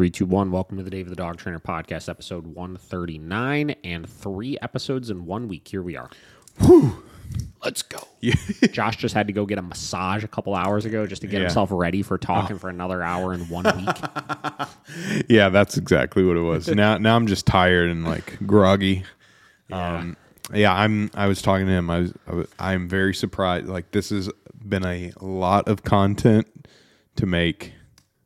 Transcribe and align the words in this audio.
Three, 0.00 0.08
two, 0.08 0.24
one. 0.24 0.50
Welcome 0.50 0.78
to 0.78 0.82
the 0.82 0.88
Dave 0.88 1.04
of 1.04 1.10
the 1.10 1.16
Dog 1.16 1.36
Trainer 1.36 1.60
podcast, 1.60 2.08
episode 2.08 2.46
139, 2.46 3.74
and 3.84 4.08
three 4.08 4.56
episodes 4.62 5.10
in 5.10 5.26
one 5.26 5.46
week. 5.46 5.68
Here 5.68 5.82
we 5.82 5.94
are. 5.94 6.08
Let's 7.62 7.82
go. 7.82 7.98
Josh 8.72 8.96
just 8.96 9.14
had 9.14 9.26
to 9.26 9.34
go 9.34 9.44
get 9.44 9.58
a 9.58 9.62
massage 9.62 10.24
a 10.24 10.28
couple 10.28 10.54
hours 10.54 10.86
ago 10.86 11.06
just 11.06 11.20
to 11.20 11.28
get 11.28 11.40
Yeah. 11.40 11.48
himself 11.48 11.68
ready 11.70 12.00
for 12.00 12.16
talking 12.16 12.58
for 12.58 12.70
another 12.70 13.02
hour 13.02 13.34
in 13.34 13.40
one 13.50 13.64
week. 13.76 13.96
yeah, 15.28 15.50
that's 15.50 15.76
exactly 15.76 16.24
what 16.24 16.38
it 16.38 16.44
was. 16.44 16.66
now, 16.74 16.96
now 16.96 17.14
I'm 17.14 17.26
just 17.26 17.44
tired 17.44 17.90
and 17.90 18.02
like 18.02 18.38
groggy. 18.46 19.04
Um, 19.70 20.16
yeah, 20.54 20.72
I'm. 20.72 21.10
I 21.12 21.26
was 21.26 21.42
talking 21.42 21.66
to 21.66 21.72
him. 21.72 21.90
I 21.90 21.98
was. 21.98 22.14
I 22.26 22.34
was 22.36 22.48
I'm 22.58 22.88
very 22.88 23.12
surprised. 23.12 23.66
Like 23.66 23.90
this 23.90 24.08
has 24.08 24.30
been 24.66 24.86
a 24.86 25.12
lot 25.20 25.68
of 25.68 25.82
content 25.82 26.46
to 27.16 27.26
make 27.26 27.74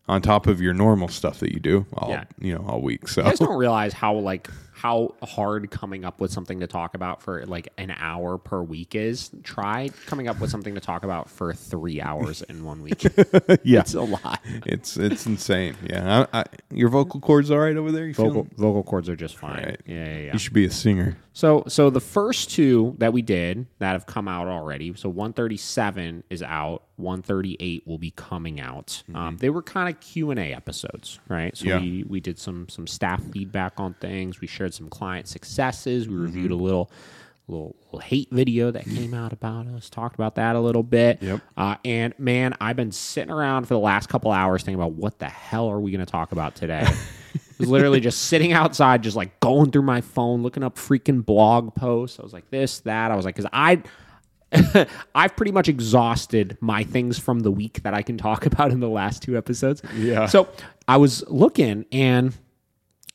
on 0.08 0.20
top 0.22 0.46
of 0.46 0.60
your 0.60 0.74
normal 0.74 1.08
stuff 1.08 1.40
that 1.40 1.52
you 1.52 1.60
do 1.60 1.86
all 1.94 2.10
Yeah. 2.10 2.24
you 2.38 2.54
know 2.54 2.64
all 2.68 2.82
week. 2.82 3.08
So 3.08 3.22
You 3.22 3.28
guys 3.30 3.38
don't 3.38 3.56
realize 3.56 3.92
how 3.92 4.14
like 4.14 4.48
how 4.84 5.14
hard 5.22 5.70
coming 5.70 6.04
up 6.04 6.20
with 6.20 6.30
something 6.30 6.60
to 6.60 6.66
talk 6.66 6.94
about 6.94 7.22
for 7.22 7.46
like 7.46 7.70
an 7.78 7.90
hour 7.96 8.36
per 8.36 8.60
week 8.62 8.94
is. 8.94 9.30
Try 9.42 9.88
coming 10.04 10.28
up 10.28 10.38
with 10.42 10.50
something 10.50 10.74
to 10.74 10.80
talk 10.80 11.04
about 11.04 11.30
for 11.30 11.54
three 11.54 12.02
hours 12.02 12.42
in 12.42 12.62
one 12.66 12.82
week. 12.82 13.02
yeah, 13.64 13.80
It's 13.80 13.94
a 13.94 14.02
lot. 14.02 14.40
it's 14.66 14.98
it's 14.98 15.24
insane. 15.24 15.74
Yeah, 15.88 16.26
I, 16.34 16.40
I, 16.40 16.44
your 16.70 16.90
vocal 16.90 17.18
cords 17.20 17.50
all 17.50 17.60
right 17.60 17.74
over 17.78 17.90
there. 17.90 18.06
You 18.06 18.12
Vocal, 18.12 18.44
feel? 18.44 18.52
vocal 18.58 18.82
cords 18.82 19.08
are 19.08 19.16
just 19.16 19.38
fine. 19.38 19.64
Right. 19.64 19.80
Yeah, 19.86 19.94
yeah, 20.04 20.18
yeah. 20.18 20.32
You 20.34 20.38
should 20.38 20.52
be 20.52 20.66
a 20.66 20.70
singer. 20.70 21.16
So, 21.32 21.64
so 21.66 21.90
the 21.90 21.98
first 22.00 22.50
two 22.50 22.94
that 22.98 23.12
we 23.12 23.20
did 23.22 23.66
that 23.80 23.92
have 23.92 24.06
come 24.06 24.28
out 24.28 24.46
already. 24.46 24.92
So 24.94 25.08
137 25.08 26.24
is 26.30 26.42
out. 26.42 26.82
138 26.96 27.84
will 27.88 27.98
be 27.98 28.12
coming 28.12 28.60
out. 28.60 29.02
Um, 29.14 29.36
they 29.38 29.50
were 29.50 29.62
kind 29.62 29.88
of 29.88 29.98
Q 30.00 30.30
and 30.30 30.38
A 30.38 30.52
episodes, 30.52 31.18
right? 31.28 31.56
So 31.56 31.64
Yeah. 31.66 31.80
we 31.80 32.04
we 32.06 32.20
did 32.20 32.38
some 32.38 32.68
some 32.68 32.86
staff 32.86 33.20
feedback 33.32 33.72
on 33.78 33.94
things. 33.94 34.40
We 34.40 34.46
shared 34.46 34.73
some 34.74 34.88
client 34.88 35.28
successes. 35.28 36.08
We 36.08 36.16
reviewed 36.16 36.50
a 36.50 36.56
little. 36.56 36.90
Little, 37.46 37.76
little 37.84 38.00
hate 38.00 38.30
video 38.30 38.70
that 38.70 38.86
came 38.86 39.12
out 39.12 39.34
about 39.34 39.66
us. 39.66 39.90
Talked 39.90 40.14
about 40.14 40.36
that 40.36 40.56
a 40.56 40.60
little 40.60 40.82
bit. 40.82 41.22
Yep. 41.22 41.42
Uh, 41.58 41.76
and 41.84 42.14
man, 42.18 42.54
I've 42.58 42.76
been 42.76 42.90
sitting 42.90 43.30
around 43.30 43.64
for 43.66 43.74
the 43.74 43.80
last 43.80 44.08
couple 44.08 44.32
hours 44.32 44.62
thinking 44.62 44.80
about 44.80 44.92
what 44.92 45.18
the 45.18 45.28
hell 45.28 45.68
are 45.68 45.78
we 45.78 45.90
going 45.90 46.02
to 46.02 46.10
talk 46.10 46.32
about 46.32 46.54
today. 46.54 46.86
I 47.54 47.56
was 47.58 47.68
literally 47.68 48.00
just 48.00 48.22
sitting 48.22 48.52
outside, 48.52 49.02
just 49.02 49.14
like 49.14 49.38
going 49.40 49.70
through 49.70 49.82
my 49.82 50.00
phone, 50.00 50.42
looking 50.42 50.62
up 50.62 50.76
freaking 50.76 51.24
blog 51.24 51.74
posts. 51.74 52.18
I 52.18 52.22
was 52.22 52.32
like, 52.32 52.48
this, 52.50 52.80
that. 52.80 53.10
I 53.10 53.16
was 53.16 53.24
like, 53.24 53.36
because 53.36 53.50
I, 53.52 53.82
I've 55.14 55.36
pretty 55.36 55.52
much 55.52 55.68
exhausted 55.68 56.56
my 56.60 56.84
things 56.84 57.18
from 57.18 57.40
the 57.40 57.50
week 57.50 57.82
that 57.82 57.94
I 57.94 58.02
can 58.02 58.18
talk 58.18 58.46
about 58.52 58.70
in 58.70 58.80
the 58.80 58.88
last 58.88 59.22
two 59.22 59.36
episodes. 59.36 59.82
Yeah. 59.96 60.26
So 60.26 60.48
I 60.88 60.96
was 60.96 61.24
looking, 61.28 61.86
and 61.92 62.36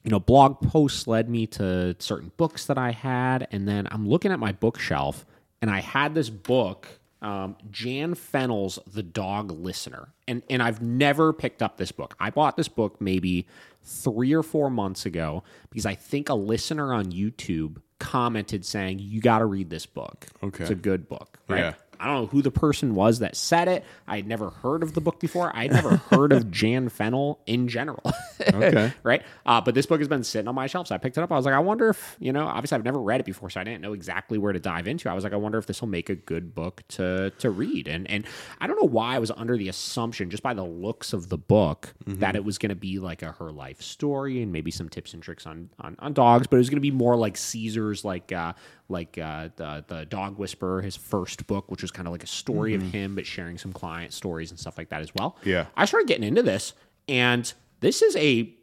you 0.03 0.11
know, 0.11 0.19
blog 0.19 0.61
posts 0.61 1.07
led 1.07 1.29
me 1.29 1.45
to 1.47 1.95
certain 1.99 2.31
books 2.37 2.65
that 2.65 2.77
I 2.77 2.91
had, 2.91 3.47
and 3.51 3.67
then 3.67 3.87
I'm 3.91 4.07
looking 4.07 4.31
at 4.31 4.39
my 4.39 4.51
bookshelf, 4.51 5.25
and 5.61 5.69
I 5.69 5.81
had 5.81 6.15
this 6.15 6.29
book, 6.29 6.87
um, 7.21 7.57
Jan 7.69 8.15
Fennell's 8.15 8.79
The 8.91 9.03
Dog 9.03 9.51
Listener, 9.51 10.13
and 10.27 10.41
and 10.49 10.63
I've 10.63 10.81
never 10.81 11.33
picked 11.33 11.61
up 11.61 11.77
this 11.77 11.91
book. 11.91 12.15
I 12.19 12.29
bought 12.29 12.55
this 12.55 12.69
book 12.69 13.01
maybe 13.01 13.45
three 13.83 14.33
or 14.33 14.43
four 14.43 14.69
months 14.69 15.05
ago 15.05 15.43
because 15.69 15.85
I 15.85 15.95
think 15.95 16.29
a 16.29 16.35
listener 16.35 16.93
on 16.93 17.11
YouTube 17.11 17.81
commented 17.99 18.63
saying 18.65 18.99
you 18.99 19.19
got 19.19 19.39
to 19.39 19.45
read 19.45 19.69
this 19.69 19.85
book. 19.85 20.27
Okay. 20.41 20.63
it's 20.63 20.71
a 20.71 20.75
good 20.75 21.09
book, 21.09 21.39
right? 21.49 21.59
Yeah. 21.59 21.73
I 21.99 22.05
don't 22.05 22.15
know 22.15 22.25
who 22.27 22.41
the 22.41 22.51
person 22.51 22.95
was 22.95 23.19
that 23.19 23.35
said 23.35 23.67
it. 23.67 23.83
I 24.07 24.15
had 24.15 24.27
never 24.27 24.49
heard 24.49 24.83
of 24.83 24.93
the 24.93 25.01
book 25.01 25.19
before. 25.19 25.51
I 25.53 25.63
had 25.63 25.73
never 25.73 25.97
heard 25.97 26.31
of 26.31 26.49
Jan 26.51 26.87
Fennell 26.89 27.39
in 27.45 27.67
general. 27.67 28.13
Okay. 28.41 28.93
right? 29.03 29.21
Uh, 29.45 29.59
but 29.59 29.75
this 29.75 29.85
book 29.85 29.99
has 29.99 30.07
been 30.07 30.23
sitting 30.23 30.47
on 30.47 30.55
my 30.55 30.67
shelf. 30.67 30.87
So 30.87 30.95
I 30.95 30.97
picked 30.97 31.17
it 31.17 31.21
up. 31.21 31.31
I 31.31 31.35
was 31.35 31.45
like, 31.45 31.53
I 31.53 31.59
wonder 31.59 31.89
if, 31.89 32.15
you 32.19 32.31
know, 32.31 32.47
obviously 32.47 32.77
I've 32.77 32.85
never 32.85 33.01
read 33.01 33.19
it 33.19 33.25
before, 33.25 33.49
so 33.49 33.59
I 33.59 33.65
didn't 33.65 33.81
know 33.81 33.93
exactly 33.93 34.37
where 34.37 34.53
to 34.53 34.59
dive 34.59 34.87
into. 34.87 35.09
I 35.09 35.13
was 35.13 35.23
like, 35.25 35.33
I 35.33 35.37
wonder 35.37 35.57
if 35.57 35.65
this 35.65 35.81
will 35.81 35.89
make 35.89 36.09
a 36.09 36.15
good 36.15 36.55
book 36.55 36.83
to 36.89 37.31
to 37.39 37.49
read. 37.49 37.87
And 37.87 38.09
and 38.09 38.25
I 38.61 38.67
don't 38.67 38.79
know 38.79 38.87
why 38.87 39.15
I 39.15 39.19
was 39.19 39.31
under 39.31 39.57
the 39.57 39.67
assumption, 39.67 40.29
just 40.29 40.43
by 40.43 40.53
the 40.53 40.63
looks 40.63 41.11
of 41.11 41.29
the 41.29 41.37
book, 41.37 41.93
that 42.05 42.35
it 42.35 42.45
was 42.45 42.57
going 42.57 42.69
to 42.69 42.75
be 42.75 42.99
like 42.99 43.21
a 43.21 43.33
her 43.33 43.51
life 43.51 43.81
story 43.81 44.41
and 44.41 44.51
maybe 44.51 44.71
some 44.71 44.87
tips 44.87 45.13
and 45.13 45.21
tricks 45.21 45.45
on 45.45 45.69
on, 45.79 45.95
on 45.99 46.13
dogs, 46.13 46.47
but 46.47 46.55
it 46.55 46.59
was 46.59 46.69
going 46.69 46.77
to 46.77 46.81
be 46.81 46.91
more 46.91 47.15
like 47.15 47.35
Cesar's 47.35 48.05
like 48.05 48.31
uh 48.31 48.53
like 48.89 49.17
uh, 49.17 49.49
the 49.55 49.85
the 49.87 50.05
dog 50.05 50.37
whisperer, 50.37 50.81
his 50.81 50.95
first 50.95 51.47
book, 51.47 51.69
which 51.69 51.81
was 51.81 51.88
kind 51.91 52.07
of 52.07 52.11
like 52.11 52.23
a 52.23 52.27
story 52.27 52.73
of 52.73 52.81
mm-hmm. 52.81 52.91
him, 52.91 53.15
but 53.15 53.25
sharing 53.25 53.57
some 53.57 53.73
client 53.73 54.13
stories 54.13 54.51
and 54.51 54.59
stuff 54.59 54.77
like 54.77 54.89
that 54.89 55.01
as 55.01 55.13
well. 55.15 55.37
Yeah. 55.43 55.65
I 55.75 55.85
started 55.85 56.07
getting 56.07 56.27
into 56.27 56.43
this, 56.43 56.73
and 57.07 57.51
this 57.79 58.01
is 58.01 58.15
a 58.15 58.53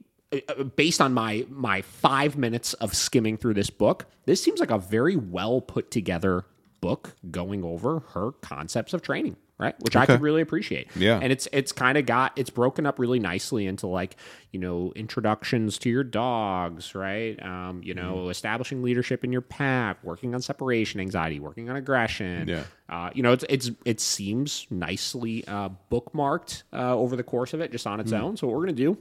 based 0.74 1.00
on 1.00 1.14
my 1.14 1.46
my 1.48 1.82
five 1.82 2.36
minutes 2.36 2.74
of 2.74 2.94
skimming 2.94 3.36
through 3.36 3.54
this 3.54 3.70
book. 3.70 4.06
This 4.24 4.42
seems 4.42 4.60
like 4.60 4.70
a 4.70 4.78
very 4.78 5.16
well 5.16 5.60
put 5.60 5.90
together 5.90 6.44
book 6.80 7.16
going 7.30 7.64
over 7.64 8.00
her 8.14 8.32
concepts 8.32 8.92
of 8.92 9.02
training, 9.02 9.36
right? 9.58 9.74
Which 9.80 9.96
I 9.96 10.06
could 10.06 10.20
really 10.20 10.42
appreciate. 10.42 10.88
Yeah. 10.96 11.18
and 11.22 11.32
it's 11.32 11.48
it's 11.52 11.72
kind 11.72 11.96
of 11.98 12.06
got 12.06 12.32
it's 12.36 12.50
broken 12.50 12.84
up 12.86 12.98
really 12.98 13.18
nicely 13.18 13.66
into 13.66 13.86
like 13.86 14.16
you 14.52 14.60
know 14.60 14.92
introductions 14.96 15.78
to 15.78 15.90
your 15.90 16.04
dogs, 16.04 16.94
right? 16.94 17.40
Um, 17.42 17.80
you 17.82 17.94
know, 17.94 18.14
Mm-hmm. 18.16 18.30
establishing 18.30 18.82
leadership 18.82 19.24
in 19.24 19.32
your 19.32 19.40
pack, 19.40 20.02
working 20.04 20.34
on 20.34 20.42
separation 20.42 21.00
anxiety, 21.00 21.40
working 21.40 21.68
on 21.70 21.76
aggression. 21.76 22.48
Yeah. 22.48 22.64
Uh, 22.88 23.10
you 23.14 23.22
know, 23.22 23.32
it's 23.32 23.44
it's 23.48 23.70
it 23.84 24.00
seems 24.00 24.66
nicely 24.70 25.44
uh, 25.48 25.70
bookmarked 25.90 26.62
uh, 26.72 26.94
over 26.96 27.16
the 27.16 27.22
course 27.24 27.52
of 27.54 27.60
it, 27.60 27.72
just 27.72 27.86
on 27.86 28.00
its 28.00 28.10
Hmm. 28.12 28.16
own. 28.18 28.36
So 28.36 28.46
what 28.46 28.54
we're 28.56 28.62
gonna 28.66 28.72
do 28.74 28.98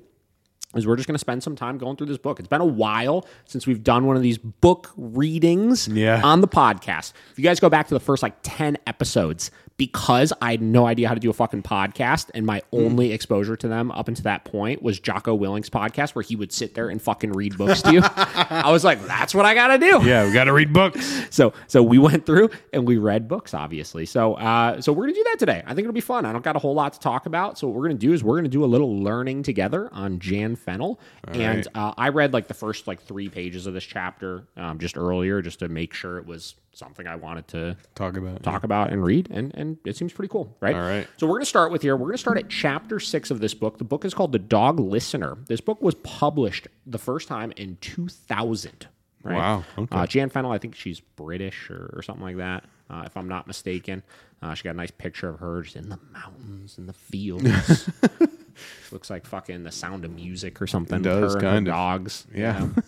is 0.76 0.86
we're 0.86 0.96
just 0.98 1.08
going 1.08 1.16
to 1.16 1.20
spend 1.20 1.42
some 1.42 1.56
time 1.56 1.78
going 1.78 1.96
through 1.96 2.08
this 2.08 2.18
book. 2.18 2.38
It's 2.38 2.50
been 2.50 2.60
a 2.60 2.66
while 2.66 3.26
since 3.46 3.66
we've 3.66 3.82
done 3.82 4.06
one 4.08 4.18
of 4.18 4.22
these 4.22 4.38
book 4.38 4.92
readings 4.98 5.88
Yeah. 5.88 6.20
on 6.22 6.42
the 6.42 6.50
podcast. 6.50 7.14
If 7.32 7.40
you 7.40 7.44
guys 7.46 7.62
go 7.62 7.70
back 7.70 7.88
to 7.88 7.94
the 7.94 8.00
first 8.02 8.22
like 8.22 8.34
10 8.44 8.78
episodes, 8.86 9.52
because 9.78 10.32
I 10.42 10.52
had 10.52 10.62
no 10.62 10.86
idea 10.88 11.08
how 11.08 11.14
to 11.14 11.20
do 11.20 11.30
a 11.30 11.34
fucking 11.34 11.64
podcast, 11.64 12.32
and 12.34 12.46
my 12.46 12.62
Hmm. 12.72 12.78
only 12.86 13.12
exposure 13.12 13.56
to 13.58 13.68
them 13.68 13.92
up 13.92 14.08
until 14.08 14.24
that 14.24 14.46
point 14.46 14.82
was 14.82 15.00
Jocko 15.00 15.34
Willink's 15.36 15.70
podcast, 15.70 16.16
where 16.16 16.24
he 16.24 16.36
would 16.36 16.52
sit 16.52 16.76
there 16.76 16.90
and 16.90 17.02
fucking 17.02 17.34
read 17.34 17.58
books 17.58 17.82
to 17.82 17.94
you. 17.94 18.02
I 18.16 18.72
was 18.72 18.84
like, 18.84 19.06
that's 19.06 19.36
what 19.36 19.46
I 19.46 19.54
got 19.54 19.68
to 19.68 19.78
do. 19.78 20.02
Yeah, 20.08 20.26
we 20.26 20.32
got 20.34 20.46
to 20.46 20.54
read 20.54 20.72
books. 20.72 21.26
so 21.30 21.54
so 21.68 21.84
we 21.84 21.98
went 21.98 22.26
through 22.26 22.50
and 22.74 22.88
we 22.88 22.98
read 22.98 23.28
books 23.28 23.54
obviously. 23.54 24.06
So 24.06 24.36
uh 24.36 24.82
so 24.82 24.94
we're 24.94 25.04
gonna 25.06 25.14
do 25.16 25.24
that 25.26 25.40
today. 25.40 25.62
I 25.66 25.70
think 25.70 25.80
it'll 25.86 25.94
be 25.94 26.00
fun. 26.02 26.26
I 26.26 26.32
don't 26.32 26.44
got 26.44 26.56
a 26.56 26.60
whole 26.60 26.74
lot 26.74 26.94
to 26.94 27.00
talk 27.00 27.26
about. 27.26 27.58
So 27.58 27.68
what 27.68 27.76
we're 27.76 27.88
gonna 27.88 27.96
do 28.00 28.14
is 28.14 28.24
we're 28.24 28.38
gonna 28.38 28.48
do 28.50 28.64
a 28.64 28.66
little 28.68 28.98
learning 29.02 29.44
together 29.44 29.90
on 29.92 30.20
jan 30.20 30.56
fennell 30.56 31.00
and 31.28 31.68
uh, 31.76 31.94
i 31.98 32.10
read 32.10 32.34
like 32.34 32.48
the 32.48 32.54
first 32.54 32.88
like 32.88 33.02
three 33.02 33.28
pages 33.30 33.68
of 33.68 33.74
this 33.74 33.84
chapter 33.84 34.44
um, 34.58 34.80
just 34.80 34.98
earlier 34.98 35.42
just 35.42 35.60
to 35.60 35.68
make 35.68 35.94
sure 35.94 36.18
it 36.18 36.26
was 36.26 36.56
something 36.78 37.08
i 37.08 37.16
wanted 37.16 37.48
to 37.48 37.76
Talk 37.96 38.18
about 38.18 38.44
talk 38.44 38.64
about 38.64 38.92
and 38.92 39.04
read 39.04 39.28
and 39.32 39.54
and 39.56 39.78
it 39.86 39.96
seems 39.96 40.12
pretty 40.14 40.30
cool 40.32 40.56
right 40.60 40.76
All 40.76 40.82
right. 40.82 41.08
so 41.18 41.26
we're 41.26 41.34
going 41.34 41.42
to 41.44 41.46
start 41.48 41.72
with 41.72 41.82
here 41.82 41.96
we're 41.96 42.08
going 42.08 42.14
to 42.16 42.20
start 42.20 42.38
at 42.38 42.50
chapter 42.50 43.00
6 43.00 43.32
of 43.32 43.40
this 43.40 43.54
book 43.54 43.78
the 43.78 43.84
book 43.84 44.06
is 44.06 44.14
called 44.14 44.32
the 44.32 44.40
dog 44.40 44.80
listener 44.80 45.38
this 45.48 45.62
book 45.62 45.82
was 45.82 45.96
published 45.96 46.68
the 46.86 46.98
first 46.98 47.28
time 47.28 47.52
in 47.58 47.78
2000 47.82 48.88
right 49.24 49.36
Wow, 49.38 49.64
okay. 49.78 49.96
uh, 49.98 50.06
jan 50.06 50.30
fennell 50.30 50.52
i 50.52 50.58
think 50.58 50.76
she's 50.76 51.00
british 51.00 51.70
or, 51.70 51.90
or 51.96 52.02
something 52.02 52.24
like 52.24 52.38
that 52.38 52.64
uh, 52.90 53.04
if 53.06 53.16
i'm 53.18 53.28
not 53.28 53.48
mistaken 53.48 54.04
uh, 54.42 54.54
she 54.54 54.64
got 54.64 54.72
a 54.72 54.78
nice 54.78 54.92
picture 54.92 55.30
of 55.30 55.40
her 55.40 55.62
just 55.64 55.76
in 55.78 55.90
the 55.90 56.00
mountains 56.12 56.78
in 56.78 56.86
the 56.86 56.94
fields 56.94 57.90
looks 58.92 59.10
like 59.10 59.26
fucking 59.26 59.64
the 59.64 59.72
sound 59.72 60.06
of 60.06 60.12
music 60.12 60.62
or 60.62 60.68
something 60.68 60.98
with 61.02 61.04
does, 61.04 61.34
her 61.34 61.40
and 61.40 61.48
her 61.48 61.52
kind 61.54 61.68
of. 61.68 61.74
dogs 61.74 62.28
you 62.34 62.42
Yeah. 62.42 62.60
know? 62.60 62.72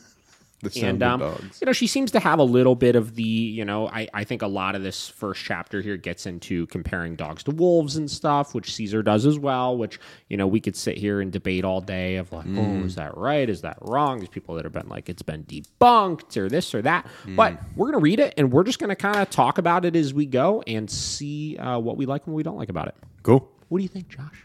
and 0.81 1.03
um, 1.03 1.19
dogs. 1.19 1.59
you 1.61 1.65
know 1.65 1.71
she 1.73 1.85
seems 1.85 2.09
to 2.11 2.19
have 2.19 2.39
a 2.39 2.43
little 2.43 2.73
bit 2.75 2.95
of 2.95 3.13
the 3.15 3.21
you 3.23 3.63
know 3.63 3.87
I, 3.89 4.07
I 4.13 4.23
think 4.23 4.41
a 4.41 4.47
lot 4.47 4.75
of 4.75 4.81
this 4.81 5.07
first 5.07 5.43
chapter 5.43 5.81
here 5.81 5.97
gets 5.97 6.25
into 6.25 6.65
comparing 6.67 7.15
dogs 7.15 7.43
to 7.43 7.51
wolves 7.51 7.95
and 7.95 8.09
stuff 8.09 8.55
which 8.55 8.73
cesar 8.73 9.03
does 9.03 9.25
as 9.27 9.37
well 9.37 9.77
which 9.77 9.99
you 10.29 10.35
know 10.37 10.47
we 10.47 10.59
could 10.59 10.75
sit 10.75 10.97
here 10.97 11.21
and 11.21 11.31
debate 11.31 11.63
all 11.63 11.79
day 11.79 12.15
of 12.15 12.31
like 12.31 12.45
Mm. 12.47 12.81
oh 12.81 12.85
is 12.85 12.95
that 12.95 13.15
right 13.15 13.47
is 13.49 13.61
that 13.61 13.77
wrong 13.81 14.17
there's 14.17 14.29
people 14.29 14.55
that 14.55 14.63
have 14.65 14.73
been 14.73 14.89
like 14.89 15.09
it's 15.09 15.21
been 15.21 15.43
debunked 15.43 16.35
or 16.37 16.49
this 16.49 16.73
or 16.73 16.81
that 16.81 17.05
Mm. 17.25 17.35
but 17.35 17.57
we're 17.75 17.91
gonna 17.91 18.01
read 18.01 18.19
it 18.19 18.33
and 18.37 18.51
we're 18.51 18.63
just 18.63 18.79
gonna 18.79 18.95
kind 18.95 19.17
of 19.17 19.29
talk 19.29 19.59
about 19.59 19.85
it 19.85 19.95
as 19.95 20.13
we 20.13 20.25
go 20.25 20.63
and 20.65 20.89
see 20.89 21.55
uh, 21.57 21.77
what 21.77 21.97
we 21.97 22.05
like 22.07 22.25
and 22.25 22.33
what 22.33 22.37
we 22.37 22.43
don't 22.43 22.57
like 22.57 22.69
about 22.69 22.87
it 22.87 22.95
Cool. 23.21 23.47
what 23.69 23.77
do 23.77 23.83
you 23.83 23.89
think 23.89 24.09
josh 24.09 24.43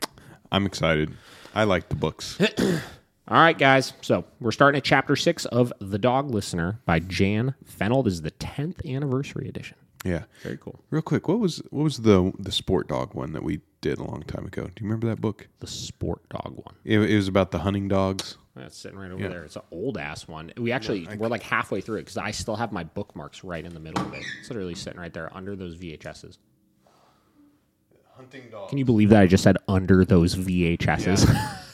I'm 0.51 0.67
excited. 0.67 1.11
I 1.55 1.65
like 1.65 1.89
the 1.89 1.95
books. 1.95 2.39
All 3.33 3.39
right, 3.39 3.57
guys. 3.57 3.95
So 4.03 4.27
we're 4.41 4.53
starting 4.53 4.77
at 4.77 4.85
chapter 4.85 5.17
six 5.17 5.47
of 5.47 5.73
The 5.81 5.99
Dog 5.99 6.31
Listener 6.31 6.81
by 6.85 6.99
Jan 6.99 7.55
Fennell. 7.65 8.03
This 8.03 8.13
is 8.13 8.21
the 8.21 8.31
10th 8.33 8.87
anniversary 8.87 9.49
edition. 9.49 9.79
Yeah. 10.05 10.25
Very 10.43 10.59
cool. 10.59 10.79
Real 10.91 11.01
quick, 11.01 11.29
what 11.29 11.39
was 11.39 11.63
what 11.71 11.83
was 11.83 11.97
the 11.97 12.31
the 12.39 12.53
sport 12.53 12.89
dog 12.89 13.15
one 13.15 13.33
that 13.33 13.43
we 13.43 13.63
did 13.81 13.99
a 13.99 14.05
long 14.05 14.23
time 14.25 14.45
ago? 14.45 14.65
Do 14.65 14.73
you 14.85 14.87
remember 14.87 15.07
that 15.07 15.23
book? 15.23 15.49
The 15.61 15.67
sport 15.67 16.29
dog 16.29 16.61
one. 16.63 16.75
It, 16.85 16.99
it 16.99 17.17
was 17.17 17.27
about 17.27 17.53
the 17.53 17.61
hunting 17.61 17.89
dogs. 17.89 18.37
That's 18.55 18.77
sitting 18.77 18.99
right 18.99 19.11
over 19.11 19.27
there. 19.27 19.45
It's 19.45 19.57
an 19.57 19.63
old 19.71 19.97
ass 19.97 20.29
one. 20.29 20.53
We 20.59 20.71
actually 20.71 21.09
we're 21.17 21.29
like 21.29 21.43
halfway 21.43 21.81
through 21.81 22.01
it 22.01 22.03
because 22.03 22.19
I 22.19 22.33
still 22.33 22.57
have 22.57 22.71
my 22.71 22.85
bookmarks 22.85 23.43
right 23.45 23.65
in 23.65 23.73
the 23.73 23.81
middle 23.81 24.05
of 24.05 24.13
it. 24.13 24.25
It's 24.41 24.51
literally 24.51 24.75
sitting 24.75 25.01
right 25.01 25.13
there 25.15 25.35
under 25.35 25.57
those 25.57 25.79
VHSs. 25.79 26.37
Hunting 28.11 28.51
dog. 28.51 28.69
Can 28.69 28.77
you 28.77 28.85
believe 28.85 29.09
that 29.09 29.23
I 29.23 29.27
just 29.27 29.43
said 29.43 29.57
under 29.69 30.05
those 30.05 30.35
VHSs? 30.35 31.59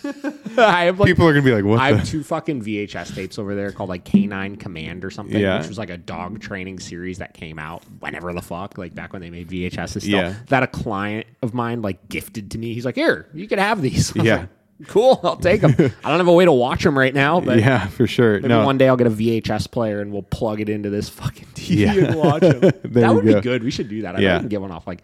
I 0.67 0.85
have 0.85 0.99
like 1.01 1.07
People 1.09 1.27
are 1.27 1.33
gonna 1.33 1.45
be 1.45 1.53
like, 1.53 1.65
"What?" 1.65 1.81
I 1.81 1.93
the? 1.93 1.99
have 1.99 2.09
two 2.09 2.23
fucking 2.23 2.63
VHS 2.63 3.15
tapes 3.15 3.39
over 3.39 3.55
there 3.55 3.73
called 3.73 3.89
like 3.89 4.05
Canine 4.05 4.57
Command 4.57 5.05
or 5.05 5.11
something, 5.11 5.41
Yeah. 5.41 5.59
which 5.59 5.69
was 5.69 5.79
like 5.79 5.91
a 5.91 5.99
dog 5.99 6.41
training 6.41 6.79
series 6.81 7.19
that 7.19 7.35
came 7.35 7.59
out 7.59 7.83
whenever 8.01 8.33
the 8.33 8.43
fuck, 8.43 8.77
like 8.79 8.95
back 8.95 9.13
when 9.13 9.23
they 9.23 9.31
made 9.31 9.49
VHS 9.49 9.77
and 9.95 10.03
stuff. 10.03 10.05
Yeah. 10.05 10.35
That 10.49 10.63
a 10.63 10.67
client 10.67 11.27
of 11.43 11.55
mine 11.55 11.83
like 11.83 12.09
gifted 12.09 12.51
to 12.53 12.59
me. 12.59 12.75
He's 12.75 12.85
like, 12.85 12.97
"Here, 12.97 13.29
you 13.35 13.47
can 13.49 13.59
have 13.59 13.81
these." 13.83 14.11
I 14.17 14.19
was 14.19 14.27
Yeah. 14.27 14.37
like, 14.41 14.49
cool. 14.89 15.21
I'll 15.25 15.37
take 15.37 15.61
them. 15.61 15.73
I 16.05 16.09
don't 16.09 16.19
have 16.19 16.29
a 16.29 16.33
way 16.33 16.45
to 16.45 16.53
watch 16.53 16.85
them 16.85 16.97
right 16.97 17.13
now, 17.15 17.41
but 17.41 17.59
yeah, 17.59 17.87
for 17.89 18.07
sure. 18.07 18.35
maybe 18.35 18.49
no, 18.49 18.65
one 18.65 18.79
day 18.79 18.89
I'll 18.89 18.97
get 18.97 19.07
a 19.09 19.11
VHS 19.11 19.71
player 19.71 20.01
and 20.01 20.13
we'll 20.13 20.23
plug 20.23 20.61
it 20.61 20.69
into 20.69 20.89
this 20.91 21.09
fucking 21.09 21.49
TV 21.55 21.77
Yeah. 21.81 21.95
and 21.95 22.15
watch 22.17 22.43
them. 22.43 22.61
That 22.85 23.15
would 23.15 23.25
go. 23.25 23.35
be 23.35 23.41
good. 23.41 23.65
We 23.65 23.71
should 23.73 23.89
do 23.89 24.03
that. 24.03 24.15
I 24.17 24.21
Yeah. 24.21 24.39
can 24.39 24.49
get 24.49 24.61
one 24.61 24.71
off 24.71 24.87
like 24.87 25.03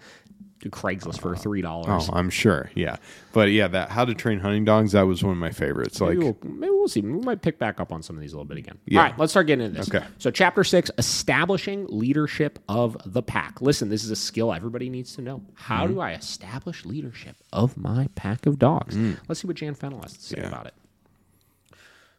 Craigslist 0.70 1.20
for 1.20 1.34
three 1.36 1.62
dollars. 1.62 2.08
Oh, 2.08 2.12
I'm 2.14 2.30
sure. 2.30 2.70
Yeah, 2.74 2.96
but 3.32 3.50
yeah, 3.50 3.68
that 3.68 3.90
How 3.90 4.04
to 4.04 4.14
Train 4.14 4.40
Hunting 4.40 4.64
Dogs 4.64 4.92
that 4.92 5.02
was 5.06 5.22
one 5.22 5.32
of 5.32 5.38
my 5.38 5.50
favorites. 5.50 6.00
Like, 6.00 6.10
maybe, 6.18 6.24
we'll, 6.24 6.38
maybe 6.42 6.70
we'll 6.70 6.88
see. 6.88 7.00
We 7.00 7.12
might 7.12 7.42
pick 7.42 7.58
back 7.58 7.80
up 7.80 7.92
on 7.92 8.02
some 8.02 8.16
of 8.16 8.22
these 8.22 8.32
a 8.32 8.36
little 8.36 8.46
bit 8.48 8.58
again. 8.58 8.78
Yeah. 8.86 9.00
All 9.00 9.06
right, 9.06 9.18
let's 9.18 9.32
start 9.32 9.46
getting 9.46 9.64
into 9.66 9.78
this. 9.78 9.88
Okay. 9.94 10.04
So, 10.18 10.30
chapter 10.30 10.64
six 10.64 10.90
establishing 10.98 11.86
leadership 11.88 12.58
of 12.68 12.96
the 13.04 13.22
pack. 13.22 13.60
Listen, 13.60 13.88
this 13.88 14.04
is 14.04 14.10
a 14.10 14.16
skill 14.16 14.52
everybody 14.52 14.88
needs 14.88 15.14
to 15.16 15.22
know. 15.22 15.42
How 15.54 15.84
Mm-hmm. 15.84 15.94
do 15.94 16.00
I 16.00 16.12
establish 16.12 16.84
leadership 16.84 17.36
of 17.52 17.76
my 17.76 18.08
pack 18.14 18.46
of 18.46 18.58
dogs? 18.58 18.96
Let's 19.28 19.40
see 19.40 19.46
what 19.46 19.56
Jan 19.56 19.74
Fennell 19.74 20.00
has 20.02 20.14
to 20.14 20.22
say 20.22 20.36
Mm. 20.36 20.40
Yeah. 20.42 20.48
about 20.48 20.66
it. 20.66 20.74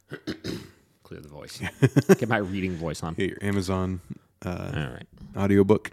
Clear 1.03 1.19
the 1.19 1.27
voice. 1.27 1.59
Get 2.17 2.29
my 2.29 2.37
reading 2.37 2.75
voice 2.75 3.03
on. 3.03 3.13
get 3.13 3.29
your 3.29 3.37
Amazon 3.41 4.01
uh, 4.43 4.71
All 4.75 4.93
right. 4.93 5.05
audiobook. 5.37 5.91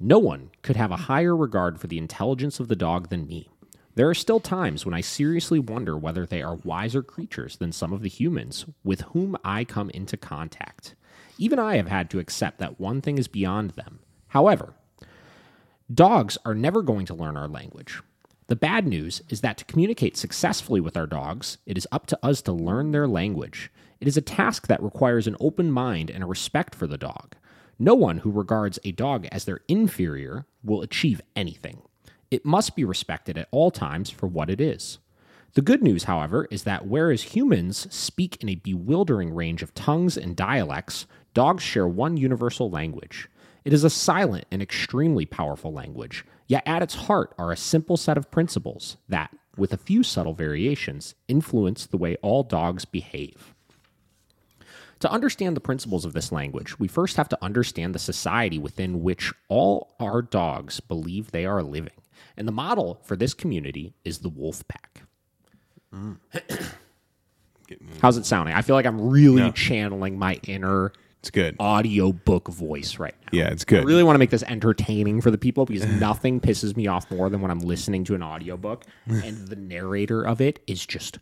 No 0.00 0.18
one 0.18 0.50
could 0.62 0.76
have 0.76 0.90
a 0.90 0.96
higher 0.96 1.36
regard 1.36 1.80
for 1.80 1.86
the 1.86 1.98
intelligence 1.98 2.58
of 2.58 2.68
the 2.68 2.76
dog 2.76 3.10
than 3.10 3.26
me. 3.26 3.48
There 3.94 4.08
are 4.08 4.14
still 4.14 4.40
times 4.40 4.84
when 4.84 4.94
I 4.94 5.00
seriously 5.00 5.60
wonder 5.60 5.96
whether 5.96 6.26
they 6.26 6.42
are 6.42 6.56
wiser 6.56 7.02
creatures 7.02 7.56
than 7.56 7.70
some 7.70 7.92
of 7.92 8.02
the 8.02 8.08
humans 8.08 8.66
with 8.82 9.02
whom 9.12 9.36
I 9.44 9.64
come 9.64 9.90
into 9.90 10.16
contact. 10.16 10.96
Even 11.38 11.60
I 11.60 11.76
have 11.76 11.86
had 11.86 12.10
to 12.10 12.18
accept 12.18 12.58
that 12.58 12.80
one 12.80 13.00
thing 13.00 13.18
is 13.18 13.28
beyond 13.28 13.70
them. 13.70 14.00
However, 14.28 14.74
dogs 15.92 16.36
are 16.44 16.54
never 16.54 16.82
going 16.82 17.06
to 17.06 17.14
learn 17.14 17.36
our 17.36 17.46
language. 17.46 18.02
The 18.48 18.56
bad 18.56 18.86
news 18.86 19.22
is 19.28 19.40
that 19.42 19.58
to 19.58 19.64
communicate 19.64 20.16
successfully 20.16 20.80
with 20.80 20.96
our 20.96 21.06
dogs, 21.06 21.58
it 21.64 21.78
is 21.78 21.88
up 21.92 22.06
to 22.08 22.18
us 22.20 22.42
to 22.42 22.52
learn 22.52 22.90
their 22.90 23.06
language. 23.06 23.70
It 24.00 24.08
is 24.08 24.16
a 24.16 24.22
task 24.22 24.66
that 24.66 24.82
requires 24.82 25.26
an 25.26 25.36
open 25.38 25.70
mind 25.70 26.10
and 26.10 26.22
a 26.22 26.26
respect 26.26 26.74
for 26.74 26.86
the 26.88 26.98
dog. 26.98 27.36
No 27.78 27.94
one 27.94 28.18
who 28.18 28.30
regards 28.30 28.78
a 28.84 28.92
dog 28.92 29.26
as 29.32 29.44
their 29.44 29.60
inferior 29.68 30.46
will 30.62 30.82
achieve 30.82 31.20
anything. 31.34 31.82
It 32.30 32.44
must 32.44 32.76
be 32.76 32.84
respected 32.84 33.38
at 33.38 33.48
all 33.50 33.70
times 33.70 34.10
for 34.10 34.26
what 34.26 34.50
it 34.50 34.60
is. 34.60 34.98
The 35.54 35.62
good 35.62 35.82
news, 35.82 36.04
however, 36.04 36.48
is 36.50 36.64
that 36.64 36.86
whereas 36.86 37.34
humans 37.34 37.86
speak 37.94 38.42
in 38.42 38.48
a 38.48 38.56
bewildering 38.56 39.32
range 39.32 39.62
of 39.62 39.72
tongues 39.74 40.16
and 40.16 40.34
dialects, 40.34 41.06
dogs 41.32 41.62
share 41.62 41.86
one 41.86 42.16
universal 42.16 42.70
language. 42.70 43.28
It 43.64 43.72
is 43.72 43.84
a 43.84 43.90
silent 43.90 44.46
and 44.50 44.60
extremely 44.60 45.26
powerful 45.26 45.72
language, 45.72 46.24
yet 46.48 46.64
at 46.66 46.82
its 46.82 46.94
heart 46.94 47.34
are 47.38 47.52
a 47.52 47.56
simple 47.56 47.96
set 47.96 48.18
of 48.18 48.30
principles 48.30 48.96
that, 49.08 49.34
with 49.56 49.72
a 49.72 49.78
few 49.78 50.02
subtle 50.02 50.34
variations, 50.34 51.14
influence 51.28 51.86
the 51.86 51.96
way 51.96 52.16
all 52.20 52.42
dogs 52.42 52.84
behave. 52.84 53.53
To 55.04 55.12
understand 55.12 55.54
the 55.54 55.60
principles 55.60 56.06
of 56.06 56.14
this 56.14 56.32
language, 56.32 56.78
we 56.78 56.88
first 56.88 57.18
have 57.18 57.28
to 57.28 57.36
understand 57.44 57.94
the 57.94 57.98
society 57.98 58.58
within 58.58 59.02
which 59.02 59.34
all 59.50 59.94
our 60.00 60.22
dogs 60.22 60.80
believe 60.80 61.30
they 61.30 61.44
are 61.44 61.62
living. 61.62 61.92
And 62.38 62.48
the 62.48 62.52
model 62.52 63.02
for 63.04 63.14
this 63.14 63.34
community 63.34 63.92
is 64.06 64.20
the 64.20 64.30
wolf 64.30 64.66
pack. 64.66 65.02
How's 68.00 68.16
it 68.16 68.24
sounding? 68.24 68.54
I 68.54 68.62
feel 68.62 68.74
like 68.76 68.86
I'm 68.86 69.10
really 69.10 69.42
No. 69.42 69.50
channeling 69.50 70.18
my 70.18 70.40
inner 70.44 70.90
It's 71.20 71.30
good. 71.30 71.56
audiobook 71.60 72.48
voice 72.48 72.98
right 72.98 73.14
now. 73.24 73.28
Yeah, 73.30 73.48
it's 73.50 73.66
good. 73.66 73.80
I 73.80 73.84
really 73.84 74.04
want 74.04 74.14
to 74.14 74.18
make 74.18 74.30
this 74.30 74.42
entertaining 74.44 75.20
for 75.20 75.30
the 75.30 75.36
people 75.36 75.66
because 75.66 75.84
nothing 76.00 76.40
pisses 76.40 76.78
me 76.78 76.86
off 76.86 77.10
more 77.10 77.28
than 77.28 77.42
when 77.42 77.50
I'm 77.50 77.60
listening 77.60 78.04
to 78.04 78.14
an 78.14 78.22
audiobook 78.22 78.86
and 79.06 79.48
the 79.48 79.56
narrator 79.56 80.22
of 80.26 80.40
it 80.40 80.60
is 80.66 80.86
just 80.86 81.18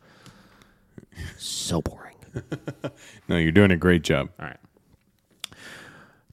so 1.36 1.82
boring. 1.82 2.11
No, 3.28 3.36
you're 3.36 3.52
doing 3.52 3.70
a 3.70 3.76
great 3.76 4.02
job. 4.02 4.30
All 4.38 4.46
right. 4.46 4.56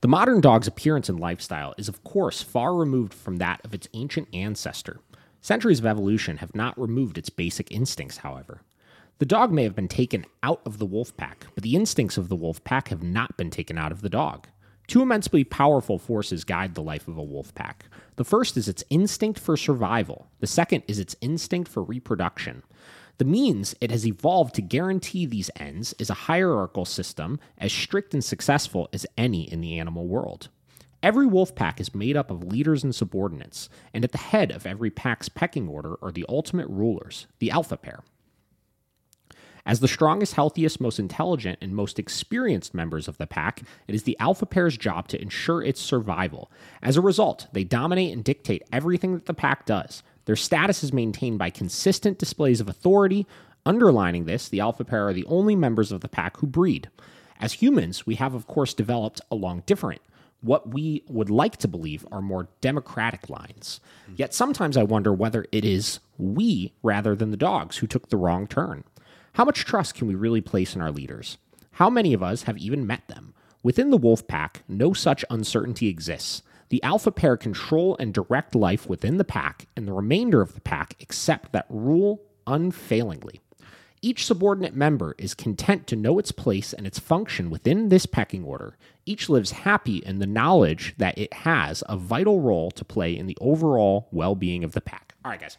The 0.02 0.08
modern 0.08 0.40
dog's 0.42 0.68
appearance 0.68 1.10
and 1.10 1.20
lifestyle 1.20 1.74
is, 1.78 1.90
of 1.90 2.04
course, 2.04 2.42
far 2.42 2.74
removed 2.74 3.14
from 3.14 3.38
that 3.38 3.62
of 3.66 3.74
its 3.74 3.88
ancient 3.94 4.28
ancestor. 4.34 5.02
Centuries 5.42 5.80
of 5.80 5.86
evolution 5.86 6.38
have 6.38 6.56
not 6.56 6.80
removed 6.80 7.18
its 7.18 7.30
basic 7.30 7.72
instincts, 7.72 8.18
however. 8.18 8.62
The 9.20 9.26
dog 9.26 9.52
may 9.52 9.64
have 9.64 9.76
been 9.76 9.90
taken 9.90 10.26
out 10.42 10.62
of 10.66 10.78
the 10.78 10.86
wolf 10.86 11.16
pack, 11.18 11.48
but 11.54 11.64
the 11.64 11.76
instincts 11.76 12.18
of 12.18 12.30
the 12.30 12.36
wolf 12.36 12.64
pack 12.64 12.88
have 12.88 13.04
not 13.04 13.36
been 13.36 13.50
taken 13.50 13.78
out 13.78 13.92
of 13.92 14.02
the 14.02 14.10
dog. 14.10 14.48
Two 14.88 15.02
immensely 15.02 15.44
powerful 15.44 16.00
forces 16.00 16.46
guide 16.46 16.74
the 16.74 16.82
life 16.82 17.08
of 17.08 17.18
a 17.18 17.24
wolf 17.24 17.54
pack. 17.54 17.86
The 18.16 18.24
first 18.24 18.56
is 18.56 18.70
its 18.70 18.84
instinct 18.90 19.38
for 19.40 19.58
survival, 19.58 20.28
the 20.40 20.48
second 20.48 20.84
is 20.88 21.00
its 21.00 21.16
instinct 21.20 21.70
for 21.70 21.84
reproduction. 21.84 22.64
The 23.20 23.26
means 23.26 23.76
it 23.82 23.92
has 23.92 24.08
evolved 24.08 24.56
to 24.56 24.62
guarantee 24.62 25.26
these 25.26 25.52
ends 25.58 25.94
is 26.00 26.10
a 26.10 26.26
hierarchical 26.26 26.86
system 26.86 27.38
as 27.58 27.74
strict 27.74 28.14
and 28.14 28.24
successful 28.24 28.88
as 28.94 29.06
any 29.18 29.52
in 29.52 29.60
the 29.60 29.78
animal 29.78 30.08
world. 30.08 30.48
Every 31.04 31.28
wolf 31.28 31.54
pack 31.54 31.82
is 31.82 31.94
made 31.94 32.16
up 32.16 32.32
of 32.32 32.46
leaders 32.46 32.82
and 32.82 32.96
subordinates, 32.96 33.68
and 33.94 34.06
at 34.06 34.14
the 34.14 34.18
head 34.18 34.52
of 34.52 34.66
every 34.66 34.90
pack's 34.90 35.28
pecking 35.28 35.68
order 35.68 35.98
are 36.02 36.14
the 36.14 36.26
ultimate 36.30 36.68
rulers, 36.70 37.28
the 37.40 37.52
alpha 37.52 37.76
pair. 37.76 38.04
As 39.66 39.82
the 39.82 39.88
strongest, 39.90 40.36
healthiest, 40.36 40.80
most 40.80 40.98
intelligent, 40.98 41.60
and 41.62 41.76
most 41.76 42.00
experienced 42.00 42.74
members 42.74 43.10
of 43.10 43.18
the 43.18 43.28
pack, 43.28 43.64
it 43.88 43.94
is 43.94 44.04
the 44.04 44.18
alpha 44.20 44.46
pair's 44.46 44.78
job 44.78 45.10
to 45.10 45.22
ensure 45.22 45.62
its 45.62 45.82
survival. 45.82 46.50
As 46.82 46.96
a 46.96 47.02
result, 47.02 47.48
they 47.52 47.66
dominate 47.66 48.14
and 48.14 48.24
dictate 48.24 48.64
everything 48.72 49.14
that 49.14 49.26
the 49.26 49.34
pack 49.34 49.66
does. 49.66 50.04
Their 50.30 50.36
status 50.36 50.84
is 50.84 50.94
maintained 50.94 51.40
by 51.40 51.50
consistent 51.50 52.20
displays 52.20 52.62
of 52.62 52.70
authority. 52.70 53.26
Underlining 53.66 54.26
this, 54.26 54.48
the 54.48 54.60
alpha 54.60 54.86
pair 54.86 55.08
are 55.08 55.14
the 55.14 55.26
only 55.26 55.56
members 55.56 55.92
of 55.92 56.02
the 56.02 56.08
pack 56.08 56.38
who 56.38 56.46
breed. 56.46 56.88
As 57.40 57.54
humans, 57.54 58.06
we 58.06 58.14
have, 58.14 58.36
of 58.36 58.46
course, 58.46 58.76
developed 58.76 59.22
along 59.32 59.64
different, 59.66 60.04
what 60.42 60.72
we 60.72 61.04
would 61.08 61.32
like 61.32 61.58
to 61.58 61.68
believe 61.68 62.06
are 62.12 62.22
more 62.22 62.48
democratic 62.62 63.28
lines. 63.28 63.80
Yet 64.16 64.36
sometimes 64.36 64.78
I 64.78 64.84
wonder 64.84 65.12
whether 65.12 65.48
it 65.52 65.66
is 65.66 66.00
we 66.20 66.74
rather 66.84 67.16
than 67.16 67.32
the 67.32 67.36
dogs 67.36 67.78
who 67.78 67.88
took 67.88 68.10
the 68.10 68.18
wrong 68.18 68.46
turn. 68.46 68.84
How 69.34 69.46
much 69.46 69.66
trust 69.66 69.96
can 69.96 70.08
we 70.08 70.14
really 70.14 70.42
place 70.42 70.76
in 70.76 70.82
our 70.82 70.92
leaders? 70.92 71.40
How 71.72 71.90
many 71.90 72.14
of 72.14 72.22
us 72.22 72.44
have 72.44 72.60
even 72.60 72.86
met 72.86 73.08
them? 73.08 73.34
Within 73.64 73.90
the 73.90 73.98
wolf 73.98 74.28
pack, 74.28 74.62
no 74.68 74.94
such 74.94 75.26
uncertainty 75.32 75.88
exists. 75.88 76.44
The 76.70 76.84
alpha 76.84 77.12
pair 77.12 77.36
control 77.36 77.98
and 78.00 78.14
direct 78.14 78.56
life 78.56 78.88
within 78.88 79.18
the 79.18 79.24
pack, 79.24 79.68
and 79.76 79.88
the 79.88 79.94
remainder 79.94 80.42
of 80.42 80.54
the 80.54 80.62
pack 80.62 80.96
accept 81.02 81.52
that 81.52 81.66
rule 81.70 82.22
unfailingly. 82.46 83.42
Each 84.02 84.26
subordinate 84.26 84.76
member 84.76 85.14
is 85.18 85.34
content 85.34 85.86
to 85.88 85.96
know 85.96 86.20
its 86.20 86.32
place 86.32 86.72
and 86.72 86.88
its 86.88 87.00
function 87.00 87.50
within 87.50 87.90
this 87.90 88.06
pecking 88.06 88.46
order. 88.46 88.78
Each 89.06 89.28
lives 89.28 89.52
happy 89.52 89.98
in 89.98 90.20
the 90.20 90.28
knowledge 90.28 90.94
that 90.98 91.18
it 91.18 91.34
has 91.34 91.84
a 91.90 91.98
vital 91.98 92.40
role 92.40 92.72
to 92.72 92.86
play 92.86 93.18
in 93.18 93.26
the 93.26 93.38
overall 93.42 94.08
well 94.12 94.36
being 94.36 94.64
of 94.64 94.72
the 94.72 94.82
pack. 94.82 95.16
All 95.26 95.32
right, 95.32 95.40
guys. 95.40 95.58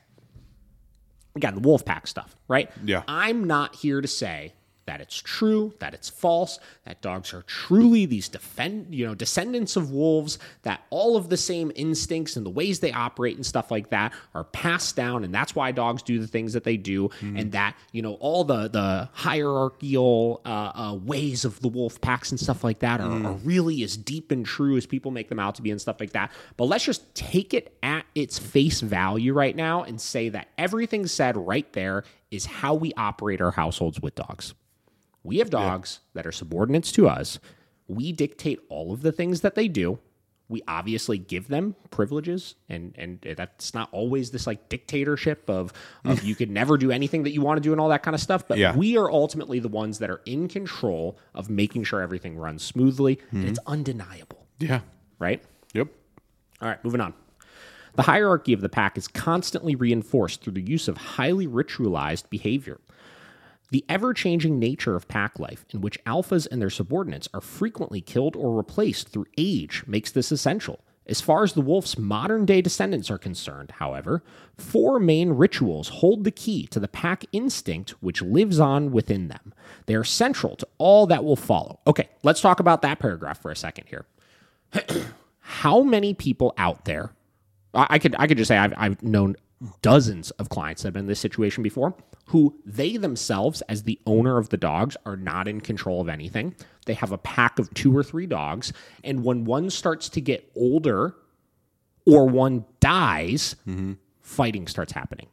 Again, 1.36 1.54
the 1.54 1.60
wolf 1.60 1.84
pack 1.84 2.06
stuff, 2.06 2.34
right? 2.48 2.70
Yeah. 2.82 3.02
I'm 3.06 3.44
not 3.44 3.74
here 3.74 4.00
to 4.00 4.08
say 4.08 4.54
that 4.90 5.00
it's 5.00 5.22
true, 5.22 5.72
that 5.78 5.94
it's 5.94 6.08
false, 6.08 6.58
that 6.84 7.00
dogs 7.00 7.32
are 7.32 7.42
truly 7.42 8.06
these 8.06 8.28
defend, 8.28 8.92
you 8.92 9.06
know, 9.06 9.14
descendants 9.14 9.76
of 9.76 9.92
wolves, 9.92 10.36
that 10.62 10.82
all 10.90 11.16
of 11.16 11.28
the 11.28 11.36
same 11.36 11.70
instincts 11.76 12.34
and 12.34 12.44
the 12.44 12.50
ways 12.50 12.80
they 12.80 12.90
operate 12.90 13.36
and 13.36 13.46
stuff 13.46 13.70
like 13.70 13.90
that 13.90 14.12
are 14.34 14.42
passed 14.42 14.96
down, 14.96 15.22
and 15.22 15.32
that's 15.32 15.54
why 15.54 15.70
dogs 15.70 16.02
do 16.02 16.18
the 16.18 16.26
things 16.26 16.52
that 16.54 16.64
they 16.64 16.76
do, 16.76 17.08
and 17.20 17.52
that 17.52 17.76
you 17.92 18.02
know 18.02 18.14
all 18.14 18.42
the 18.42 18.66
the 18.66 19.08
hierarchical 19.12 20.40
uh, 20.44 20.72
uh, 20.74 20.94
ways 20.94 21.44
of 21.44 21.60
the 21.60 21.68
wolf 21.68 22.00
packs 22.00 22.32
and 22.32 22.40
stuff 22.40 22.64
like 22.64 22.80
that 22.80 23.00
are, 23.00 23.26
are 23.26 23.34
really 23.44 23.84
as 23.84 23.96
deep 23.96 24.32
and 24.32 24.44
true 24.44 24.76
as 24.76 24.86
people 24.86 25.12
make 25.12 25.28
them 25.28 25.38
out 25.38 25.54
to 25.54 25.62
be 25.62 25.70
and 25.70 25.80
stuff 25.80 26.00
like 26.00 26.10
that. 26.14 26.32
But 26.56 26.64
let's 26.64 26.84
just 26.84 27.14
take 27.14 27.54
it 27.54 27.76
at 27.84 28.06
its 28.16 28.40
face 28.40 28.80
value 28.80 29.32
right 29.34 29.54
now 29.54 29.84
and 29.84 30.00
say 30.00 30.30
that 30.30 30.48
everything 30.58 31.06
said 31.06 31.36
right 31.36 31.72
there 31.74 32.02
is 32.30 32.46
how 32.46 32.74
we 32.74 32.92
operate 32.96 33.40
our 33.40 33.50
households 33.50 34.00
with 34.00 34.14
dogs. 34.14 34.54
We 35.22 35.38
have 35.38 35.50
dogs 35.50 36.00
that 36.14 36.26
are 36.26 36.32
subordinates 36.32 36.92
to 36.92 37.08
us. 37.08 37.38
We 37.88 38.12
dictate 38.12 38.60
all 38.68 38.92
of 38.92 39.02
the 39.02 39.12
things 39.12 39.42
that 39.42 39.54
they 39.54 39.68
do. 39.68 39.98
We 40.48 40.62
obviously 40.66 41.16
give 41.18 41.46
them 41.46 41.76
privileges, 41.90 42.56
and 42.68 42.92
and 42.98 43.20
that's 43.36 43.72
not 43.72 43.88
always 43.92 44.32
this 44.32 44.48
like 44.48 44.68
dictatorship 44.68 45.48
of 45.48 45.72
of 46.04 46.24
you 46.24 46.34
could 46.34 46.50
never 46.50 46.76
do 46.76 46.90
anything 46.90 47.22
that 47.22 47.30
you 47.30 47.40
want 47.40 47.58
to 47.58 47.60
do 47.60 47.70
and 47.70 47.80
all 47.80 47.88
that 47.90 48.02
kind 48.02 48.16
of 48.16 48.20
stuff. 48.20 48.48
But 48.48 48.58
Yeah. 48.58 48.74
we 48.74 48.96
are 48.96 49.08
ultimately 49.08 49.60
the 49.60 49.68
ones 49.68 50.00
that 50.00 50.10
are 50.10 50.20
in 50.26 50.48
control 50.48 51.18
of 51.34 51.50
making 51.50 51.84
sure 51.84 52.00
everything 52.00 52.36
runs 52.36 52.64
smoothly, 52.64 53.20
and 53.30 53.44
it's 53.44 53.60
mm-hmm. 53.60 53.72
undeniable, 53.72 54.46
Yeah. 54.58 54.80
right? 55.20 55.40
Yep. 55.72 55.88
All 56.60 56.68
right, 56.68 56.84
moving 56.84 57.00
on. 57.00 57.14
The 57.94 58.02
hierarchy 58.02 58.52
of 58.52 58.60
the 58.60 58.68
pack 58.68 58.96
is 58.96 59.08
constantly 59.08 59.74
reinforced 59.74 60.42
through 60.42 60.54
the 60.54 60.62
use 60.62 60.88
of 60.88 60.96
highly 60.96 61.46
ritualized 61.46 62.28
behavior. 62.30 62.80
The 63.70 63.84
ever 63.88 64.12
changing 64.12 64.58
nature 64.58 64.96
of 64.96 65.08
pack 65.08 65.38
life, 65.38 65.64
in 65.70 65.80
which 65.80 66.02
alphas 66.04 66.48
and 66.50 66.60
their 66.60 66.70
subordinates 66.70 67.28
are 67.32 67.40
frequently 67.40 68.00
killed 68.00 68.34
or 68.34 68.56
replaced 68.56 69.08
through 69.08 69.26
age, 69.38 69.84
makes 69.86 70.10
this 70.10 70.32
essential. 70.32 70.80
As 71.06 71.20
far 71.20 71.42
as 71.42 71.54
the 71.54 71.60
wolf's 71.60 71.98
modern 71.98 72.44
day 72.46 72.60
descendants 72.62 73.10
are 73.10 73.18
concerned, 73.18 73.72
however, 73.72 74.22
four 74.56 75.00
main 75.00 75.30
rituals 75.30 75.88
hold 75.88 76.22
the 76.24 76.30
key 76.30 76.66
to 76.68 76.78
the 76.78 76.88
pack 76.88 77.24
instinct 77.32 77.90
which 78.00 78.22
lives 78.22 78.60
on 78.60 78.92
within 78.92 79.28
them. 79.28 79.52
They 79.86 79.94
are 79.94 80.04
central 80.04 80.56
to 80.56 80.68
all 80.78 81.06
that 81.06 81.24
will 81.24 81.36
follow. 81.36 81.80
Okay, 81.86 82.08
let's 82.22 82.40
talk 82.40 82.60
about 82.60 82.82
that 82.82 82.98
paragraph 83.00 83.40
for 83.40 83.50
a 83.50 83.56
second 83.56 83.86
here. 83.88 84.06
How 85.40 85.82
many 85.82 86.14
people 86.14 86.54
out 86.56 86.84
there? 86.84 87.12
I 87.74 87.98
could 87.98 88.14
I 88.18 88.26
could 88.26 88.36
just 88.36 88.48
say 88.48 88.58
I've, 88.58 88.74
I've 88.76 89.02
known 89.02 89.36
dozens 89.82 90.30
of 90.32 90.48
clients 90.48 90.82
that 90.82 90.88
have 90.88 90.94
been 90.94 91.04
in 91.04 91.08
this 91.08 91.20
situation 91.20 91.62
before 91.62 91.94
who 92.26 92.56
they 92.64 92.96
themselves 92.96 93.60
as 93.62 93.82
the 93.82 93.98
owner 94.06 94.38
of 94.38 94.50
the 94.50 94.56
dogs 94.56 94.96
are 95.04 95.16
not 95.16 95.48
in 95.48 95.60
control 95.60 96.00
of 96.00 96.08
anything. 96.08 96.54
They 96.86 96.94
have 96.94 97.12
a 97.12 97.18
pack 97.18 97.58
of 97.58 97.72
two 97.74 97.96
or 97.96 98.02
three 98.02 98.26
dogs 98.26 98.72
and 99.02 99.24
when 99.24 99.44
one 99.44 99.68
starts 99.68 100.08
to 100.10 100.20
get 100.20 100.50
older 100.54 101.16
or 102.06 102.28
one 102.28 102.64
dies 102.78 103.56
mm-hmm. 103.66 103.94
fighting 104.20 104.66
starts 104.66 104.92
happening. 104.92 105.26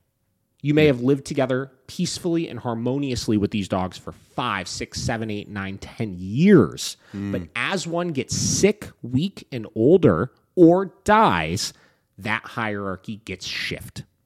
You 0.64 0.74
may 0.74 0.88
have 0.88 1.02
lived 1.02 1.26
together 1.26 1.72
peacefully 1.86 2.50
and 2.50 2.60
harmoniously 2.60 3.38
with 3.38 3.52
these 3.52 3.68
dogs 3.68 3.98
for 3.98 4.12
five, 4.12 4.68
six, 4.68 5.00
seven, 5.00 5.30
eight, 5.30 5.48
nine, 5.48 5.78
ten 5.78 6.16
years. 6.18 6.98
Mm. 7.14 7.32
But 7.32 7.42
as 7.56 7.86
one 7.86 8.10
gets 8.10 8.36
sick, 8.36 8.90
weak, 9.04 9.48
and 9.52 9.68
older 9.76 10.32
or 10.56 10.94
dies, 11.04 11.74
that 12.18 12.42
hierarchy 12.44 13.18
gets 13.24 13.46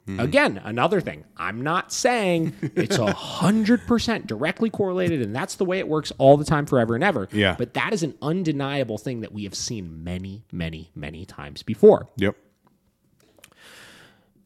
shift. 0.07 0.21
Again, 0.21 0.61
another 0.63 1.01
thing. 1.01 1.23
I'm 1.37 1.61
not 1.61 1.91
saying 1.91 2.53
it's 2.75 2.97
a 2.97 3.11
hundred 3.13 3.85
percent 3.87 4.27
directly 4.27 4.69
correlated, 4.69 5.21
and 5.21 5.35
that's 5.35 5.55
the 5.55 5.65
way 5.65 5.79
it 5.79 5.87
works 5.87 6.11
all 6.17 6.37
the 6.37 6.45
time, 6.45 6.65
forever 6.65 6.95
and 6.95 7.03
ever. 7.03 7.27
Yeah. 7.31 7.55
But 7.57 7.73
that 7.73 7.93
is 7.93 8.03
an 8.03 8.15
undeniable 8.21 8.97
thing 8.97 9.21
that 9.21 9.31
we 9.31 9.43
have 9.43 9.55
seen 9.55 10.03
many, 10.03 10.43
many, 10.51 10.91
many 10.95 11.25
times 11.25 11.63
before. 11.63 12.09
Yep. 12.17 12.35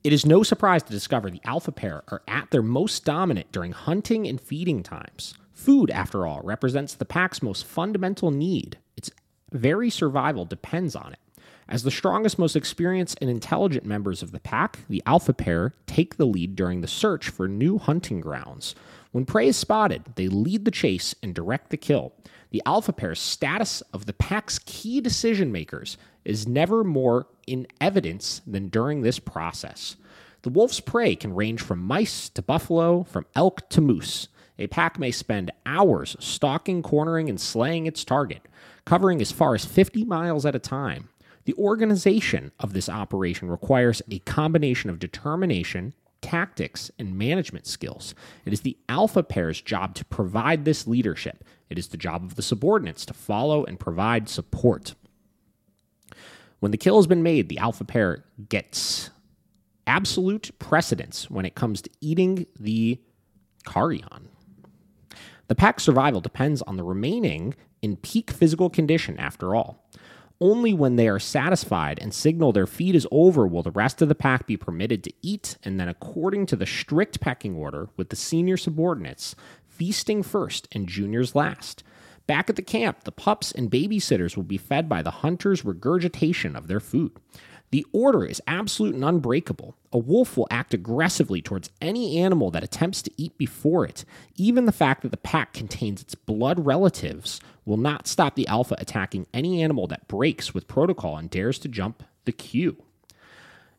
It 0.04 0.14
is 0.14 0.24
no 0.24 0.44
surprise 0.44 0.84
to 0.84 0.92
discover 0.92 1.32
the 1.32 1.42
alpha 1.46 1.72
pair 1.72 2.04
are 2.10 2.22
at 2.28 2.52
their 2.52 2.62
most 2.62 3.06
dominant 3.06 3.52
during 3.52 3.72
hunting 3.72 4.28
and 4.28 4.40
feeding 4.40 4.84
times. 4.84 5.34
Food, 5.52 5.90
after 5.90 6.28
all, 6.28 6.42
represents 6.44 6.94
the 6.94 7.06
pack's 7.06 7.42
most 7.42 7.66
fundamental 7.66 8.30
need. 8.30 8.78
Its 8.96 9.10
very 9.52 9.90
survival 9.90 10.46
depends 10.46 10.96
on 10.96 11.14
it. 11.14 11.20
As 11.68 11.82
the 11.82 11.92
strongest, 11.92 12.38
most 12.38 12.56
experienced, 12.56 13.18
and 13.22 13.30
intelligent 13.30 13.86
members 13.86 14.22
of 14.22 14.32
the 14.32 14.40
pack, 14.40 14.80
the 14.88 15.02
alpha 15.06 15.34
pair 15.34 15.74
take 15.88 16.18
the 16.18 16.26
lead 16.26 16.56
during 16.56 16.82
the 16.82 16.88
search 16.88 17.30
for 17.30 17.48
new 17.48 17.80
hunting 17.80 18.22
grounds. 18.22 18.76
When 19.12 19.26
prey 19.26 19.48
is 19.48 19.58
spotted, 19.58 20.04
they 20.16 20.28
lead 20.28 20.66
the 20.66 20.72
chase 20.72 21.16
and 21.24 21.34
direct 21.34 21.72
the 21.72 21.78
kill. 21.78 22.14
The 22.52 22.62
alpha 22.66 22.94
pair's 22.94 23.20
status 23.20 23.82
of 23.94 24.06
the 24.06 24.14
pack's 24.14 24.60
key 24.60 25.02
decision 25.02 25.52
makers 25.52 25.98
is 26.24 26.48
never 26.48 26.84
more 26.84 27.28
in 27.48 27.66
evidence 27.82 28.42
than 28.46 28.70
during 28.70 29.02
this 29.02 29.18
process. 29.18 29.96
The 30.44 30.50
wolf's 30.52 30.80
prey 30.80 31.16
can 31.16 31.34
range 31.34 31.62
from 31.62 31.82
mice 31.82 32.30
to 32.30 32.44
buffalo, 32.44 33.04
from 33.04 33.26
elk 33.36 33.68
to 33.70 33.82
moose. 33.82 34.28
A 34.60 34.68
pack 34.68 35.00
may 35.00 35.12
spend 35.12 35.52
hours 35.66 36.16
stalking, 36.20 36.84
cornering, 36.84 37.28
and 37.28 37.42
slaying 37.42 37.88
its 37.88 38.06
target, 38.06 38.44
covering 38.86 39.20
as 39.20 39.32
far 39.32 39.56
as 39.56 39.66
50 39.66 40.06
miles 40.06 40.46
at 40.46 40.56
a 40.56 40.60
time. 40.60 41.10
The 41.46 41.54
organization 41.56 42.52
of 42.60 42.74
this 42.74 42.90
operation 42.90 43.50
requires 43.50 44.02
a 44.10 44.20
combination 44.20 44.90
of 44.90 45.00
determination, 45.00 45.94
tactics, 46.22 46.90
and 46.98 47.18
management 47.18 47.68
skills. 47.68 48.16
It 48.46 48.54
is 48.54 48.62
the 48.62 48.78
alpha 48.90 49.22
pair's 49.22 49.62
job 49.62 49.94
to 49.96 50.06
provide 50.06 50.66
this 50.66 50.88
leadership. 50.88 51.44
It 51.70 51.78
is 51.78 51.90
the 51.90 51.98
job 51.98 52.24
of 52.24 52.36
the 52.36 52.42
subordinates 52.42 53.06
to 53.06 53.14
follow 53.14 53.64
and 53.64 53.80
provide 53.80 54.28
support. 54.28 54.96
When 56.60 56.72
the 56.72 56.78
kill 56.78 56.96
has 56.98 57.06
been 57.06 57.22
made, 57.22 57.48
the 57.48 57.60
alpha 57.60 57.84
pair 57.84 58.26
gets 58.50 59.12
absolute 59.86 60.50
precedence 60.58 61.30
when 61.30 61.46
it 61.46 61.54
comes 61.54 61.82
to 61.82 61.92
eating 62.02 62.48
the 62.60 63.00
carrion. 63.66 64.30
The 65.48 65.56
pack's 65.56 65.84
survival 65.84 66.22
depends 66.22 66.64
on 66.64 66.76
the 66.76 66.84
remaining 66.84 67.54
in 67.84 67.98
peak 67.98 68.32
physical 68.32 68.72
condition, 68.72 69.20
after 69.20 69.54
all. 69.54 69.88
Only 70.42 70.74
when 70.74 70.98
they 70.98 71.08
are 71.08 71.20
satisfied 71.20 71.98
and 72.02 72.14
signal 72.14 72.52
their 72.52 72.68
feed 72.68 72.94
is 72.94 73.08
over 73.10 73.48
will 73.48 73.64
the 73.64 73.72
rest 73.72 74.02
of 74.02 74.10
the 74.10 74.16
pack 74.16 74.46
be 74.46 74.58
permitted 74.58 75.04
to 75.06 75.14
eat, 75.22 75.58
and 75.64 75.80
then, 75.80 75.88
according 75.88 76.46
to 76.48 76.56
the 76.56 76.66
strict 76.66 77.22
pecking 77.22 77.56
order, 77.56 77.90
with 77.96 78.10
the 78.10 78.18
senior 78.18 78.58
subordinates, 78.58 79.36
feasting 79.66 80.24
first 80.24 80.68
and 80.74 80.88
juniors 80.90 81.36
last. 81.36 81.84
Back 82.28 82.50
at 82.50 82.56
the 82.56 82.62
camp, 82.62 83.04
the 83.04 83.12
pups 83.12 83.52
and 83.52 83.72
babysitters 83.72 84.36
will 84.36 84.44
be 84.44 84.58
fed 84.58 84.90
by 84.90 85.02
the 85.02 85.12
hunter's 85.12 85.64
regurgitation 85.64 86.56
of 86.56 86.68
their 86.68 86.80
food. 86.80 87.12
The 87.76 87.86
order 87.92 88.24
is 88.24 88.42
absolute 88.48 88.96
and 88.96 89.04
unbreakable. 89.04 89.76
A 89.92 89.98
wolf 89.98 90.38
will 90.38 90.48
act 90.50 90.74
aggressively 90.74 91.42
towards 91.42 91.72
any 91.82 92.20
animal 92.20 92.50
that 92.52 92.64
attempts 92.64 93.02
to 93.02 93.12
eat 93.18 93.38
before 93.38 93.84
it. 93.84 94.06
Even 94.38 94.66
the 94.66 94.72
fact 94.72 95.02
that 95.02 95.10
the 95.12 95.18
pack 95.18 95.52
contains 95.52 96.02
its 96.02 96.16
blood 96.16 96.66
relatives 96.66 97.42
will 97.66 97.76
not 97.76 98.08
stop 98.08 98.36
the 98.36 98.48
alpha 98.48 98.78
attacking 98.80 99.28
any 99.34 99.62
animal 99.62 99.88
that 99.88 100.08
breaks 100.08 100.54
with 100.54 100.70
protocol 100.70 101.18
and 101.18 101.30
dares 101.30 101.60
to 101.60 101.68
jump 101.68 102.04
the 102.24 102.32
queue. 102.32 102.78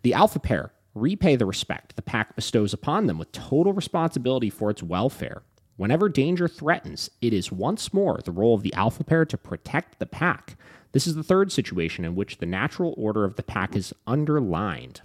The 0.02 0.12
alpha 0.12 0.40
pair 0.40 0.72
repay 0.94 1.36
the 1.36 1.46
respect 1.46 1.96
the 1.96 2.02
pack 2.02 2.36
bestows 2.36 2.74
upon 2.74 3.06
them 3.06 3.16
with 3.16 3.32
total 3.32 3.72
responsibility 3.72 4.50
for 4.50 4.68
its 4.68 4.82
welfare. 4.82 5.40
Whenever 5.78 6.10
danger 6.10 6.48
threatens, 6.48 7.08
it 7.22 7.32
is 7.32 7.50
once 7.50 7.94
more 7.94 8.20
the 8.22 8.30
role 8.30 8.54
of 8.54 8.62
the 8.62 8.74
alpha 8.74 9.04
pair 9.04 9.24
to 9.24 9.38
protect 9.38 9.98
the 9.98 10.04
pack. 10.06 10.58
This 10.96 11.06
is 11.06 11.14
the 11.14 11.22
third 11.22 11.52
situation 11.52 12.06
in 12.06 12.14
which 12.14 12.38
the 12.38 12.46
natural 12.46 12.94
order 12.96 13.24
of 13.24 13.36
the 13.36 13.42
pack 13.42 13.76
is 13.76 13.92
underlined. 14.06 15.02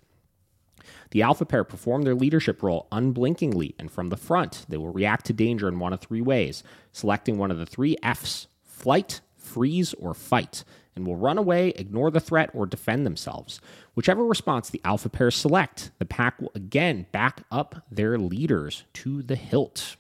The 1.10 1.22
alpha 1.22 1.44
pair 1.44 1.66
perform 1.66 2.04
their 2.04 2.16
leadership 2.16 2.64
role 2.64 2.88
unblinkingly 2.94 3.76
and 3.78 3.92
from 3.92 4.08
the 4.08 4.16
front. 4.16 4.66
They 4.70 4.78
will 4.78 4.94
react 4.94 5.26
to 5.26 5.34
danger 5.34 5.68
in 5.68 5.80
one 5.80 5.92
of 5.92 6.00
three 6.00 6.22
ways, 6.22 6.64
selecting 6.94 7.38
one 7.38 7.52
of 7.52 7.58
the 7.58 7.66
three 7.66 7.98
F's 8.02 8.48
flight, 8.64 9.20
freeze, 9.36 9.94
or 9.96 10.14
fight, 10.14 10.64
and 10.96 11.06
will 11.06 11.18
run 11.18 11.38
away, 11.38 11.74
ignore 11.76 12.10
the 12.10 12.22
threat, 12.22 12.52
or 12.54 12.66
defend 12.66 13.06
themselves. 13.06 13.60
Whichever 13.94 14.24
response 14.24 14.70
the 14.70 14.80
alpha 14.86 15.10
pair 15.10 15.30
select, 15.30 15.92
the 16.00 16.06
pack 16.06 16.40
will 16.40 16.54
again 16.56 17.06
back 17.12 17.44
up 17.52 17.84
their 17.92 18.18
leaders 18.18 18.86
to 18.94 19.24
the 19.24 19.36
hilt. 19.36 19.98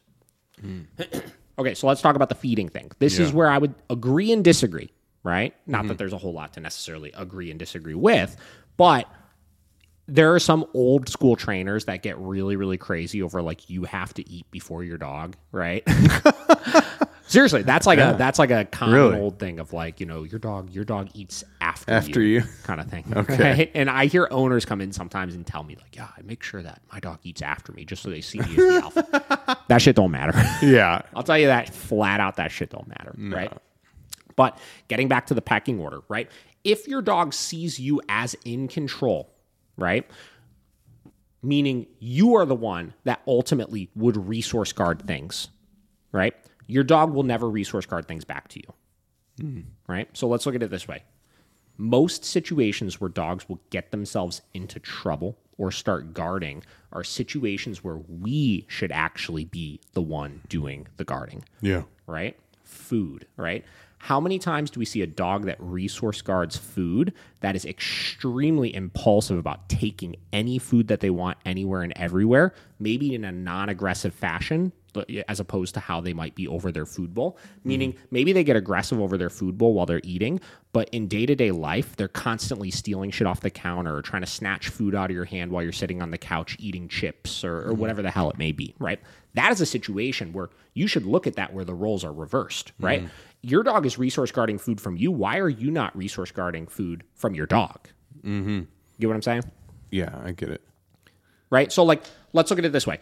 Hmm. 0.62 0.83
okay, 1.60 1.74
so 1.74 1.86
let's 1.88 2.01
talk 2.01 2.15
about 2.15 2.29
the 2.29 2.36
feeding 2.36 2.69
thing. 2.69 2.91
This 3.00 3.19
is 3.19 3.33
where 3.33 3.50
I 3.50 3.57
would 3.57 3.75
agree 3.89 4.31
and 4.31 4.41
disagree, 4.41 4.89
right? 5.24 5.54
Not 5.68 5.84
that 5.84 5.88
mm-hmm. 5.88 5.98
there's 5.98 6.13
a 6.13 6.18
whole 6.18 6.34
lot 6.34 6.54
to 6.54 6.60
necessarily 6.60 7.12
agree 7.13 7.50
and 7.50 7.60
disagree 7.60 7.96
with, 7.96 8.36
but 8.78 9.08
there 10.08 10.34
are 10.34 10.40
some 10.40 10.66
old 10.74 11.08
school 11.08 11.36
trainers 11.36 11.86
that 11.86 12.01
get 12.01 12.18
really, 12.18 12.56
really 12.56 12.78
crazy 12.78 13.22
over 13.22 13.42
like 13.42 13.70
you 13.70 13.84
have 13.84 14.13
to 14.16 14.30
eat 14.30 14.50
before 14.51 14.84
your 14.84 14.98
dog, 14.98 15.36
right? 15.51 15.88
Seriously, 17.28 17.62
that's 17.62 17.88
like 17.88 17.98
a 17.98 18.16
that's 18.18 18.38
like 18.40 18.51
a 18.51 18.66
common 18.66 18.96
Really? 18.96 19.18
old 19.18 19.40
thing 19.40 19.60
of 19.62 19.72
like 19.72 20.01
you 20.01 20.06
know 20.06 20.24
your 20.24 20.40
dog 20.40 20.70
your 20.72 20.84
dog 20.84 21.12
eats 21.13 21.46
after 21.62 21.94
After 21.94 22.22
you. 22.22 22.44
kind 22.63 22.82
of 22.82 22.88
thing. 22.88 23.06
Okay. 23.16 23.38
right? 23.42 23.72
And 23.74 23.90
I 23.90 24.08
hear 24.08 24.28
owners 24.32 24.66
come 24.66 24.82
in 24.82 24.92
sometimes 24.92 25.34
and 25.34 25.48
tell 25.48 25.63
me 25.63 25.75
like, 25.75 25.96
yeah, 25.96 26.08
I 26.18 26.22
make 26.24 26.44
sure 26.44 26.62
that 26.62 26.82
my 26.92 27.00
dog 27.00 27.20
eats 27.24 27.42
after 27.42 27.72
me 27.72 27.86
just 27.86 28.04
so 28.04 28.10
they 28.10 28.20
see 28.20 28.40
me 28.40 28.46
as 28.50 28.56
the 28.56 28.82
alpha. 28.84 29.58
That 29.70 29.82
shit 29.82 29.96
don't 29.96 30.12
matter. 30.12 30.34
Yeah. 30.66 31.04
I'll 31.16 31.24
tell 31.24 31.38
you 31.38 31.48
that 31.48 31.74
flat 31.74 32.20
out, 32.20 32.36
that 32.36 32.51
shit 32.51 32.70
don't 32.70 32.88
matter, 32.88 33.13
right? 33.18 33.54
But 34.36 34.58
getting 34.88 35.08
back 35.08 35.28
to 35.28 35.34
the 35.34 35.42
pecking 35.42 35.80
order, 35.80 36.00
right? 36.08 36.30
If 36.64 36.88
your 36.88 37.02
dog 37.02 37.34
sees 37.34 37.80
you 37.80 38.02
as 38.08 38.36
in 38.46 38.68
control, 38.68 39.34
right? 39.78 40.10
Meaning 41.44 41.88
you 42.00 42.36
are 42.36 42.46
the 42.46 42.56
one 42.56 42.94
that 43.04 43.22
ultimately 43.28 43.90
would 43.96 44.16
resource 44.28 44.74
guard 44.74 45.04
things, 45.08 45.50
right? 46.12 46.36
Your 46.68 46.84
dog 46.84 47.12
will 47.14 47.24
never 47.24 47.50
resource 47.50 47.86
guard 47.86 48.08
things 48.08 48.24
back 48.24 48.48
to 48.50 48.60
you, 48.60 48.74
hmm. 49.46 49.60
right? 49.88 50.08
So 50.14 50.28
let's 50.28 50.46
look 50.46 50.56
at 50.56 50.64
it 50.64 50.70
this 50.70 50.88
way. 50.88 51.04
Most 51.78 52.24
situations 52.24 53.02
where 53.02 53.10
dogs 53.10 53.50
will 53.50 53.60
get 53.72 53.90
themselves 53.92 54.44
into 54.54 54.80
trouble 54.80 55.38
or 55.58 55.72
start 55.72 56.14
guarding 56.14 56.64
are 56.92 57.04
situations 57.04 57.84
where 57.84 57.98
we 57.98 58.66
should 58.68 58.92
actually 58.92 59.46
be 59.46 59.80
the 59.94 60.02
one 60.02 60.42
doing 60.48 60.88
the 60.98 61.04
guarding 61.04 61.44
Yeah. 61.62 61.84
right? 62.08 62.38
Food, 62.64 63.26
right? 63.36 63.66
How 64.01 64.20
many 64.20 64.39
times 64.39 64.72
do 64.72 64.79
we 64.79 64.86
see 64.86 65.03
a 65.03 65.08
dog 65.08 65.46
that 65.46 65.58
resource 65.60 66.24
guards 66.24 66.58
food 66.58 67.13
that 67.41 67.55
is 67.55 67.65
extremely 67.65 68.74
impulsive 68.74 69.38
about 69.38 69.70
taking 69.70 70.15
any 70.34 70.58
food 70.58 70.88
that 70.88 71.01
they 71.01 71.12
want 71.12 71.38
anywhere 71.46 71.84
and 71.84 71.93
everywhere, 71.96 72.55
maybe 72.79 73.13
in 73.13 73.24
a 73.24 73.31
non 73.31 73.70
aggressive 73.70 74.12
fashion, 74.12 74.72
as 75.27 75.39
opposed 75.39 75.75
to 75.75 75.79
how 75.79 76.01
they 76.01 76.13
might 76.13 76.34
be 76.34 76.48
over 76.48 76.72
their 76.72 76.88
food 76.88 77.13
bowl. 77.13 77.34
Mm-hmm. 77.34 77.70
Meaning, 77.70 77.96
maybe 78.10 78.34
they 78.34 78.43
get 78.43 78.55
aggressive 78.55 79.00
over 79.00 79.20
their 79.20 79.29
food 79.29 79.60
bowl 79.60 79.75
while 79.75 79.86
they're 79.86 80.01
eating, 80.03 80.41
but 80.74 80.89
in 80.89 81.08
day 81.08 81.27
to 81.27 81.36
day 81.36 81.51
life, 81.51 81.96
they're 81.96 82.08
constantly 82.08 82.72
stealing 82.72 83.12
shit 83.12 83.27
off 83.27 83.41
the 83.41 83.51
counter 83.51 83.96
or 83.96 84.01
trying 84.01 84.24
to 84.24 84.27
snatch 84.27 84.70
food 84.70 84.96
out 84.96 85.12
of 85.12 85.15
your 85.15 85.25
hand 85.25 85.51
while 85.51 85.62
you're 85.62 85.72
sitting 85.72 86.01
on 86.01 86.10
the 86.10 86.17
couch 86.17 86.58
eating 86.60 86.88
chips 86.88 87.43
or, 87.43 87.60
or 87.60 87.62
mm-hmm. 87.65 87.81
whatever 87.81 88.01
the 88.01 88.10
hell 88.10 88.31
it 88.31 88.39
may 88.39 88.51
be, 88.51 88.74
right? 88.79 89.00
That 89.36 89.51
is 89.51 89.62
a 89.62 89.65
situation 89.67 90.34
where 90.34 90.50
you 90.74 90.88
should 90.88 91.05
look 91.05 91.27
at 91.27 91.36
that 91.36 91.53
where 91.53 91.63
the 91.63 91.74
roles 91.75 92.03
are 92.03 92.12
reversed, 92.12 92.72
right? 92.79 93.01
Mm-hmm. 93.01 93.13
Your 93.43 93.63
dog 93.63 93.86
is 93.86 93.98
resource 93.98 94.31
guarding 94.31 94.57
food 94.57 94.79
from 94.79 94.98
you. 94.98 95.12
Why 95.12 95.38
are 95.39 95.50
you 95.50 95.71
not 95.71 95.95
resource 95.98 96.31
guarding 96.31 96.67
food 96.67 97.03
from 97.15 97.33
your 97.33 97.48
dog? 97.48 97.88
Mm-hmm. 98.24 98.50
You 98.50 98.67
get 99.00 99.07
what 99.07 99.15
I'm 99.15 99.21
saying? 99.21 99.43
Yeah, 99.89 100.15
I 100.24 100.31
get 100.31 100.50
it. 100.50 100.62
right? 101.50 101.71
So, 101.71 101.83
like, 101.83 102.03
let's 102.33 102.50
look 102.51 102.60
at 102.60 102.65
it 102.65 102.71
this 102.71 102.86
way: 102.88 103.00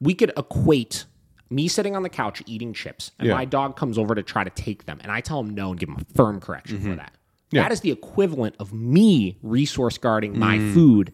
we 0.00 0.14
could 0.14 0.32
equate 0.36 1.04
me 1.50 1.68
sitting 1.68 1.94
on 1.94 2.02
the 2.02 2.08
couch 2.08 2.42
eating 2.46 2.72
chips, 2.72 3.10
and 3.18 3.28
Yeah. 3.28 3.34
my 3.34 3.44
dog 3.44 3.76
comes 3.76 3.98
over 3.98 4.14
to 4.14 4.22
try 4.22 4.44
to 4.44 4.50
take 4.50 4.86
them, 4.86 4.98
and 5.02 5.10
I 5.12 5.20
tell 5.20 5.40
him 5.40 5.50
no 5.50 5.70
and 5.70 5.78
give 5.80 5.88
him 5.88 5.96
a 5.96 6.14
firm 6.14 6.40
correction 6.40 6.80
for 6.80 6.94
that. 6.96 7.12
Mm-hmm. 7.12 7.56
Yeah. 7.56 7.62
That 7.64 7.72
is 7.72 7.80
the 7.80 7.90
equivalent 7.90 8.56
of 8.58 8.72
me 8.72 9.36
resource 9.42 9.98
guarding 9.98 10.38
my 10.38 10.58
food 10.72 11.12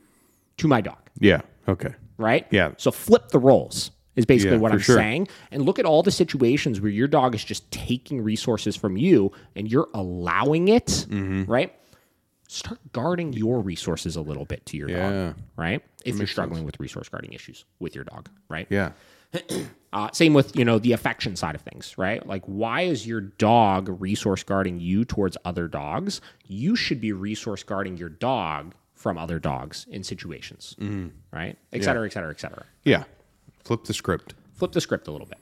to 0.59 0.69
my 0.69 0.81
dog, 0.81 0.99
Yeah. 1.19 1.41
Okay. 1.69 1.95
right? 2.17 2.47
Yeah. 2.51 2.73
So 2.77 2.91
flip 2.91 3.29
the 3.29 3.39
roles 3.39 3.91
is 4.21 4.27
basically 4.27 4.57
Yeah, 4.57 4.61
what 4.63 4.73
I'm 4.73 4.79
sure. 4.79 4.97
saying, 4.97 5.27
and 5.51 5.65
look 5.65 5.79
at 5.79 5.85
all 5.87 6.03
the 6.03 6.11
situations 6.11 6.81
where 6.81 6.91
your 6.91 7.09
dog 7.09 7.35
is 7.35 7.43
just 7.43 7.69
taking 7.71 8.21
resources 8.23 8.77
from 8.77 8.97
you, 8.97 9.33
and 9.57 9.71
you're 9.71 9.89
allowing 9.95 10.69
it, 10.69 10.87
Mm-hmm. 10.87 11.45
right? 11.51 11.75
Start 12.49 12.79
guarding 12.93 13.33
your 13.33 13.61
resources 13.61 14.17
a 14.17 14.21
little 14.21 14.45
bit 14.45 14.67
to 14.67 14.77
your 14.77 14.89
Yeah. 14.91 15.11
dog, 15.11 15.37
right? 15.57 15.83
If 16.05 16.17
you're 16.19 16.27
struggling 16.27 16.65
with 16.65 16.79
resource 16.81 17.09
guarding 17.09 17.33
issues 17.33 17.65
with 17.79 17.95
your 17.95 18.05
dog, 18.05 18.29
right? 18.49 18.67
Yeah. 18.71 18.93
Uh, 19.93 20.09
same 20.13 20.35
with 20.35 20.55
you 20.57 20.65
know 20.65 20.79
the 20.79 20.93
affection 20.93 21.35
side 21.35 21.57
of 21.57 21.63
things, 21.63 21.99
right? 21.99 22.25
Like, 22.25 22.45
why 22.47 22.83
is 22.83 23.09
your 23.09 23.21
dog 23.21 23.89
resource 24.01 24.45
guarding 24.45 24.79
you 24.79 25.05
towards 25.05 25.37
other 25.45 25.67
dogs? 25.67 26.21
You 26.47 26.77
should 26.77 27.01
be 27.01 27.11
resource 27.13 27.65
guarding 27.65 27.97
your 27.97 28.09
dog 28.09 28.73
from 28.95 29.19
other 29.19 29.41
dogs 29.41 29.87
in 29.91 30.05
situations, 30.05 30.77
right? 31.33 31.59
Et 31.73 31.83
cetera, 31.83 32.07
et 32.07 32.13
cetera, 32.13 32.31
et 32.31 32.39
cetera. 32.39 32.65
Yeah. 32.85 33.03
Flip 33.65 33.85
the 33.85 33.95
script. 33.95 34.35
Flip 34.55 34.73
the 34.73 34.81
script 34.81 35.09
a 35.09 35.13
little 35.13 35.27
bit. 35.27 35.39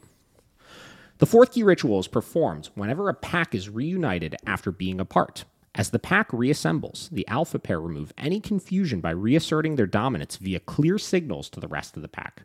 The 1.19 1.27
fourth 1.27 1.53
key 1.53 1.65
ritual 1.65 1.99
is 1.99 2.07
performed 2.07 2.71
whenever 2.75 3.09
a 3.09 3.15
pack 3.15 3.55
is 3.55 3.69
reunited 3.69 4.37
after 4.47 4.71
being 4.71 5.01
apart. 5.01 5.45
As 5.75 5.91
the 5.91 5.99
pack 5.99 6.31
reassembles, 6.31 7.09
the 7.11 7.27
alpha 7.29 7.59
pair 7.59 7.81
remove 7.81 8.13
any 8.19 8.41
confusion 8.41 9.01
by 9.01 9.11
reasserting 9.11 9.77
their 9.77 9.87
dominance 9.87 10.37
via 10.37 10.61
clear 10.61 10.99
signals 10.99 11.49
to 11.51 11.61
the 11.61 11.69
rest 11.69 11.97
of 11.97 12.03
the 12.03 12.09
pack. 12.09 12.43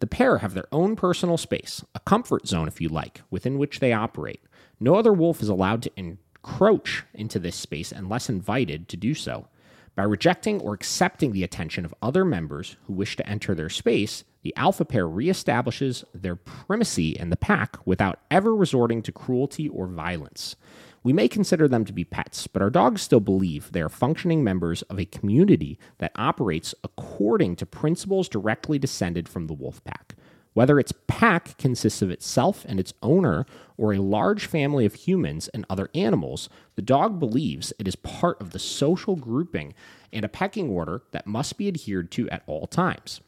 The 0.00 0.06
pair 0.06 0.38
have 0.38 0.54
their 0.54 0.66
own 0.72 0.96
personal 0.96 1.36
space, 1.36 1.84
a 1.94 2.00
comfort 2.00 2.48
zone, 2.48 2.66
if 2.68 2.80
you 2.80 2.88
like, 2.88 3.22
within 3.30 3.58
which 3.58 3.78
they 3.78 3.92
operate. 3.92 4.40
No 4.80 4.96
other 4.96 5.12
wolf 5.12 5.42
is 5.42 5.48
allowed 5.48 5.82
to 5.82 5.92
encroach 5.96 7.04
into 7.14 7.38
this 7.38 7.54
space 7.54 7.92
unless 7.92 8.28
invited 8.28 8.88
to 8.88 8.96
do 8.96 9.14
so. 9.14 9.46
By 9.94 10.04
rejecting 10.04 10.60
or 10.60 10.74
accepting 10.74 11.32
the 11.32 11.44
attention 11.44 11.84
of 11.84 11.94
other 12.02 12.24
members 12.24 12.76
who 12.86 12.94
wish 12.94 13.14
to 13.16 13.28
enter 13.28 13.54
their 13.54 13.68
space, 13.68 14.24
the 14.42 14.54
alpha 14.56 14.84
pair 14.84 15.06
reestablishes 15.06 16.04
their 16.12 16.36
primacy 16.36 17.10
in 17.10 17.30
the 17.30 17.36
pack 17.36 17.76
without 17.86 18.20
ever 18.30 18.54
resorting 18.54 19.02
to 19.02 19.12
cruelty 19.12 19.68
or 19.68 19.86
violence. 19.86 20.56
We 21.04 21.12
may 21.12 21.28
consider 21.28 21.66
them 21.66 21.84
to 21.84 21.92
be 21.92 22.04
pets, 22.04 22.46
but 22.46 22.62
our 22.62 22.70
dogs 22.70 23.02
still 23.02 23.20
believe 23.20 23.72
they 23.72 23.82
are 23.82 23.88
functioning 23.88 24.44
members 24.44 24.82
of 24.82 24.98
a 24.98 25.04
community 25.04 25.78
that 25.98 26.12
operates 26.14 26.74
according 26.84 27.56
to 27.56 27.66
principles 27.66 28.28
directly 28.28 28.78
descended 28.78 29.28
from 29.28 29.46
the 29.46 29.54
wolf 29.54 29.82
pack. 29.84 30.14
Whether 30.54 30.78
its 30.78 30.92
pack 31.06 31.56
consists 31.56 32.02
of 32.02 32.10
itself 32.10 32.64
and 32.68 32.78
its 32.78 32.92
owner, 33.02 33.46
or 33.78 33.92
a 33.92 33.98
large 33.98 34.46
family 34.46 34.84
of 34.84 34.94
humans 34.94 35.48
and 35.48 35.64
other 35.68 35.88
animals, 35.94 36.48
the 36.76 36.82
dog 36.82 37.18
believes 37.18 37.72
it 37.78 37.88
is 37.88 37.96
part 37.96 38.40
of 38.40 38.50
the 38.50 38.58
social 38.58 39.16
grouping 39.16 39.72
and 40.12 40.24
a 40.24 40.28
pecking 40.28 40.68
order 40.68 41.02
that 41.12 41.26
must 41.26 41.56
be 41.56 41.68
adhered 41.68 42.10
to 42.12 42.28
at 42.28 42.42
all 42.46 42.66
times. 42.66 43.20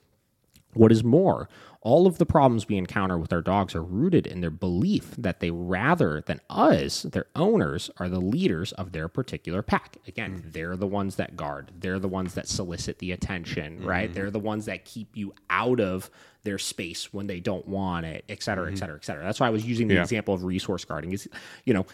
What 0.75 0.93
is 0.93 1.03
more, 1.03 1.49
all 1.81 2.07
of 2.07 2.17
the 2.17 2.25
problems 2.25 2.67
we 2.67 2.79
encounter 2.79 3.19
with 3.19 3.33
our 3.33 3.43
dogs 3.43 3.75
are 3.75 3.83
rooted 3.83 4.27
in 4.27 4.41
their 4.41 4.51
belief 4.51 5.15
that 5.19 5.41
they, 5.41 5.51
rather 5.51 6.23
than 6.23 6.41
us, 6.49 7.03
their 7.03 7.27
owners, 7.37 7.91
are 7.99 8.09
the 8.09 8.21
leaders 8.21 8.73
of 8.73 8.93
their 8.93 9.07
particular 9.07 9.61
pack. 9.61 9.99
Again, 10.09 10.43
mm. 10.47 10.53
they're 10.53 10.77
the 10.77 10.87
ones 10.87 11.17
that 11.17 11.37
guard, 11.37 11.73
they're 11.79 11.99
the 11.99 12.09
ones 12.09 12.35
that 12.35 12.49
solicit 12.49 13.01
the 13.01 13.13
attention, 13.13 13.79
mm-hmm. 13.79 13.87
right? 13.87 14.13
They're 14.15 14.31
the 14.31 14.39
ones 14.39 14.65
that 14.65 14.85
keep 14.87 15.15
you 15.15 15.35
out 15.51 15.79
of 15.79 16.11
their 16.43 16.59
space 16.59 17.13
when 17.13 17.27
they 17.27 17.41
don't 17.41 17.69
want 17.69 18.07
it, 18.07 18.25
et 18.29 18.43
cetera, 18.43 18.67
et 18.67 18.69
mm-hmm. 18.71 18.77
cetera, 18.77 18.97
et 18.97 19.05
cetera. 19.05 19.25
That's 19.25 19.41
why 19.41 19.49
I 19.49 19.51
was 19.51 19.65
using 19.67 19.89
the 19.89 19.95
Yeah. 19.95 20.03
example 20.03 20.35
of 20.35 20.45
resource 20.45 20.85
guarding. 20.85 21.13
Is 21.13 21.29
you 21.65 21.75
know, 21.75 21.87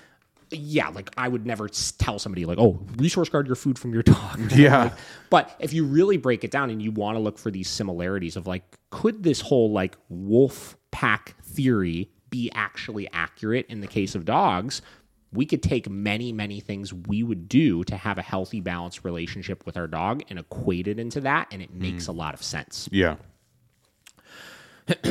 yeah, 0.50 0.88
like 0.88 1.10
I 1.16 1.28
would 1.28 1.46
never 1.46 1.68
tell 1.68 2.18
somebody 2.18 2.44
like, 2.44 2.58
"Oh, 2.58 2.80
resource 2.96 3.28
guard 3.28 3.46
your 3.46 3.56
food 3.56 3.78
from 3.78 3.92
your 3.92 4.02
dog." 4.02 4.40
Yeah. 4.50 4.84
Like, 4.84 4.92
but 5.30 5.56
if 5.60 5.72
you 5.72 5.84
really 5.84 6.16
break 6.16 6.44
it 6.44 6.50
down 6.50 6.70
and 6.70 6.82
you 6.82 6.90
want 6.90 7.16
to 7.16 7.20
look 7.20 7.38
for 7.38 7.50
these 7.50 7.68
similarities 7.68 8.36
of 8.36 8.46
like, 8.46 8.62
could 8.90 9.22
this 9.22 9.40
whole 9.40 9.70
like 9.70 9.96
wolf 10.08 10.76
pack 10.90 11.36
theory 11.42 12.10
be 12.30 12.50
actually 12.54 13.08
accurate 13.12 13.66
in 13.68 13.80
the 13.80 13.86
case 13.86 14.14
of 14.14 14.24
dogs? 14.24 14.82
We 15.32 15.46
could 15.46 15.62
take 15.62 15.88
many, 15.88 16.32
many 16.32 16.58
things 16.58 16.92
we 16.92 17.22
would 17.22 17.48
do 17.48 17.84
to 17.84 17.96
have 17.96 18.18
a 18.18 18.22
healthy, 18.22 18.60
balanced 18.60 19.04
relationship 19.04 19.64
with 19.64 19.76
our 19.76 19.86
dog 19.86 20.22
and 20.28 20.40
equate 20.40 20.88
it 20.88 20.98
into 20.98 21.20
that, 21.20 21.46
and 21.52 21.62
it 21.62 21.72
makes 21.72 22.06
mm. 22.06 22.08
a 22.08 22.12
lot 22.12 22.34
of 22.34 22.42
sense. 22.42 22.88
Yeah. 22.90 23.16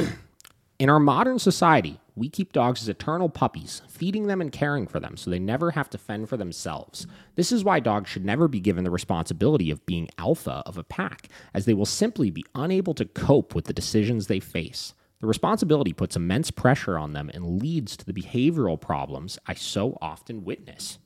In 0.80 0.89
our 0.89 0.99
modern 0.99 1.39
society, 1.39 1.99
we 2.19 2.29
keep 2.29 2.51
dogs 2.51 2.82
as 2.82 2.89
eternal 2.89 3.29
puppies, 3.29 3.82
feeding 3.88 4.27
them 4.27 4.41
and 4.41 4.51
caring 4.51 4.86
for 4.86 4.99
them 4.99 5.15
so 5.15 5.32
they 5.32 5.39
never 5.39 5.71
have 5.71 5.89
to 5.89 5.97
fend 5.97 6.27
for 6.27 6.36
themselves. 6.38 7.08
This 7.36 7.51
is 7.51 7.63
why 7.63 7.79
dogs 7.79 8.10
should 8.10 8.25
never 8.25 8.47
be 8.47 8.60
given 8.60 8.84
the 8.84 8.91
responsibility 8.91 9.71
of 9.71 9.86
being 9.86 10.10
alpha 10.17 10.62
of 10.65 10.77
a 10.77 10.84
pack, 10.84 11.29
as 11.53 11.65
they 11.65 11.73
will 11.73 11.86
simply 11.86 12.29
be 12.29 12.45
unable 12.53 12.93
to 12.95 13.05
cope 13.05 13.55
with 13.55 13.65
the 13.65 13.73
decisions 13.73 14.27
they 14.27 14.41
face. 14.41 14.93
The 15.21 15.27
responsibility 15.27 15.93
puts 15.93 16.15
immense 16.15 16.51
pressure 16.51 16.97
on 16.97 17.13
them 17.13 17.29
and 17.34 17.62
leads 17.62 17.97
to 17.97 18.05
the 18.05 18.13
behavioral 18.13 18.79
problems 18.79 19.39
I 19.47 19.53
so 19.53 19.97
often 20.01 20.43
witness. 20.43 20.99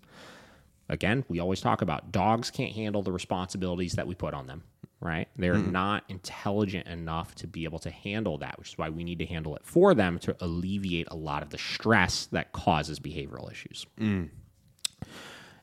Again, 0.90 1.24
we 1.28 1.40
always 1.40 1.62
talk 1.62 1.82
about 1.82 2.12
dogs 2.12 2.52
can't 2.52 2.74
handle 2.74 3.02
the 3.02 3.12
responsibilities 3.12 3.94
that 3.94 4.08
we 4.08 4.16
put 4.16 4.34
on 4.34 4.48
them, 4.48 4.64
right? 5.00 5.28
They're 5.38 5.56
mm-hmm. 5.56 5.72
not 5.72 6.04
intelligent 6.10 6.88
enough 6.88 7.36
to 7.36 7.48
be 7.48 7.64
able 7.64 7.80
to 7.80 7.90
handle 7.90 8.38
that, 8.40 8.60
which 8.60 8.70
is 8.70 8.78
why 8.78 8.90
we 8.90 9.04
need 9.04 9.20
to 9.20 9.26
handle 9.26 9.56
it 9.56 9.64
for 9.64 9.94
them 9.94 10.20
to 10.20 10.36
alleviate 10.42 11.08
a 11.10 11.16
lot 11.16 11.42
of 11.42 11.50
the 11.50 11.58
stress 11.58 12.28
that 12.28 12.52
causes 12.52 13.00
behavioral 13.00 13.52
issues. 13.52 13.86
Mm. 14.00 14.30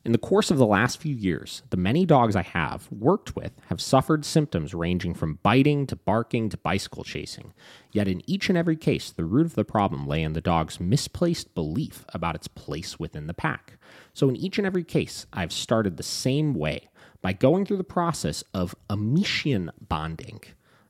In 0.03 0.13
the 0.13 0.17
course 0.17 0.49
of 0.49 0.57
the 0.57 0.65
last 0.65 0.99
few 0.99 1.13
years, 1.13 1.61
the 1.69 1.77
many 1.77 2.07
dogs 2.07 2.35
I 2.35 2.41
have 2.41 2.91
worked 2.91 3.35
with 3.35 3.51
have 3.67 3.79
suffered 3.79 4.25
symptoms 4.25 4.73
ranging 4.73 5.13
from 5.13 5.37
biting 5.43 5.85
to 5.87 5.95
barking 5.95 6.49
to 6.49 6.57
bicycle 6.57 7.03
chasing. 7.03 7.53
Yet 7.91 8.07
in 8.07 8.27
each 8.27 8.49
and 8.49 8.57
every 8.57 8.75
case, 8.75 9.11
the 9.11 9.25
root 9.25 9.45
of 9.45 9.53
the 9.53 9.63
problem 9.63 10.07
lay 10.07 10.23
in 10.23 10.33
the 10.33 10.41
dog's 10.41 10.79
misplaced 10.79 11.53
belief 11.53 12.03
about 12.09 12.33
its 12.33 12.47
place 12.47 12.99
within 12.99 13.27
the 13.27 13.35
pack. 13.35 13.77
So 14.15 14.27
in 14.27 14.35
each 14.35 14.57
and 14.57 14.65
every 14.65 14.83
case, 14.83 15.27
I've 15.33 15.53
started 15.53 15.97
the 15.97 16.03
same 16.03 16.55
way 16.55 16.89
by 17.21 17.33
going 17.33 17.65
through 17.67 17.77
the 17.77 17.83
process 17.83 18.43
of 18.55 18.73
Amichien 18.89 19.69
bonding. 19.87 20.41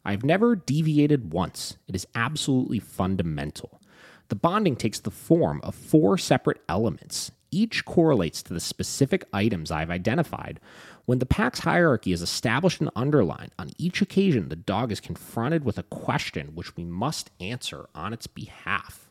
I've 0.05 0.23
never 0.23 0.55
deviated 0.55 1.33
once. 1.33 1.75
It 1.85 1.95
is 1.95 2.07
absolutely 2.15 2.79
fundamental. 2.79 3.81
The 4.29 4.35
bonding 4.35 4.77
takes 4.77 5.01
the 5.01 5.11
form 5.11 5.59
of 5.63 5.75
four 5.75 6.17
separate 6.17 6.61
elements. 6.69 7.33
Each 7.51 7.83
correlates 7.83 8.41
to 8.43 8.53
the 8.53 8.61
specific 8.61 9.25
items 9.33 9.71
I've 9.71 9.91
identified. 9.91 10.59
When 11.05 11.19
the 11.19 11.25
pack's 11.25 11.59
hierarchy 11.59 12.13
is 12.13 12.21
established 12.21 12.79
and 12.79 12.89
underlined, 12.95 13.51
on 13.59 13.71
each 13.77 14.01
occasion 14.01 14.47
the 14.47 14.55
dog 14.55 14.91
is 14.91 15.01
confronted 15.01 15.65
with 15.65 15.77
a 15.77 15.83
question 15.83 16.55
which 16.55 16.77
we 16.77 16.85
must 16.85 17.29
answer 17.41 17.87
on 17.93 18.13
its 18.13 18.25
behalf. 18.25 19.09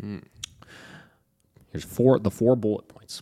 Hmm. 0.00 0.20
Here's 1.70 1.84
four 1.84 2.18
the 2.18 2.30
four 2.30 2.56
bullet 2.56 2.88
points. 2.88 3.20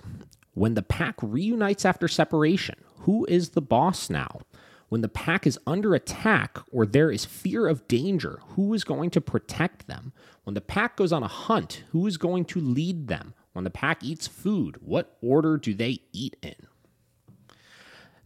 When 0.55 0.75
the 0.75 0.83
pack 0.83 1.17
reunites 1.21 1.85
after 1.85 2.07
separation, 2.07 2.77
who 2.99 3.27
is 3.27 3.51
the 3.51 3.62
boss 3.62 4.09
now? 4.09 4.43
When 4.88 5.01
the 5.01 5.09
pack 5.09 5.47
is 5.47 5.59
under 5.67 5.95
attack 5.95 6.59
or 6.71 6.87
there 6.87 7.11
is 7.11 7.25
fear 7.25 7.67
of 7.67 7.88
danger, 7.88 8.38
who 8.51 8.73
is 8.75 8.85
going 8.85 9.11
to 9.11 9.21
protect 9.21 9.88
them? 9.88 10.12
When 10.45 10.55
the 10.55 10.61
pack 10.61 10.97
goes 10.97 11.12
on 11.12 11.25
a 11.25 11.29
hunt, 11.29 11.83
who 11.90 12.07
is 12.07 12.17
going 12.17 12.45
to 12.47 12.61
lead 12.61 13.09
them? 13.09 13.35
When 13.55 13.64
the 13.64 13.71
pack 13.71 14.03
eats 14.03 14.27
food, 14.27 14.77
what 14.81 15.17
order 15.23 15.57
do 15.57 15.75
they 15.75 16.01
eat 16.12 16.37
in? 16.43 16.57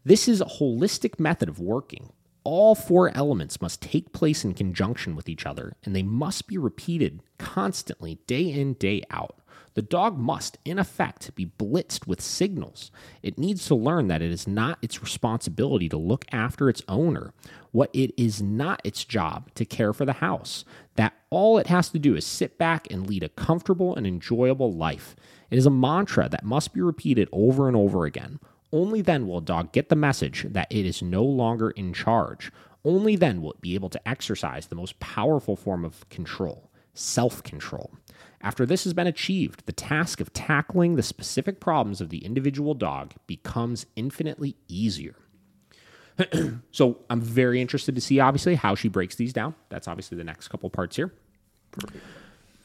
This 0.03 0.27
is 0.27 0.41
a 0.41 0.47
holistic 0.47 1.21
method 1.21 1.51
of 1.51 1.61
working. 1.61 2.13
All 2.45 2.75
four 2.75 3.15
elements 3.15 3.61
must 3.61 3.83
take 3.83 4.15
place 4.15 4.43
in 4.43 4.55
conjunction 4.55 5.15
with 5.15 5.29
each 5.29 5.45
other, 5.45 5.77
and 5.85 5.95
they 5.95 6.03
must 6.03 6.49
be 6.49 6.57
repeated 6.57 7.23
constantly, 7.39 8.17
day 8.27 8.51
in, 8.51 8.73
day 8.75 9.03
out. 9.11 9.38
The 9.79 9.83
dog 9.83 10.19
must, 10.19 10.59
in 10.65 10.77
effect, 10.77 11.33
be 11.37 11.47
blitzed 11.47 12.09
with 12.09 12.21
signals. 12.21 12.91
It 13.23 13.39
needs 13.39 13.65
to 13.69 13.77
learn 13.77 14.09
that 14.09 14.23
it 14.23 14.33
is 14.33 14.49
not 14.49 14.77
its 14.83 15.01
responsibility 15.01 15.89
to 15.91 15.97
look 15.97 16.25
after 16.33 16.69
its 16.69 16.83
owner, 16.89 17.33
what 17.71 17.89
it 17.93 18.13
is 18.21 18.43
not 18.43 18.81
its 18.83 19.05
job 19.05 19.55
to 19.55 19.65
care 19.65 19.93
for 19.93 20.05
the 20.05 20.15
house, 20.15 20.65
that 20.97 21.15
all 21.31 21.59
it 21.59 21.69
has 21.69 21.91
to 21.91 22.01
do 22.01 22.17
is 22.17 22.27
sit 22.27 22.59
back 22.59 22.91
and 22.91 23.07
lead 23.07 23.23
a 23.23 23.29
comfortable 23.29 23.95
and 23.95 24.05
enjoyable 24.05 24.73
life. 24.73 25.15
It 25.49 25.59
is 25.59 25.67
a 25.67 25.71
mantra 25.71 26.29
that 26.29 26.43
must 26.43 26.75
be 26.75 26.81
repeated 26.81 27.29
over 27.31 27.69
and 27.69 27.77
over 27.77 28.05
again. 28.05 28.41
Only 28.73 29.01
then 29.01 29.29
will 29.29 29.39
a 29.39 29.43
dog 29.43 29.71
get 29.71 29.91
the 29.91 29.95
message 29.95 30.45
that 30.51 30.73
it 30.73 30.87
is 30.87 31.03
no 31.03 31.23
longer 31.23 31.71
in 31.71 31.93
charge. 31.93 32.51
Only 32.85 33.15
then 33.15 33.41
will 33.41 33.53
it 33.53 33.61
be 33.61 33.77
able 33.77 33.91
to 33.91 34.09
exercise 34.09 34.67
the 34.67 34.75
most 34.75 34.99
powerful 34.99 35.55
form 35.55 35.85
of 35.85 36.09
control 36.09 36.69
self 36.95 37.45
control. 37.45 37.93
After 38.41 38.65
this 38.65 38.85
has 38.85 38.95
been 38.95 39.07
achieved, 39.07 39.67
the 39.67 39.73
task 39.73 40.21
of 40.21 40.33
tackling 40.33 40.95
the 40.95 41.03
specific 41.03 41.61
problems 41.61 42.01
of 42.01 42.11
the 42.11 42.25
individual 42.25 42.75
dog 42.75 43.15
becomes 43.27 43.87
infinitely 43.97 44.57
easier. 44.69 45.17
so 46.71 46.99
I'm 47.11 47.21
very 47.21 47.61
interested 47.61 47.95
to 47.95 48.01
see, 48.01 48.21
obviously, 48.21 48.55
how 48.55 48.75
she 48.75 48.89
breaks 48.89 49.17
these 49.17 49.33
down. 49.33 49.55
That's 49.69 49.89
obviously 49.89 50.19
the 50.19 50.25
next 50.25 50.49
couple 50.49 50.71
parts 50.71 50.97
here. 50.97 51.13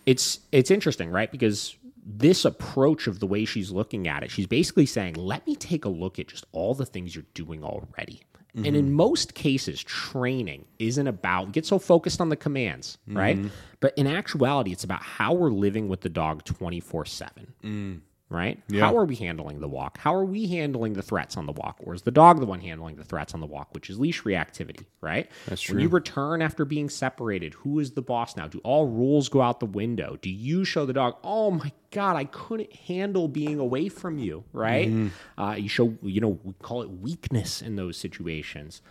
It's 0.06 0.40
it's 0.52 0.72
interesting, 0.72 1.10
right? 1.10 1.32
Because 1.32 1.76
this 2.06 2.46
approach 2.46 3.08
of 3.08 3.20
the 3.20 3.28
way 3.28 3.46
she's 3.46 3.72
looking 3.72 4.08
at 4.08 4.24
it, 4.24 4.32
she's 4.32 4.48
basically 4.48 4.86
saying, 4.86 5.16
"Let 5.16 5.46
me 5.48 5.56
take 5.56 5.86
a 5.86 5.90
look 5.90 6.20
at 6.20 6.28
just 6.28 6.46
all 6.52 6.74
the 6.74 6.86
things 6.86 7.16
you're 7.16 7.26
doing 7.34 7.64
already." 7.64 8.22
And 8.56 8.68
in 8.68 8.86
mm-hmm. 8.86 8.94
most 8.94 9.34
cases, 9.34 9.84
training 9.84 10.66
isn't 10.78 11.08
about 11.08 11.54
get 11.54 11.66
so 11.66 11.80
focused 11.80 12.22
on 12.22 12.30
the 12.30 12.36
commands, 12.36 13.00
right? 13.08 13.38
Mm-hmm. 13.38 13.48
But 13.80 13.94
in 13.98 14.06
actuality, 14.06 14.72
it's 14.72 14.84
about 14.84 15.02
how 15.02 15.34
we're 15.34 15.50
living 15.50 15.88
with 15.88 16.02
the 16.02 16.10
dog 16.10 16.44
24 16.44 17.06
7 17.06 17.54
mm. 17.64 18.00
Right? 18.30 18.60
How 18.80 18.98
are 18.98 19.06
we 19.06 19.16
handling 19.16 19.60
the 19.60 19.68
walk? 19.68 19.98
How 20.00 20.14
are 20.16 20.26
we 20.26 20.48
handling 20.48 20.94
the 20.94 21.02
threats 21.02 21.38
on 21.38 21.46
the 21.46 21.52
walk? 21.52 21.78
Or 21.82 21.94
is 21.94 22.02
the 22.02 22.12
dog 22.12 22.40
the 22.40 22.46
one 22.46 22.62
handling 22.62 22.96
the 22.96 23.04
threats 23.04 23.34
on 23.34 23.40
the 23.42 23.46
walk, 23.46 23.74
which 23.74 23.90
is 23.90 24.00
leash 24.00 24.24
reactivity, 24.24 24.86
right? 25.02 25.30
That's 25.46 25.62
true. 25.62 25.76
When 25.76 25.84
you 25.84 25.90
return 25.90 26.42
after 26.42 26.66
being 26.66 26.90
separated, 26.90 27.54
who 27.56 27.80
is 27.80 27.92
the 27.92 28.02
boss 28.02 28.36
now? 28.36 28.48
Do 28.48 28.60
all 28.64 28.88
rules 28.88 29.30
go 29.30 29.42
out 29.42 29.60
the 29.60 29.66
window? 29.68 30.18
Do 30.22 30.30
you 30.32 30.66
show 30.66 30.86
the 30.86 30.94
dog, 30.94 31.18
oh 31.24 31.52
my 31.52 31.72
God, 31.92 32.16
I 32.16 32.26
couldn't 32.26 32.74
handle 32.74 33.28
being 33.28 33.60
away 33.60 33.88
from 33.88 34.18
you, 34.18 34.44
right? 34.52 34.90
Uh, 35.38 35.56
you 35.58 35.70
show, 35.70 35.94
you 36.02 36.22
know, 36.22 36.40
we 36.44 36.54
call 36.62 36.82
it 36.82 36.90
weakness 36.90 37.62
in 37.62 37.76
those 37.76 37.98
situations. 37.98 38.82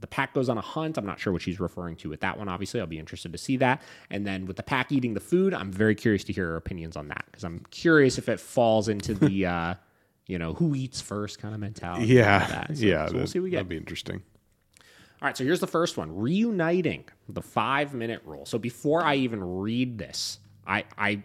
The 0.00 0.06
pack 0.06 0.34
goes 0.34 0.48
on 0.48 0.58
a 0.58 0.62
hunt. 0.62 0.96
I'm 0.98 1.06
not 1.06 1.20
sure 1.20 1.32
what 1.32 1.42
she's 1.42 1.60
referring 1.60 1.96
to 1.96 2.08
with 2.08 2.20
that 2.20 2.38
one. 2.38 2.48
Obviously, 2.48 2.80
I'll 2.80 2.86
be 2.86 2.98
interested 2.98 3.32
to 3.32 3.38
see 3.38 3.56
that. 3.58 3.82
And 4.10 4.26
then 4.26 4.46
with 4.46 4.56
the 4.56 4.62
pack 4.62 4.90
eating 4.92 5.14
the 5.14 5.20
food, 5.20 5.52
I'm 5.54 5.70
very 5.70 5.94
curious 5.94 6.24
to 6.24 6.32
hear 6.32 6.46
her 6.48 6.56
opinions 6.56 6.96
on 6.96 7.08
that 7.08 7.24
because 7.26 7.44
I'm 7.44 7.64
curious 7.70 8.18
if 8.18 8.28
it 8.28 8.40
falls 8.40 8.88
into 8.88 9.14
the, 9.14 9.46
uh, 9.46 9.74
you 10.26 10.38
know, 10.38 10.54
who 10.54 10.74
eats 10.74 11.00
first 11.00 11.38
kind 11.38 11.54
of 11.54 11.60
mentality. 11.60 12.06
Yeah, 12.06 12.64
like. 12.68 12.76
So- 12.78 12.84
yeah. 12.84 13.06
so 13.06 13.14
we'll 13.14 13.26
see 13.26 13.38
what 13.40 13.44
we 13.44 13.50
get. 13.50 13.56
That'd 13.58 13.68
be 13.68 13.76
interesting. 13.76 14.22
All 15.22 15.26
right, 15.26 15.36
so 15.36 15.44
here's 15.44 15.60
the 15.60 15.66
first 15.66 15.98
one 15.98 16.16
reuniting 16.16 17.04
the 17.28 17.42
five 17.42 17.92
minute 17.92 18.22
rule. 18.24 18.46
So 18.46 18.58
before 18.58 19.02
I 19.04 19.16
even 19.16 19.44
read 19.44 19.98
this, 19.98 20.38
I, 20.66 20.84
I 20.96 21.22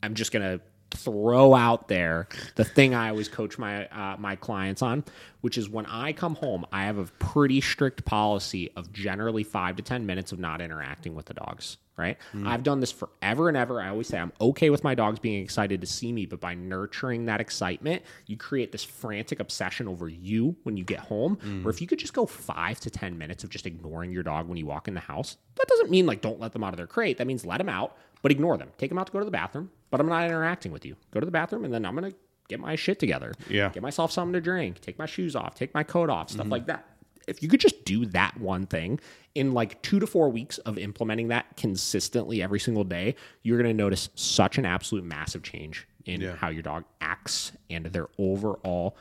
I'm 0.00 0.14
just 0.14 0.30
gonna 0.30 0.60
throw 0.92 1.52
out 1.52 1.88
there 1.88 2.28
the 2.54 2.62
thing 2.64 2.94
I 2.94 3.08
always 3.08 3.26
coach 3.28 3.58
my 3.58 3.86
uh, 3.88 4.16
my 4.18 4.36
clients 4.36 4.80
on, 4.80 5.02
which 5.46 5.56
is 5.56 5.68
when 5.68 5.86
I 5.86 6.12
come 6.12 6.34
home, 6.34 6.66
I 6.72 6.86
have 6.86 6.98
a 6.98 7.04
pretty 7.20 7.60
strict 7.60 8.04
policy 8.04 8.68
of 8.74 8.92
generally 8.92 9.44
five 9.44 9.76
to 9.76 9.82
ten 9.84 10.04
minutes 10.04 10.32
of 10.32 10.40
not 10.40 10.60
interacting 10.60 11.14
with 11.14 11.26
the 11.26 11.34
dogs. 11.34 11.76
Right? 11.96 12.18
Mm. 12.34 12.48
I've 12.48 12.64
done 12.64 12.80
this 12.80 12.90
forever 12.90 13.46
and 13.46 13.56
ever. 13.56 13.80
I 13.80 13.90
always 13.90 14.08
say 14.08 14.18
I'm 14.18 14.32
okay 14.40 14.70
with 14.70 14.82
my 14.82 14.96
dogs 14.96 15.20
being 15.20 15.40
excited 15.40 15.80
to 15.80 15.86
see 15.86 16.10
me, 16.10 16.26
but 16.26 16.40
by 16.40 16.54
nurturing 16.54 17.26
that 17.26 17.40
excitement, 17.40 18.02
you 18.26 18.36
create 18.36 18.72
this 18.72 18.82
frantic 18.82 19.38
obsession 19.38 19.86
over 19.86 20.08
you 20.08 20.56
when 20.64 20.76
you 20.76 20.82
get 20.82 20.98
home. 20.98 21.36
Mm. 21.36 21.64
Or 21.64 21.70
if 21.70 21.80
you 21.80 21.86
could 21.86 22.00
just 22.00 22.12
go 22.12 22.26
five 22.26 22.80
to 22.80 22.90
ten 22.90 23.16
minutes 23.16 23.44
of 23.44 23.50
just 23.50 23.66
ignoring 23.66 24.10
your 24.10 24.24
dog 24.24 24.48
when 24.48 24.58
you 24.58 24.66
walk 24.66 24.88
in 24.88 24.94
the 24.94 25.00
house, 25.00 25.36
that 25.54 25.68
doesn't 25.68 25.90
mean 25.90 26.06
like 26.06 26.22
don't 26.22 26.40
let 26.40 26.54
them 26.54 26.64
out 26.64 26.72
of 26.72 26.76
their 26.76 26.88
crate. 26.88 27.18
That 27.18 27.28
means 27.28 27.46
let 27.46 27.58
them 27.58 27.68
out, 27.68 27.96
but 28.20 28.32
ignore 28.32 28.56
them. 28.56 28.70
Take 28.78 28.90
them 28.90 28.98
out 28.98 29.06
to 29.06 29.12
go 29.12 29.20
to 29.20 29.24
the 29.24 29.30
bathroom, 29.30 29.70
but 29.90 30.00
I'm 30.00 30.08
not 30.08 30.24
interacting 30.24 30.72
with 30.72 30.84
you. 30.84 30.96
Go 31.12 31.20
to 31.20 31.26
the 31.26 31.30
bathroom, 31.30 31.64
and 31.64 31.72
then 31.72 31.86
I'm 31.86 31.94
gonna 31.94 32.12
get 32.48 32.60
my 32.60 32.76
shit 32.76 32.98
together. 32.98 33.32
Yeah. 33.48 33.70
Get 33.70 33.82
myself 33.82 34.12
something 34.12 34.32
to 34.34 34.40
drink. 34.40 34.80
Take 34.80 34.98
my 34.98 35.06
shoes 35.06 35.36
off. 35.36 35.54
Take 35.54 35.74
my 35.74 35.82
coat 35.82 36.10
off. 36.10 36.30
Stuff 36.30 36.44
mm-hmm. 36.44 36.52
like 36.52 36.66
that. 36.66 36.86
If 37.26 37.42
you 37.42 37.48
could 37.48 37.60
just 37.60 37.84
do 37.84 38.06
that 38.06 38.38
one 38.38 38.66
thing 38.66 39.00
in 39.34 39.52
like 39.52 39.82
two 39.82 39.98
to 39.98 40.06
four 40.06 40.30
weeks 40.30 40.58
of 40.58 40.78
implementing 40.78 41.28
that 41.28 41.56
consistently 41.56 42.40
every 42.40 42.60
single 42.60 42.84
day, 42.84 43.16
you're 43.42 43.60
going 43.60 43.68
to 43.68 43.76
notice 43.76 44.08
such 44.14 44.58
an 44.58 44.64
absolute 44.64 45.04
massive 45.04 45.42
change 45.42 45.88
in 46.04 46.20
Yeah. 46.20 46.36
how 46.36 46.48
your 46.50 46.62
dog 46.62 46.84
acts 47.00 47.52
and 47.68 47.86
their 47.86 48.06
overall 48.16 48.96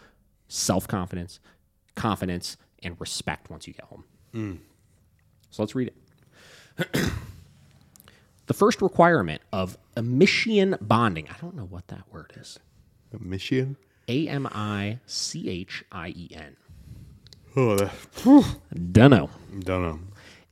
self 0.47 0.87
confidence, 0.87 1.39
confidence, 1.95 2.57
and 2.81 2.95
respect 2.99 3.49
once 3.49 3.67
you 3.67 3.73
get 3.73 3.85
home. 3.85 4.03
Mm. 4.33 4.57
So 5.51 5.63
let's 5.63 5.75
read 5.75 5.91
it. 6.77 6.93
the 8.47 8.53
first 8.53 8.81
requirement 8.81 9.41
of 9.53 9.77
Amichien 9.95 10.77
bonding. 10.81 11.27
I 11.29 11.35
don't 11.39 11.55
know 11.55 11.65
what 11.65 11.87
that 11.87 12.03
word 12.11 12.33
is. 12.39 12.59
Mission. 13.19 13.77
A 14.07 14.27
M 14.27 14.47
I 14.51 14.99
C 15.05 15.49
H 15.49 15.83
I 15.91 16.09
E 16.09 16.29
N. 16.33 16.57
Oh, 17.55 17.75
that, 17.75 17.91
Dunno. 18.91 19.29
don't 19.59 19.81
know. 19.81 19.99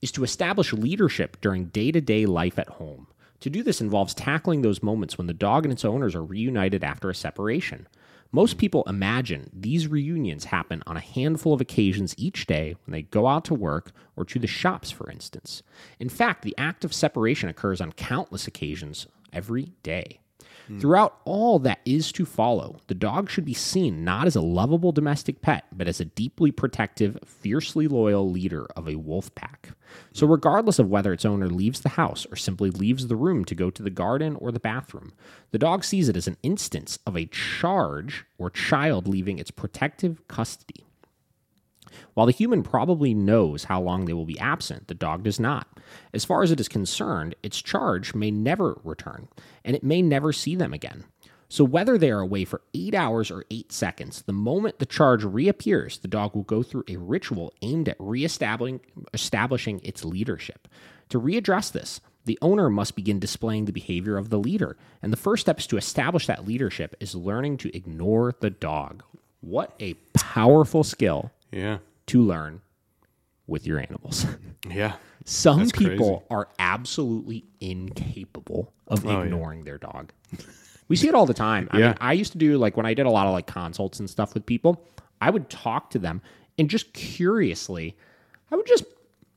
Is 0.02 0.12
to 0.14 0.24
establish 0.24 0.74
leadership 0.74 1.40
during 1.42 1.66
day 1.66 1.92
to 1.92 2.02
day 2.02 2.26
life 2.26 2.58
at 2.58 2.70
home. 2.70 3.08
To 3.42 3.50
do 3.50 3.62
this 3.62 3.82
involves 3.82 4.14
tackling 4.14 4.62
those 4.62 4.82
moments 4.82 5.18
when 5.18 5.28
the 5.28 5.34
dog 5.34 5.66
and 5.66 5.72
its 5.74 5.84
owners 5.84 6.16
are 6.16 6.24
reunited 6.24 6.84
after 6.84 7.10
a 7.10 7.16
separation. 7.16 7.88
Most 8.32 8.58
people 8.58 8.84
imagine 8.88 9.50
these 9.54 9.88
reunions 9.88 10.46
happen 10.46 10.82
on 10.88 10.98
a 10.98 11.02
handful 11.02 11.54
of 11.54 11.62
occasions 11.62 12.16
each 12.18 12.48
day 12.48 12.76
when 12.86 12.92
they 12.94 13.04
go 13.04 13.28
out 13.28 13.46
to 13.46 13.54
work 13.54 13.92
or 14.16 14.26
to 14.26 14.40
the 14.40 14.48
shops, 14.48 14.90
for 14.90 15.12
instance. 15.12 15.62
In 16.00 16.10
fact, 16.10 16.42
the 16.42 16.56
act 16.58 16.84
of 16.84 16.94
separation 16.94 17.48
occurs 17.48 17.80
on 17.80 17.92
countless 17.92 18.48
occasions 18.48 19.06
every 19.32 19.74
day. 19.84 20.20
Hmm. 20.68 20.80
Throughout 20.80 21.20
all 21.26 21.60
that 21.60 21.80
is 21.86 22.12
to 22.14 22.26
follow, 22.26 22.78
the 22.88 22.96
dog 22.96 23.30
should 23.30 23.46
be 23.46 23.54
seen 23.54 24.04
not 24.04 24.28
as 24.28 24.36
a 24.36 24.42
lovable 24.42 24.92
domestic 24.92 25.42
pet, 25.42 25.66
but 25.72 25.88
as 25.88 26.00
a 26.00 26.06
deeply 26.06 26.52
protective, 26.52 27.18
fiercely 27.26 27.88
loyal 27.88 28.30
leader 28.30 28.68
of 28.76 28.88
a 28.88 28.96
wolf 28.96 29.34
pack. 29.36 29.70
So, 30.14 30.26
hmm. 30.26 30.34
regardless 30.34 30.80
of 30.80 30.90
whether 30.90 31.14
its 31.14 31.26
owner 31.26 31.48
leaves 31.48 31.82
the 31.82 31.90
house 31.90 32.26
or 32.32 32.36
simply 32.36 32.70
leaves 32.70 33.08
the 33.08 33.16
room 33.16 33.46
to 33.46 33.56
go 33.56 33.70
to 33.70 33.84
the 33.84 33.90
garden 33.90 34.36
or 34.38 34.52
the 34.52 34.60
bathroom, 34.60 35.14
the 35.52 35.60
dog 35.60 35.84
sees 35.84 36.10
it 36.10 36.18
as 36.18 36.28
an 36.28 36.38
instance 36.44 37.00
of 37.06 37.18
a 37.18 37.26
charge 37.26 38.26
or 38.38 38.50
child 38.50 39.08
leaving 39.08 39.40
its 39.40 39.52
protective 39.52 40.28
custody. 40.28 40.86
While 42.14 42.26
the 42.26 42.32
human 42.32 42.64
probably 42.64 43.14
knows 43.14 43.66
how 43.66 43.82
long 43.82 44.06
they 44.06 44.14
will 44.14 44.26
be 44.26 44.40
absent, 44.40 44.88
the 44.88 44.94
dog 44.94 45.24
does 45.24 45.40
not. 45.40 45.68
As 46.14 46.26
far 46.26 46.44
as 46.44 46.52
it 46.52 46.60
is 46.60 46.68
concerned, 46.68 47.36
its 47.44 47.62
charge 47.62 48.14
may 48.14 48.32
never 48.32 48.80
return, 48.84 49.28
and 49.64 49.76
it 49.76 49.84
may 49.84 50.02
never 50.02 50.34
see 50.34 50.56
them 50.56 50.74
again. 50.74 51.06
So, 51.50 51.64
whether 51.64 52.00
they 52.00 52.10
are 52.10 52.20
away 52.22 52.46
for 52.46 52.62
eight 52.74 52.96
hours 52.96 53.30
or 53.30 53.46
eight 53.52 53.72
seconds, 53.72 54.24
the 54.24 54.34
moment 54.34 54.80
the 54.80 54.88
charge 54.88 55.24
reappears, 55.24 56.00
the 56.00 56.08
dog 56.08 56.34
will 56.34 56.42
go 56.42 56.64
through 56.64 56.86
a 56.88 56.98
ritual 56.98 57.54
aimed 57.62 57.88
at 57.90 57.98
reestablishing 58.00 58.80
establishing 59.14 59.80
its 59.84 60.04
leadership. 60.04 60.68
To 61.10 61.22
readdress 61.22 61.72
this, 61.72 62.02
the 62.26 62.40
owner 62.42 62.72
must 62.72 62.96
begin 62.96 63.20
displaying 63.20 63.66
the 63.66 63.72
behavior 63.72 64.18
of 64.18 64.32
the 64.32 64.40
leader, 64.40 64.78
and 65.04 65.14
the 65.14 65.18
first 65.18 65.42
steps 65.42 65.68
to 65.68 65.78
establish 65.78 66.26
that 66.26 66.48
leadership 66.48 66.96
is 67.00 67.14
learning 67.14 67.58
to 67.58 67.78
ignore 67.78 68.34
the 68.40 68.50
dog. 68.50 69.04
What 69.42 69.76
a 69.80 69.96
powerful 70.14 70.84
skill 70.84 71.32
Yeah. 71.54 71.78
to 72.08 72.22
learn 72.22 72.62
with 73.48 73.66
your 73.68 73.80
animals. 73.80 74.26
Yeah. 74.70 74.94
Some 75.26 75.60
That's 75.60 75.74
people 75.74 76.26
are 76.30 76.48
absolutely 76.58 77.44
incapable 77.60 78.74
of 78.88 79.06
Oh, 79.06 79.10
yeah. 79.10 79.24
ignoring 79.24 79.66
their 79.66 79.78
dog. 79.78 80.14
We 80.88 80.96
see 80.96 81.10
it 81.10 81.16
all 81.16 81.26
the 81.26 81.34
time. 81.34 81.68
I 81.72 81.80
Yeah. 81.80 81.88
mean, 81.90 81.98
I 82.00 82.14
used 82.14 82.32
to 82.32 82.38
do 82.38 82.58
like 82.58 82.78
when 82.78 82.86
I 82.86 82.94
did 82.94 83.06
a 83.06 83.10
lot 83.10 83.28
of 83.28 83.34
like 83.34 83.46
consults 83.46 84.00
and 84.00 84.10
stuff 84.10 84.34
with 84.34 84.46
people, 84.46 84.86
I 85.22 85.30
would 85.30 85.50
talk 85.50 85.90
to 85.92 86.00
them 86.00 86.22
and 86.58 86.70
just 86.70 86.94
curiously, 86.94 87.98
I 88.52 88.56
would 88.56 88.66
just 88.68 88.86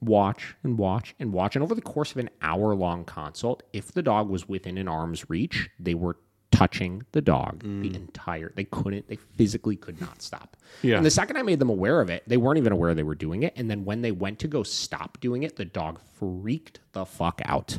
watch 0.00 0.54
and 0.62 0.78
watch 0.78 1.14
and 1.18 1.32
watch. 1.32 1.56
And 1.56 1.62
over 1.64 1.74
the 1.74 1.80
course 1.82 2.12
of 2.12 2.18
an 2.18 2.30
hour 2.42 2.74
long 2.76 3.04
consult, 3.04 3.62
if 3.72 3.90
the 3.92 4.02
dog 4.02 4.28
was 4.28 4.48
within 4.48 4.78
an 4.78 4.86
arm's 4.88 5.28
reach, 5.28 5.68
they 5.80 5.94
were 5.94 6.16
touching 6.56 7.02
the 7.12 7.20
dog 7.20 7.62
Mm. 7.62 7.82
the 7.82 7.94
entire 7.94 8.50
they 8.56 8.64
couldn't 8.64 9.08
they 9.08 9.16
physically 9.36 9.76
could 9.76 10.00
not 10.00 10.22
stop 10.22 10.56
Yeah. 10.82 10.96
and 10.96 11.04
the 11.04 11.10
second 11.10 11.36
i 11.36 11.42
made 11.42 11.58
them 11.58 11.68
aware 11.68 12.00
of 12.00 12.08
it 12.08 12.22
they 12.26 12.36
weren't 12.38 12.56
even 12.58 12.72
aware 12.72 12.94
they 12.94 13.02
were 13.02 13.14
doing 13.14 13.42
it 13.42 13.52
and 13.56 13.70
then 13.70 13.84
when 13.84 14.00
they 14.00 14.10
went 14.12 14.38
to 14.38 14.48
go 14.48 14.62
stop 14.62 15.18
doing 15.20 15.42
it 15.42 15.56
the 15.56 15.64
dog 15.66 16.00
freaked 16.18 16.80
the 16.92 17.04
fuck 17.04 17.42
out 17.44 17.78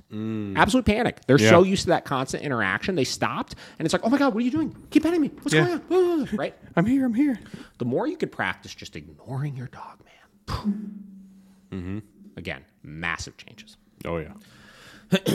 absolute 0.55 0.85
panic 0.85 1.21
they're 1.25 1.37
so 1.39 1.63
Mm. 1.63 1.69
Used 1.69 1.83
to 1.83 1.89
that 1.89 2.05
constant 2.05 2.43
interaction 2.43 2.93
they 2.95 3.03
stopped 3.03 3.55
and 3.79 3.85
it's 3.85 3.93
like 3.93 4.03
oh 4.05 4.09
my 4.09 4.17
god 4.19 4.33
what 4.33 4.41
are 4.41 4.45
you 4.45 4.51
doing 4.51 4.75
keep 4.91 5.01
petting 5.03 5.21
me 5.21 5.31
what's 5.41 5.53
Yeah. 5.55 5.79
going 5.89 6.21
on 6.31 6.37
right 6.37 6.53
I'm 6.75 6.85
here. 6.85 7.03
I'm 7.05 7.13
here. 7.15 7.39
the 7.79 7.85
more 7.85 8.05
you 8.07 8.15
could 8.17 8.31
practice 8.31 8.75
just 8.75 8.95
ignoring 8.95 9.57
your 9.57 9.67
dog 9.67 9.99
man 10.05 10.91
mhm 11.71 12.01
again 12.37 12.63
massive 12.83 13.35
changes 13.37 13.77
Oh 14.05 14.17
yeah. 14.19 14.33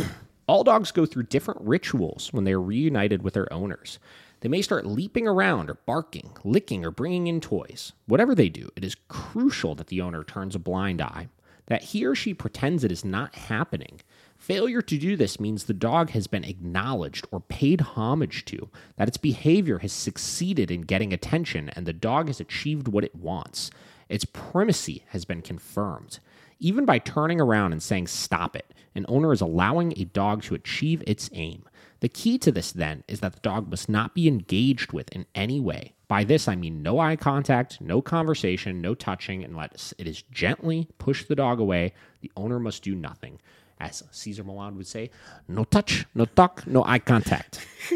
All 0.53 0.65
dogs 0.65 0.93
go 0.93 1.07
through 1.07 1.23
different 1.23 1.63
rituals 1.63 2.29
when 2.31 2.45
they 2.45 2.53
are 2.53 2.61
reunited 2.61 3.23
with 3.23 3.33
their 3.33 3.51
owners. 3.51 3.99
They 4.41 4.51
may 4.51 4.61
start 4.61 4.85
leaping 4.85 5.27
around 5.27 5.71
or 5.71 5.79
barking, 5.87 6.33
licking, 6.45 6.85
or 6.85 6.91
bringing 6.91 7.27
in 7.27 7.41
toys. 7.41 7.95
Whatever 8.05 8.35
they 8.35 8.51
do, 8.51 8.69
it 8.77 8.85
is 8.85 8.95
crucial 9.09 9.75
that 9.77 9.87
the 9.87 10.03
owner 10.03 10.23
turns 10.23 10.55
a 10.55 10.59
blind 10.59 11.01
eye, 11.01 11.31
that 11.69 11.85
he 11.85 12.05
or 12.05 12.15
she 12.15 12.35
pretends 12.35 12.85
it 12.85 12.93
is 12.93 13.03
not 13.03 13.35
happening. 13.35 14.03
Failure 14.37 14.83
to 14.83 14.99
do 14.99 15.17
this 15.17 15.41
means 15.41 15.65
the 15.65 15.73
dog 15.73 16.11
has 16.11 16.27
been 16.27 16.45
acknowledged 16.45 17.27
or 17.31 17.41
paid 17.41 17.81
homage 17.81 18.45
to, 18.45 18.69
that 18.99 19.09
its 19.09 19.17
behavior 19.17 19.79
has 19.79 19.91
succeeded 19.91 20.71
in 20.71 20.83
getting 20.83 21.15
attention, 21.15 21.71
and 21.71 21.87
the 21.87 21.95
dog 21.95 22.27
has 22.27 22.41
achieved 22.41 22.89
what 22.89 23.05
it 23.05 23.15
wants. 23.15 23.71
Its 24.11 24.27
primacy 24.27 25.03
has 25.09 25.25
been 25.25 25.41
confirmed. 25.41 26.19
Even 26.63 26.85
by 26.85 27.01
turning 27.01 27.41
around 27.41 27.73
and 27.73 27.83
saying, 27.83 28.07
Stop 28.07 28.55
it, 28.55 28.73
an 28.95 29.05
owner 29.09 29.33
is 29.33 29.41
allowing 29.41 29.93
a 29.97 30.05
dog 30.05 30.43
to 30.45 30.55
achieve 30.55 31.03
its 31.09 31.29
aim. 31.33 31.65
The 31.99 32.09
key 32.09 32.39
to 32.39 32.53
this, 32.53 32.71
then, 32.71 33.03
is 33.09 33.19
that 33.19 33.33
the 33.33 33.41
dog 33.41 33.69
must 33.69 33.89
not 33.89 34.15
be 34.15 34.29
engaged 34.29 34.93
with 34.93 35.11
in 35.11 35.27
any 35.35 35.59
way. 35.59 35.95
By 36.07 36.23
this, 36.23 36.47
I 36.47 36.55
mean 36.55 36.81
no 36.81 37.01
eye 37.01 37.17
contact, 37.17 37.81
no 37.81 38.01
conversation, 38.01 38.81
no 38.81 38.95
touching, 38.95 39.43
unless 39.43 39.93
it 39.99 40.07
is 40.07 40.23
gently 40.23 40.87
push 40.99 41.25
the 41.25 41.35
dog 41.35 41.59
away. 41.59 41.95
The 42.21 42.31
owner 42.37 42.61
must 42.61 42.85
do 42.85 42.95
nothing. 42.95 43.41
As 43.81 44.05
Cesar 44.13 44.45
Millan 44.45 44.77
would 44.77 44.87
say, 44.87 45.11
no 45.49 45.65
touch, 45.65 46.07
no 46.15 46.27
talk, 46.27 46.65
no 46.65 46.85
eye 46.85 47.01
contact. 47.01 47.67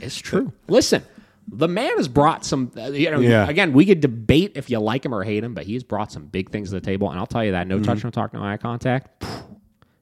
it's 0.00 0.18
true. 0.18 0.52
Listen, 0.68 1.02
the 1.48 1.68
man 1.68 1.96
has 1.96 2.08
brought 2.08 2.44
some. 2.44 2.70
uh, 2.76 2.86
You 2.90 3.10
know, 3.10 3.20
Yeah. 3.20 3.48
again, 3.48 3.72
we 3.72 3.86
could 3.86 4.00
debate 4.00 4.52
if 4.56 4.68
you 4.70 4.78
like 4.80 5.04
him 5.04 5.14
or 5.14 5.22
hate 5.24 5.44
him, 5.44 5.54
but 5.54 5.64
he's 5.64 5.84
brought 5.84 6.10
some 6.12 6.26
big 6.26 6.50
things 6.50 6.70
to 6.70 6.74
the 6.76 6.80
table. 6.80 7.08
And 7.10 7.18
I'll 7.18 7.26
tell 7.26 7.44
you 7.44 7.52
that: 7.52 7.66
no 7.66 7.80
touch, 7.80 8.02
no 8.04 8.10
talk, 8.10 8.32
no 8.34 8.42
eye 8.42 8.56
contact. 8.56 9.22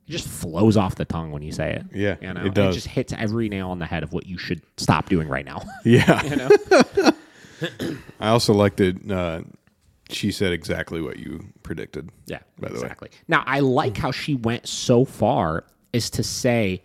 It 0.07 0.11
just 0.11 0.29
flows 0.29 0.77
off 0.77 0.97
the 0.97 1.05
tongue 1.07 1.31
when 1.33 1.43
you 1.43 1.51
say 1.53 1.73
it. 1.75 1.85
Yeah, 1.95 2.17
you 2.21 2.33
know, 2.35 2.45
it 2.45 2.53
does. 2.55 2.75
just 2.75 2.87
hits 2.89 3.13
every 3.15 3.49
nail 3.49 3.71
on 3.71 3.79
the 3.79 3.87
head 3.87 4.03
of 4.03 4.13
what 4.13 4.27
you 4.27 4.37
should 4.39 4.61
stop 4.77 5.09
doing 5.09 5.29
right 5.29 5.45
now. 5.47 5.63
Yeah. 5.85 6.23
you 6.25 6.37
know, 6.37 6.51
I 8.21 8.29
also 8.29 8.53
like 8.53 8.77
that 8.77 9.11
uh, 9.11 9.43
she 10.11 10.31
said 10.33 10.53
exactly 10.53 11.01
what 11.01 11.19
you 11.19 11.47
predicted. 11.63 12.11
yeah, 12.27 12.41
By 12.59 12.69
the 12.69 12.75
way. 12.75 12.81
exactly. 12.81 13.09
Now, 13.29 13.43
I 13.47 13.61
like 13.61 13.97
how 13.97 14.11
she 14.11 14.35
went 14.35 14.67
so 14.69 15.05
far 15.05 15.65
as 15.95 16.11
to 16.11 16.23
say. 16.23 16.83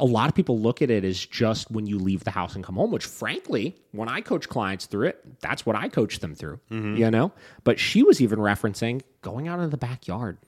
A 0.00 0.04
lot 0.04 0.28
of 0.28 0.34
people 0.34 0.58
look 0.58 0.80
at 0.82 0.90
it 0.90 1.04
as 1.04 1.24
just 1.24 1.70
when 1.70 1.86
you 1.86 1.98
leave 1.98 2.24
the 2.24 2.30
house 2.32 2.54
and 2.56 2.64
come 2.64 2.74
home, 2.76 2.90
which 2.90 3.04
frankly, 3.04 3.76
when 3.92 4.08
I 4.08 4.20
coach 4.22 4.48
clients 4.48 4.86
through 4.86 5.08
it, 5.08 5.40
that's 5.40 5.64
what 5.66 5.76
I 5.76 5.88
coach 5.88 6.18
them 6.20 6.34
through, 6.34 6.58
Mm-hmm. 6.70 6.96
you 6.96 7.10
know? 7.10 7.32
But 7.64 7.78
she 7.78 8.02
was 8.02 8.20
even 8.20 8.38
referencing 8.38 9.02
going 9.22 9.46
out 9.46 9.60
in 9.60 9.70
the 9.70 9.76
backyard, 9.76 10.38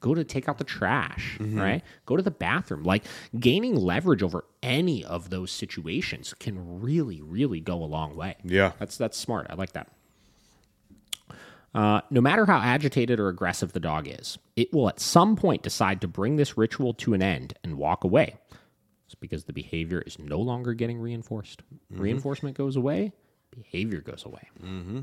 go 0.00 0.14
to 0.14 0.24
take 0.24 0.48
out 0.48 0.56
the 0.58 0.64
trash, 0.64 1.36
Mm-hmm. 1.38 1.60
right? 1.60 1.82
Go 2.06 2.16
to 2.16 2.22
the 2.22 2.30
bathroom. 2.30 2.82
Like 2.82 3.04
gaining 3.38 3.76
leverage 3.76 4.22
over 4.22 4.44
any 4.62 5.04
of 5.04 5.28
those 5.30 5.50
situations 5.52 6.32
can 6.40 6.80
really, 6.80 7.20
really 7.20 7.60
go 7.60 7.74
a 7.82 7.84
long 7.84 8.16
way. 8.16 8.36
Yeah. 8.42 8.72
That's 8.78 8.96
that's 8.96 9.18
smart. 9.18 9.46
I 9.50 9.54
like 9.54 9.72
that. 9.74 9.88
Uh, 11.74 12.00
no 12.08 12.20
matter 12.20 12.46
how 12.46 12.58
agitated 12.58 13.18
or 13.18 13.28
aggressive 13.28 13.72
the 13.72 13.80
dog 13.80 14.06
is, 14.08 14.38
it 14.54 14.72
will 14.72 14.88
at 14.88 15.00
some 15.00 15.34
point 15.34 15.60
decide 15.62 16.00
to 16.00 16.06
bring 16.06 16.36
this 16.36 16.56
ritual 16.56 16.94
to 16.94 17.14
an 17.14 17.20
end 17.22 17.52
and 17.64 17.76
walk 17.76 18.04
away. 18.04 18.36
It's 19.14 19.20
because 19.20 19.44
the 19.44 19.52
behavior 19.52 20.02
is 20.04 20.18
no 20.18 20.40
longer 20.40 20.74
getting 20.74 20.98
reinforced. 20.98 21.62
Mm-hmm. 21.92 22.02
Reinforcement 22.02 22.56
goes 22.56 22.74
away, 22.74 23.12
behavior 23.54 24.00
goes 24.00 24.24
away. 24.24 24.48
Mm-hmm. 24.60 25.02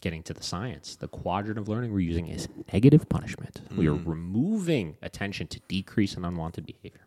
Getting 0.00 0.22
to 0.22 0.32
the 0.32 0.42
science, 0.42 0.96
the 0.96 1.08
quadrant 1.08 1.58
of 1.58 1.68
learning 1.68 1.92
we're 1.92 2.00
using 2.00 2.28
is 2.28 2.48
negative 2.72 3.06
punishment. 3.10 3.60
We 3.76 3.86
are 3.86 3.92
mm. 3.92 4.06
removing 4.06 4.96
attention 5.02 5.46
to 5.48 5.60
decrease 5.68 6.14
in 6.14 6.24
unwanted 6.24 6.64
behavior. 6.64 7.06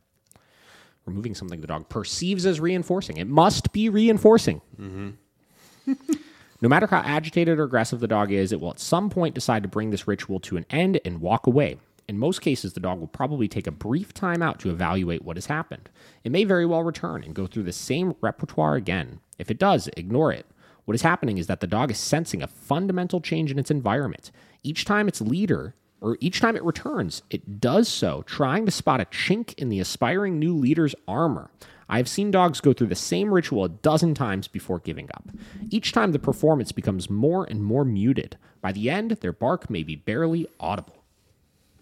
Removing 1.06 1.34
something 1.34 1.62
the 1.62 1.67
dog 1.67 1.89
perceives 1.89 2.45
as 2.45 2.60
reinforcing. 2.60 3.17
It 3.17 3.28
must 3.28 3.71
be 3.71 3.89
reinforcing. 3.89 4.62
Mm-hmm. 4.80 5.91
No 6.60 6.67
matter 6.69 6.88
how 6.88 7.02
agitated 7.02 7.60
or 7.60 7.65
aggressive 7.65 8.00
the 8.00 8.08
dog 8.08 8.32
is, 8.32 8.52
it 8.52 8.60
will 8.60 8.71
at 8.71 8.80
some 8.80 9.12
point 9.12 9.36
decide 9.36 9.62
to 9.62 9.69
bring 9.69 9.91
this 9.91 10.08
ritual 10.08 10.39
to 10.39 10.58
an 10.58 10.65
end 10.71 11.00
and 11.06 11.21
walk 11.21 11.45
away. 11.45 11.78
In 12.08 12.17
most 12.17 12.39
cases, 12.39 12.72
the 12.72 12.80
dog 12.80 13.00
will 13.00 13.08
probably 13.08 13.50
take 13.50 13.67
a 13.67 13.72
brief 13.72 14.13
time 14.13 14.41
out 14.41 14.60
to 14.60 14.70
evaluate 14.70 15.26
what 15.26 15.36
has 15.36 15.48
happened. 15.48 15.89
It 16.24 16.32
may 16.32 16.46
very 16.46 16.65
well 16.65 16.84
return 16.84 17.22
and 17.22 17.36
go 17.36 17.48
through 17.48 17.63
the 17.63 17.74
same 17.74 18.15
repertoire 18.22 18.76
again. 18.76 19.20
If 19.38 19.52
it 19.52 19.60
does, 19.60 19.89
ignore 19.98 20.32
it. 20.32 20.46
What 20.86 20.96
is 20.96 21.02
happening 21.02 21.38
is 21.38 21.48
that 21.48 21.60
the 21.60 21.67
dog 21.67 21.91
is 21.91 21.98
sensing 21.98 22.41
a 22.41 22.48
fundamental 22.48 23.20
change 23.20 23.52
in 23.52 23.60
its 23.60 23.70
environment. 23.70 24.32
Each 24.63 24.86
time 24.86 25.10
its 25.10 25.20
leader, 25.20 25.76
or 26.00 26.17
each 26.22 26.39
time 26.39 26.56
it 26.56 26.63
returns, 26.63 27.24
it 27.30 27.60
does 27.60 27.89
so 27.89 28.24
trying 28.26 28.65
to 28.65 28.72
spot 28.72 29.02
a 29.02 29.06
chink 29.06 29.54
in 29.56 29.67
the 29.67 29.82
aspiring 29.82 30.39
new 30.39 30.56
leader's 30.56 30.96
armor. 31.10 31.52
I 31.89 31.98
have 31.98 32.08
seen 32.08 32.32
dogs 32.32 32.62
go 32.62 32.72
through 32.72 32.88
the 32.88 32.96
same 32.96 33.34
ritual 33.34 33.65
a 33.65 33.70
dozen 33.70 34.13
times 34.13 34.48
before 34.48 34.80
giving 34.80 35.10
up. 35.13 35.30
Each 35.70 35.91
time 35.91 36.13
the 36.13 36.20
performance 36.20 36.72
becomes 36.72 37.10
more 37.10 37.43
and 37.43 37.63
more 37.63 37.84
muted. 37.84 38.38
By 38.62 38.72
the 38.72 38.89
end, 38.89 39.12
their 39.12 39.34
bark 39.34 39.70
may 39.70 39.84
be 39.84 39.96
barely 39.96 40.48
audible. 40.60 40.96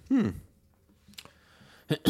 Hmm. 0.09 0.29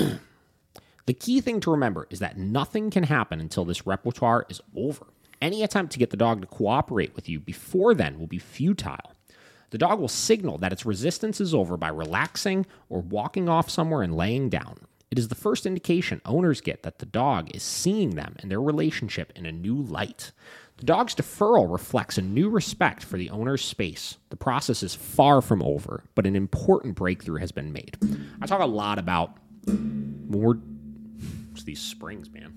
the 1.06 1.14
key 1.14 1.42
thing 1.42 1.60
to 1.62 1.72
remember 1.72 2.08
is 2.10 2.20
that 2.20 2.38
nothing 2.38 2.90
can 2.90 3.04
happen 3.04 3.40
until 3.40 3.66
this 3.66 3.86
repertoire 3.86 4.46
is 4.50 4.62
over. 4.76 5.06
Any 5.42 5.64
attempt 5.64 5.92
to 5.94 6.00
get 6.00 6.12
the 6.12 6.18
dog 6.18 6.42
to 6.42 6.48
cooperate 6.48 7.16
with 7.16 7.28
you 7.28 7.40
before 7.40 7.94
then 7.94 8.20
will 8.20 8.28
be 8.28 8.40
futile. 8.40 9.14
The 9.72 9.78
dog 9.78 10.00
will 10.00 10.08
signal 10.08 10.58
that 10.60 10.72
its 10.72 10.86
resistance 10.86 11.42
is 11.42 11.54
over 11.54 11.76
by 11.76 11.90
relaxing 11.90 12.66
or 12.90 13.02
walking 13.02 13.50
off 13.50 13.70
somewhere 13.70 14.04
and 14.04 14.16
laying 14.16 14.50
down. 14.50 14.80
It 15.12 15.20
is 15.20 15.28
the 15.28 15.36
first 15.36 15.66
indication 15.66 16.22
owners 16.26 16.62
get 16.62 16.84
that 16.84 17.00
the 17.00 17.06
dog 17.06 17.54
is 17.54 17.64
seeing 17.64 18.12
them 18.12 18.36
and 18.40 18.50
their 18.50 18.62
relationship 18.62 19.32
in 19.36 19.46
a 19.46 19.52
new 19.52 19.76
light. 19.76 20.32
The 20.78 20.86
dog's 20.86 21.16
deferral 21.16 21.72
reflects 21.72 22.18
a 22.18 22.22
new 22.22 22.50
respect 22.50 23.04
for 23.04 23.18
the 23.18 23.30
owner's 23.30 23.64
space. 23.64 24.18
The 24.30 24.36
process 24.36 24.84
is 24.84 24.94
far 24.94 25.42
from 25.42 25.64
over, 25.64 26.04
but 26.16 26.26
an 26.26 26.36
important 26.36 26.96
breakthrough 26.96 27.40
has 27.40 27.52
been 27.52 27.72
made. 27.72 27.98
I 28.42 28.46
talk 28.46 28.62
a 28.62 28.66
lot 28.66 29.00
about 29.00 29.38
it's 29.68 31.64
these 31.64 31.80
springs, 31.80 32.30
man. 32.30 32.54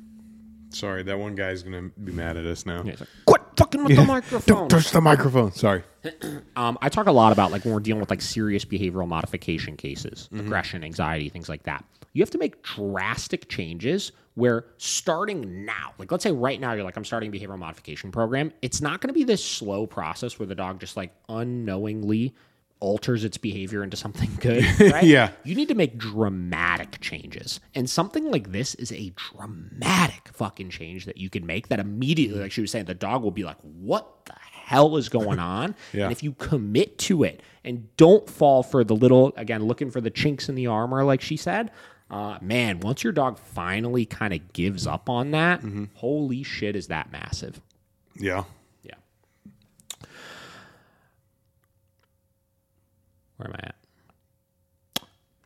Sorry, 0.70 1.02
that 1.04 1.18
one 1.18 1.34
guy's 1.34 1.62
gonna 1.62 1.90
be 2.02 2.12
mad 2.12 2.36
at 2.36 2.44
us 2.44 2.66
now. 2.66 2.82
Yeah, 2.84 2.96
like, 2.98 3.08
Quit 3.26 3.42
fucking 3.56 3.84
with 3.84 3.96
the 3.96 4.04
microphone. 4.06 4.56
Don't 4.56 4.68
touch 4.68 4.90
the 4.90 5.00
microphone. 5.00 5.52
Sorry. 5.52 5.82
Um, 6.56 6.76
I 6.82 6.88
talk 6.88 7.06
a 7.06 7.12
lot 7.12 7.32
about 7.32 7.52
like 7.52 7.64
when 7.64 7.72
we're 7.72 7.78
dealing 7.80 8.00
with 8.00 8.10
like 8.10 8.20
serious 8.20 8.64
behavioral 8.64 9.06
modification 9.06 9.76
cases, 9.76 10.28
aggression, 10.32 10.82
anxiety, 10.82 11.28
things 11.28 11.48
like 11.48 11.62
that. 11.64 11.84
You 12.14 12.22
have 12.22 12.30
to 12.30 12.38
make 12.38 12.62
drastic 12.62 13.48
changes 13.48 14.10
where 14.38 14.64
starting 14.76 15.64
now, 15.64 15.92
like 15.98 16.12
let's 16.12 16.22
say 16.22 16.30
right 16.30 16.60
now 16.60 16.72
you're 16.72 16.84
like, 16.84 16.96
I'm 16.96 17.04
starting 17.04 17.34
a 17.34 17.36
behavioral 17.36 17.58
modification 17.58 18.12
program. 18.12 18.52
It's 18.62 18.80
not 18.80 19.00
going 19.00 19.08
to 19.08 19.14
be 19.14 19.24
this 19.24 19.44
slow 19.44 19.84
process 19.84 20.38
where 20.38 20.46
the 20.46 20.54
dog 20.54 20.78
just 20.78 20.96
like 20.96 21.12
unknowingly 21.28 22.34
alters 22.78 23.24
its 23.24 23.36
behavior 23.36 23.82
into 23.82 23.96
something 23.96 24.30
good. 24.40 24.64
Right? 24.92 25.02
Yeah. 25.02 25.30
You 25.42 25.56
need 25.56 25.66
to 25.68 25.74
make 25.74 25.98
dramatic 25.98 27.00
changes. 27.00 27.58
And 27.74 27.90
something 27.90 28.30
like 28.30 28.52
this 28.52 28.76
is 28.76 28.92
a 28.92 29.12
dramatic 29.16 30.28
fucking 30.32 30.70
change 30.70 31.04
that 31.06 31.16
you 31.16 31.30
can 31.30 31.44
make 31.44 31.66
that 31.68 31.80
immediately, 31.80 32.40
like 32.40 32.52
she 32.52 32.60
was 32.60 32.70
saying, 32.70 32.84
the 32.84 32.94
dog 32.94 33.24
will 33.24 33.32
be 33.32 33.42
like, 33.42 33.58
what 33.60 34.24
the 34.26 34.34
hell 34.38 34.96
is 34.96 35.08
going 35.08 35.38
on? 35.40 35.74
Yeah. 35.92 36.04
And 36.04 36.12
if 36.12 36.22
you 36.22 36.32
commit 36.34 36.96
to 36.98 37.24
it 37.24 37.42
and 37.64 37.88
don't 37.96 38.30
fall 38.30 38.62
for 38.62 38.84
the 38.84 38.94
little, 38.94 39.32
again, 39.36 39.64
looking 39.64 39.90
for 39.90 40.00
the 40.00 40.10
chinks 40.10 40.48
in 40.48 40.54
the 40.54 40.68
armor, 40.68 41.02
like 41.02 41.20
she 41.20 41.36
said, 41.36 41.72
uh, 42.10 42.38
man, 42.40 42.80
once 42.80 43.04
your 43.04 43.12
dog 43.12 43.38
finally 43.38 44.06
kind 44.06 44.32
of 44.32 44.52
gives 44.52 44.86
up 44.86 45.10
on 45.10 45.30
that, 45.32 45.62
holy 45.94 46.42
shit, 46.42 46.74
is 46.74 46.86
that 46.88 47.12
massive. 47.12 47.60
Yeah. 48.16 48.44
Yeah. 48.82 48.94
Where 53.36 53.48
am 53.48 53.54
I 53.54 53.66
at? 53.68 53.74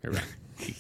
Here 0.03 0.11
we 0.11 0.17
go. 0.17 0.75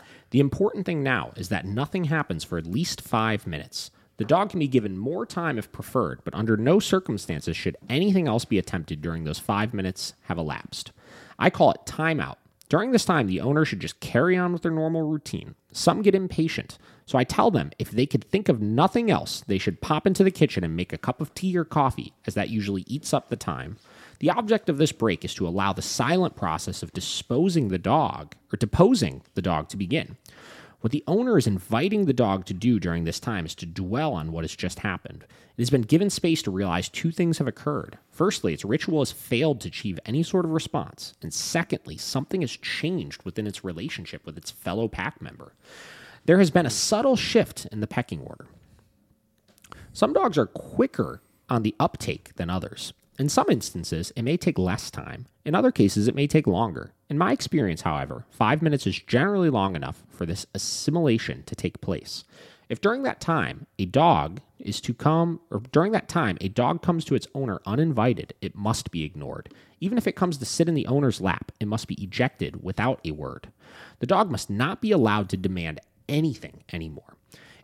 the 0.30 0.40
important 0.40 0.86
thing 0.86 1.02
now 1.02 1.32
is 1.36 1.50
that 1.50 1.66
nothing 1.66 2.04
happens 2.04 2.42
for 2.42 2.58
at 2.58 2.66
least 2.66 3.00
five 3.02 3.46
minutes. 3.46 3.90
The 4.16 4.24
dog 4.24 4.50
can 4.50 4.58
be 4.58 4.66
given 4.66 4.98
more 4.98 5.24
time 5.24 5.58
if 5.58 5.70
preferred, 5.70 6.20
but 6.24 6.34
under 6.34 6.56
no 6.56 6.80
circumstances 6.80 7.56
should 7.56 7.76
anything 7.88 8.26
else 8.26 8.44
be 8.44 8.58
attempted 8.58 9.00
during 9.00 9.22
those 9.22 9.38
five 9.38 9.72
minutes 9.72 10.14
have 10.22 10.38
elapsed. 10.38 10.90
I 11.38 11.50
call 11.50 11.70
it 11.70 11.80
timeout. 11.86 12.37
During 12.68 12.90
this 12.90 13.06
time, 13.06 13.26
the 13.26 13.40
owner 13.40 13.64
should 13.64 13.80
just 13.80 14.00
carry 14.00 14.36
on 14.36 14.52
with 14.52 14.62
their 14.62 14.72
normal 14.72 15.02
routine. 15.02 15.54
Some 15.72 16.02
get 16.02 16.14
impatient, 16.14 16.76
so 17.06 17.16
I 17.16 17.24
tell 17.24 17.50
them 17.50 17.70
if 17.78 17.90
they 17.90 18.04
could 18.04 18.24
think 18.24 18.50
of 18.50 18.60
nothing 18.60 19.10
else, 19.10 19.42
they 19.46 19.56
should 19.56 19.80
pop 19.80 20.06
into 20.06 20.22
the 20.22 20.30
kitchen 20.30 20.64
and 20.64 20.76
make 20.76 20.92
a 20.92 20.98
cup 20.98 21.22
of 21.22 21.32
tea 21.32 21.56
or 21.56 21.64
coffee, 21.64 22.12
as 22.26 22.34
that 22.34 22.50
usually 22.50 22.84
eats 22.86 23.14
up 23.14 23.28
the 23.28 23.36
time. 23.36 23.78
The 24.18 24.30
object 24.30 24.68
of 24.68 24.76
this 24.76 24.92
break 24.92 25.24
is 25.24 25.34
to 25.34 25.48
allow 25.48 25.72
the 25.72 25.80
silent 25.80 26.36
process 26.36 26.82
of 26.82 26.92
disposing 26.92 27.68
the 27.68 27.78
dog, 27.78 28.34
or 28.52 28.56
deposing 28.58 29.22
the 29.34 29.42
dog, 29.42 29.68
to 29.70 29.76
begin. 29.78 30.16
What 30.80 30.92
the 30.92 31.02
owner 31.08 31.36
is 31.36 31.48
inviting 31.48 32.04
the 32.04 32.12
dog 32.12 32.44
to 32.46 32.54
do 32.54 32.78
during 32.78 33.02
this 33.02 33.18
time 33.18 33.44
is 33.44 33.54
to 33.56 33.66
dwell 33.66 34.12
on 34.12 34.30
what 34.30 34.44
has 34.44 34.54
just 34.54 34.78
happened. 34.80 35.24
It 35.24 35.62
has 35.62 35.70
been 35.70 35.82
given 35.82 36.08
space 36.08 36.40
to 36.42 36.52
realize 36.52 36.88
two 36.88 37.10
things 37.10 37.38
have 37.38 37.48
occurred. 37.48 37.98
Firstly, 38.12 38.52
its 38.52 38.64
ritual 38.64 39.00
has 39.00 39.10
failed 39.10 39.60
to 39.62 39.68
achieve 39.68 39.98
any 40.06 40.22
sort 40.22 40.44
of 40.44 40.52
response. 40.52 41.14
And 41.20 41.34
secondly, 41.34 41.96
something 41.96 42.42
has 42.42 42.56
changed 42.56 43.24
within 43.24 43.48
its 43.48 43.64
relationship 43.64 44.24
with 44.24 44.38
its 44.38 44.52
fellow 44.52 44.86
pack 44.86 45.20
member. 45.20 45.52
There 46.26 46.38
has 46.38 46.52
been 46.52 46.66
a 46.66 46.70
subtle 46.70 47.16
shift 47.16 47.66
in 47.72 47.80
the 47.80 47.88
pecking 47.88 48.20
order. 48.20 48.46
Some 49.92 50.12
dogs 50.12 50.38
are 50.38 50.46
quicker 50.46 51.22
on 51.48 51.64
the 51.64 51.74
uptake 51.80 52.34
than 52.36 52.50
others. 52.50 52.92
In 53.18 53.28
some 53.28 53.46
instances, 53.50 54.12
it 54.14 54.22
may 54.22 54.36
take 54.36 54.58
less 54.60 54.92
time. 54.92 55.26
In 55.44 55.56
other 55.56 55.72
cases, 55.72 56.06
it 56.06 56.14
may 56.14 56.28
take 56.28 56.46
longer. 56.46 56.92
In 57.10 57.18
my 57.18 57.32
experience, 57.32 57.82
however, 57.82 58.24
five 58.30 58.62
minutes 58.62 58.86
is 58.86 59.00
generally 59.00 59.50
long 59.50 59.74
enough 59.74 60.04
for 60.08 60.24
this 60.24 60.46
assimilation 60.54 61.42
to 61.46 61.56
take 61.56 61.80
place. 61.80 62.22
If 62.68 62.80
during 62.80 63.02
that 63.02 63.20
time 63.20 63.66
a 63.76 63.86
dog 63.86 64.40
is 64.60 64.80
to 64.82 64.94
come, 64.94 65.40
or 65.50 65.60
during 65.72 65.90
that 65.92 66.08
time 66.08 66.38
a 66.40 66.48
dog 66.48 66.80
comes 66.80 67.04
to 67.06 67.16
its 67.16 67.26
owner 67.34 67.60
uninvited, 67.66 68.34
it 68.40 68.54
must 68.54 68.92
be 68.92 69.02
ignored. 69.02 69.52
Even 69.80 69.98
if 69.98 70.06
it 70.06 70.14
comes 70.16 70.38
to 70.38 70.44
sit 70.44 70.68
in 70.68 70.74
the 70.74 70.86
owner's 70.86 71.20
lap, 71.20 71.50
it 71.58 71.66
must 71.66 71.88
be 71.88 72.00
ejected 72.00 72.62
without 72.62 73.00
a 73.04 73.10
word. 73.10 73.48
The 73.98 74.06
dog 74.06 74.30
must 74.30 74.48
not 74.48 74.80
be 74.80 74.92
allowed 74.92 75.28
to 75.30 75.36
demand 75.36 75.80
anything 76.08 76.62
anymore. 76.72 77.17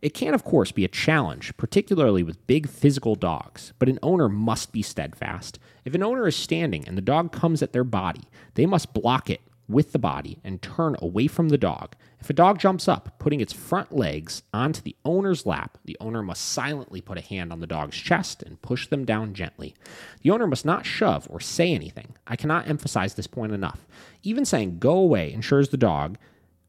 It 0.04 0.12
can, 0.12 0.34
of 0.34 0.44
course, 0.44 0.70
be 0.70 0.84
a 0.84 0.88
challenge, 0.88 1.56
particularly 1.56 2.22
with 2.22 2.46
big 2.46 2.68
physical 2.68 3.14
dogs, 3.14 3.72
but 3.78 3.88
an 3.88 3.98
owner 4.02 4.28
must 4.28 4.70
be 4.70 4.82
steadfast. 4.82 5.58
If 5.86 5.94
an 5.94 6.02
owner 6.02 6.26
is 6.26 6.36
standing 6.36 6.86
and 6.86 6.98
the 6.98 7.00
dog 7.00 7.32
comes 7.32 7.62
at 7.62 7.72
their 7.72 7.84
body, 7.84 8.20
they 8.52 8.66
must 8.66 8.92
block 8.92 9.30
it 9.30 9.40
with 9.66 9.92
the 9.92 9.98
body 9.98 10.40
and 10.44 10.60
turn 10.60 10.94
away 10.98 11.26
from 11.26 11.48
the 11.48 11.56
dog. 11.56 11.94
If 12.20 12.28
a 12.28 12.34
dog 12.34 12.58
jumps 12.58 12.86
up, 12.86 13.18
putting 13.18 13.40
its 13.40 13.54
front 13.54 13.96
legs 13.96 14.42
onto 14.52 14.82
the 14.82 14.94
owner's 15.06 15.46
lap, 15.46 15.78
the 15.86 15.96
owner 16.00 16.22
must 16.22 16.50
silently 16.50 17.00
put 17.00 17.16
a 17.16 17.22
hand 17.22 17.50
on 17.50 17.60
the 17.60 17.66
dog's 17.66 17.96
chest 17.96 18.42
and 18.42 18.60
push 18.60 18.86
them 18.86 19.06
down 19.06 19.32
gently. 19.32 19.74
The 20.20 20.32
owner 20.32 20.46
must 20.46 20.66
not 20.66 20.84
shove 20.84 21.26
or 21.30 21.40
say 21.40 21.72
anything. 21.72 22.14
I 22.26 22.36
cannot 22.36 22.68
emphasize 22.68 23.14
this 23.14 23.26
point 23.26 23.52
enough. 23.52 23.86
Even 24.22 24.44
saying 24.44 24.80
go 24.80 24.98
away 24.98 25.32
ensures 25.32 25.70
the 25.70 25.78
dog 25.78 26.18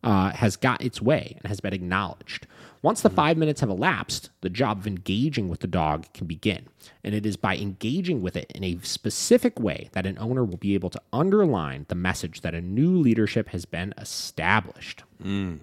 uh, 0.06 0.30
has 0.30 0.56
got 0.56 0.82
its 0.82 1.02
way 1.02 1.36
and 1.41 1.50
has 1.50 1.60
been 1.60 1.74
acknowledged. 1.74 2.48
Once 2.86 3.02
the 3.02 3.10
five 3.10 3.36
minutes 3.36 3.62
have 3.62 3.69
elapsed, 3.71 4.30
the 4.41 4.50
job 4.50 4.78
of 4.78 4.86
engaging 4.86 5.50
with 5.50 5.62
the 5.62 5.65
dog 5.65 6.06
can 6.13 6.28
begin. 6.28 6.67
And 7.04 7.15
it 7.15 7.26
is 7.26 7.36
by 7.36 7.58
engaging 7.58 8.21
with 8.21 8.38
it 8.38 8.52
in 8.54 8.63
a 8.63 8.78
specific 8.84 9.60
way 9.60 9.89
that 9.93 10.06
an 10.06 10.19
owner 10.19 10.43
will 10.43 10.58
be 10.58 10.76
able 10.76 10.91
to 10.91 11.02
underline 11.12 11.88
the 11.88 11.95
message 11.95 12.41
that 12.41 12.54
a 12.54 12.62
new 12.62 12.95
leadership 12.95 13.50
has 13.50 13.65
been 13.65 13.91
established. 13.98 15.02
Mm. 15.19 15.62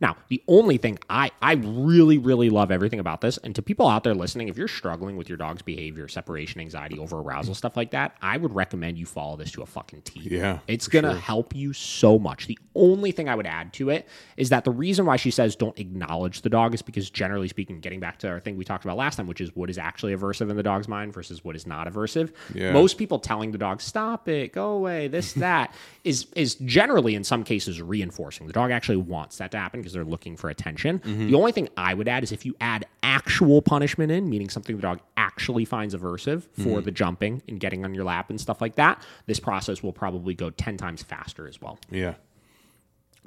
Now, 0.00 0.16
the 0.28 0.42
only 0.48 0.76
thing 0.76 0.98
I, 1.08 1.30
I 1.40 1.54
really, 1.54 2.18
really 2.18 2.50
love 2.50 2.70
everything 2.70 3.00
about 3.00 3.20
this, 3.20 3.38
and 3.38 3.54
to 3.54 3.62
people 3.62 3.88
out 3.88 4.04
there 4.04 4.14
listening, 4.14 4.48
if 4.48 4.56
you're 4.58 4.68
struggling 4.68 5.16
with 5.16 5.28
your 5.28 5.38
dog's 5.38 5.62
behavior, 5.62 6.08
separation 6.08 6.60
anxiety, 6.60 6.98
over 6.98 7.18
arousal, 7.18 7.54
stuff 7.54 7.76
like 7.76 7.90
that, 7.92 8.16
I 8.22 8.36
would 8.36 8.54
recommend 8.54 8.98
you 8.98 9.06
follow 9.06 9.36
this 9.36 9.50
to 9.52 9.62
a 9.62 9.66
fucking 9.66 10.02
T. 10.02 10.20
Yeah, 10.30 10.58
It's 10.66 10.88
going 10.88 11.04
to 11.04 11.14
help 11.14 11.54
you 11.54 11.72
so 11.72 12.18
much. 12.18 12.46
The 12.46 12.58
only 12.74 13.10
thing 13.12 13.28
I 13.28 13.34
would 13.34 13.46
add 13.46 13.72
to 13.74 13.90
it 13.90 14.06
is 14.36 14.50
that 14.50 14.64
the 14.64 14.70
reason 14.70 15.06
why 15.06 15.16
she 15.16 15.30
says 15.30 15.56
don't 15.56 15.78
acknowledge 15.78 16.42
the 16.42 16.48
dog 16.48 16.74
is 16.74 16.82
because, 16.82 17.10
generally 17.10 17.48
speaking, 17.48 17.80
getting 17.80 18.00
back 18.00 18.18
to 18.18 18.28
our 18.28 18.40
thing 18.40 18.56
we 18.56 18.64
talked 18.64 18.84
about 18.84 18.96
last 18.96 19.16
time, 19.16 19.26
which 19.26 19.40
is 19.40 19.54
what 19.54 19.70
is 19.70 19.78
actually 19.78 20.14
aversive 20.14 20.50
in 20.50 20.56
the 20.56 20.62
dog's 20.62 20.88
mind 20.88 21.12
versus 21.12 21.44
what 21.44 21.56
is 21.56 21.66
not 21.66 21.86
aversive. 21.86 22.32
Yeah. 22.54 22.72
Most 22.72 22.98
people 22.98 23.18
telling 23.18 23.52
the 23.52 23.58
dog, 23.58 23.80
stop 23.80 24.28
it, 24.28 24.52
go 24.52 24.70
away, 24.70 25.08
this, 25.08 25.32
that, 25.46 25.74
is, 26.04 26.26
is 26.34 26.56
generally, 26.56 27.14
in 27.14 27.24
some 27.24 27.44
cases, 27.44 27.80
reinforcing. 27.80 28.46
The 28.46 28.52
dog 28.52 28.70
actually 28.70 28.96
wants 28.96 29.38
that 29.38 29.50
to 29.52 29.58
happen 29.58 29.80
because 29.86 29.94
they're 29.94 30.04
looking 30.04 30.36
for 30.36 30.50
attention. 30.50 30.98
Mm-hmm. 30.98 31.28
The 31.28 31.34
only 31.36 31.52
thing 31.52 31.68
I 31.76 31.94
would 31.94 32.08
add 32.08 32.24
is 32.24 32.32
if 32.32 32.44
you 32.44 32.56
add 32.60 32.86
actual 33.04 33.62
punishment 33.62 34.10
in, 34.10 34.28
meaning 34.28 34.48
something 34.48 34.74
the 34.74 34.82
dog 34.82 34.98
actually 35.16 35.64
finds 35.64 35.94
aversive 35.94 36.42
for 36.54 36.60
mm-hmm. 36.60 36.80
the 36.80 36.90
jumping 36.90 37.40
and 37.46 37.60
getting 37.60 37.84
on 37.84 37.94
your 37.94 38.02
lap 38.02 38.28
and 38.28 38.40
stuff 38.40 38.60
like 38.60 38.74
that, 38.74 39.00
this 39.26 39.38
process 39.38 39.84
will 39.84 39.92
probably 39.92 40.34
go 40.34 40.50
10 40.50 40.76
times 40.76 41.04
faster 41.04 41.46
as 41.46 41.62
well. 41.62 41.78
Yeah. 41.88 42.14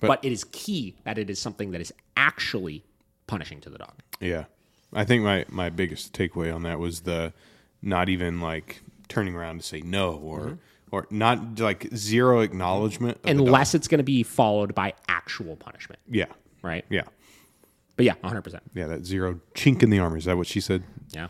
But, 0.02 0.24
it 0.24 0.34
is 0.34 0.44
key 0.52 0.96
that 1.06 1.18
it 1.18 1.30
is 1.30 1.40
something 1.40 1.72
that 1.72 1.80
is 1.80 1.94
actually 2.18 2.84
punishing 3.28 3.62
to 3.62 3.70
the 3.70 3.78
dog. 3.78 3.94
Yeah. 4.20 4.46
I 4.92 5.06
think 5.06 5.24
my, 5.24 5.46
my 5.48 5.70
biggest 5.70 6.14
takeaway 6.14 6.54
on 6.54 6.64
that 6.64 6.80
was 6.80 7.02
the 7.02 7.32
not 7.82 8.10
even 8.10 8.42
like 8.42 8.82
turning 9.08 9.34
around 9.34 9.62
to 9.62 9.66
say 9.66 9.80
no 9.82 10.14
or 10.14 10.40
mm-hmm. 10.40 10.56
or 10.92 11.08
not 11.10 11.60
like 11.60 11.88
zero 11.96 12.42
acknowledgement. 12.42 13.18
of 13.18 13.24
the 13.24 13.34
dog. 13.34 13.48
Unless 13.48 13.76
it's 13.76 13.88
going 13.88 14.00
to 14.00 14.04
be 14.04 14.24
followed 14.24 14.76
by 14.76 14.94
actual 15.08 15.56
punishment, 15.56 16.00
Yeah. 16.10 16.26
Right? 16.62 16.86
Yeah. 16.90 17.04
But 17.96 18.06
yeah, 18.06 18.16
100%. 18.24 18.60
Yeah. 18.74 18.88
That 18.88 19.06
zero 19.06 19.40
chink 19.56 19.84
in 19.84 19.90
the 19.90 20.00
armor. 20.00 20.18
Is 20.18 20.26
that 20.26 20.38
what 20.38 20.48
she 20.48 20.62
said? 20.62 20.84
Yeah. 21.12 21.28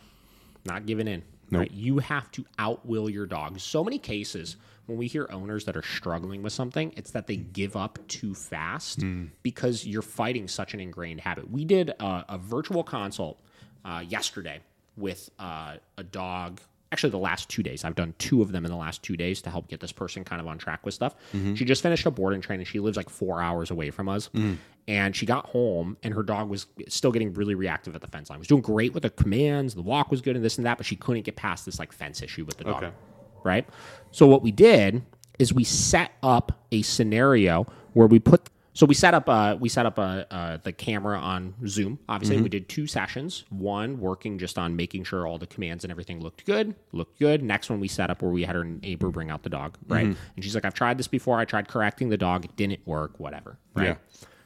Not 0.65 0.85
giving 0.85 1.07
in. 1.07 1.23
Right? 1.51 1.71
You 1.71 1.97
have 1.97 2.31
to 2.33 2.45
outwill 2.59 3.11
your 3.11 3.25
dog. 3.25 3.59
So 3.59 3.83
many 3.83 3.97
cases 3.97 4.55
when 4.89 4.97
we 4.97 5.07
hear 5.07 5.27
owners 5.31 5.65
that 5.65 5.77
are 5.77 5.83
struggling 5.83 6.41
with 6.41 6.51
something, 6.51 6.93
it's 6.97 7.11
that 7.11 7.27
they 7.27 7.37
give 7.37 7.75
up 7.75 7.99
too 8.07 8.33
fast 8.33 9.03
because 9.43 9.85
you're 9.85 10.01
fighting 10.01 10.47
such 10.47 10.73
an 10.73 10.79
ingrained 10.79 11.21
habit. 11.21 11.49
We 11.49 11.63
did 11.63 11.89
a, 11.89 12.25
a 12.29 12.37
virtual 12.39 12.83
consult 12.83 13.39
uh, 13.85 14.03
yesterday 14.07 14.61
with 14.97 15.29
uh, 15.39 15.75
a 15.97 16.03
dog. 16.03 16.59
Actually, 16.91 17.11
the 17.11 17.17
last 17.17 17.49
two 17.49 17.61
days. 17.61 17.85
I've 17.85 17.95
done 17.95 18.15
two 18.17 18.41
of 18.41 18.51
them 18.51 18.65
in 18.65 18.71
the 18.71 18.77
last 18.77 19.03
two 19.03 19.15
days 19.15 19.41
to 19.43 19.49
help 19.51 19.67
get 19.67 19.79
this 19.79 19.91
person 19.91 20.23
kind 20.23 20.41
of 20.41 20.47
on 20.47 20.57
track 20.57 20.83
with 20.85 20.95
stuff. 20.95 21.15
Mm-hmm. 21.33 21.53
She 21.53 21.63
just 21.63 21.83
finished 21.83 22.05
a 22.07 22.11
boarding 22.11 22.41
training. 22.41 22.65
She 22.65 22.79
lives 22.79 22.97
like 22.97 23.09
four 23.09 23.41
hours 23.41 23.69
away 23.69 23.91
from 23.91 24.09
us. 24.09 24.29
Mm. 24.33 24.57
And 24.87 25.15
she 25.15 25.27
got 25.27 25.45
home, 25.45 25.97
and 26.01 26.15
her 26.15 26.23
dog 26.23 26.49
was 26.49 26.65
still 26.87 27.11
getting 27.11 27.31
really 27.33 27.53
reactive 27.53 27.93
at 27.93 28.01
the 28.01 28.07
fence 28.07 28.31
line. 28.31 28.39
Was 28.39 28.47
doing 28.47 28.63
great 28.63 28.93
with 28.95 29.03
the 29.03 29.11
commands, 29.11 29.75
the 29.75 29.83
walk 29.83 30.09
was 30.09 30.19
good, 30.19 30.35
and 30.35 30.43
this 30.43 30.57
and 30.57 30.65
that, 30.65 30.77
but 30.77 30.85
she 30.85 30.95
couldn't 30.95 31.21
get 31.23 31.35
past 31.35 31.63
this 31.63 31.77
like 31.77 31.91
fence 31.91 32.23
issue 32.23 32.43
with 32.43 32.57
the 32.57 32.63
dog. 32.63 32.83
Okay. 32.83 32.93
Right. 33.43 33.69
So 34.09 34.25
what 34.25 34.41
we 34.41 34.51
did 34.51 35.03
is 35.37 35.53
we 35.53 35.63
set 35.63 36.13
up 36.23 36.65
a 36.71 36.81
scenario 36.81 37.67
where 37.93 38.07
we 38.07 38.17
put. 38.17 38.49
So 38.79 38.85
we 38.85 38.93
set 38.93 39.13
up 39.13 39.27
uh, 39.27 39.57
we 39.59 39.67
set 39.67 39.85
up 39.85 39.99
uh, 39.99 40.23
uh, 40.31 40.57
the 40.63 40.71
camera 40.71 41.19
on 41.19 41.53
Zoom. 41.67 41.99
Obviously, 42.07 42.41
we 42.41 42.47
did 42.47 42.69
two 42.69 42.87
sessions. 42.87 43.43
One 43.49 43.99
working 43.99 44.39
just 44.39 44.57
on 44.57 44.77
making 44.77 45.03
sure 45.03 45.27
all 45.27 45.37
the 45.37 45.47
commands 45.47 45.83
and 45.83 45.91
everything 45.91 46.21
looked 46.21 46.45
good, 46.45 46.73
looked 46.93 47.19
good. 47.19 47.43
Next 47.43 47.69
one 47.69 47.81
we 47.81 47.89
set 47.89 48.09
up 48.09 48.21
where 48.21 48.31
we 48.31 48.45
had 48.45 48.55
her 48.55 48.63
neighbor 48.63 49.09
bring 49.09 49.29
out 49.31 49.43
the 49.43 49.49
dog, 49.49 49.77
right? 49.89 50.05
And 50.05 50.17
she's 50.41 50.55
like, 50.55 50.63
"I've 50.63 50.73
tried 50.73 50.97
this 50.97 51.09
before. 51.09 51.37
I 51.39 51.43
tried 51.43 51.67
correcting 51.67 52.07
the 52.07 52.15
dog. 52.15 52.45
It 52.45 52.55
didn't 52.55 52.79
work. 52.87 53.19
Whatever." 53.19 53.57
Right. 53.73 53.87
Yeah. 53.87 53.95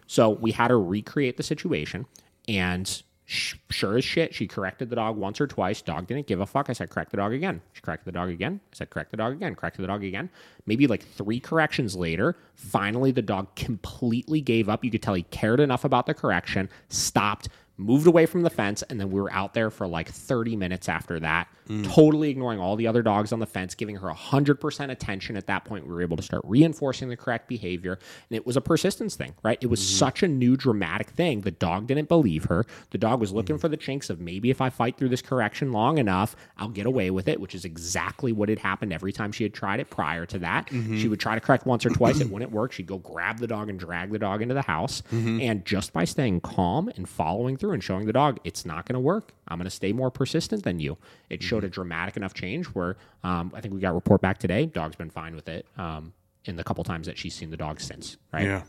So 0.07 0.31
we 0.31 0.51
had 0.51 0.71
her 0.71 0.81
recreate 0.81 1.37
the 1.37 1.43
situation, 1.43 2.07
and 2.47 3.03
sure 3.25 3.97
as 3.97 4.03
shit, 4.03 4.33
she 4.33 4.47
corrected 4.47 4.89
the 4.89 4.95
dog 4.95 5.17
once 5.17 5.39
or 5.39 5.47
twice. 5.47 5.81
Dog 5.81 6.07
didn't 6.07 6.27
give 6.27 6.39
a 6.39 6.45
fuck. 6.45 6.69
I 6.69 6.73
said, 6.73 6.89
correct 6.89 7.11
the 7.11 7.17
dog 7.17 7.33
again. 7.33 7.61
She 7.73 7.81
corrected 7.81 8.05
the 8.05 8.17
dog 8.17 8.29
again. 8.29 8.59
I 8.71 8.75
said, 8.75 8.89
correct 8.89 9.11
the 9.11 9.17
dog 9.17 9.33
again. 9.33 9.55
Corrected 9.55 9.83
the 9.83 9.87
dog 9.87 10.03
again. 10.03 10.29
Maybe 10.65 10.87
like 10.87 11.03
three 11.03 11.39
corrections 11.39 11.95
later, 11.95 12.35
finally 12.55 13.11
the 13.11 13.21
dog 13.21 13.53
completely 13.55 14.41
gave 14.41 14.69
up. 14.69 14.83
You 14.83 14.91
could 14.91 15.01
tell 15.01 15.13
he 15.13 15.23
cared 15.23 15.59
enough 15.59 15.85
about 15.85 16.05
the 16.05 16.13
correction, 16.13 16.69
stopped, 16.89 17.49
moved 17.77 18.07
away 18.07 18.25
from 18.25 18.43
the 18.43 18.49
fence, 18.49 18.83
and 18.83 18.99
then 18.99 19.09
we 19.09 19.19
were 19.19 19.31
out 19.31 19.53
there 19.53 19.69
for 19.69 19.87
like 19.87 20.09
30 20.09 20.55
minutes 20.55 20.87
after 20.87 21.19
that, 21.19 21.47
Mm. 21.67 21.89
totally 21.93 22.29
ignoring 22.29 22.59
all 22.59 22.75
the 22.75 22.87
other 22.87 23.01
dogs 23.01 23.31
on 23.31 23.39
the 23.39 23.45
fence, 23.45 23.73
giving 23.75 23.95
her 23.95 24.09
100% 24.09 24.91
attention. 24.91 25.37
At 25.37 25.47
that 25.47 25.65
point, 25.65 25.87
we 25.87 25.93
were 25.93 26.01
able 26.01 26.17
to 26.17 26.23
start 26.23 26.41
reinforcing 26.45 27.09
the 27.09 27.15
correct 27.15 27.47
behavior. 27.47 27.99
And 28.29 28.35
it 28.35 28.45
was 28.45 28.57
a 28.57 28.61
persistence 28.61 29.15
thing, 29.15 29.33
right? 29.43 29.57
It 29.61 29.67
was 29.67 29.79
mm-hmm. 29.79 29.97
such 29.97 30.23
a 30.23 30.27
new 30.27 30.57
dramatic 30.57 31.11
thing. 31.11 31.41
The 31.41 31.51
dog 31.51 31.87
didn't 31.87 32.09
believe 32.09 32.45
her. 32.45 32.65
The 32.91 32.97
dog 32.97 33.19
was 33.19 33.31
looking 33.31 33.57
mm. 33.57 33.61
for 33.61 33.69
the 33.69 33.77
chinks 33.77 34.09
of 34.09 34.19
maybe 34.19 34.49
if 34.49 34.61
I 34.61 34.69
fight 34.69 34.97
through 34.97 35.09
this 35.09 35.21
correction 35.21 35.71
long 35.71 35.97
enough, 35.97 36.35
I'll 36.57 36.69
get 36.69 36.85
away 36.85 37.11
with 37.11 37.27
it, 37.27 37.39
which 37.39 37.55
is 37.55 37.65
exactly 37.65 38.31
what 38.31 38.49
had 38.49 38.59
happened 38.59 38.91
every 38.91 39.13
time 39.13 39.31
she 39.31 39.43
had 39.43 39.53
tried 39.53 39.79
it 39.79 39.89
prior 39.89 40.25
to 40.27 40.39
that. 40.39 40.67
Mm-hmm. 40.67 40.97
She 40.97 41.07
would 41.07 41.19
try 41.19 41.35
to 41.35 41.41
correct 41.41 41.65
once 41.65 41.85
or 41.85 41.89
twice. 41.89 42.19
It 42.19 42.29
wouldn't 42.31 42.51
work. 42.51 42.73
She'd 42.73 42.87
go 42.87 42.97
grab 42.97 43.39
the 43.39 43.47
dog 43.47 43.69
and 43.69 43.79
drag 43.79 44.11
the 44.11 44.19
dog 44.19 44.41
into 44.41 44.53
the 44.53 44.61
house. 44.61 45.01
Mm-hmm. 45.11 45.41
And 45.41 45.65
just 45.65 45.93
by 45.93 46.05
staying 46.05 46.41
calm 46.41 46.89
and 46.95 47.07
following 47.07 47.57
through 47.57 47.71
and 47.71 47.83
showing 47.83 48.05
the 48.05 48.13
dog, 48.13 48.39
it's 48.43 48.65
not 48.65 48.85
going 48.85 48.95
to 48.95 48.99
work. 48.99 49.33
I'm 49.53 49.59
going 49.59 49.65
to 49.65 49.71
stay 49.75 49.93
more 49.93 50.11
persistent 50.11 50.63
than 50.63 50.79
you. 50.79 50.97
It 51.29 51.41
showed 51.41 51.63
a 51.63 51.69
dramatic 51.69 52.17
enough 52.17 52.33
change 52.33 52.65
where 52.67 52.97
um, 53.23 53.51
I 53.55 53.61
think 53.61 53.73
we 53.73 53.79
got 53.79 53.91
a 53.91 53.93
report 53.93 54.21
back 54.21 54.39
today. 54.39 54.65
Dog's 54.65 54.95
been 54.95 55.09
fine 55.09 55.35
with 55.35 55.47
it 55.47 55.65
um, 55.77 56.13
in 56.45 56.55
the 56.55 56.63
couple 56.63 56.83
times 56.83 57.07
that 57.07 57.17
she's 57.17 57.35
seen 57.35 57.49
the 57.51 57.57
dog 57.57 57.79
since, 57.79 58.17
right? 58.33 58.43
Yeah. 58.43 58.63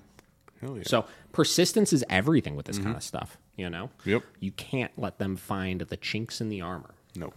Hell 0.61 0.77
yeah. 0.77 0.85
So 0.87 1.07
persistence 1.33 1.93
is 1.93 2.05
everything 2.09 2.57
with 2.57 2.67
this 2.67 2.79
kind 2.79 2.97
of 2.97 3.03
stuff, 3.03 3.39
you 3.57 3.69
know? 3.69 3.91
Yep. 4.05 4.23
You 4.41 4.53
can't 4.53 4.93
let 4.97 5.19
them 5.19 5.37
find 5.37 5.81
the 5.81 5.97
chinks 5.97 6.41
in 6.41 6.49
the 6.49 6.61
armor. 6.61 6.95
No. 7.17 7.33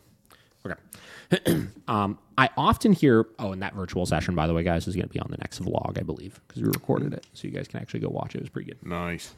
Okay. 0.65 1.67
um, 1.88 2.19
I 2.38 2.49
often 2.57 2.93
hear, 2.93 3.25
oh, 3.39 3.51
and 3.51 3.62
that 3.62 3.73
virtual 3.73 4.05
session, 4.05 4.36
by 4.36 4.47
the 4.47 4.53
way, 4.53 4.63
guys, 4.63 4.88
is 4.88 4.95
going 4.95 5.07
to 5.07 5.13
be 5.13 5.19
on 5.19 5.29
the 5.31 5.38
next 5.38 5.62
vlog, 5.62 5.97
I 5.97 6.03
believe, 6.03 6.39
because 6.47 6.62
we 6.62 6.67
recorded 6.67 7.13
it. 7.13 7.25
So 7.33 7.47
you 7.47 7.53
guys 7.53 7.67
can 7.67 7.79
actually 7.79 8.01
go 8.01 8.10
watch 8.10 8.36
it. 8.36 8.39
It 8.39 8.41
was 8.41 8.49
pretty 8.49 8.71
good. 8.71 8.86
Nice. 8.86 9.33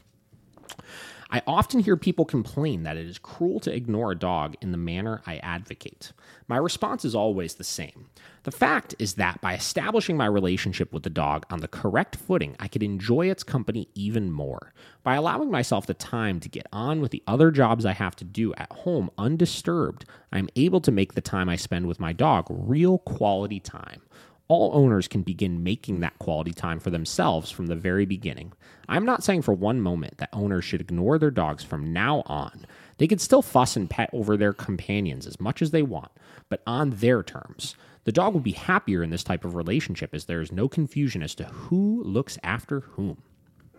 I 1.32 1.44
often 1.46 1.82
hear 1.82 1.96
people 1.96 2.26
complain 2.26 2.82
that 2.84 2.98
it 2.98 3.06
is 3.06 3.20
cruel 3.20 3.60
to 3.60 3.74
ignore 3.74 4.12
a 4.12 4.18
dog 4.18 4.56
in 4.62 4.72
the 4.72 4.80
manner 4.80 5.22
I 5.28 5.38
advocate. 5.38 6.12
My 6.48 6.58
response 6.58 7.06
is 7.06 7.14
always 7.14 7.54
the 7.54 7.64
same. 7.64 8.10
The 8.44 8.52
fact 8.52 8.96
is 8.98 9.14
that 9.16 9.40
by 9.40 9.54
establishing 9.54 10.18
my 10.18 10.26
relationship 10.26 10.92
with 10.92 11.04
the 11.04 11.10
dog 11.12 11.46
on 11.52 11.60
the 11.60 11.68
correct 11.68 12.16
footing, 12.16 12.56
I 12.60 12.68
could 12.68 12.82
enjoy 12.82 13.30
its 13.30 13.44
company 13.44 13.90
even 13.94 14.32
more. 14.32 14.74
By 15.04 15.16
allowing 15.16 15.52
myself 15.52 15.86
the 15.86 15.94
time 15.94 16.40
to 16.40 16.50
get 16.50 16.66
on 16.74 17.00
with 17.00 17.12
the 17.12 17.22
other 17.28 17.52
jobs 17.52 17.86
I 17.86 17.94
have 17.94 18.16
to 18.18 18.26
do 18.26 18.56
at 18.56 18.72
home 18.72 19.12
undisturbed, 19.20 20.06
I 20.32 20.40
am 20.40 20.50
able 20.56 20.82
to 20.82 20.92
make 20.92 21.14
the 21.14 21.22
time 21.22 21.48
I 21.48 21.58
spend 21.58 21.86
with 21.86 22.00
my 22.00 22.12
dog 22.12 22.48
real 22.50 22.98
quality 22.98 23.60
time 23.60 24.02
all 24.50 24.72
owners 24.74 25.08
can 25.08 25.22
begin 25.22 25.64
making 25.64 26.00
that 26.00 26.18
quality 26.20 26.52
time 26.52 26.80
for 26.80 26.90
themselves 26.90 27.52
from 27.52 27.68
the 27.68 27.76
very 27.76 28.06
beginning. 28.06 28.52
I'm 28.90 29.06
not 29.06 29.24
saying 29.24 29.44
for 29.44 29.54
one 29.54 29.80
moment 29.80 30.18
that 30.18 30.30
owners 30.34 30.66
should 30.66 30.82
ignore 30.82 31.20
their 31.20 31.32
dogs 31.32 31.64
from 31.64 31.94
now 31.94 32.24
on. 32.26 32.66
They 32.98 33.08
can 33.08 33.20
still 33.20 33.44
fuss 33.44 33.76
and 33.76 33.90
pet 33.90 34.10
over 34.12 34.36
their 34.36 34.52
companions 34.52 35.28
as 35.28 35.40
much 35.40 35.62
as 35.62 35.72
they 35.72 35.84
want, 35.84 36.12
but 36.50 36.64
on 36.68 36.90
their 36.90 37.24
terms. 37.24 37.76
The 38.06 38.12
dog 38.12 38.34
will 38.34 38.42
be 38.42 38.54
happier 38.54 39.04
in 39.04 39.12
this 39.12 39.24
type 39.24 39.46
of 39.46 39.54
relationship 39.54 40.16
as 40.16 40.26
there 40.26 40.42
is 40.42 40.52
no 40.52 40.68
confusion 40.68 41.22
as 41.22 41.36
to 41.36 41.44
who 41.46 42.02
looks 42.04 42.40
after 42.44 42.80
whom. 42.80 43.22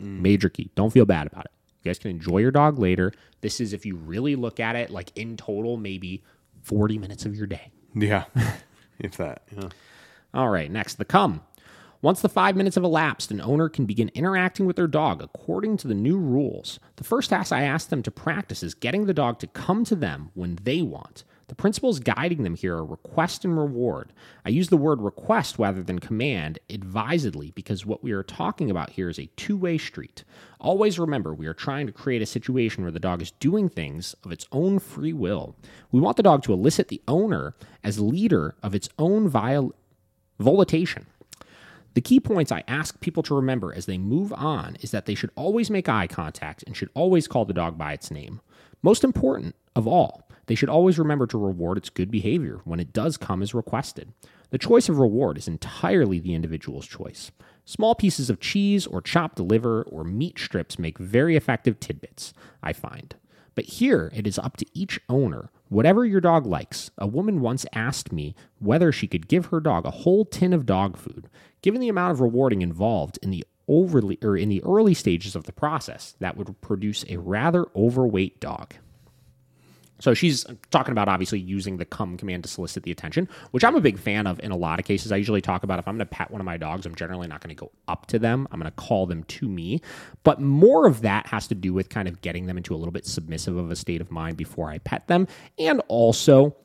Mm. 0.00 0.20
Major 0.20 0.48
key. 0.48 0.70
Don't 0.76 0.92
feel 0.92 1.04
bad 1.04 1.26
about 1.26 1.46
it. 1.46 1.50
You 1.82 1.88
guys 1.88 1.98
can 1.98 2.12
enjoy 2.12 2.38
your 2.38 2.52
dog 2.52 2.78
later. 2.78 3.12
This 3.40 3.60
is, 3.60 3.72
if 3.72 3.84
you 3.84 3.96
really 3.96 4.36
look 4.36 4.60
at 4.60 4.76
it, 4.76 4.90
like 4.90 5.10
in 5.16 5.36
total, 5.36 5.76
maybe 5.76 6.22
40 6.62 6.98
minutes 6.98 7.24
of 7.24 7.34
your 7.34 7.46
day. 7.46 7.72
Yeah. 7.94 8.24
if 9.00 9.16
that. 9.16 9.42
Yeah. 9.50 9.70
All 10.32 10.48
right, 10.48 10.70
next, 10.70 10.96
the 10.96 11.04
come. 11.04 11.42
Once 12.02 12.22
the 12.22 12.28
five 12.30 12.56
minutes 12.56 12.76
have 12.76 12.84
elapsed, 12.84 13.30
an 13.30 13.42
owner 13.42 13.68
can 13.68 13.84
begin 13.84 14.10
interacting 14.14 14.64
with 14.64 14.76
their 14.76 14.86
dog 14.86 15.20
according 15.20 15.76
to 15.76 15.86
the 15.86 15.94
new 15.94 16.16
rules. 16.16 16.80
The 16.96 17.04
first 17.04 17.28
task 17.28 17.52
I 17.52 17.64
ask 17.64 17.90
them 17.90 18.02
to 18.04 18.10
practice 18.10 18.62
is 18.62 18.72
getting 18.72 19.04
the 19.04 19.12
dog 19.12 19.38
to 19.40 19.46
come 19.46 19.84
to 19.84 19.94
them 19.94 20.30
when 20.34 20.58
they 20.62 20.80
want. 20.80 21.24
The 21.48 21.56
principles 21.56 21.98
guiding 21.98 22.44
them 22.44 22.54
here 22.54 22.76
are 22.76 22.84
request 22.84 23.44
and 23.44 23.58
reward. 23.58 24.12
I 24.46 24.50
use 24.50 24.68
the 24.68 24.76
word 24.76 25.02
request 25.02 25.58
rather 25.58 25.82
than 25.82 25.98
command 25.98 26.60
advisedly 26.70 27.50
because 27.50 27.84
what 27.84 28.04
we 28.04 28.12
are 28.12 28.22
talking 28.22 28.70
about 28.70 28.90
here 28.90 29.08
is 29.08 29.18
a 29.18 29.28
two 29.36 29.56
way 29.56 29.76
street. 29.76 30.22
Always 30.60 30.96
remember, 30.96 31.34
we 31.34 31.48
are 31.48 31.52
trying 31.52 31.88
to 31.88 31.92
create 31.92 32.22
a 32.22 32.26
situation 32.26 32.84
where 32.84 32.92
the 32.92 33.00
dog 33.00 33.20
is 33.20 33.32
doing 33.32 33.68
things 33.68 34.14
of 34.22 34.30
its 34.30 34.46
own 34.52 34.78
free 34.78 35.12
will. 35.12 35.56
We 35.90 36.00
want 36.00 36.16
the 36.16 36.22
dog 36.22 36.44
to 36.44 36.52
elicit 36.52 36.86
the 36.86 37.02
owner 37.08 37.56
as 37.82 37.98
leader 37.98 38.54
of 38.62 38.72
its 38.72 38.88
own 38.96 39.28
viol- 39.28 39.74
Volitation. 40.40 41.06
The 41.92 42.00
key 42.00 42.18
points 42.18 42.50
I 42.50 42.64
ask 42.66 42.98
people 43.00 43.22
to 43.24 43.34
remember 43.34 43.74
as 43.74 43.84
they 43.84 43.98
move 43.98 44.32
on 44.32 44.76
is 44.80 44.90
that 44.90 45.04
they 45.04 45.14
should 45.14 45.30
always 45.36 45.70
make 45.70 45.86
eye 45.86 46.06
contact 46.06 46.62
and 46.62 46.74
should 46.74 46.88
always 46.94 47.28
call 47.28 47.44
the 47.44 47.52
dog 47.52 47.76
by 47.76 47.92
its 47.92 48.10
name. 48.10 48.40
Most 48.82 49.04
important 49.04 49.54
of 49.76 49.86
all, 49.86 50.26
they 50.46 50.54
should 50.54 50.70
always 50.70 50.98
remember 50.98 51.26
to 51.26 51.38
reward 51.38 51.76
its 51.76 51.90
good 51.90 52.10
behavior 52.10 52.60
when 52.64 52.80
it 52.80 52.94
does 52.94 53.18
come 53.18 53.42
as 53.42 53.52
requested. 53.52 54.14
The 54.48 54.56
choice 54.58 54.88
of 54.88 54.98
reward 54.98 55.36
is 55.36 55.46
entirely 55.46 56.18
the 56.18 56.34
individual's 56.34 56.86
choice. 56.86 57.30
Small 57.66 57.94
pieces 57.94 58.30
of 58.30 58.40
cheese 58.40 58.86
or 58.86 59.02
chopped 59.02 59.38
liver 59.38 59.82
or 59.82 60.04
meat 60.04 60.38
strips 60.38 60.78
make 60.78 60.96
very 60.96 61.36
effective 61.36 61.78
tidbits, 61.78 62.32
I 62.62 62.72
find. 62.72 63.14
But 63.60 63.68
here 63.68 64.10
it 64.14 64.26
is 64.26 64.38
up 64.38 64.56
to 64.56 64.66
each 64.72 64.98
owner 65.10 65.50
Whatever 65.68 66.06
your 66.06 66.22
dog 66.22 66.46
likes, 66.46 66.90
a 66.96 67.06
woman 67.06 67.42
once 67.42 67.66
asked 67.74 68.10
me 68.10 68.34
whether 68.58 68.90
she 68.90 69.06
could 69.06 69.28
give 69.28 69.46
her 69.46 69.60
dog 69.60 69.84
a 69.84 69.90
whole 69.90 70.24
tin 70.24 70.54
of 70.54 70.64
dog 70.64 70.96
food. 70.96 71.28
Given 71.60 71.82
the 71.82 71.90
amount 71.90 72.12
of 72.12 72.22
rewarding 72.22 72.62
involved 72.62 73.18
in 73.20 73.28
the 73.28 73.44
overly 73.68 74.16
or 74.22 74.34
in 74.34 74.48
the 74.48 74.64
early 74.64 74.94
stages 74.94 75.36
of 75.36 75.44
the 75.44 75.52
process, 75.52 76.16
that 76.20 76.38
would 76.38 76.58
produce 76.62 77.04
a 77.10 77.18
rather 77.18 77.66
overweight 77.76 78.40
dog. 78.40 78.76
So 80.00 80.14
she's 80.14 80.44
talking 80.70 80.92
about 80.92 81.08
obviously 81.08 81.38
using 81.38 81.76
the 81.76 81.84
come 81.84 82.16
command 82.16 82.42
to 82.44 82.48
solicit 82.48 82.82
the 82.82 82.90
attention, 82.90 83.28
which 83.52 83.64
I'm 83.64 83.76
a 83.76 83.80
big 83.80 83.98
fan 83.98 84.26
of 84.26 84.40
in 84.40 84.50
a 84.50 84.56
lot 84.56 84.78
of 84.78 84.84
cases. 84.84 85.12
I 85.12 85.16
usually 85.16 85.40
talk 85.40 85.62
about 85.62 85.78
if 85.78 85.86
I'm 85.86 85.96
going 85.96 86.06
to 86.06 86.10
pet 86.10 86.30
one 86.30 86.40
of 86.40 86.44
my 86.44 86.56
dogs, 86.56 86.86
I'm 86.86 86.94
generally 86.94 87.28
not 87.28 87.40
going 87.40 87.54
to 87.54 87.60
go 87.60 87.70
up 87.88 88.06
to 88.06 88.18
them. 88.18 88.48
I'm 88.50 88.58
going 88.60 88.70
to 88.70 88.76
call 88.76 89.06
them 89.06 89.24
to 89.24 89.48
me. 89.48 89.80
But 90.22 90.40
more 90.40 90.86
of 90.86 91.02
that 91.02 91.26
has 91.28 91.46
to 91.48 91.54
do 91.54 91.72
with 91.72 91.88
kind 91.88 92.08
of 92.08 92.20
getting 92.20 92.46
them 92.46 92.56
into 92.56 92.74
a 92.74 92.76
little 92.76 92.92
bit 92.92 93.06
submissive 93.06 93.56
of 93.56 93.70
a 93.70 93.76
state 93.76 94.00
of 94.00 94.10
mind 94.10 94.36
before 94.36 94.70
I 94.70 94.78
pet 94.78 95.06
them. 95.06 95.28
And 95.58 95.82
also, 95.88 96.56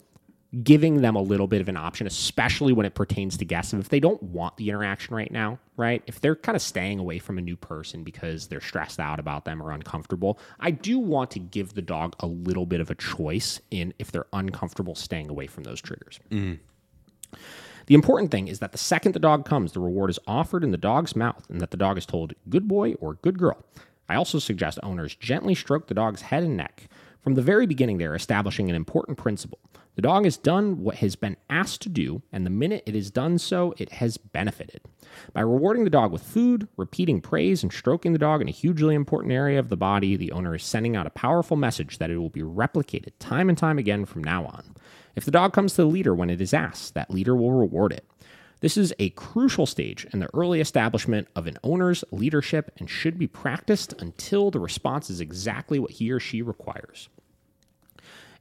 giving 0.64 1.02
them 1.02 1.16
a 1.16 1.22
little 1.22 1.48
bit 1.48 1.62
of 1.62 1.68
an 1.68 1.78
option, 1.78 2.08
especially 2.08 2.72
when 2.72 2.86
it 2.86 2.94
pertains 2.94 3.36
to 3.38 3.46
guests. 3.46 3.74
If 3.74 3.90
they 3.90 4.00
don't 4.00 4.22
want 4.22 4.58
the 4.58 4.70
interaction 4.70 5.16
right 5.16 5.32
now, 5.32 5.60
right? 5.76 6.04
If 6.08 6.22
they're 6.22 6.36
kind 6.36 6.56
of 6.56 6.62
staying 6.62 7.00
away 7.00 7.20
from 7.20 7.38
a 7.38 7.42
new 7.42 7.58
person 7.58 8.04
because 8.04 8.48
they're 8.48 8.62
stressed 8.62 9.00
out 9.00 9.20
about 9.20 9.46
them 9.46 9.62
or 9.62 9.72
uncomfortable, 9.72 10.40
I 10.60 10.72
do 10.72 11.00
want 11.00 11.32
to 11.32 11.40
give 11.40 11.74
the 11.74 11.82
dog 11.82 12.16
a 12.20 12.28
little 12.28 12.66
bit 12.66 12.80
of 12.80 12.90
a 12.90 12.96
choice 12.96 13.60
in 13.72 13.94
if 14.00 14.12
they're 14.12 14.28
uncomfortable 14.34 14.96
staying 14.96 15.30
away 15.30 15.48
from 15.48 15.64
those 15.64 15.82
triggers. 15.82 16.20
Mm. 16.30 16.60
The 17.88 17.96
important 17.96 18.32
thing 18.32 18.48
is 18.48 18.60
that 18.60 18.72
the 18.72 18.78
second 18.78 19.12
the 19.12 19.20
dog 19.20 19.46
comes, 19.46 19.74
the 19.74 19.80
reward 19.80 20.10
is 20.10 20.20
offered 20.26 20.64
in 20.64 20.72
the 20.72 20.78
dog's 20.78 21.16
mouth 21.16 21.46
and 21.50 21.60
that 21.62 21.72
the 21.72 21.78
dog 21.78 21.98
is 21.98 22.06
told 22.06 22.34
good 22.50 22.68
boy 22.68 22.94
or 22.96 23.16
good 23.16 23.38
girl. 23.38 23.64
I 24.08 24.16
also 24.16 24.40
suggest 24.40 24.80
owners 24.84 25.16
gently 25.16 25.56
stroke 25.56 25.88
the 25.88 25.94
dog's 25.94 26.22
head 26.22 26.44
and 26.44 26.56
neck. 26.56 26.88
From 27.22 27.34
the 27.34 27.42
very 27.42 27.66
beginning, 27.66 27.98
they're 27.98 28.16
establishing 28.16 28.70
an 28.70 28.76
important 28.76 29.18
principle. 29.18 29.60
The 29.96 30.02
dog 30.02 30.26
has 30.26 30.36
done 30.36 30.84
what 30.84 30.96
has 30.96 31.16
been 31.16 31.38
asked 31.50 31.82
to 31.84 31.90
do, 31.90 32.22
and 32.32 32.46
the 32.46 32.50
minute 32.50 32.84
it 32.86 32.96
has 32.96 33.10
done 33.10 33.38
so, 33.38 33.74
it 33.78 33.94
has 33.94 34.18
benefited. 34.18 34.82
By 35.32 35.40
rewarding 35.42 35.86
the 35.86 35.90
dog 35.90 36.12
with 36.12 36.22
food, 36.22 36.68
repeating 36.76 37.22
praise, 37.22 37.64
and 37.64 37.72
stroking 37.72 38.12
the 38.12 38.20
dog 38.20 38.42
in 38.42 38.50
a 38.50 38.52
hugely 38.52 38.94
important 38.94 39.32
area 39.32 39.58
of 39.58 39.70
the 39.70 39.78
body, 39.78 40.18
the 40.18 40.34
owner 40.34 40.56
is 40.56 40.64
sending 40.64 40.98
out 40.98 41.08
a 41.08 41.12
powerful 41.12 41.56
message 41.56 41.98
that 41.98 42.10
it 42.10 42.18
will 42.18 42.30
be 42.30 42.42
replicated 42.42 43.12
time 43.20 43.48
and 43.48 43.58
time 43.58 43.78
again 43.78 44.04
from 44.04 44.22
now 44.22 44.46
on. 44.46 44.76
If 45.16 45.24
the 45.24 45.32
dog 45.32 45.54
comes 45.54 45.76
to 45.76 45.84
the 45.84 45.88
leader 45.88 46.14
when 46.14 46.30
it 46.30 46.42
is 46.42 46.54
asked, 46.54 46.94
that 46.96 47.10
leader 47.10 47.36
will 47.36 47.54
reward 47.54 47.94
it. 47.94 48.06
This 48.60 48.76
is 48.76 48.94
a 49.00 49.12
crucial 49.12 49.66
stage 49.66 50.06
in 50.12 50.20
the 50.20 50.30
early 50.34 50.60
establishment 50.60 51.28
of 51.36 51.48
an 51.48 51.58
owner's 51.64 52.04
leadership 52.12 52.72
and 52.78 52.90
should 52.90 53.18
be 53.18 53.28
practiced 53.28 53.94
until 54.00 54.52
the 54.52 54.60
response 54.60 55.10
is 55.10 55.22
exactly 55.22 55.80
what 55.80 55.92
he 55.92 56.12
or 56.12 56.20
she 56.20 56.42
requires. 56.42 57.08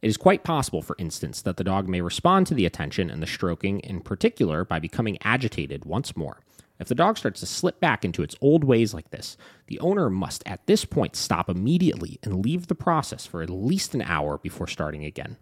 It 0.03 0.09
is 0.09 0.17
quite 0.17 0.45
possible, 0.45 0.83
for 0.83 0.97
instance, 0.99 1.43
that 1.43 1.57
the 1.57 1.65
dog 1.65 1.89
may 1.89 2.01
respond 2.01 2.47
to 2.49 2.55
the 2.55 2.67
attention 2.67 3.11
and 3.11 3.23
the 3.23 3.27
stroking 3.27 3.81
in 3.81 4.01
particular 4.01 4.65
by 4.65 4.79
becoming 4.79 5.19
agitated 5.23 5.85
once 5.85 6.17
more. 6.17 6.41
If 6.81 6.89
the 6.89 6.95
dog 6.95 7.19
starts 7.19 7.41
to 7.41 7.47
slip 7.47 7.81
back 7.81 8.05
into 8.05 8.23
its 8.23 8.35
old 8.41 8.65
ways 8.65 8.93
like 8.93 9.11
this, 9.11 9.37
the 9.69 9.79
owner 9.79 10.11
must 10.11 10.43
at 10.45 10.67
this 10.67 10.85
point 10.85 11.15
stop 11.15 11.49
immediately 11.49 12.19
and 12.23 12.45
leave 12.45 12.67
the 12.67 12.75
process 12.75 13.27
for 13.27 13.43
at 13.43 13.51
least 13.51 13.95
an 13.95 14.03
hour 14.03 14.39
before 14.39 14.67
starting 14.67 15.05
again. 15.05 15.37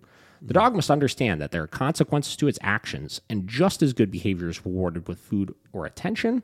The 0.44 0.55
dog 0.55 0.74
must 0.74 0.90
understand 0.90 1.40
that 1.40 1.53
there 1.53 1.62
are 1.62 1.68
consequences 1.68 2.36
to 2.36 2.48
its 2.48 2.59
actions, 2.62 3.20
and 3.30 3.48
just 3.48 3.80
as 3.80 3.92
good 3.92 4.11
behavior 4.11 4.48
is 4.48 4.66
rewarded 4.66 5.07
with 5.07 5.20
food 5.20 5.55
or 5.72 5.86
attention, 5.86 6.42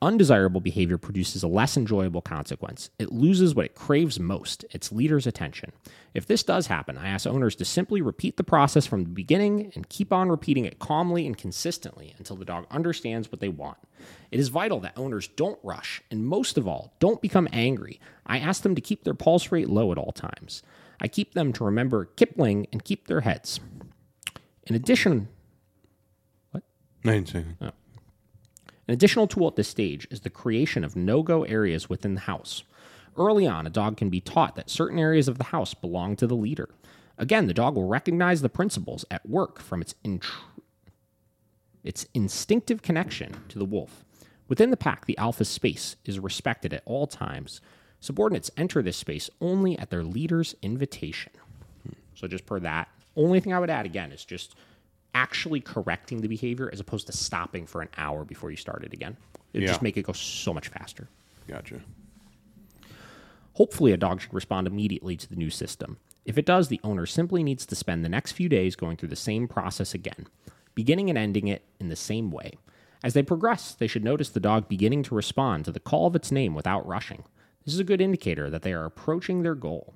Undesirable 0.00 0.60
behavior 0.60 0.96
produces 0.96 1.42
a 1.42 1.48
less 1.48 1.76
enjoyable 1.76 2.22
consequence. 2.22 2.90
It 3.00 3.12
loses 3.12 3.54
what 3.54 3.64
it 3.64 3.74
craves 3.74 4.20
most 4.20 4.64
its 4.70 4.92
leader's 4.92 5.26
attention. 5.26 5.72
If 6.14 6.24
this 6.24 6.44
does 6.44 6.68
happen, 6.68 6.96
I 6.96 7.08
ask 7.08 7.26
owners 7.26 7.56
to 7.56 7.64
simply 7.64 8.00
repeat 8.00 8.36
the 8.36 8.44
process 8.44 8.86
from 8.86 9.02
the 9.02 9.10
beginning 9.10 9.72
and 9.74 9.88
keep 9.88 10.12
on 10.12 10.28
repeating 10.28 10.64
it 10.64 10.78
calmly 10.78 11.26
and 11.26 11.36
consistently 11.36 12.14
until 12.16 12.36
the 12.36 12.44
dog 12.44 12.66
understands 12.70 13.32
what 13.32 13.40
they 13.40 13.48
want. 13.48 13.78
It 14.30 14.38
is 14.38 14.48
vital 14.48 14.78
that 14.80 14.96
owners 14.96 15.26
don't 15.26 15.58
rush, 15.64 16.00
and 16.12 16.24
most 16.24 16.56
of 16.56 16.68
all, 16.68 16.94
don't 17.00 17.20
become 17.20 17.48
angry. 17.52 18.00
I 18.24 18.38
ask 18.38 18.62
them 18.62 18.76
to 18.76 18.80
keep 18.80 19.02
their 19.02 19.14
pulse 19.14 19.50
rate 19.50 19.68
low 19.68 19.90
at 19.90 19.98
all 19.98 20.12
times. 20.12 20.62
I 21.00 21.08
keep 21.08 21.34
them 21.34 21.52
to 21.54 21.64
remember 21.64 22.04
Kipling 22.04 22.68
and 22.72 22.84
keep 22.84 23.08
their 23.08 23.22
heads. 23.22 23.58
In 24.64 24.76
addition, 24.76 25.28
what? 26.52 26.62
No, 27.02 27.24
oh. 27.62 27.70
An 28.88 28.94
additional 28.94 29.26
tool 29.26 29.46
at 29.48 29.56
this 29.56 29.68
stage 29.68 30.08
is 30.10 30.20
the 30.20 30.30
creation 30.30 30.82
of 30.82 30.96
no 30.96 31.22
go 31.22 31.44
areas 31.44 31.90
within 31.90 32.14
the 32.14 32.22
house. 32.22 32.64
Early 33.18 33.46
on, 33.46 33.66
a 33.66 33.70
dog 33.70 33.98
can 33.98 34.08
be 34.08 34.20
taught 34.20 34.56
that 34.56 34.70
certain 34.70 34.98
areas 34.98 35.28
of 35.28 35.36
the 35.36 35.44
house 35.44 35.74
belong 35.74 36.16
to 36.16 36.26
the 36.26 36.34
leader. 36.34 36.70
Again, 37.18 37.46
the 37.46 37.54
dog 37.54 37.74
will 37.74 37.86
recognize 37.86 38.40
the 38.40 38.48
principles 38.48 39.04
at 39.10 39.28
work 39.28 39.60
from 39.60 39.82
its, 39.82 39.94
intr- 40.04 40.30
its 41.84 42.06
instinctive 42.14 42.80
connection 42.80 43.36
to 43.50 43.58
the 43.58 43.64
wolf. 43.64 44.04
Within 44.48 44.70
the 44.70 44.76
pack, 44.76 45.04
the 45.04 45.18
alpha's 45.18 45.48
space 45.48 45.96
is 46.06 46.18
respected 46.18 46.72
at 46.72 46.82
all 46.86 47.06
times. 47.06 47.60
Subordinates 48.00 48.50
enter 48.56 48.80
this 48.80 48.96
space 48.96 49.28
only 49.40 49.78
at 49.78 49.90
their 49.90 50.04
leader's 50.04 50.54
invitation. 50.62 51.32
Hmm. 51.82 51.94
So, 52.14 52.26
just 52.26 52.46
per 52.46 52.58
that, 52.60 52.88
only 53.16 53.40
thing 53.40 53.52
I 53.52 53.58
would 53.58 53.68
add 53.68 53.84
again 53.84 54.12
is 54.12 54.24
just 54.24 54.54
actually 55.18 55.60
correcting 55.60 56.20
the 56.20 56.28
behavior 56.28 56.70
as 56.72 56.78
opposed 56.78 57.08
to 57.08 57.12
stopping 57.12 57.66
for 57.66 57.82
an 57.82 57.88
hour 57.96 58.24
before 58.24 58.52
you 58.52 58.56
start 58.56 58.84
it 58.84 58.92
again. 58.92 59.16
It 59.52 59.62
yeah. 59.62 59.66
just 59.66 59.82
make 59.82 59.96
it 59.96 60.04
go 60.04 60.12
so 60.12 60.54
much 60.54 60.68
faster. 60.68 61.08
Gotcha. 61.48 61.80
Hopefully, 63.54 63.90
a 63.90 63.96
dog 63.96 64.20
should 64.20 64.32
respond 64.32 64.68
immediately 64.68 65.16
to 65.16 65.28
the 65.28 65.34
new 65.34 65.50
system. 65.50 65.98
If 66.24 66.38
it 66.38 66.46
does, 66.46 66.68
the 66.68 66.80
owner 66.84 67.04
simply 67.04 67.42
needs 67.42 67.66
to 67.66 67.74
spend 67.74 68.04
the 68.04 68.08
next 68.08 68.32
few 68.32 68.48
days 68.48 68.76
going 68.76 68.96
through 68.96 69.08
the 69.08 69.16
same 69.16 69.48
process 69.48 69.92
again, 69.92 70.28
beginning 70.76 71.08
and 71.08 71.18
ending 71.18 71.48
it 71.48 71.64
in 71.80 71.88
the 71.88 71.96
same 71.96 72.30
way. 72.30 72.52
As 73.02 73.14
they 73.14 73.22
progress, 73.24 73.74
they 73.74 73.88
should 73.88 74.04
notice 74.04 74.28
the 74.28 74.38
dog 74.38 74.68
beginning 74.68 75.02
to 75.04 75.16
respond 75.16 75.64
to 75.64 75.72
the 75.72 75.80
call 75.80 76.06
of 76.06 76.14
its 76.14 76.30
name 76.30 76.54
without 76.54 76.86
rushing. 76.86 77.24
This 77.64 77.74
is 77.74 77.80
a 77.80 77.84
good 77.84 78.00
indicator 78.00 78.48
that 78.50 78.62
they 78.62 78.72
are 78.72 78.84
approaching 78.84 79.42
their 79.42 79.56
goal. 79.56 79.94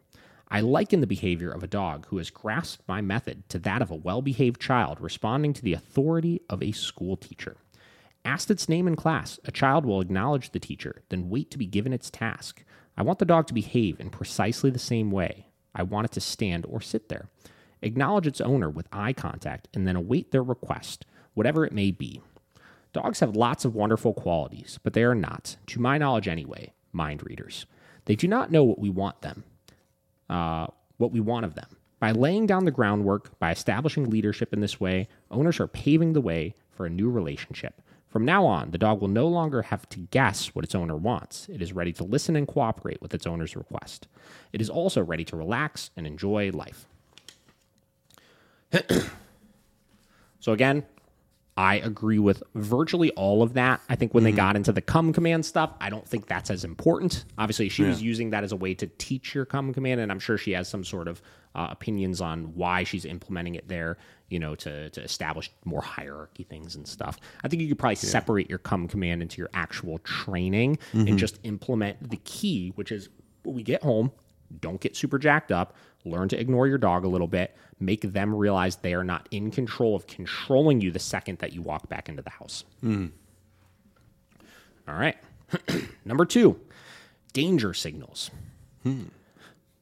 I 0.55 0.61
liken 0.61 1.01
the 1.01 1.07
behavior 1.07 1.51
of 1.51 1.63
a 1.63 1.67
dog 1.67 2.05
who 2.09 2.19
has 2.19 2.29
grasped 2.29 2.87
my 2.87 3.01
method 3.01 3.49
to 3.49 3.59
that 3.61 3.81
of 3.81 3.91
a 3.91 3.97
well 3.97 4.21
behaved 4.21 4.61
child 4.61 5.01
responding 5.01 5.55
to 5.55 5.63
the 5.63 5.73
authority 5.73 6.43
of 6.51 6.63
a 6.63 6.73
school 6.73 7.17
teacher. 7.17 7.57
Asked 8.23 8.51
its 8.51 8.69
name 8.69 8.87
in 8.87 8.95
class, 8.95 9.41
a 9.47 9.51
child 9.51 9.87
will 9.87 10.03
acknowledge 10.03 10.51
the 10.51 10.61
teacher, 10.61 11.05
then 11.09 11.31
wait 11.31 11.51
to 11.53 11.59
be 11.59 11.65
given 11.65 11.95
its 11.95 12.11
task. 12.11 12.65
I 12.99 13.03
want 13.03 13.19
the 13.19 13.25
dog 13.25 13.47
to 13.47 13.55
behave 13.55 13.99
in 13.99 14.11
precisely 14.11 14.69
the 14.69 14.79
same 14.79 15.11
way. 15.11 15.47
I 15.75 15.85
want 15.85 16.05
it 16.05 16.13
to 16.13 16.21
stand 16.21 16.67
or 16.69 16.83
sit 16.83 17.09
there. 17.09 17.31
Acknowledge 17.81 18.27
its 18.27 18.43
owner 18.43 18.69
with 18.69 18.89
eye 18.93 19.15
contact 19.15 19.69
and 19.73 19.89
then 19.89 19.97
await 19.97 20.33
their 20.33 20.43
request, 20.43 21.07
whatever 21.33 21.65
it 21.65 21.73
may 21.73 21.91
be. 21.93 22.21
Dogs 22.93 23.21
have 23.21 23.35
lots 23.35 23.65
of 23.65 23.75
wonderful 23.75 24.13
qualities, 24.13 24.79
but 24.83 24.93
they 24.93 25.03
are 25.03 25.15
not, 25.15 25.57
to 25.69 25.81
my 25.81 25.97
knowledge 25.97 26.29
anyway, 26.29 26.75
mind 26.93 27.23
readers. 27.25 27.65
They 28.05 28.17
do 28.17 28.29
not 28.29 28.51
know 28.53 28.65
what 28.65 28.79
we 28.79 28.91
want 28.91 29.23
them, 29.23 29.45
uh, 30.33 30.67
what 30.97 31.13
we 31.13 31.21
want 31.21 31.45
of 31.45 31.55
them. 31.55 31.69
By 32.01 32.11
laying 32.11 32.47
down 32.47 32.65
the 32.65 32.71
groundwork, 32.71 33.39
by 33.39 33.53
establishing 33.53 34.11
leadership 34.11 34.53
in 34.53 34.61
this 34.61 34.81
way, 34.81 35.09
owners 35.31 35.61
are 35.61 35.69
paving 35.69 36.15
the 36.15 36.21
way 36.21 36.55
for 36.71 36.87
a 36.87 36.91
new 36.91 37.11
relationship. 37.11 37.81
From 38.09 38.25
now 38.25 38.45
on, 38.45 38.73
the 38.73 38.79
dog 38.79 39.01
will 39.01 39.09
no 39.09 39.29
longer 39.29 39.63
have 39.63 39.89
to 39.91 40.01
guess 40.11 40.49
what 40.49 40.65
its 40.65 40.75
owner 40.75 40.97
wants. 40.97 41.49
It 41.49 41.63
is 41.63 41.73
ready 41.73 41.93
to 41.93 42.05
listen 42.05 42.35
and 42.35 42.49
cooperate 42.49 43.01
with 43.01 43.15
its 43.15 43.27
owner's 43.27 43.55
request. 43.55 44.09
It 44.53 44.61
is 44.61 44.69
also 44.69 45.03
ready 45.03 45.25
to 45.27 45.37
relax 45.37 45.91
and 45.97 46.07
enjoy 46.07 46.51
life. 46.51 46.87
so, 50.41 50.53
again, 50.53 50.85
I 51.57 51.77
agree 51.77 52.19
with 52.19 52.43
virtually 52.55 53.11
all 53.11 53.43
of 53.43 53.53
that. 53.55 53.83
I 53.89 53.95
think 53.95 54.15
when 54.15 54.25
they 54.25 54.33
got 54.33 54.57
into 54.57 54.73
the 54.73 54.81
come 54.81 55.13
command 55.13 55.45
stuff, 55.45 55.75
I 55.81 55.91
don't 55.91 56.09
think 56.09 56.27
that's 56.27 56.51
as 56.51 56.65
important. 56.65 57.27
Obviously, 57.37 57.69
she 57.69 57.83
was 57.83 58.03
using 58.03 58.31
that 58.31 58.43
as 58.43 58.53
a 58.53 58.57
way 58.57 58.73
to 58.75 58.87
teach 58.87 59.35
your 59.35 59.45
come 59.45 59.75
command, 59.75 60.01
and 60.01 60.11
I'm 60.11 60.19
sure 60.19 60.39
she 60.39 60.53
has 60.53 60.67
some 60.67 60.83
sort 60.83 61.09
of 61.09 61.21
uh, 61.55 61.69
opinions 61.71 62.23
on 62.23 62.55
why 62.55 62.85
she's 62.85 63.05
implementing 63.05 63.55
it 63.57 63.69
there, 63.69 63.99
you 64.31 64.39
know, 64.39 64.55
to, 64.55 64.89
to 64.91 65.03
establish 65.03 65.51
more 65.67 65.83
hierarchy 65.83 66.45
things 66.45 66.75
and 66.75 66.89
stuff. 66.89 67.19
I 67.45 67.49
think 67.49 67.61
you 67.61 67.69
could 67.69 67.79
probably 67.79 67.97
separate 67.97 68.49
your 68.49 68.59
come 68.59 68.89
command 68.89 69.21
into 69.21 69.37
your 69.37 69.51
actual 69.53 69.99
training 69.99 70.79
and 71.09 71.19
just 71.19 71.39
implement 71.43 72.09
the 72.11 72.17
key, 72.25 72.73
which 72.77 72.91
is 72.91 73.11
when 73.43 73.55
we 73.55 73.63
get 73.63 73.83
home, 73.83 74.11
don't 74.61 74.81
get 74.81 74.97
super 74.97 75.19
jacked 75.19 75.53
up. 75.53 75.77
Learn 76.05 76.29
to 76.29 76.41
ignore 76.41 76.67
your 76.67 76.79
dog 76.79 77.05
a 77.05 77.09
little 77.09 77.29
bit. 77.29 77.57
Make 77.79 78.03
them 78.03 78.35
realize 78.35 78.77
they 78.77 78.95
are 78.95 79.05
not 79.05 79.29
in 79.31 79.51
control 79.51 79.95
of 79.95 80.07
controlling 80.07 80.81
you 80.81 80.91
the 80.91 80.99
second 80.99 81.39
that 81.39 81.53
you 81.53 81.63
walk 81.63 81.89
back 81.89 82.09
into 82.09 82.23
the 82.23 82.31
house. 82.31 82.65
Hmm. 82.81 83.07
All 84.89 84.95
right. 84.95 85.17
Number 86.05 86.25
two, 86.25 86.61
danger 87.33 87.73
signals. 87.73 88.31
Hmm. 88.83 89.05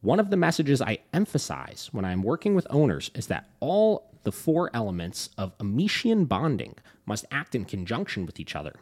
One 0.02 0.20
of 0.20 0.30
the 0.30 0.36
messages 0.36 0.80
I 0.80 0.98
emphasize 1.12 1.88
when 1.92 2.04
I'm 2.04 2.22
working 2.22 2.54
with 2.54 2.66
owners 2.70 3.10
is 3.14 3.26
that 3.26 3.48
all 3.60 4.10
the 4.22 4.32
four 4.32 4.70
elements 4.74 5.30
of 5.36 5.56
Amichien 5.58 6.28
bonding 6.28 6.74
must 7.06 7.26
act 7.30 7.54
in 7.54 7.64
conjunction 7.64 8.26
with 8.26 8.40
each 8.40 8.54
other. 8.54 8.74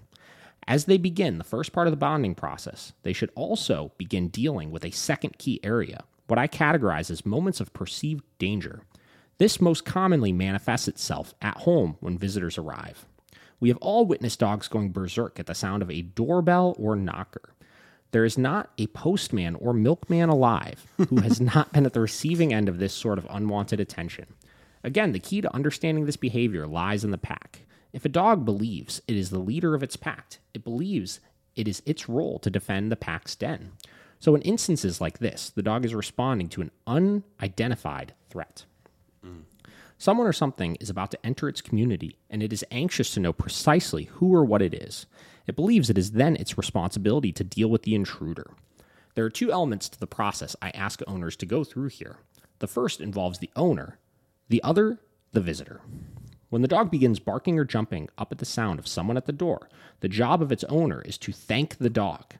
As 0.66 0.84
they 0.84 0.98
begin 0.98 1.38
the 1.38 1.44
first 1.44 1.72
part 1.72 1.86
of 1.86 1.92
the 1.92 1.96
bonding 1.96 2.34
process, 2.34 2.92
they 3.02 3.12
should 3.12 3.30
also 3.34 3.92
begin 3.96 4.28
dealing 4.28 4.70
with 4.70 4.84
a 4.84 4.90
second 4.90 5.38
key 5.38 5.60
area, 5.62 6.04
what 6.28 6.38
I 6.38 6.46
categorize 6.46 7.10
as 7.10 7.26
moments 7.26 7.60
of 7.60 7.72
perceived 7.72 8.22
danger. 8.38 8.82
This 9.38 9.60
most 9.60 9.84
commonly 9.84 10.32
manifests 10.32 10.88
itself 10.88 11.34
at 11.42 11.58
home 11.58 11.96
when 12.00 12.18
visitors 12.18 12.58
arrive. 12.58 13.06
We 13.60 13.68
have 13.70 13.78
all 13.78 14.06
witnessed 14.06 14.38
dogs 14.38 14.68
going 14.68 14.92
berserk 14.92 15.40
at 15.40 15.46
the 15.46 15.54
sound 15.54 15.82
of 15.82 15.90
a 15.90 16.02
doorbell 16.02 16.76
or 16.78 16.94
knocker. 16.94 17.54
There 18.10 18.24
is 18.24 18.38
not 18.38 18.70
a 18.78 18.86
postman 18.88 19.54
or 19.56 19.72
milkman 19.72 20.28
alive 20.28 20.86
who 21.08 21.16
has 21.20 21.40
not 21.40 21.72
been 21.72 21.86
at 21.86 21.92
the 21.92 22.00
receiving 22.00 22.52
end 22.52 22.68
of 22.68 22.78
this 22.78 22.94
sort 22.94 23.18
of 23.18 23.26
unwanted 23.28 23.80
attention. 23.80 24.26
Again, 24.84 25.12
the 25.12 25.18
key 25.18 25.40
to 25.40 25.54
understanding 25.54 26.06
this 26.06 26.16
behavior 26.16 26.66
lies 26.66 27.04
in 27.04 27.10
the 27.10 27.18
pack. 27.18 27.62
If 27.92 28.04
a 28.04 28.10
dog 28.10 28.44
believes 28.44 29.02
it 29.08 29.16
is 29.16 29.30
the 29.30 29.38
leader 29.38 29.74
of 29.74 29.82
its 29.82 29.96
pack, 29.96 30.38
it 30.54 30.62
believes 30.62 31.20
it 31.56 31.66
is 31.66 31.82
its 31.84 32.08
role 32.08 32.38
to 32.40 32.50
defend 32.50 32.92
the 32.92 32.96
pack's 32.96 33.34
den. 33.34 33.72
So, 34.20 34.34
in 34.34 34.42
instances 34.42 35.00
like 35.00 35.18
this, 35.18 35.50
the 35.50 35.62
dog 35.62 35.84
is 35.84 35.94
responding 35.94 36.48
to 36.50 36.62
an 36.62 36.70
unidentified 36.86 38.14
threat. 38.30 38.64
Someone 40.00 40.28
or 40.28 40.32
something 40.32 40.76
is 40.76 40.90
about 40.90 41.10
to 41.10 41.26
enter 41.26 41.48
its 41.48 41.60
community, 41.60 42.18
and 42.30 42.40
it 42.40 42.52
is 42.52 42.64
anxious 42.70 43.12
to 43.14 43.20
know 43.20 43.32
precisely 43.32 44.04
who 44.04 44.32
or 44.32 44.44
what 44.44 44.62
it 44.62 44.72
is. 44.72 45.06
It 45.48 45.56
believes 45.56 45.90
it 45.90 45.98
is 45.98 46.12
then 46.12 46.36
its 46.36 46.56
responsibility 46.56 47.32
to 47.32 47.42
deal 47.42 47.68
with 47.68 47.82
the 47.82 47.96
intruder. 47.96 48.52
There 49.14 49.24
are 49.24 49.30
two 49.30 49.50
elements 49.50 49.88
to 49.88 49.98
the 49.98 50.06
process 50.06 50.54
I 50.62 50.70
ask 50.70 51.02
owners 51.08 51.34
to 51.36 51.46
go 51.46 51.64
through 51.64 51.88
here. 51.88 52.18
The 52.60 52.68
first 52.68 53.00
involves 53.00 53.40
the 53.40 53.50
owner, 53.56 53.98
the 54.48 54.62
other, 54.62 55.00
the 55.32 55.40
visitor. 55.40 55.80
When 56.48 56.62
the 56.62 56.68
dog 56.68 56.92
begins 56.92 57.18
barking 57.18 57.58
or 57.58 57.64
jumping 57.64 58.08
up 58.16 58.30
at 58.30 58.38
the 58.38 58.44
sound 58.44 58.78
of 58.78 58.86
someone 58.86 59.16
at 59.16 59.26
the 59.26 59.32
door, 59.32 59.68
the 59.98 60.08
job 60.08 60.40
of 60.40 60.52
its 60.52 60.64
owner 60.64 61.02
is 61.02 61.18
to 61.18 61.32
thank 61.32 61.78
the 61.78 61.90
dog. 61.90 62.34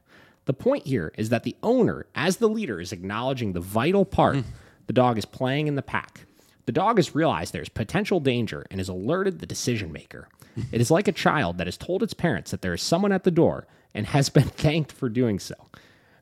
The 0.49 0.53
point 0.53 0.87
here 0.87 1.11
is 1.15 1.29
that 1.29 1.43
the 1.43 1.55
owner, 1.61 2.07
as 2.15 2.37
the 2.37 2.49
leader, 2.49 2.81
is 2.81 2.91
acknowledging 2.91 3.53
the 3.53 3.59
vital 3.59 4.03
part 4.03 4.37
hmm. 4.37 4.49
the 4.87 4.93
dog 4.93 5.19
is 5.19 5.25
playing 5.25 5.67
in 5.67 5.75
the 5.75 5.83
pack. 5.83 6.25
The 6.65 6.71
dog 6.71 6.97
has 6.97 7.13
realized 7.13 7.53
there's 7.53 7.69
potential 7.69 8.19
danger 8.19 8.65
and 8.71 8.79
has 8.79 8.89
alerted 8.89 9.37
the 9.37 9.45
decision 9.45 9.91
maker. 9.91 10.27
Hmm. 10.55 10.61
it 10.71 10.81
is 10.81 10.89
like 10.89 11.07
a 11.07 11.11
child 11.11 11.59
that 11.59 11.67
has 11.67 11.77
told 11.77 12.01
its 12.01 12.15
parents 12.15 12.49
that 12.49 12.63
there 12.63 12.73
is 12.73 12.81
someone 12.81 13.11
at 13.11 13.25
the 13.25 13.29
door 13.29 13.67
and 13.93 14.07
has 14.07 14.29
been 14.29 14.49
thanked 14.49 14.91
for 14.91 15.07
doing 15.07 15.37
so. 15.37 15.53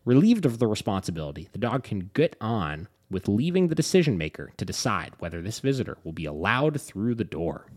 Relieved 0.04 0.46
of 0.46 0.60
the 0.60 0.68
responsibility, 0.68 1.48
the 1.54 1.58
dog 1.58 1.86
can 1.86 2.12
get 2.14 2.36
on 2.42 2.90
with 3.10 3.30
leaving 3.30 3.70
the 3.70 3.76
decision 3.76 4.18
maker 4.18 4.52
to 4.58 4.66
decide 4.66 5.14
whether 5.20 5.42
this 5.42 5.62
visitor 5.62 6.00
will 6.04 6.12
be 6.12 6.26
allowed 6.26 6.82
through 6.82 7.16
the 7.16 7.24
door. 7.24 7.68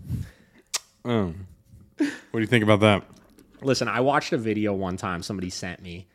Oh. 1.04 1.32
What 1.96 2.08
do 2.32 2.40
you 2.40 2.46
think 2.48 2.64
about 2.64 2.80
that? 2.80 3.04
Listen, 3.62 3.86
I 3.86 4.00
watched 4.00 4.32
a 4.32 4.38
video 4.38 4.74
one 4.74 4.96
time 4.96 5.22
somebody 5.22 5.50
sent 5.50 5.80
me, 5.80 6.08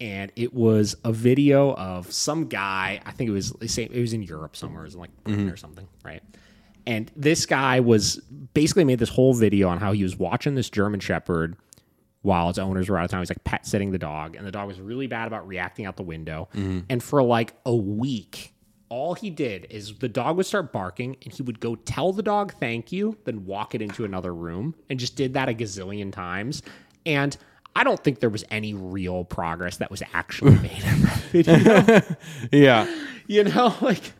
and 0.00 0.32
it 0.36 0.52
was 0.52 0.96
a 1.04 1.12
video 1.12 1.74
of 1.74 2.10
some 2.12 2.46
guy. 2.46 3.00
I 3.04 3.12
think 3.12 3.28
it 3.28 3.32
was 3.32 3.52
it 3.60 3.92
was 3.92 4.12
in 4.12 4.22
Europe 4.22 4.56
somewhere, 4.56 4.82
it 4.82 4.86
was 4.86 4.94
in 4.94 5.00
like 5.00 5.24
Britain 5.24 5.48
or 5.48 5.52
mm-hmm. 5.52 5.56
something, 5.56 5.88
right? 6.04 6.22
And 6.86 7.10
this 7.16 7.46
guy 7.46 7.80
was 7.80 8.16
basically 8.52 8.84
made 8.84 8.98
this 8.98 9.08
whole 9.08 9.34
video 9.34 9.68
on 9.68 9.78
how 9.78 9.92
he 9.92 10.02
was 10.02 10.16
watching 10.16 10.54
this 10.54 10.68
German 10.68 11.00
Shepherd 11.00 11.56
while 12.22 12.48
its 12.50 12.58
owners 12.58 12.88
were 12.88 12.98
out 12.98 13.04
of 13.04 13.10
town. 13.10 13.20
He's 13.20 13.30
like 13.30 13.44
pet 13.44 13.66
sitting 13.66 13.90
the 13.90 13.98
dog, 13.98 14.36
and 14.36 14.46
the 14.46 14.50
dog 14.50 14.66
was 14.66 14.80
really 14.80 15.06
bad 15.06 15.26
about 15.26 15.46
reacting 15.46 15.86
out 15.86 15.96
the 15.96 16.02
window. 16.02 16.48
Mm-hmm. 16.54 16.80
And 16.88 17.02
for 17.02 17.22
like 17.22 17.54
a 17.64 17.74
week, 17.74 18.54
all 18.88 19.14
he 19.14 19.30
did 19.30 19.66
is 19.70 19.98
the 19.98 20.08
dog 20.08 20.36
would 20.36 20.46
start 20.46 20.72
barking, 20.72 21.16
and 21.22 21.32
he 21.32 21.42
would 21.42 21.60
go 21.60 21.74
tell 21.74 22.12
the 22.12 22.22
dog 22.22 22.54
thank 22.60 22.92
you, 22.92 23.16
then 23.24 23.44
walk 23.44 23.74
it 23.74 23.82
into 23.82 24.04
another 24.04 24.34
room, 24.34 24.74
and 24.88 24.98
just 24.98 25.16
did 25.16 25.34
that 25.34 25.48
a 25.48 25.54
gazillion 25.54 26.12
times. 26.12 26.62
And 27.06 27.36
I 27.76 27.84
don't 27.84 28.02
think 28.02 28.20
there 28.20 28.30
was 28.30 28.44
any 28.50 28.74
real 28.74 29.24
progress 29.24 29.78
that 29.78 29.90
was 29.90 30.02
actually 30.12 30.54
made 30.58 30.84
in 30.84 31.02
that 31.02 31.18
video. 31.32 32.16
Yeah. 32.52 32.86
you 33.26 33.44
know, 33.44 33.74
like 33.80 34.12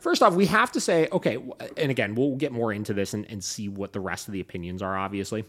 first 0.00 0.22
off, 0.22 0.34
we 0.34 0.46
have 0.46 0.72
to 0.72 0.80
say, 0.80 1.08
okay, 1.12 1.38
and 1.76 1.90
again, 1.90 2.14
we'll 2.14 2.36
get 2.36 2.52
more 2.52 2.72
into 2.72 2.92
this 2.92 3.14
and, 3.14 3.24
and 3.30 3.42
see 3.42 3.68
what 3.68 3.92
the 3.92 4.00
rest 4.00 4.28
of 4.28 4.32
the 4.32 4.40
opinions 4.40 4.82
are, 4.82 4.96
obviously. 4.96 5.44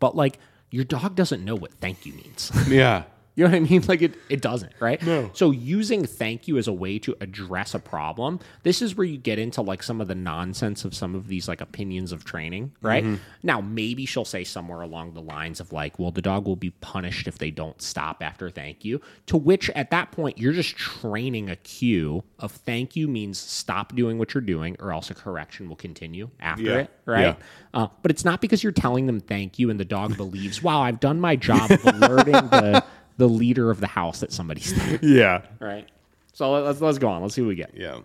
But 0.00 0.16
like, 0.16 0.38
your 0.70 0.84
dog 0.84 1.14
doesn't 1.14 1.44
know 1.44 1.54
what 1.54 1.72
thank 1.74 2.04
you 2.04 2.14
means. 2.14 2.50
Yeah. 2.68 3.04
You 3.36 3.44
know 3.44 3.50
what 3.50 3.56
I 3.56 3.60
mean? 3.60 3.82
Like 3.88 4.00
it, 4.02 4.14
it 4.28 4.40
doesn't, 4.40 4.72
right? 4.80 5.02
No. 5.02 5.28
So 5.34 5.50
using 5.50 6.06
thank 6.06 6.46
you 6.48 6.56
as 6.56 6.68
a 6.68 6.72
way 6.72 6.98
to 7.00 7.16
address 7.20 7.74
a 7.74 7.78
problem, 7.80 8.38
this 8.62 8.80
is 8.80 8.96
where 8.96 9.06
you 9.06 9.18
get 9.18 9.38
into 9.38 9.60
like 9.60 9.82
some 9.82 10.00
of 10.00 10.08
the 10.08 10.14
nonsense 10.14 10.84
of 10.84 10.94
some 10.94 11.14
of 11.14 11.26
these 11.26 11.48
like 11.48 11.60
opinions 11.60 12.12
of 12.12 12.24
training, 12.24 12.72
right? 12.80 13.04
Now, 13.42 13.60
maybe 13.60 14.06
she'll 14.06 14.24
say 14.24 14.44
somewhere 14.44 14.80
along 14.82 15.14
the 15.14 15.20
lines 15.20 15.58
of 15.60 15.72
like, 15.72 15.98
well, 15.98 16.10
the 16.12 16.22
dog 16.22 16.46
will 16.46 16.56
be 16.56 16.70
punished 16.70 17.26
if 17.26 17.38
they 17.38 17.50
don't 17.50 17.80
stop 17.82 18.22
after 18.22 18.48
thank 18.50 18.84
you. 18.84 19.00
To 19.26 19.36
which 19.36 19.68
at 19.70 19.90
that 19.90 20.12
point, 20.12 20.38
you're 20.38 20.52
just 20.52 20.76
training 20.76 21.50
a 21.50 21.56
cue 21.56 22.22
of 22.38 22.52
thank 22.52 22.94
you 22.96 23.08
means 23.08 23.38
stop 23.38 23.94
doing 23.96 24.18
what 24.18 24.32
you're 24.34 24.40
doing 24.42 24.76
or 24.80 24.92
else 24.92 25.10
a 25.10 25.14
correction 25.14 25.68
will 25.68 25.76
continue 25.76 26.30
after 26.40 26.62
Yeah. 26.62 26.78
it, 26.78 26.90
right? 27.04 27.36
Uh, 27.74 27.88
but 28.02 28.10
it's 28.10 28.24
not 28.24 28.40
because 28.40 28.62
you're 28.62 28.72
telling 28.72 29.06
them 29.06 29.18
thank 29.20 29.58
you 29.58 29.70
and 29.70 29.78
the 29.80 29.84
dog 29.84 30.16
believes, 30.16 30.62
wow, 30.62 30.80
I've 30.80 31.00
done 31.00 31.20
my 31.20 31.34
job 31.36 31.70
of 31.70 31.84
alerting 31.84 32.32
the 32.34 32.84
the 33.16 33.28
leader 33.28 33.70
of 33.70 33.80
the 33.80 33.86
house 33.86 34.20
that 34.20 34.32
somebody's 34.32 34.74
there, 34.86 34.98
Yeah. 35.02 35.42
right? 35.60 35.88
So 36.32 36.50
let's 36.52 36.80
let's 36.80 36.98
go 36.98 37.08
on. 37.08 37.22
Let's 37.22 37.34
see 37.34 37.42
what 37.42 37.48
we 37.48 37.54
get. 37.54 37.72
Yeah. 37.76 38.00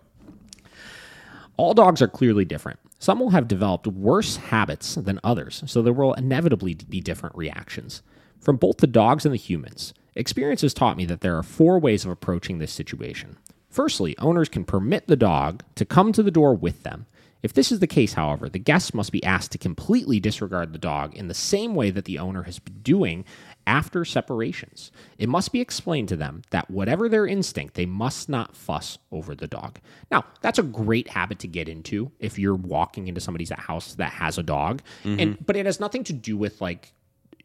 All 1.58 1.74
dogs 1.74 2.02
are 2.02 2.08
clearly 2.08 2.46
different. 2.46 2.80
Some 3.00 3.20
will 3.20 3.32
have 3.32 3.48
developed 3.48 3.88
worse 3.88 4.38
habits 4.38 4.96
than 4.96 5.20
others, 5.24 5.64
so 5.66 5.82
there 5.82 5.94
will 5.94 6.14
inevitably 6.14 6.76
be 6.76 7.02
different 7.02 7.36
reactions. 7.36 8.02
From 8.40 8.56
both 8.58 8.78
the 8.78 8.88
dogs 8.88 9.26
and 9.26 9.34
the 9.34 9.38
humans, 9.38 9.94
experience 10.16 10.62
has 10.62 10.74
taught 10.74 10.98
me 10.98 11.06
that 11.06 11.22
there 11.22 11.38
are 11.38 11.44
four 11.44 11.80
ways 11.80 12.06
of 12.06 12.12
approaching 12.12 12.60
this 12.60 12.72
situation. 12.72 13.38
Firstly, 13.70 14.18
owners 14.20 14.50
can 14.50 14.64
permit 14.64 15.08
the 15.08 15.16
dog 15.16 15.64
to 15.76 15.86
come 15.86 16.12
to 16.14 16.24
the 16.24 16.32
door 16.32 16.54
with 16.54 16.84
them. 16.84 17.06
If 17.42 17.54
this 17.54 17.72
is 17.72 17.80
the 17.80 17.88
case, 17.88 18.14
however, 18.14 18.50
the 18.50 18.60
guests 18.60 18.94
must 18.94 19.12
be 19.14 19.24
asked 19.24 19.52
to 19.54 19.58
completely 19.58 20.20
disregard 20.20 20.74
the 20.74 20.80
dog 20.80 21.16
in 21.16 21.28
the 21.30 21.34
same 21.34 21.74
way 21.76 21.90
that 21.90 22.04
the 22.06 22.20
owner 22.20 22.44
has 22.44 22.60
been 22.60 22.80
doing 22.82 23.24
after 23.70 24.04
separations. 24.04 24.92
It 25.20 25.30
must 25.30 25.52
be 25.52 25.62
explained 25.62 26.10
to 26.10 26.16
them 26.16 26.42
that 26.50 26.72
whatever 26.72 27.08
their 27.08 27.28
instinct, 27.28 27.76
they 27.76 27.86
must 27.86 28.28
not 28.28 28.56
fuss 28.56 28.98
over 29.12 29.36
the 29.36 29.46
dog. 29.46 29.78
Now, 30.10 30.26
that's 30.42 30.58
a 30.58 30.64
great 30.64 31.08
habit 31.08 31.38
to 31.40 31.48
get 31.48 31.70
into 31.70 32.12
if 32.20 32.40
you're 32.40 32.56
walking 32.56 33.08
into 33.08 33.22
somebody's 33.22 33.52
house 33.52 33.94
that 33.96 34.12
has 34.12 34.40
a 34.40 34.44
dog. 34.44 34.82
And 35.04 35.20
mm-hmm. 35.20 35.44
but 35.46 35.56
it 35.56 35.68
has 35.68 35.80
nothing 35.80 36.04
to 36.06 36.14
do 36.14 36.36
with 36.36 36.60
like 36.62 36.94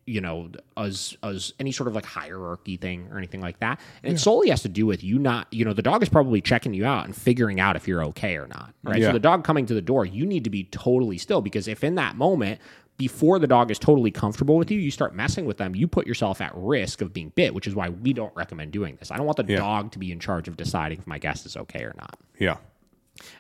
you 0.07 0.21
know 0.21 0.51
as 0.77 1.17
as 1.23 1.53
any 1.59 1.73
sort 1.73 1.89
of 1.89 1.95
like 1.95 2.05
hierarchy 2.05 2.77
thing 2.77 3.09
or 3.11 3.17
anything 3.17 3.41
like 3.41 3.59
that 3.61 3.81
and 4.03 4.15
it 4.15 4.19
solely 4.19 4.51
has 4.51 4.61
to 4.61 4.69
do 4.69 4.85
with 4.85 5.03
you 5.03 5.19
not 5.19 5.47
you 5.51 5.65
know 5.65 5.73
the 5.73 5.81
dog 5.81 6.03
is 6.03 6.11
probably 6.11 6.43
checking 6.43 6.75
you 6.75 6.85
out 6.85 7.07
and 7.07 7.17
figuring 7.17 7.59
out 7.59 7.75
if 7.75 7.89
you're 7.89 8.05
okay 8.05 8.37
or 8.37 8.47
not 8.49 8.75
right 8.83 9.01
Yeah. 9.01 9.09
so 9.09 9.13
the 9.15 9.19
dog 9.19 9.45
coming 9.45 9.65
to 9.65 9.73
the 9.73 9.81
door 9.81 10.05
you 10.05 10.27
need 10.27 10.45
to 10.45 10.51
be 10.51 10.65
totally 10.65 11.17
still 11.17 11.41
because 11.41 11.69
if 11.69 11.83
in 11.83 11.95
that 11.95 12.17
moment 12.17 12.61
before 12.97 13.39
the 13.39 13.47
dog 13.47 13.71
is 13.71 13.79
totally 13.79 14.11
comfortable 14.11 14.57
with 14.57 14.71
you 14.71 14.79
you 14.79 14.91
start 14.91 15.15
messing 15.15 15.47
with 15.47 15.57
them 15.59 15.75
you 15.75 15.87
put 15.89 16.07
yourself 16.07 16.41
at 16.41 16.53
risk 16.55 17.01
of 17.01 17.13
being 17.13 17.31
bit 17.31 17.55
which 17.55 17.67
is 17.67 17.75
why 17.75 17.89
we 17.89 18.13
don't 18.13 18.35
recommend 18.37 18.71
doing 18.73 18.97
this 18.97 19.11
i 19.11 19.17
don't 19.17 19.27
want 19.27 19.37
the 19.37 19.45
Yeah. 19.49 19.57
dog 19.57 19.91
to 19.93 19.99
be 19.99 20.13
in 20.13 20.21
charge 20.21 20.47
of 20.49 20.57
deciding 20.57 20.99
if 20.99 21.07
my 21.07 21.19
guest 21.19 21.45
is 21.47 21.57
okay 21.57 21.83
or 21.83 21.95
not 21.97 22.19
Yeah. 22.39 22.57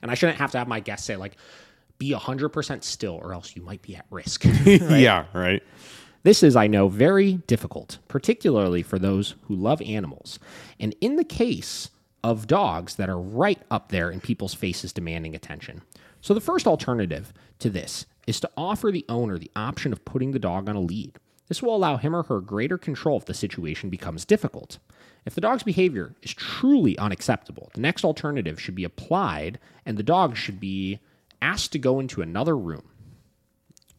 and 0.03 0.11
i 0.11 0.15
shouldn't 0.15 0.39
have 0.39 0.51
to 0.53 0.59
have 0.59 0.67
my 0.69 0.81
guest 0.81 1.05
say 1.07 1.17
like 1.17 1.37
be 1.99 2.11
100% 2.13 2.83
still 2.83 3.15
or 3.23 3.33
else 3.33 3.55
you 3.55 3.63
might 3.63 3.81
be 3.83 3.95
at 3.95 4.05
risk 4.11 4.45
Yeah. 4.65 5.27
Right. 5.33 5.63
This 6.25 6.43
is, 6.43 6.57
I 6.57 6.67
know, 6.67 6.89
very 6.89 7.35
difficult, 7.47 7.99
particularly 8.09 8.83
for 8.83 8.99
those 8.99 9.35
who 9.43 9.55
love 9.55 9.81
animals. 9.83 10.39
And 10.81 10.97
in 11.03 11.17
the 11.17 11.23
case 11.25 11.91
of 12.25 12.47
dogs 12.49 12.95
that 12.97 13.09
are 13.11 13.19
right 13.21 13.61
up 13.71 13.91
there 13.91 14.11
in 14.11 14.21
people's 14.21 14.55
faces 14.55 14.91
demanding 14.93 15.35
attention. 15.37 15.83
So, 16.23 16.33
the 16.35 16.41
first 16.41 16.67
alternative 16.67 17.33
to 17.59 17.69
this 17.69 18.07
is 18.27 18.41
to 18.41 18.51
offer 18.57 18.91
the 18.91 19.05
owner 19.09 19.39
the 19.39 19.51
option 19.55 19.93
of 19.93 20.05
putting 20.05 20.33
the 20.33 20.39
dog 20.39 20.69
on 20.69 20.77
a 20.77 20.81
lead. 20.81 21.19
This 21.49 21.63
will 21.63 21.77
allow 21.77 21.97
him 21.97 22.17
or 22.17 22.23
her 22.25 22.41
greater 22.41 22.79
control 22.79 23.19
if 23.19 23.27
the 23.27 23.35
situation 23.35 23.91
becomes 23.91 24.25
difficult. 24.25 24.79
If 25.27 25.35
the 25.35 25.41
dog's 25.41 25.63
behavior 25.63 26.15
is 26.23 26.33
truly 26.33 26.97
unacceptable, 26.99 27.71
the 27.75 27.81
next 27.81 28.05
alternative 28.05 28.61
should 28.61 28.75
be 28.75 28.85
applied 28.85 29.59
and 29.85 29.97
the 29.97 30.03
dog 30.03 30.37
should 30.37 30.61
be 30.61 31.01
asked 31.41 31.73
to 31.73 31.79
go 31.79 32.01
into 32.01 32.23
another 32.23 32.57
room. 32.57 32.83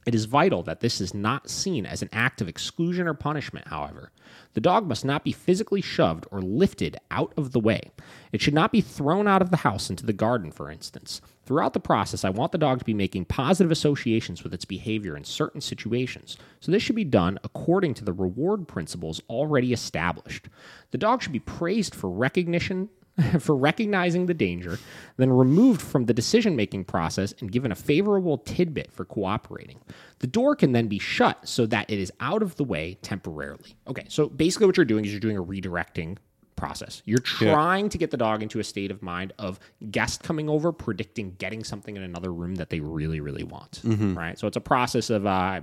It 0.06 0.14
is 0.14 0.26
vital 0.26 0.62
that 0.64 0.82
this 0.82 1.02
is 1.02 1.16
not 1.16 1.50
seen 1.50 1.86
as 1.86 2.04
an 2.04 2.10
act 2.14 2.40
of 2.40 2.48
exclusion 2.48 3.08
or 3.08 3.16
punishment, 3.16 3.68
however. 3.70 4.12
The 4.54 4.62
dog 4.62 4.88
must 4.88 5.04
not 5.04 5.24
be 5.24 5.32
physically 5.32 5.82
shoved 5.82 6.28
or 6.32 6.42
lifted 6.42 6.98
out 7.10 7.34
of 7.36 7.52
the 7.52 7.60
way. 7.60 7.92
It 8.32 8.40
should 8.40 8.54
not 8.54 8.72
be 8.72 8.82
thrown 8.82 9.28
out 9.28 9.42
of 9.42 9.50
the 9.50 9.58
house 9.58 9.90
into 9.90 10.06
the 10.06 10.14
garden, 10.14 10.52
for 10.52 10.70
instance. 10.70 11.22
Throughout 11.46 11.74
the 11.74 11.80
process, 11.80 12.26
I 12.26 12.32
want 12.32 12.52
the 12.52 12.58
dog 12.58 12.80
to 12.80 12.86
be 12.86 12.94
making 12.94 13.26
positive 13.26 13.72
associations 13.72 14.44
with 14.44 14.54
its 14.54 14.66
behavior 14.66 15.16
in 15.16 15.24
certain 15.24 15.62
situations, 15.62 16.38
so 16.60 16.72
this 16.72 16.82
should 16.82 16.96
be 16.96 17.04
done 17.04 17.40
according 17.44 17.94
to 17.96 18.06
the 18.06 18.14
reward 18.14 18.68
principles 18.68 19.22
already 19.30 19.72
established. 19.72 20.50
The 20.92 20.98
dog 20.98 21.22
should 21.22 21.32
be 21.32 21.40
praised 21.40 21.94
for 21.94 22.10
recognition 22.10 22.90
for 23.40 23.56
recognizing 23.56 24.26
the 24.26 24.34
danger, 24.34 24.80
then 25.18 25.32
removed 25.32 25.82
from 25.82 26.06
the 26.06 26.14
decision 26.14 26.56
making 26.56 26.84
process 26.84 27.34
and 27.40 27.52
given 27.52 27.72
a 27.72 27.76
favorable 27.76 28.38
tidbit 28.40 28.92
for 28.92 29.06
cooperating. 29.06 29.80
The 30.20 30.28
door 30.28 30.56
can 30.56 30.74
then 30.74 30.88
be 30.88 31.00
shut 31.00 31.48
so 31.48 31.66
that 31.68 31.90
it 31.90 32.00
is 32.00 32.12
out 32.20 32.42
of 32.42 32.56
the 32.56 32.64
way 32.64 32.98
temporarily. 33.02 33.76
Okay, 33.88 34.06
so 34.10 34.28
basically, 34.28 34.66
what 34.68 34.78
you're 34.78 34.86
doing 34.86 35.06
is 35.06 35.12
you're 35.12 35.20
doing 35.20 35.38
a 35.38 35.44
redirecting 35.44 36.18
process. 36.56 37.02
You're 37.06 37.20
trying 37.20 37.90
to 37.90 37.98
get 37.98 38.12
the 38.12 38.18
dog 38.18 38.42
into 38.42 38.60
a 38.60 38.64
state 38.64 38.90
of 38.92 39.02
mind 39.02 39.34
of 39.38 39.60
guest 39.92 40.24
coming 40.24 40.48
over, 40.50 40.72
predicting 40.72 41.36
getting 41.38 41.64
something 41.64 41.96
in 41.96 42.02
another 42.04 42.32
room 42.32 42.56
that 42.56 42.70
they 42.70 42.80
really, 42.80 43.20
really 43.20 43.44
want. 43.44 43.82
Right. 43.84 44.38
So 44.40 44.48
it's 44.48 44.56
a 44.58 44.62
process 44.62 45.10
of, 45.10 45.26
uh, 45.26 45.30
I- 45.30 45.62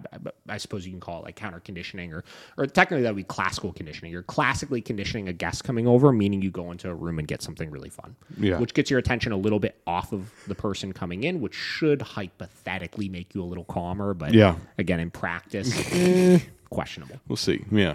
I 0.48 0.56
suppose 0.58 0.84
you 0.86 0.92
can 0.92 1.00
call 1.00 1.20
it 1.20 1.24
like 1.24 1.36
counter 1.36 1.60
conditioning, 1.60 2.12
or 2.12 2.24
or 2.58 2.66
technically 2.66 3.02
that 3.02 3.10
would 3.10 3.16
be 3.16 3.24
classical 3.24 3.72
conditioning. 3.72 4.12
You're 4.12 4.22
classically 4.22 4.80
conditioning 4.82 5.28
a 5.28 5.32
guest 5.32 5.64
coming 5.64 5.86
over, 5.86 6.12
meaning 6.12 6.42
you 6.42 6.50
go 6.50 6.70
into 6.70 6.90
a 6.90 6.94
room 6.94 7.18
and 7.18 7.26
get 7.26 7.42
something 7.42 7.70
really 7.70 7.88
fun, 7.90 8.14
Yeah. 8.38 8.58
which 8.58 8.74
gets 8.74 8.90
your 8.90 8.98
attention 8.98 9.32
a 9.32 9.36
little 9.36 9.58
bit 9.60 9.80
off 9.86 10.12
of 10.12 10.30
the 10.46 10.54
person 10.54 10.92
coming 10.92 11.24
in, 11.24 11.40
which 11.40 11.54
should 11.54 12.02
hypothetically 12.02 13.08
make 13.08 13.34
you 13.34 13.42
a 13.42 13.44
little 13.46 13.64
calmer. 13.64 14.12
But 14.14 14.34
Yeah. 14.34 14.56
again, 14.78 15.00
in 15.00 15.10
practice, 15.10 15.72
eh, 15.92 16.40
questionable. 16.70 17.16
We'll 17.28 17.36
see. 17.36 17.64
Yeah. 17.70 17.94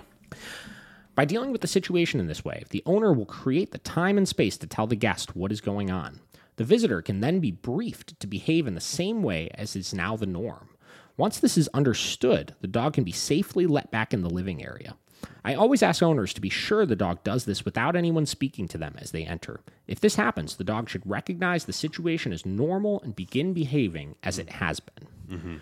By 1.17 1.25
dealing 1.25 1.51
with 1.51 1.61
the 1.61 1.67
situation 1.67 2.19
in 2.19 2.27
this 2.27 2.45
way, 2.45 2.63
the 2.69 2.83
owner 2.85 3.11
will 3.11 3.25
create 3.25 3.71
the 3.71 3.79
time 3.79 4.19
and 4.19 4.27
space 4.27 4.55
to 4.57 4.67
tell 4.67 4.85
the 4.85 4.95
guest 4.95 5.35
what 5.35 5.51
is 5.51 5.61
going 5.61 5.89
on. 5.89 6.19
The 6.57 6.63
visitor 6.63 7.01
can 7.01 7.21
then 7.21 7.39
be 7.39 7.49
briefed 7.49 8.19
to 8.19 8.27
behave 8.27 8.67
in 8.67 8.75
the 8.75 8.79
same 8.79 9.23
way 9.23 9.49
as 9.55 9.75
is 9.75 9.95
now 9.95 10.15
the 10.15 10.27
norm. 10.27 10.69
Once 11.17 11.39
this 11.39 11.57
is 11.57 11.69
understood, 11.73 12.53
the 12.61 12.67
dog 12.67 12.93
can 12.93 13.03
be 13.03 13.11
safely 13.11 13.65
let 13.65 13.89
back 13.89 14.13
in 14.13 14.21
the 14.21 14.29
living 14.29 14.63
area. 14.63 14.95
I 15.43 15.55
always 15.55 15.81
ask 15.81 16.03
owners 16.03 16.35
to 16.35 16.41
be 16.41 16.49
sure 16.49 16.85
the 16.85 16.95
dog 16.95 17.23
does 17.23 17.45
this 17.45 17.65
without 17.65 17.95
anyone 17.95 18.27
speaking 18.27 18.67
to 18.67 18.77
them 18.77 18.93
as 18.99 19.09
they 19.09 19.23
enter. 19.23 19.61
If 19.87 19.99
this 19.99 20.17
happens, 20.17 20.55
the 20.55 20.63
dog 20.63 20.87
should 20.87 21.09
recognize 21.09 21.65
the 21.65 21.73
situation 21.73 22.31
as 22.31 22.45
normal 22.45 23.01
and 23.01 23.15
begin 23.15 23.53
behaving 23.53 24.17
as 24.21 24.37
it 24.37 24.49
has 24.49 24.79
been. 24.79 25.07
Mm-hmm. 25.27 25.55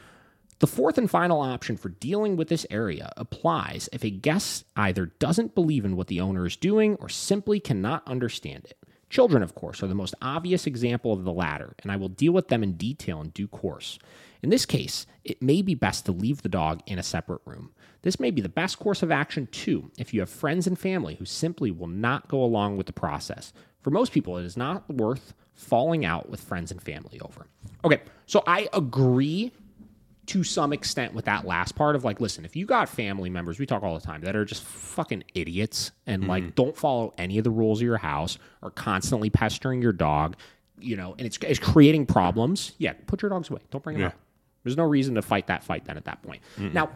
The 0.59 0.67
fourth 0.67 0.97
and 0.97 1.09
final 1.09 1.41
option 1.41 1.75
for 1.75 1.89
dealing 1.89 2.37
with 2.37 2.47
this 2.47 2.65
area 2.69 3.11
applies 3.17 3.89
if 3.91 4.05
a 4.05 4.09
guest 4.09 4.63
either 4.77 5.07
doesn't 5.19 5.53
believe 5.53 5.83
in 5.83 5.97
what 5.97 6.07
the 6.07 6.21
owner 6.21 6.45
is 6.45 6.55
doing 6.55 6.95
or 6.95 7.09
simply 7.09 7.59
cannot 7.59 8.07
understand 8.07 8.65
it. 8.65 8.77
Children, 9.09 9.43
of 9.43 9.53
course, 9.53 9.83
are 9.83 9.87
the 9.87 9.93
most 9.93 10.15
obvious 10.21 10.65
example 10.65 11.11
of 11.11 11.25
the 11.25 11.33
latter, 11.33 11.75
and 11.83 11.91
I 11.91 11.97
will 11.97 12.07
deal 12.07 12.31
with 12.31 12.47
them 12.47 12.63
in 12.63 12.73
detail 12.73 13.21
in 13.21 13.29
due 13.29 13.49
course. 13.49 13.99
In 14.41 14.49
this 14.49 14.65
case, 14.65 15.05
it 15.25 15.41
may 15.41 15.61
be 15.61 15.75
best 15.75 16.05
to 16.05 16.11
leave 16.13 16.41
the 16.41 16.49
dog 16.49 16.81
in 16.85 16.99
a 16.99 17.03
separate 17.03 17.41
room. 17.45 17.71
This 18.03 18.19
may 18.19 18.31
be 18.31 18.41
the 18.41 18.49
best 18.49 18.79
course 18.79 19.03
of 19.03 19.11
action, 19.11 19.47
too, 19.47 19.91
if 19.97 20.13
you 20.13 20.21
have 20.21 20.29
friends 20.29 20.67
and 20.67 20.79
family 20.79 21.15
who 21.15 21.25
simply 21.25 21.69
will 21.69 21.87
not 21.87 22.29
go 22.29 22.41
along 22.41 22.77
with 22.77 22.87
the 22.87 22.93
process. 22.93 23.51
For 23.81 23.89
most 23.89 24.13
people, 24.13 24.37
it 24.37 24.45
is 24.45 24.57
not 24.57 24.89
worth 24.89 25.33
falling 25.53 26.05
out 26.05 26.29
with 26.29 26.41
friends 26.41 26.71
and 26.71 26.81
family 26.81 27.19
over. 27.21 27.47
Okay, 27.83 28.01
so 28.25 28.41
I 28.47 28.69
agree 28.73 29.51
to 30.27 30.43
some 30.43 30.73
extent 30.73 31.13
with 31.13 31.25
that 31.25 31.45
last 31.45 31.75
part 31.75 31.95
of 31.95 32.03
like, 32.03 32.19
listen, 32.19 32.45
if 32.45 32.55
you 32.55 32.65
got 32.65 32.89
family 32.89 33.29
members, 33.29 33.59
we 33.59 33.65
talk 33.65 33.83
all 33.83 33.97
the 33.97 34.05
time 34.05 34.21
that 34.21 34.35
are 34.35 34.45
just 34.45 34.63
fucking 34.63 35.23
idiots 35.33 35.91
and 36.07 36.27
like 36.27 36.43
mm-hmm. 36.43 36.51
don't 36.55 36.75
follow 36.75 37.13
any 37.17 37.37
of 37.37 37.43
the 37.43 37.51
rules 37.51 37.79
of 37.79 37.85
your 37.85 37.97
house, 37.97 38.37
are 38.63 38.71
constantly 38.71 39.29
pestering 39.29 39.81
your 39.81 39.93
dog, 39.93 40.35
you 40.79 40.95
know, 40.95 41.13
and 41.17 41.27
it's, 41.27 41.37
it's 41.41 41.59
creating 41.59 42.05
problems. 42.05 42.73
Yeah, 42.77 42.93
put 43.07 43.21
your 43.21 43.29
dogs 43.29 43.49
away. 43.49 43.61
Don't 43.71 43.83
bring 43.83 43.95
them 43.95 44.01
Yeah. 44.01 44.07
out. 44.07 44.15
There's 44.63 44.77
no 44.77 44.83
reason 44.83 45.13
to 45.15 45.21
fight 45.21 45.47
that 45.47 45.63
fight 45.63 45.85
then 45.85 45.95
at 45.95 46.05
that 46.05 46.23
point. 46.23 46.41
Now, 46.57 46.89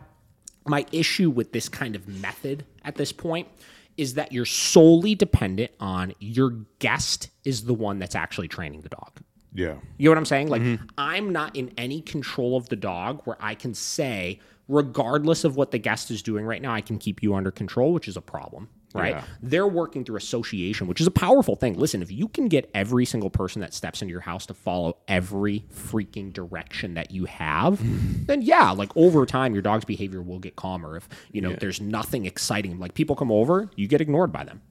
my 0.65 0.85
issue 0.91 1.29
with 1.29 1.51
this 1.51 1.69
kind 1.69 1.95
of 1.95 2.07
method 2.07 2.65
at 2.83 2.95
this 2.95 3.11
point 3.11 3.47
is 3.95 4.15
that 4.15 4.31
you're 4.31 4.45
solely 4.45 5.13
dependent 5.13 5.71
on 5.79 6.13
your 6.19 6.51
guest 6.79 7.29
is 7.43 7.65
the 7.65 7.73
one 7.73 7.99
that's 7.99 8.15
actually 8.15 8.47
training 8.47 8.81
the 8.81 8.89
dog. 8.89 9.11
Yeah. 9.53 9.75
You 9.97 10.05
know 10.05 10.11
what 10.11 10.17
I'm 10.17 10.25
saying? 10.25 10.47
Like, 10.49 10.61
mm-hmm. 10.61 10.85
I'm 10.97 11.31
not 11.31 11.55
in 11.55 11.71
any 11.77 12.01
control 12.01 12.55
of 12.55 12.69
the 12.69 12.75
dog 12.75 13.21
where 13.25 13.37
I 13.39 13.55
can 13.55 13.73
say, 13.73 14.39
regardless 14.67 15.43
of 15.43 15.55
what 15.55 15.71
the 15.71 15.79
guest 15.79 16.11
is 16.11 16.21
doing 16.21 16.45
right 16.45 16.61
now, 16.61 16.73
I 16.73 16.81
can 16.81 16.97
keep 16.97 17.23
you 17.23 17.33
under 17.33 17.51
control, 17.51 17.91
which 17.91 18.07
is 18.07 18.15
a 18.15 18.21
problem, 18.21 18.69
right? 18.93 19.15
Yeah. 19.15 19.23
They're 19.41 19.67
working 19.67 20.05
through 20.05 20.17
association, 20.17 20.85
which 20.85 21.01
is 21.01 21.07
a 21.07 21.11
powerful 21.11 21.55
thing. 21.55 21.73
Listen, 21.73 22.03
if 22.03 22.11
you 22.11 22.27
can 22.27 22.47
get 22.47 22.69
every 22.75 23.05
single 23.05 23.31
person 23.31 23.61
that 23.61 23.73
steps 23.73 24.03
into 24.03 24.11
your 24.11 24.21
house 24.21 24.45
to 24.45 24.53
follow 24.53 24.97
every 25.07 25.65
freaking 25.73 26.31
direction 26.31 26.93
that 26.93 27.09
you 27.09 27.25
have, 27.25 27.79
then 28.27 28.43
yeah, 28.43 28.69
like 28.69 28.95
over 28.95 29.25
time, 29.25 29.53
your 29.53 29.63
dog's 29.63 29.85
behavior 29.85 30.21
will 30.21 30.39
get 30.39 30.55
calmer. 30.55 30.97
If, 30.97 31.09
you 31.31 31.41
know, 31.41 31.53
there's 31.53 31.81
nothing 31.81 32.25
exciting, 32.25 32.77
like 32.77 32.93
people 32.93 33.15
come 33.15 33.31
over, 33.31 33.71
you 33.75 33.87
get 33.87 34.01
ignored 34.01 34.31
by 34.31 34.43
them. 34.43 34.61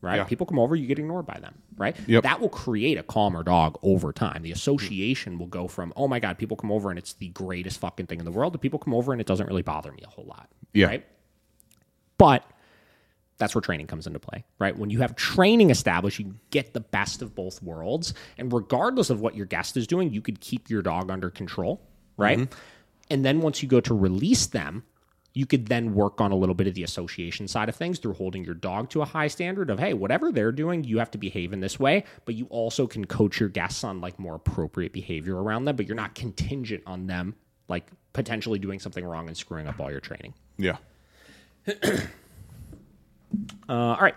Right? 0.00 0.16
Yeah. 0.16 0.24
People 0.24 0.46
come 0.46 0.60
over, 0.60 0.76
you 0.76 0.86
get 0.86 1.00
ignored 1.00 1.26
by 1.26 1.40
them, 1.40 1.56
right? 1.76 1.96
Yep. 2.06 2.22
That 2.22 2.40
will 2.40 2.48
create 2.48 2.98
a 2.98 3.02
calmer 3.02 3.42
dog 3.42 3.78
over 3.82 4.12
time. 4.12 4.42
The 4.42 4.50
mm. 4.50 4.54
association 4.54 5.38
will 5.38 5.48
go 5.48 5.66
from, 5.66 5.92
oh 5.96 6.06
my 6.06 6.20
God, 6.20 6.38
people 6.38 6.56
come 6.56 6.70
over 6.70 6.90
and 6.90 6.98
it's 6.98 7.14
the 7.14 7.30
greatest 7.30 7.80
fucking 7.80 8.06
thing 8.06 8.20
in 8.20 8.24
the 8.24 8.30
world, 8.30 8.52
to 8.52 8.60
people 8.60 8.78
come 8.78 8.94
over 8.94 9.10
and 9.10 9.20
it 9.20 9.26
doesn't 9.26 9.46
really 9.48 9.62
bother 9.62 9.90
me 9.90 10.02
a 10.06 10.08
whole 10.08 10.24
lot. 10.24 10.48
Yeah. 10.72 10.86
Right? 10.86 11.06
But 12.16 12.44
that's 13.38 13.56
where 13.56 13.62
training 13.62 13.88
comes 13.88 14.06
into 14.06 14.20
play, 14.20 14.44
right? 14.60 14.76
When 14.76 14.90
you 14.90 15.00
have 15.00 15.16
training 15.16 15.70
established, 15.70 16.20
you 16.20 16.34
get 16.50 16.74
the 16.74 16.80
best 16.80 17.20
of 17.20 17.34
both 17.34 17.60
worlds. 17.60 18.14
And 18.36 18.52
regardless 18.52 19.10
of 19.10 19.20
what 19.20 19.34
your 19.34 19.46
guest 19.46 19.76
is 19.76 19.88
doing, 19.88 20.12
you 20.12 20.20
could 20.20 20.40
keep 20.40 20.70
your 20.70 20.82
dog 20.82 21.10
under 21.10 21.30
control, 21.30 21.80
right? 22.16 22.38
Mm-hmm. 22.38 22.58
And 23.10 23.24
then 23.24 23.40
once 23.40 23.62
you 23.62 23.68
go 23.68 23.80
to 23.80 23.94
release 23.94 24.46
them, 24.46 24.84
you 25.38 25.46
could 25.46 25.68
then 25.68 25.94
work 25.94 26.20
on 26.20 26.32
a 26.32 26.34
little 26.34 26.54
bit 26.56 26.66
of 26.66 26.74
the 26.74 26.82
association 26.82 27.46
side 27.46 27.68
of 27.68 27.76
things 27.76 28.00
through 28.00 28.14
holding 28.14 28.44
your 28.44 28.54
dog 28.54 28.90
to 28.90 29.02
a 29.02 29.04
high 29.04 29.28
standard 29.28 29.70
of, 29.70 29.78
hey, 29.78 29.94
whatever 29.94 30.32
they're 30.32 30.50
doing, 30.50 30.82
you 30.82 30.98
have 30.98 31.12
to 31.12 31.16
behave 31.16 31.52
in 31.52 31.60
this 31.60 31.78
way. 31.78 32.02
But 32.24 32.34
you 32.34 32.46
also 32.46 32.88
can 32.88 33.04
coach 33.04 33.38
your 33.38 33.48
guests 33.48 33.84
on 33.84 34.00
like 34.00 34.18
more 34.18 34.34
appropriate 34.34 34.92
behavior 34.92 35.40
around 35.40 35.64
them, 35.64 35.76
but 35.76 35.86
you're 35.86 35.94
not 35.94 36.16
contingent 36.16 36.82
on 36.86 37.06
them 37.06 37.36
like 37.68 37.86
potentially 38.14 38.58
doing 38.58 38.80
something 38.80 39.04
wrong 39.04 39.28
and 39.28 39.36
screwing 39.36 39.68
up 39.68 39.78
all 39.78 39.92
your 39.92 40.00
training. 40.00 40.34
Yeah. 40.58 40.78
Uh, 43.68 43.72
all 43.74 44.00
right. 44.00 44.14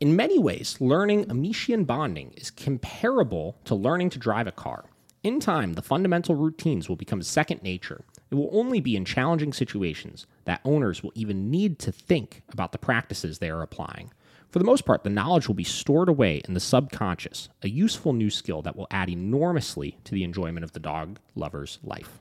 In 0.00 0.16
many 0.16 0.36
ways, 0.40 0.80
learning 0.80 1.26
Amichien 1.26 1.86
bonding 1.86 2.32
is 2.36 2.50
comparable 2.50 3.56
to 3.66 3.76
learning 3.76 4.10
to 4.10 4.18
drive 4.18 4.48
a 4.48 4.52
car. 4.52 4.86
In 5.22 5.38
time, 5.38 5.74
the 5.74 5.82
fundamental 5.82 6.34
routines 6.34 6.88
will 6.88 6.96
become 6.96 7.22
second 7.22 7.62
nature. 7.62 8.04
It 8.30 8.34
will 8.34 8.50
only 8.52 8.80
be 8.80 8.96
in 8.96 9.04
challenging 9.04 9.52
situations 9.52 10.26
that 10.44 10.60
owners 10.64 11.02
will 11.02 11.12
even 11.14 11.50
need 11.50 11.78
to 11.80 11.92
think 11.92 12.42
about 12.52 12.72
the 12.72 12.78
practices 12.78 13.38
they 13.38 13.50
are 13.50 13.62
applying. 13.62 14.12
For 14.50 14.58
the 14.58 14.64
most 14.64 14.84
part, 14.84 15.02
the 15.02 15.10
knowledge 15.10 15.48
will 15.48 15.54
be 15.54 15.64
stored 15.64 16.08
away 16.08 16.40
in 16.46 16.54
the 16.54 16.60
subconscious, 16.60 17.48
a 17.62 17.68
useful 17.68 18.12
new 18.12 18.30
skill 18.30 18.62
that 18.62 18.76
will 18.76 18.86
add 18.90 19.10
enormously 19.10 19.98
to 20.04 20.12
the 20.14 20.22
enjoyment 20.22 20.62
of 20.62 20.72
the 20.72 20.80
dog 20.80 21.18
lover's 21.34 21.80
life. 21.82 22.20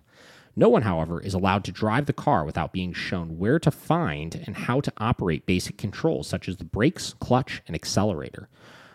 No 0.56 0.70
one, 0.70 0.84
however, 0.84 1.20
is 1.20 1.34
allowed 1.34 1.64
to 1.66 1.72
drive 1.72 2.06
the 2.06 2.14
car 2.14 2.46
without 2.46 2.74
being 2.74 2.94
shown 2.94 3.40
where 3.40 3.60
to 3.60 3.72
find 3.72 4.44
and 4.46 4.56
how 4.56 4.82
to 4.82 4.94
operate 4.98 5.46
basic 5.46 5.78
controls 5.78 6.28
such 6.28 6.48
as 6.48 6.58
the 6.58 6.64
brakes, 6.64 7.16
clutch, 7.20 7.62
and 7.68 7.76
accelerator. 7.76 8.50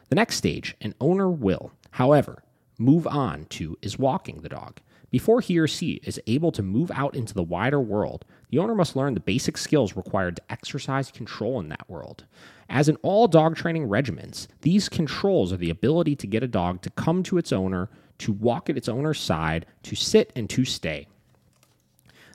The 0.08 0.16
next 0.16 0.36
stage, 0.36 0.76
an 0.80 0.94
owner 1.00 1.28
will, 1.28 1.72
however, 1.92 2.42
move 2.78 3.06
on 3.06 3.46
to 3.50 3.76
is 3.82 3.98
walking 3.98 4.40
the 4.40 4.48
dog. 4.48 4.80
Before 5.10 5.40
he 5.40 5.58
or 5.58 5.66
she 5.66 6.00
is 6.04 6.20
able 6.26 6.52
to 6.52 6.62
move 6.62 6.90
out 6.90 7.14
into 7.14 7.32
the 7.32 7.42
wider 7.42 7.80
world, 7.80 8.26
the 8.50 8.58
owner 8.58 8.74
must 8.74 8.94
learn 8.94 9.14
the 9.14 9.20
basic 9.20 9.56
skills 9.56 9.96
required 9.96 10.36
to 10.36 10.42
exercise 10.50 11.10
control 11.10 11.58
in 11.60 11.68
that 11.70 11.88
world. 11.88 12.24
As 12.68 12.88
in 12.88 12.96
all 12.96 13.26
dog 13.26 13.56
training 13.56 13.88
regimens, 13.88 14.48
these 14.60 14.88
controls 14.88 15.52
are 15.52 15.56
the 15.56 15.70
ability 15.70 16.14
to 16.16 16.26
get 16.26 16.42
a 16.42 16.48
dog 16.48 16.82
to 16.82 16.90
come 16.90 17.22
to 17.22 17.38
its 17.38 17.52
owner, 17.52 17.88
to 18.18 18.32
walk 18.32 18.68
at 18.68 18.76
its 18.76 18.88
owner's 18.88 19.20
side, 19.20 19.64
to 19.84 19.96
sit, 19.96 20.30
and 20.36 20.50
to 20.50 20.64
stay. 20.66 21.06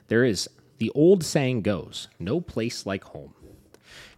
There 0.08 0.24
is, 0.24 0.48
the 0.78 0.90
old 0.90 1.22
saying 1.22 1.62
goes, 1.62 2.08
no 2.18 2.40
place 2.40 2.86
like 2.86 3.04
home. 3.04 3.34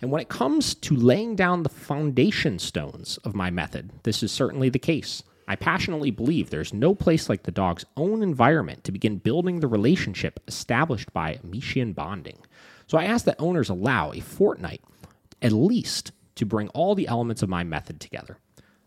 And 0.01 0.11
when 0.11 0.23
it 0.23 0.29
comes 0.29 0.75
to 0.75 0.97
laying 0.97 1.37
down 1.37 1.63
the 1.63 1.69
foundation 1.69 2.59
stones 2.59 3.19
of 3.19 3.35
my 3.35 3.51
method, 3.51 3.91
this 4.05 4.23
is 4.23 4.33
certainly 4.33 4.71
the 4.71 4.79
case. 4.79 5.23
I 5.49 5.57
passionately 5.57 6.11
believe 6.11 6.51
there's 6.51 6.75
no 6.75 6.95
place 6.95 7.29
like 7.29 7.45
the 7.45 7.53
dog's 7.53 7.85
own 7.97 8.23
environment 8.23 8.85
to 8.85 8.93
begin 8.93 9.19
building 9.19 9.61
the 9.61 9.69
relationship 9.69 10.41
established 10.49 11.13
by 11.13 11.39
Amichien 11.45 11.95
bonding. 11.95 12.39
So 12.87 12.99
I 12.99 13.05
ask 13.05 13.25
that 13.27 13.37
owners 13.39 13.69
allow 13.69 14.13
a 14.13 14.21
fortnight 14.21 14.83
at 15.43 15.53
least 15.53 16.13
to 16.37 16.47
bring 16.47 16.69
all 16.69 16.95
the 16.95 17.09
elements 17.09 17.43
of 17.43 17.49
my 17.49 17.65
method 17.65 18.01
together. 18.01 18.39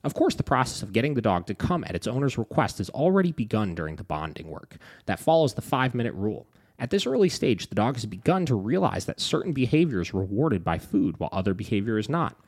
Of 0.04 0.14
course, 0.14 0.36
the 0.36 0.44
process 0.44 0.82
of 0.82 0.94
getting 0.94 1.14
the 1.14 1.22
dog 1.22 1.46
to 1.48 1.54
come 1.54 1.84
at 1.86 1.96
its 1.96 2.08
owner's 2.08 2.38
request 2.38 2.78
has 2.78 2.90
already 2.90 3.32
begun 3.32 3.76
during 3.76 3.98
the 3.98 4.04
bonding 4.04 4.50
work. 4.50 4.78
That 5.06 5.20
follows 5.20 5.54
the 5.54 5.62
five 5.62 5.94
minute 5.94 6.14
rule. 6.14 6.48
At 6.78 6.90
this 6.90 7.06
early 7.06 7.28
stage, 7.28 7.68
the 7.68 7.76
dog 7.76 7.96
has 7.96 8.06
begun 8.06 8.46
to 8.46 8.56
realize 8.56 9.06
that 9.06 9.20
certain 9.20 9.52
behavior 9.52 10.00
is 10.00 10.14
rewarded 10.14 10.64
by 10.64 10.78
food 10.78 11.20
while 11.20 11.30
other 11.34 11.54
behavior 11.54 11.98
is 11.98 12.08
not. 12.08 12.40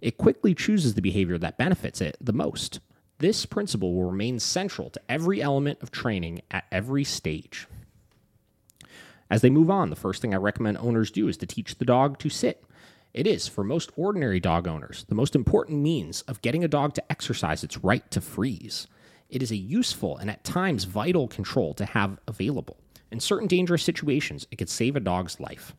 It 0.00 0.18
quickly 0.18 0.54
chooses 0.54 0.94
the 0.94 1.02
behavior 1.02 1.38
that 1.38 1.58
benefits 1.58 2.00
it 2.00 2.16
the 2.20 2.32
most. 2.32 2.78
This 3.20 3.44
principle 3.44 3.94
will 3.94 4.10
remain 4.10 4.40
central 4.40 4.88
to 4.88 5.00
every 5.06 5.42
element 5.42 5.82
of 5.82 5.90
training 5.90 6.40
at 6.50 6.64
every 6.72 7.04
stage. 7.04 7.66
As 9.30 9.42
they 9.42 9.50
move 9.50 9.70
on, 9.70 9.90
the 9.90 9.96
first 9.96 10.22
thing 10.22 10.32
I 10.32 10.38
recommend 10.38 10.78
owners 10.78 11.10
do 11.10 11.28
is 11.28 11.36
to 11.36 11.46
teach 11.46 11.76
the 11.76 11.84
dog 11.84 12.18
to 12.20 12.30
sit. 12.30 12.64
It 13.12 13.26
is, 13.26 13.46
for 13.46 13.62
most 13.62 13.92
ordinary 13.94 14.40
dog 14.40 14.66
owners, 14.66 15.04
the 15.10 15.14
most 15.14 15.36
important 15.36 15.80
means 15.80 16.22
of 16.22 16.40
getting 16.40 16.64
a 16.64 16.68
dog 16.68 16.94
to 16.94 17.12
exercise 17.12 17.62
its 17.62 17.84
right 17.84 18.10
to 18.10 18.22
freeze. 18.22 18.86
It 19.28 19.42
is 19.42 19.50
a 19.50 19.56
useful 19.56 20.16
and 20.16 20.30
at 20.30 20.42
times 20.42 20.84
vital 20.84 21.28
control 21.28 21.74
to 21.74 21.84
have 21.84 22.18
available. 22.26 22.78
In 23.10 23.20
certain 23.20 23.48
dangerous 23.48 23.82
situations, 23.82 24.46
it 24.50 24.56
could 24.56 24.70
save 24.70 24.96
a 24.96 25.00
dog's 25.00 25.38
life. 25.38 25.74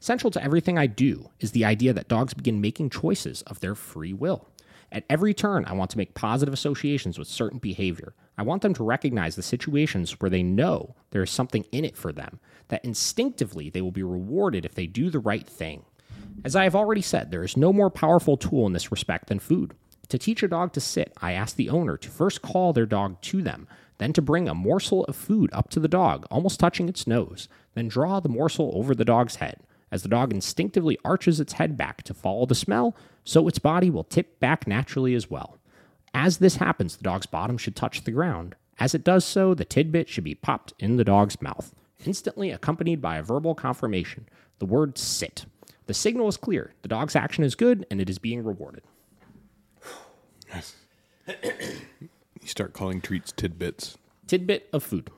Central 0.00 0.30
to 0.30 0.42
everything 0.42 0.78
I 0.78 0.86
do 0.86 1.28
is 1.40 1.50
the 1.50 1.66
idea 1.66 1.92
that 1.92 2.08
dogs 2.08 2.32
begin 2.32 2.62
making 2.62 2.88
choices 2.88 3.42
of 3.42 3.60
their 3.60 3.74
free 3.74 4.14
will. 4.14 4.48
At 4.92 5.04
every 5.10 5.34
turn, 5.34 5.64
I 5.66 5.72
want 5.72 5.90
to 5.90 5.98
make 5.98 6.14
positive 6.14 6.54
associations 6.54 7.18
with 7.18 7.28
certain 7.28 7.58
behavior. 7.58 8.14
I 8.38 8.42
want 8.42 8.62
them 8.62 8.74
to 8.74 8.84
recognize 8.84 9.36
the 9.36 9.42
situations 9.42 10.20
where 10.20 10.30
they 10.30 10.42
know 10.42 10.94
there 11.10 11.22
is 11.22 11.30
something 11.30 11.64
in 11.72 11.84
it 11.84 11.96
for 11.96 12.12
them, 12.12 12.38
that 12.68 12.84
instinctively 12.84 13.70
they 13.70 13.80
will 13.80 13.90
be 13.90 14.02
rewarded 14.02 14.64
if 14.64 14.74
they 14.74 14.86
do 14.86 15.10
the 15.10 15.18
right 15.18 15.46
thing. 15.46 15.84
As 16.44 16.54
I 16.54 16.64
have 16.64 16.76
already 16.76 17.02
said, 17.02 17.30
there 17.30 17.44
is 17.44 17.56
no 17.56 17.72
more 17.72 17.90
powerful 17.90 18.36
tool 18.36 18.66
in 18.66 18.72
this 18.72 18.90
respect 18.90 19.28
than 19.28 19.38
food. 19.38 19.74
To 20.08 20.18
teach 20.18 20.42
a 20.42 20.48
dog 20.48 20.72
to 20.74 20.80
sit, 20.80 21.12
I 21.20 21.32
ask 21.32 21.56
the 21.56 21.70
owner 21.70 21.96
to 21.96 22.08
first 22.08 22.42
call 22.42 22.72
their 22.72 22.86
dog 22.86 23.20
to 23.22 23.42
them, 23.42 23.66
then 23.98 24.12
to 24.12 24.22
bring 24.22 24.48
a 24.48 24.54
morsel 24.54 25.04
of 25.06 25.16
food 25.16 25.50
up 25.52 25.68
to 25.70 25.80
the 25.80 25.88
dog, 25.88 26.26
almost 26.30 26.60
touching 26.60 26.88
its 26.88 27.06
nose, 27.06 27.48
then 27.74 27.88
draw 27.88 28.20
the 28.20 28.28
morsel 28.28 28.70
over 28.74 28.94
the 28.94 29.04
dog's 29.04 29.36
head. 29.36 29.60
As 29.90 30.02
the 30.02 30.08
dog 30.08 30.32
instinctively 30.32 30.98
arches 31.04 31.40
its 31.40 31.54
head 31.54 31.76
back 31.76 32.02
to 32.04 32.14
follow 32.14 32.46
the 32.46 32.54
smell, 32.54 32.94
so 33.26 33.46
its 33.48 33.58
body 33.58 33.90
will 33.90 34.04
tip 34.04 34.40
back 34.40 34.66
naturally 34.66 35.14
as 35.14 35.28
well. 35.30 35.58
As 36.14 36.38
this 36.38 36.56
happens, 36.56 36.96
the 36.96 37.02
dog's 37.02 37.26
bottom 37.26 37.58
should 37.58 37.76
touch 37.76 38.04
the 38.04 38.10
ground. 38.12 38.54
As 38.78 38.94
it 38.94 39.04
does 39.04 39.24
so, 39.24 39.52
the 39.52 39.64
tidbit 39.66 40.08
should 40.08 40.24
be 40.24 40.34
popped 40.34 40.72
in 40.78 40.96
the 40.96 41.04
dog's 41.04 41.42
mouth, 41.42 41.74
instantly 42.06 42.50
accompanied 42.50 43.02
by 43.02 43.18
a 43.18 43.22
verbal 43.22 43.54
confirmation 43.54 44.26
the 44.58 44.64
word 44.66 44.96
sit. 44.96 45.44
The 45.86 45.92
signal 45.94 46.28
is 46.28 46.36
clear, 46.38 46.72
the 46.82 46.88
dog's 46.88 47.14
action 47.14 47.44
is 47.44 47.54
good, 47.54 47.84
and 47.90 48.00
it 48.00 48.08
is 48.08 48.18
being 48.18 48.42
rewarded. 48.42 48.82
You 52.40 52.48
start 52.48 52.72
calling 52.74 53.00
treats 53.00 53.32
tidbits. 53.32 53.98
Tidbit 54.28 54.68
of 54.72 54.84
food. 54.84 55.10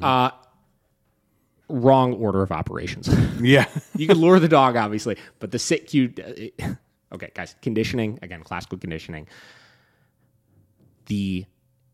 Uh, 0.00 0.30
wrong 1.68 2.14
order 2.14 2.42
of 2.42 2.50
operations. 2.50 3.08
Yeah. 3.42 3.66
you 3.96 4.06
can 4.06 4.18
lure 4.18 4.38
the 4.38 4.48
dog, 4.48 4.76
obviously, 4.76 5.16
but 5.40 5.50
the 5.50 5.58
sit 5.58 5.88
cue. 5.88 6.12
uh, 6.18 6.22
it- 6.36 6.60
okay, 7.12 7.30
guys, 7.34 7.54
conditioning 7.62 8.18
again, 8.22 8.42
classical 8.42 8.78
conditioning. 8.78 9.26
The 11.06 11.44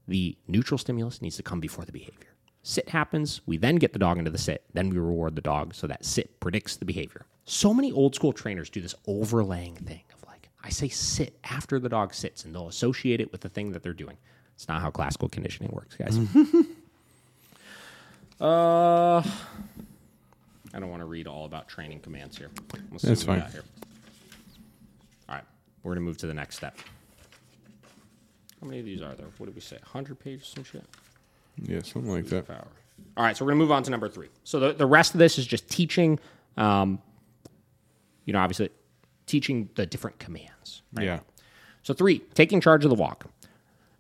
the 0.06 0.36
neutral 0.46 0.78
stimulus 0.78 1.20
needs 1.20 1.36
to 1.36 1.42
come 1.42 1.60
before 1.60 1.84
the 1.84 1.92
behavior. 1.92 2.28
Sit 2.62 2.88
happens, 2.88 3.40
we 3.46 3.56
then 3.56 3.76
get 3.76 3.92
the 3.92 3.98
dog 3.98 4.18
into 4.18 4.30
the 4.30 4.38
sit, 4.38 4.64
then 4.74 4.90
we 4.90 4.98
reward 4.98 5.36
the 5.36 5.42
dog 5.42 5.74
so 5.74 5.86
that 5.86 6.04
sit 6.04 6.38
predicts 6.40 6.76
the 6.76 6.84
behavior. 6.84 7.24
So 7.44 7.72
many 7.72 7.92
old 7.92 8.14
school 8.14 8.32
trainers 8.32 8.68
do 8.68 8.80
this 8.80 8.94
overlaying 9.06 9.76
thing 9.76 10.02
of 10.14 10.26
like, 10.28 10.48
I 10.62 10.70
say 10.70 10.88
sit 10.88 11.38
after 11.44 11.78
the 11.78 11.88
dog 11.88 12.14
sits, 12.14 12.44
and 12.44 12.54
they'll 12.54 12.68
associate 12.68 13.20
it 13.20 13.32
with 13.32 13.42
the 13.42 13.48
thing 13.48 13.72
that 13.72 13.82
they're 13.82 13.92
doing. 13.92 14.16
It's 14.54 14.68
not 14.68 14.82
how 14.82 14.90
classical 14.90 15.28
conditioning 15.28 15.70
works, 15.72 15.94
guys. 15.94 16.18
uh, 18.40 19.22
I 20.74 20.80
don't 20.80 20.90
want 20.90 21.00
to 21.00 21.06
read 21.06 21.26
all 21.26 21.44
about 21.44 21.68
training 21.68 22.00
commands 22.00 22.36
here. 22.36 22.50
See 22.98 23.06
That's 23.06 23.22
fine. 23.22 23.40
got 23.40 23.52
here. 23.52 23.62
All 25.85 25.91
right, 25.91 25.91
we're 25.91 25.95
gonna 25.95 26.07
move 26.07 26.18
to 26.18 26.26
the 26.26 26.35
next 26.35 26.57
step. 26.57 26.76
How 28.61 28.66
many 28.66 28.81
of 28.81 28.87
these 28.87 29.01
are 29.03 29.14
there? 29.14 29.26
What 29.39 29.47
did 29.47 29.55
we 29.55 29.61
say? 29.61 29.76
100 29.76 30.18
pages, 30.18 30.49
some 30.49 30.64
shit? 30.64 30.85
Yeah, 31.62 31.81
something 31.83 32.11
like 32.11 32.26
that. 32.26 32.49
Power. 32.49 32.66
All 33.16 33.24
right, 33.24 33.37
so 33.37 33.45
we're 33.45 33.53
gonna 33.53 33.61
move 33.61 33.72
on 33.72 33.83
to 33.85 33.91
number 33.91 34.09
three. 34.09 34.29
So 34.45 34.59
the, 34.61 34.72
the 34.72 34.87
rest 34.87 35.14
of 35.14 35.18
this 35.18 35.39
is 35.39 35.47
just 35.47 35.68
teaching, 35.68 36.18
um, 36.57 37.01
you 38.24 38.33
know, 38.33 38.41
obviously 38.41 38.70
teaching 39.26 39.70
the 39.74 39.87
different 39.87 40.18
commands. 40.18 40.83
Right? 40.93 41.07
Yeah. 41.07 41.20
So 41.83 41.95
three, 41.95 42.18
taking 42.35 42.61
charge 42.61 42.85
of 42.85 42.91
the 42.91 42.97
walk. 42.97 43.26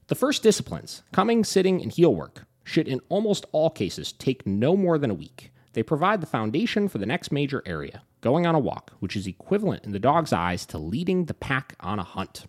The 0.08 0.14
first 0.14 0.42
disciplines, 0.42 1.02
coming, 1.12 1.44
sitting, 1.44 1.82
and 1.82 1.92
heel 1.92 2.14
work, 2.14 2.46
should 2.64 2.88
in 2.88 3.00
almost 3.08 3.46
all 3.52 3.70
cases 3.70 4.12
take 4.12 4.46
no 4.46 4.76
more 4.76 4.98
than 4.98 5.10
a 5.10 5.14
week. 5.14 5.52
They 5.74 5.82
provide 5.82 6.20
the 6.20 6.26
foundation 6.26 6.88
for 6.88 6.98
the 6.98 7.06
next 7.06 7.30
major 7.30 7.62
area, 7.64 8.02
going 8.20 8.46
on 8.46 8.54
a 8.54 8.58
walk, 8.58 8.92
which 9.00 9.16
is 9.16 9.26
equivalent 9.26 9.84
in 9.84 9.92
the 9.92 9.98
dog's 9.98 10.32
eyes 10.32 10.66
to 10.66 10.78
leading 10.78 11.24
the 11.24 11.34
pack 11.34 11.74
on 11.80 11.98
a 11.98 12.04
hunt. 12.04 12.46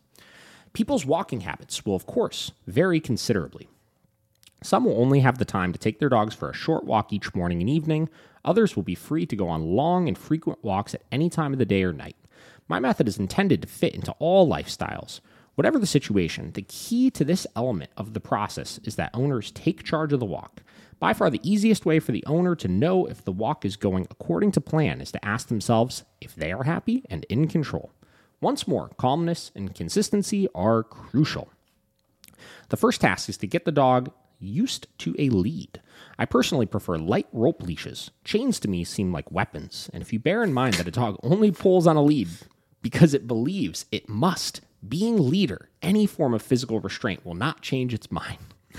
People's 0.74 1.06
walking 1.06 1.42
habits 1.42 1.86
will, 1.86 1.96
of 1.96 2.06
course, 2.06 2.52
vary 2.68 3.00
considerably. 3.00 3.68
Some 4.62 4.86
will 4.86 5.00
only 5.00 5.22
have 5.22 5.38
the 5.38 5.46
time 5.46 5.72
to 5.72 5.80
take 5.80 6.00
their 6.00 6.10
dogs 6.10 6.36
for 6.36 6.50
a 6.50 6.54
short 6.54 6.84
walk 6.84 7.14
each 7.14 7.34
morning 7.34 7.62
and 7.62 7.70
evening. 7.70 8.10
Others 8.44 8.76
will 8.76 8.84
be 8.84 8.96
free 8.96 9.26
to 9.26 9.36
go 9.36 9.48
on 9.48 9.76
long 9.76 10.08
and 10.08 10.18
frequent 10.18 10.64
walks 10.64 10.94
at 10.94 11.04
any 11.12 11.30
time 11.30 11.54
of 11.54 11.60
the 11.60 11.66
day 11.66 11.84
or 11.84 11.94
night. 11.94 12.18
My 12.68 12.80
method 12.80 13.08
is 13.08 13.18
intended 13.18 13.62
to 13.62 13.68
fit 13.68 13.96
into 13.96 14.12
all 14.20 14.48
lifestyles. 14.48 15.22
Whatever 15.56 15.80
the 15.80 15.88
situation, 15.88 16.52
the 16.54 16.62
key 16.62 17.10
to 17.12 17.26
this 17.26 17.48
element 17.56 17.92
of 17.98 18.14
the 18.14 18.20
process 18.20 18.80
is 18.84 18.96
that 18.96 19.10
owners 19.14 19.52
take 19.52 19.84
charge 19.84 20.14
of 20.14 20.20
the 20.20 20.26
walk. 20.26 20.62
By 21.00 21.14
far, 21.14 21.30
the 21.30 21.50
easiest 21.50 21.86
way 21.86 22.00
for 22.00 22.12
the 22.12 22.26
owner 22.26 22.56
to 22.56 22.68
know 22.68 23.06
if 23.06 23.24
the 23.24 23.32
walk 23.32 23.64
is 23.64 23.78
going 23.78 24.06
according 24.12 24.52
to 24.54 24.62
plan 24.62 25.00
is 25.00 25.12
to 25.14 25.26
ask 25.26 25.48
themselves 25.48 26.04
if 26.20 26.36
they 26.36 26.52
are 26.52 26.64
happy 26.64 27.06
and 27.10 27.26
in 27.30 27.48
control. 27.48 27.92
Once 28.42 28.68
more, 28.68 28.90
calmness 28.98 29.52
and 29.56 29.76
consistency 29.76 30.48
are 30.54 30.84
crucial. 30.84 31.50
The 32.70 32.78
first 32.78 33.02
task 33.02 33.30
is 33.30 33.38
to 33.38 33.48
get 33.48 33.66
the 33.66 33.72
dog 33.72 34.12
used 34.40 34.88
to 35.00 35.16
a 35.20 35.30
lead. 35.30 35.82
I 36.18 36.26
personally 36.26 36.66
prefer 36.66 36.98
light 36.98 37.28
rope 37.34 37.62
leashes. 37.64 38.12
Chains 38.24 38.60
to 38.62 38.70
me 38.70 38.84
seem 38.84 39.12
like 39.12 39.32
weapons, 39.32 39.90
and 39.94 40.02
if 40.02 40.14
you 40.14 40.20
bear 40.20 40.44
in 40.44 40.54
mind 40.54 40.76
that 40.76 40.88
a 40.88 40.92
dog 40.92 41.18
only 41.24 41.52
pulls 41.52 41.88
on 41.88 41.98
a 41.98 42.02
lead 42.02 42.30
because 42.82 43.14
it 43.14 43.28
believes 43.28 43.86
it 43.92 44.08
must, 44.08 44.62
being 44.88 45.30
leader, 45.30 45.70
any 45.82 46.06
form 46.06 46.34
of 46.34 46.42
physical 46.42 46.80
restraint 46.80 47.26
will 47.26 47.36
not 47.36 47.62
change 47.62 47.94
its 47.94 48.10
mind. 48.12 48.38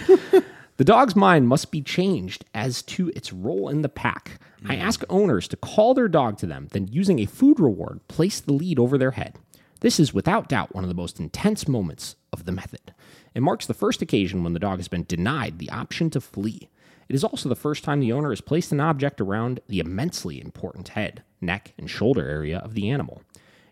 The 0.80 0.84
dog's 0.84 1.14
mind 1.14 1.46
must 1.46 1.70
be 1.70 1.82
changed 1.82 2.46
as 2.54 2.80
to 2.84 3.12
its 3.14 3.34
role 3.34 3.68
in 3.68 3.82
the 3.82 3.88
pack. 3.90 4.40
I 4.64 4.76
mm. 4.76 4.80
ask 4.80 5.04
owners 5.10 5.46
to 5.48 5.58
call 5.58 5.92
their 5.92 6.08
dog 6.08 6.38
to 6.38 6.46
them, 6.46 6.68
then 6.72 6.88
using 6.90 7.18
a 7.18 7.26
food 7.26 7.60
reward, 7.60 8.00
place 8.08 8.40
the 8.40 8.54
lead 8.54 8.78
over 8.78 8.96
their 8.96 9.10
head. 9.10 9.36
This 9.80 10.00
is 10.00 10.14
without 10.14 10.48
doubt 10.48 10.74
one 10.74 10.82
of 10.82 10.88
the 10.88 10.94
most 10.94 11.20
intense 11.20 11.68
moments 11.68 12.16
of 12.32 12.46
the 12.46 12.52
method. 12.52 12.94
It 13.34 13.42
marks 13.42 13.66
the 13.66 13.74
first 13.74 14.00
occasion 14.00 14.42
when 14.42 14.54
the 14.54 14.58
dog 14.58 14.78
has 14.78 14.88
been 14.88 15.04
denied 15.04 15.58
the 15.58 15.68
option 15.68 16.08
to 16.08 16.18
flee. 16.22 16.70
It 17.10 17.14
is 17.14 17.24
also 17.24 17.50
the 17.50 17.54
first 17.54 17.84
time 17.84 18.00
the 18.00 18.12
owner 18.12 18.30
has 18.30 18.40
placed 18.40 18.72
an 18.72 18.80
object 18.80 19.20
around 19.20 19.60
the 19.68 19.80
immensely 19.80 20.40
important 20.40 20.88
head, 20.88 21.22
neck, 21.42 21.74
and 21.76 21.90
shoulder 21.90 22.26
area 22.26 22.56
of 22.56 22.72
the 22.72 22.88
animal. 22.88 23.20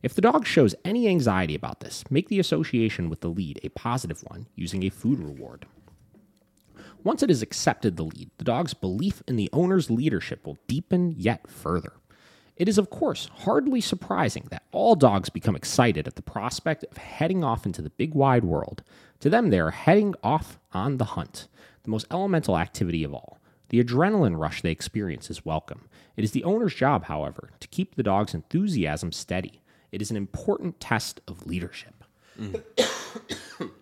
If 0.02 0.12
the 0.12 0.20
dog 0.20 0.44
shows 0.44 0.74
any 0.84 1.08
anxiety 1.08 1.54
about 1.54 1.80
this, 1.80 2.04
make 2.10 2.28
the 2.28 2.38
association 2.38 3.08
with 3.08 3.22
the 3.22 3.28
lead 3.28 3.60
a 3.62 3.70
positive 3.70 4.22
one 4.24 4.46
using 4.56 4.82
a 4.82 4.90
food 4.90 5.20
reward. 5.20 5.64
Once 7.08 7.22
it 7.22 7.30
has 7.30 7.40
accepted 7.40 7.96
the 7.96 8.04
lead, 8.04 8.28
the 8.36 8.44
dog's 8.44 8.74
belief 8.74 9.22
in 9.26 9.36
the 9.36 9.48
owner's 9.50 9.88
leadership 9.88 10.46
will 10.46 10.58
deepen 10.66 11.14
yet 11.16 11.48
further. 11.48 11.94
It 12.54 12.68
is, 12.68 12.76
of 12.76 12.90
course, 12.90 13.30
hardly 13.32 13.80
surprising 13.80 14.46
that 14.50 14.64
all 14.72 14.94
dogs 14.94 15.30
become 15.30 15.56
excited 15.56 16.06
at 16.06 16.16
the 16.16 16.22
prospect 16.22 16.84
of 16.84 16.98
heading 16.98 17.42
off 17.42 17.64
into 17.64 17.80
the 17.80 17.88
big 17.88 18.12
wide 18.12 18.44
world. 18.44 18.82
To 19.20 19.30
them, 19.30 19.48
they 19.48 19.58
are 19.58 19.70
heading 19.70 20.16
off 20.22 20.58
on 20.74 20.98
the 20.98 21.06
hunt, 21.16 21.48
the 21.82 21.90
most 21.90 22.04
elemental 22.10 22.58
activity 22.58 23.02
of 23.04 23.14
all. 23.14 23.38
The 23.70 23.82
adrenaline 23.82 24.38
rush 24.38 24.60
they 24.60 24.70
experience 24.70 25.30
is 25.30 25.46
welcome. 25.46 25.88
It 26.14 26.24
is 26.24 26.32
the 26.32 26.44
owner's 26.44 26.74
job, 26.74 27.04
however, 27.04 27.52
to 27.60 27.68
keep 27.68 27.94
the 27.94 28.02
dog's 28.02 28.34
enthusiasm 28.34 29.12
steady. 29.12 29.62
It 29.92 30.02
is 30.02 30.10
an 30.10 30.18
important 30.18 30.78
test 30.78 31.22
of 31.26 31.46
leadership. 31.46 32.04
Mm. 32.38 32.62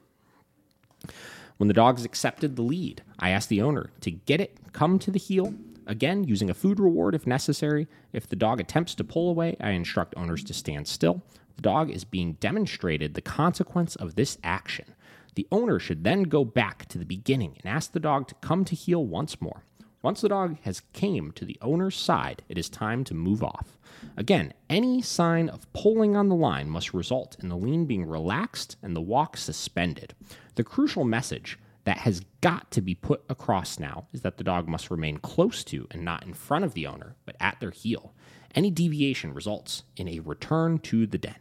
when 1.57 1.69
the 1.69 1.75
dog 1.75 1.97
has 1.97 2.05
accepted 2.05 2.57
the 2.57 2.63
lead, 2.63 3.03
I 3.19 3.31
ask 3.31 3.49
the 3.49 3.63
owner 3.63 3.91
to 4.01 4.11
get 4.11 4.41
it, 4.41 4.59
come 4.73 4.99
to 4.99 5.11
the 5.11 5.19
heel, 5.19 5.55
again 5.87 6.25
using 6.25 6.51
a 6.51 6.55
food 6.55 6.79
reward 6.79 7.15
if 7.15 7.27
necessary. 7.27 7.87
If 8.13 8.29
the 8.29 8.37
dog 8.37 8.61
attempts 8.61 8.95
to 8.97 9.05
pull 9.05 9.31
away, 9.31 9.57
I 9.61 9.71
instruct 9.71 10.15
owners 10.17 10.45
to 10.45 10.55
stand 10.55 10.89
still. 10.89 11.23
The 11.57 11.63
dog 11.63 11.91
is 11.91 12.05
being 12.05 12.35
demonstrated 12.35 13.15
the 13.15 13.23
consequence 13.23 13.97
of 13.97 14.15
this 14.15 14.39
action. 14.45 14.95
The 15.35 15.47
owner 15.53 15.79
should 15.79 16.05
then 16.05 16.25
go 16.25 16.45
back 16.45 16.87
to 16.87 16.99
the 16.99 17.05
beginning 17.05 17.57
and 17.63 17.73
ask 17.73 17.93
the 17.93 18.01
dog 18.01 18.29
to 18.29 18.35
come 18.37 18.65
to 18.65 18.75
heel 18.75 19.05
once 19.05 19.41
more. 19.41 19.63
Once 20.07 20.21
the 20.21 20.29
dog 20.29 20.57
has 20.61 20.83
came 20.93 21.33
to 21.33 21.45
the 21.45 21.59
owner's 21.61 21.97
side, 21.97 22.41
it 22.49 22.57
is 22.57 22.69
time 22.69 23.03
to 23.03 23.13
move 23.13 23.43
off. 23.43 23.77
Again, 24.17 24.53
any 24.71 25.03
sign 25.03 25.49
of 25.49 25.67
pulling 25.73 26.15
on 26.15 26.29
the 26.29 26.37
line 26.37 26.71
must 26.71 26.95
result 26.95 27.37
in 27.43 27.49
the 27.49 27.57
lean 27.57 27.87
being 27.87 28.07
relaxed 28.07 28.77
and 28.85 28.95
the 28.95 29.01
walk 29.01 29.37
suspended. 29.37 30.15
The 30.55 30.63
crucial 30.63 31.03
message 31.03 31.59
that 31.83 31.99
has 31.99 32.21
got 32.41 32.71
to 32.71 32.81
be 32.81 32.95
put 32.95 33.25
across 33.29 33.81
now 33.81 34.07
is 34.13 34.21
that 34.21 34.39
the 34.39 34.45
dog 34.45 34.69
must 34.69 34.93
remain 34.93 35.17
close 35.17 35.65
to 35.65 35.89
and 35.91 36.05
not 36.05 36.25
in 36.25 36.35
front 36.35 36.65
of 36.65 36.75
the 36.75 36.87
owner, 36.87 37.17
but 37.25 37.35
at 37.41 37.59
their 37.59 37.73
heel. 37.73 38.15
Any 38.55 38.71
deviation 38.71 39.35
results 39.35 39.83
in 39.97 40.07
a 40.07 40.21
return 40.21 40.79
to 40.85 41.09
the 41.09 41.19
den. 41.19 41.35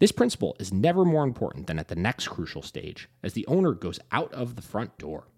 This 0.00 0.10
principle 0.10 0.56
is 0.58 0.72
never 0.72 1.04
more 1.04 1.22
important 1.22 1.68
than 1.68 1.78
at 1.78 1.86
the 1.86 1.94
next 1.94 2.26
crucial 2.26 2.62
stage, 2.62 3.08
as 3.22 3.34
the 3.34 3.46
owner 3.46 3.70
goes 3.70 4.00
out 4.10 4.32
of 4.32 4.56
the 4.56 4.62
front 4.62 4.98
door. 4.98 5.28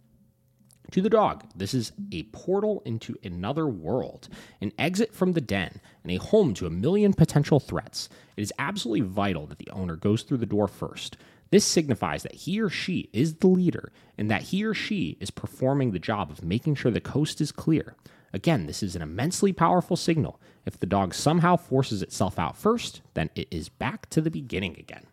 To 0.93 1.01
the 1.01 1.11
dog, 1.11 1.45
this 1.55 1.73
is 1.73 1.93
a 2.11 2.25
portal 2.25 2.83
into 2.85 3.17
another 3.23 3.67
world, 3.67 4.29
an 4.61 4.73
exit 4.79 5.15
from 5.15 5.33
the 5.33 5.41
den, 5.41 5.81
and 6.03 6.11
a 6.11 6.17
home 6.17 6.53
to 6.55 6.67
a 6.67 6.71
million 6.71 7.13
potential 7.13 7.61
threats. 7.61 8.09
It 8.37 8.43
is 8.43 8.53
absolutely 8.59 9.07
vital 9.07 9.47
that 9.47 9.59
the 9.59 9.71
owner 9.71 9.95
goes 9.95 10.23
through 10.23 10.39
the 10.39 10.47
door 10.47 10.67
first. 10.67 11.17
This 11.51 11.65
signifies 11.65 12.23
that 12.25 12.35
he 12.35 12.61
or 12.61 12.69
she 12.69 13.09
is 13.13 13.35
the 13.35 13.47
leader 13.49 13.93
and 14.19 14.31
that 14.31 14.43
he 14.43 14.65
or 14.65 14.75
she 14.75 15.17
is 15.21 15.31
performing 15.31 15.93
the 15.93 15.99
job 15.99 16.31
of 16.31 16.45
making 16.45 16.75
sure 16.77 16.91
the 16.91 17.01
coast 17.01 17.41
is 17.41 17.53
clear. 17.53 17.95
Again, 18.33 18.67
this 18.67 18.83
is 18.83 18.97
an 18.97 19.03
immensely 19.03 19.53
powerful 19.53 19.97
signal. 19.97 20.41
If 20.65 20.79
the 20.79 20.87
dog 20.87 21.15
somehow 21.15 21.57
forces 21.57 22.03
itself 22.03 22.39
out 22.39 22.57
first, 22.57 23.01
then 23.15 23.31
it 23.35 23.49
is 23.51 23.69
back 23.69 24.09
to 24.11 24.21
the 24.21 24.31
beginning 24.31 24.77
again. 24.79 25.07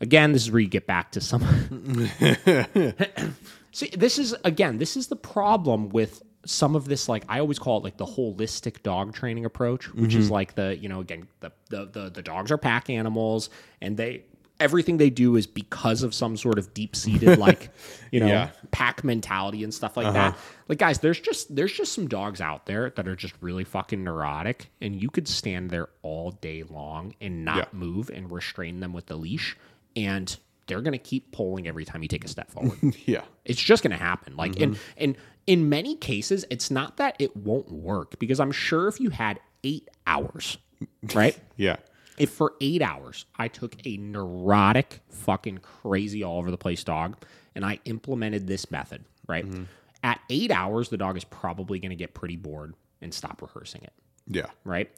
Again, 0.00 0.32
this 0.32 0.42
is 0.42 0.50
where 0.50 0.60
you 0.60 0.68
get 0.68 0.86
back 0.86 1.12
to 1.12 1.20
some. 1.20 1.42
See, 3.72 3.88
this 3.88 4.18
is, 4.18 4.34
again, 4.44 4.78
this 4.78 4.96
is 4.96 5.06
the 5.08 5.16
problem 5.16 5.88
with 5.90 6.22
some 6.46 6.74
of 6.74 6.86
this 6.86 7.06
like 7.06 7.22
i 7.28 7.38
always 7.38 7.58
call 7.58 7.76
it 7.76 7.84
like 7.84 7.98
the 7.98 8.06
holistic 8.06 8.82
dog 8.82 9.12
training 9.12 9.44
approach 9.44 9.92
which 9.92 10.14
is 10.14 10.26
mm-hmm. 10.26 10.34
like 10.34 10.54
the 10.54 10.74
you 10.78 10.88
know 10.88 11.00
again 11.00 11.28
the, 11.40 11.52
the 11.68 11.84
the 11.84 12.10
the 12.10 12.22
dogs 12.22 12.50
are 12.50 12.56
pack 12.56 12.88
animals 12.88 13.50
and 13.82 13.96
they 13.98 14.24
everything 14.58 14.96
they 14.98 15.10
do 15.10 15.36
is 15.36 15.46
because 15.46 16.02
of 16.02 16.14
some 16.14 16.36
sort 16.36 16.58
of 16.58 16.72
deep 16.72 16.94
seated 16.96 17.38
like 17.46 17.70
you 18.10 18.20
know 18.20 18.26
Yeah. 18.26 18.50
pack 18.70 19.04
mentality 19.04 19.64
and 19.64 19.72
stuff 19.72 19.96
like 19.96 20.06
uh-huh. 20.06 20.30
that 20.30 20.38
like 20.68 20.78
guys 20.78 21.00
there's 21.00 21.20
just 21.20 21.54
there's 21.54 21.72
just 21.72 21.92
some 21.92 22.08
dogs 22.08 22.40
out 22.40 22.66
there 22.66 22.90
that 22.90 23.06
are 23.06 23.16
just 23.16 23.34
really 23.42 23.64
fucking 23.64 24.02
neurotic 24.02 24.70
and 24.80 25.00
you 25.00 25.10
could 25.10 25.28
stand 25.28 25.70
there 25.70 25.88
all 26.02 26.30
day 26.30 26.62
long 26.62 27.14
and 27.20 27.44
not 27.44 27.56
Yeah. 27.56 27.78
move 27.78 28.10
and 28.10 28.30
restrain 28.30 28.80
them 28.80 28.92
with 28.92 29.06
the 29.06 29.16
leash 29.16 29.56
and 29.96 30.34
they're 30.70 30.80
going 30.80 30.92
to 30.92 30.98
keep 30.98 31.32
pulling 31.32 31.68
every 31.68 31.84
time 31.84 32.00
you 32.02 32.08
take 32.08 32.24
a 32.24 32.28
step 32.28 32.50
forward 32.52 32.78
yeah. 33.04 33.22
it's 33.44 33.60
just 33.60 33.82
going 33.82 33.90
to 33.90 34.02
happen. 34.02 34.36
Like, 34.36 34.58
and 34.58 34.74
mm-hmm. 34.74 34.92
and 34.96 35.16
in 35.46 35.68
many 35.68 35.96
cases, 35.96 36.44
it's 36.50 36.70
not 36.70 36.96
that 36.98 37.16
it 37.18 37.36
won't 37.36 37.70
work 37.70 38.18
because 38.18 38.38
I'm 38.40 38.52
sure 38.52 38.88
if 38.88 39.00
you 39.00 39.10
had 39.10 39.40
eight 39.64 39.88
hours, 40.06 40.58
right? 41.14 41.36
Yeah. 41.56 41.76
if 42.18 42.30
for 42.30 42.54
eight 42.60 42.80
hours 42.82 43.26
I 43.36 43.48
took 43.48 43.74
a 43.84 43.96
neurotic, 43.96 45.00
fucking 45.10 45.58
crazy, 45.58 46.22
all 46.22 46.38
over 46.38 46.50
the 46.50 46.58
place 46.58 46.84
dog 46.84 47.16
and 47.54 47.64
I 47.64 47.80
implemented 47.84 48.46
this 48.46 48.70
method, 48.70 49.04
right? 49.28 49.44
Mm-hmm. 49.44 49.64
At 50.02 50.20
eight 50.30 50.50
hours, 50.50 50.88
the 50.88 50.96
dog 50.96 51.16
is 51.16 51.24
probably 51.24 51.78
going 51.80 51.90
to 51.90 51.96
get 51.96 52.14
pretty 52.14 52.36
bored 52.36 52.74
and 53.02 53.12
stop 53.12 53.42
rehearsing 53.42 53.82
it 53.82 53.92
Yeah. 54.28 54.46
right? 54.64 54.90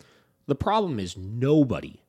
The 0.46 0.54
problem 0.54 1.00
is 1.00 1.16
nobody 1.16 2.02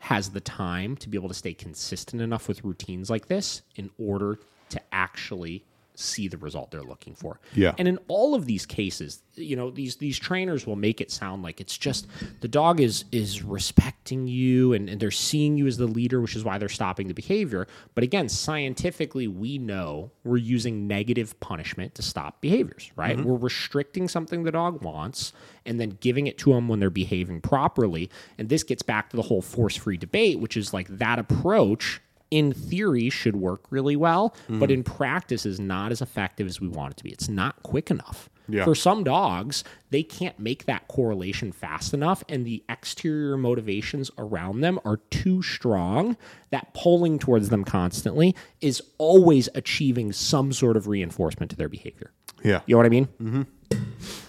has 0.00 0.30
the 0.30 0.40
time 0.40 0.96
to 0.96 1.08
be 1.08 1.16
able 1.16 1.28
to 1.28 1.34
stay 1.34 1.54
consistent 1.54 2.20
enough 2.20 2.48
with 2.48 2.64
routines 2.64 3.10
like 3.10 3.26
this 3.26 3.62
in 3.76 3.90
order 3.98 4.38
to 4.70 4.80
actually 4.92 5.64
see 5.94 6.28
the 6.28 6.38
result 6.38 6.70
they're 6.70 6.82
looking 6.82 7.14
for. 7.14 7.40
Yeah. 7.54 7.74
And 7.78 7.86
in 7.86 7.98
all 8.08 8.34
of 8.34 8.46
these 8.46 8.66
cases, 8.66 9.22
you 9.34 9.56
know, 9.56 9.70
these 9.70 9.96
these 9.96 10.18
trainers 10.18 10.66
will 10.66 10.76
make 10.76 11.00
it 11.00 11.10
sound 11.10 11.42
like 11.42 11.60
it's 11.60 11.76
just 11.76 12.06
the 12.40 12.48
dog 12.48 12.80
is 12.80 13.04
is 13.12 13.42
respecting 13.42 14.26
you 14.26 14.72
and, 14.72 14.88
and 14.88 15.00
they're 15.00 15.10
seeing 15.10 15.56
you 15.56 15.66
as 15.66 15.76
the 15.76 15.86
leader, 15.86 16.20
which 16.20 16.36
is 16.36 16.44
why 16.44 16.58
they're 16.58 16.68
stopping 16.68 17.08
the 17.08 17.14
behavior. 17.14 17.66
But 17.94 18.04
again, 18.04 18.28
scientifically, 18.28 19.28
we 19.28 19.58
know 19.58 20.10
we're 20.24 20.36
using 20.36 20.86
negative 20.86 21.38
punishment 21.40 21.94
to 21.96 22.02
stop 22.02 22.40
behaviors, 22.40 22.90
right? 22.96 23.16
Mm-hmm. 23.16 23.28
We're 23.28 23.38
restricting 23.38 24.08
something 24.08 24.42
the 24.42 24.52
dog 24.52 24.82
wants 24.82 25.32
and 25.66 25.78
then 25.78 25.98
giving 26.00 26.26
it 26.26 26.38
to 26.38 26.52
them 26.52 26.68
when 26.68 26.80
they're 26.80 26.90
behaving 26.90 27.40
properly. 27.40 28.10
And 28.38 28.48
this 28.48 28.62
gets 28.62 28.82
back 28.82 29.10
to 29.10 29.16
the 29.16 29.22
whole 29.22 29.42
force 29.42 29.76
free 29.76 29.96
debate, 29.96 30.40
which 30.40 30.56
is 30.56 30.72
like 30.72 30.88
that 30.88 31.18
approach 31.18 32.00
in 32.30 32.52
theory 32.52 33.10
should 33.10 33.36
work 33.36 33.62
really 33.70 33.96
well, 33.96 34.34
but 34.48 34.70
in 34.70 34.82
practice 34.84 35.44
is 35.44 35.58
not 35.58 35.90
as 35.92 36.00
effective 36.00 36.46
as 36.46 36.60
we 36.60 36.68
want 36.68 36.92
it 36.92 36.96
to 36.98 37.04
be. 37.04 37.10
It's 37.10 37.28
not 37.28 37.62
quick 37.62 37.90
enough. 37.90 38.28
Yeah. 38.48 38.64
For 38.64 38.74
some 38.74 39.04
dogs, 39.04 39.62
they 39.90 40.02
can't 40.02 40.36
make 40.38 40.64
that 40.64 40.88
correlation 40.88 41.52
fast 41.52 41.94
enough, 41.94 42.24
and 42.28 42.44
the 42.44 42.64
exterior 42.68 43.36
motivations 43.36 44.10
around 44.18 44.60
them 44.60 44.80
are 44.84 44.96
too 45.10 45.40
strong 45.42 46.16
that 46.50 46.74
pulling 46.74 47.18
towards 47.20 47.48
them 47.48 47.64
constantly 47.64 48.34
is 48.60 48.82
always 48.98 49.48
achieving 49.54 50.12
some 50.12 50.52
sort 50.52 50.76
of 50.76 50.88
reinforcement 50.88 51.50
to 51.52 51.56
their 51.56 51.68
behavior. 51.68 52.10
Yeah. 52.42 52.60
You 52.66 52.74
know 52.74 52.78
what 52.78 52.86
I 52.86 52.90
mean? 52.90 53.08
Mm-hmm. 53.22 53.42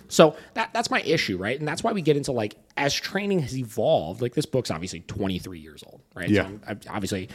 So 0.07 0.35
that 0.55 0.71
that's 0.73 0.91
my 0.91 1.01
issue, 1.01 1.37
right? 1.37 1.57
And 1.57 1.67
that's 1.67 1.83
why 1.83 1.93
we 1.93 2.01
get 2.01 2.17
into 2.17 2.33
like 2.33 2.57
as 2.75 2.93
training 2.93 3.39
has 3.39 3.57
evolved. 3.57 4.21
Like 4.21 4.33
this 4.33 4.45
book's 4.45 4.69
obviously 4.69 4.99
23 5.01 5.57
years 5.59 5.83
old, 5.87 6.01
right? 6.13 6.29
Yeah. 6.29 6.41
So 6.43 6.47
I'm, 6.47 6.61
I'm- 6.67 6.79
obviously, 6.89 7.29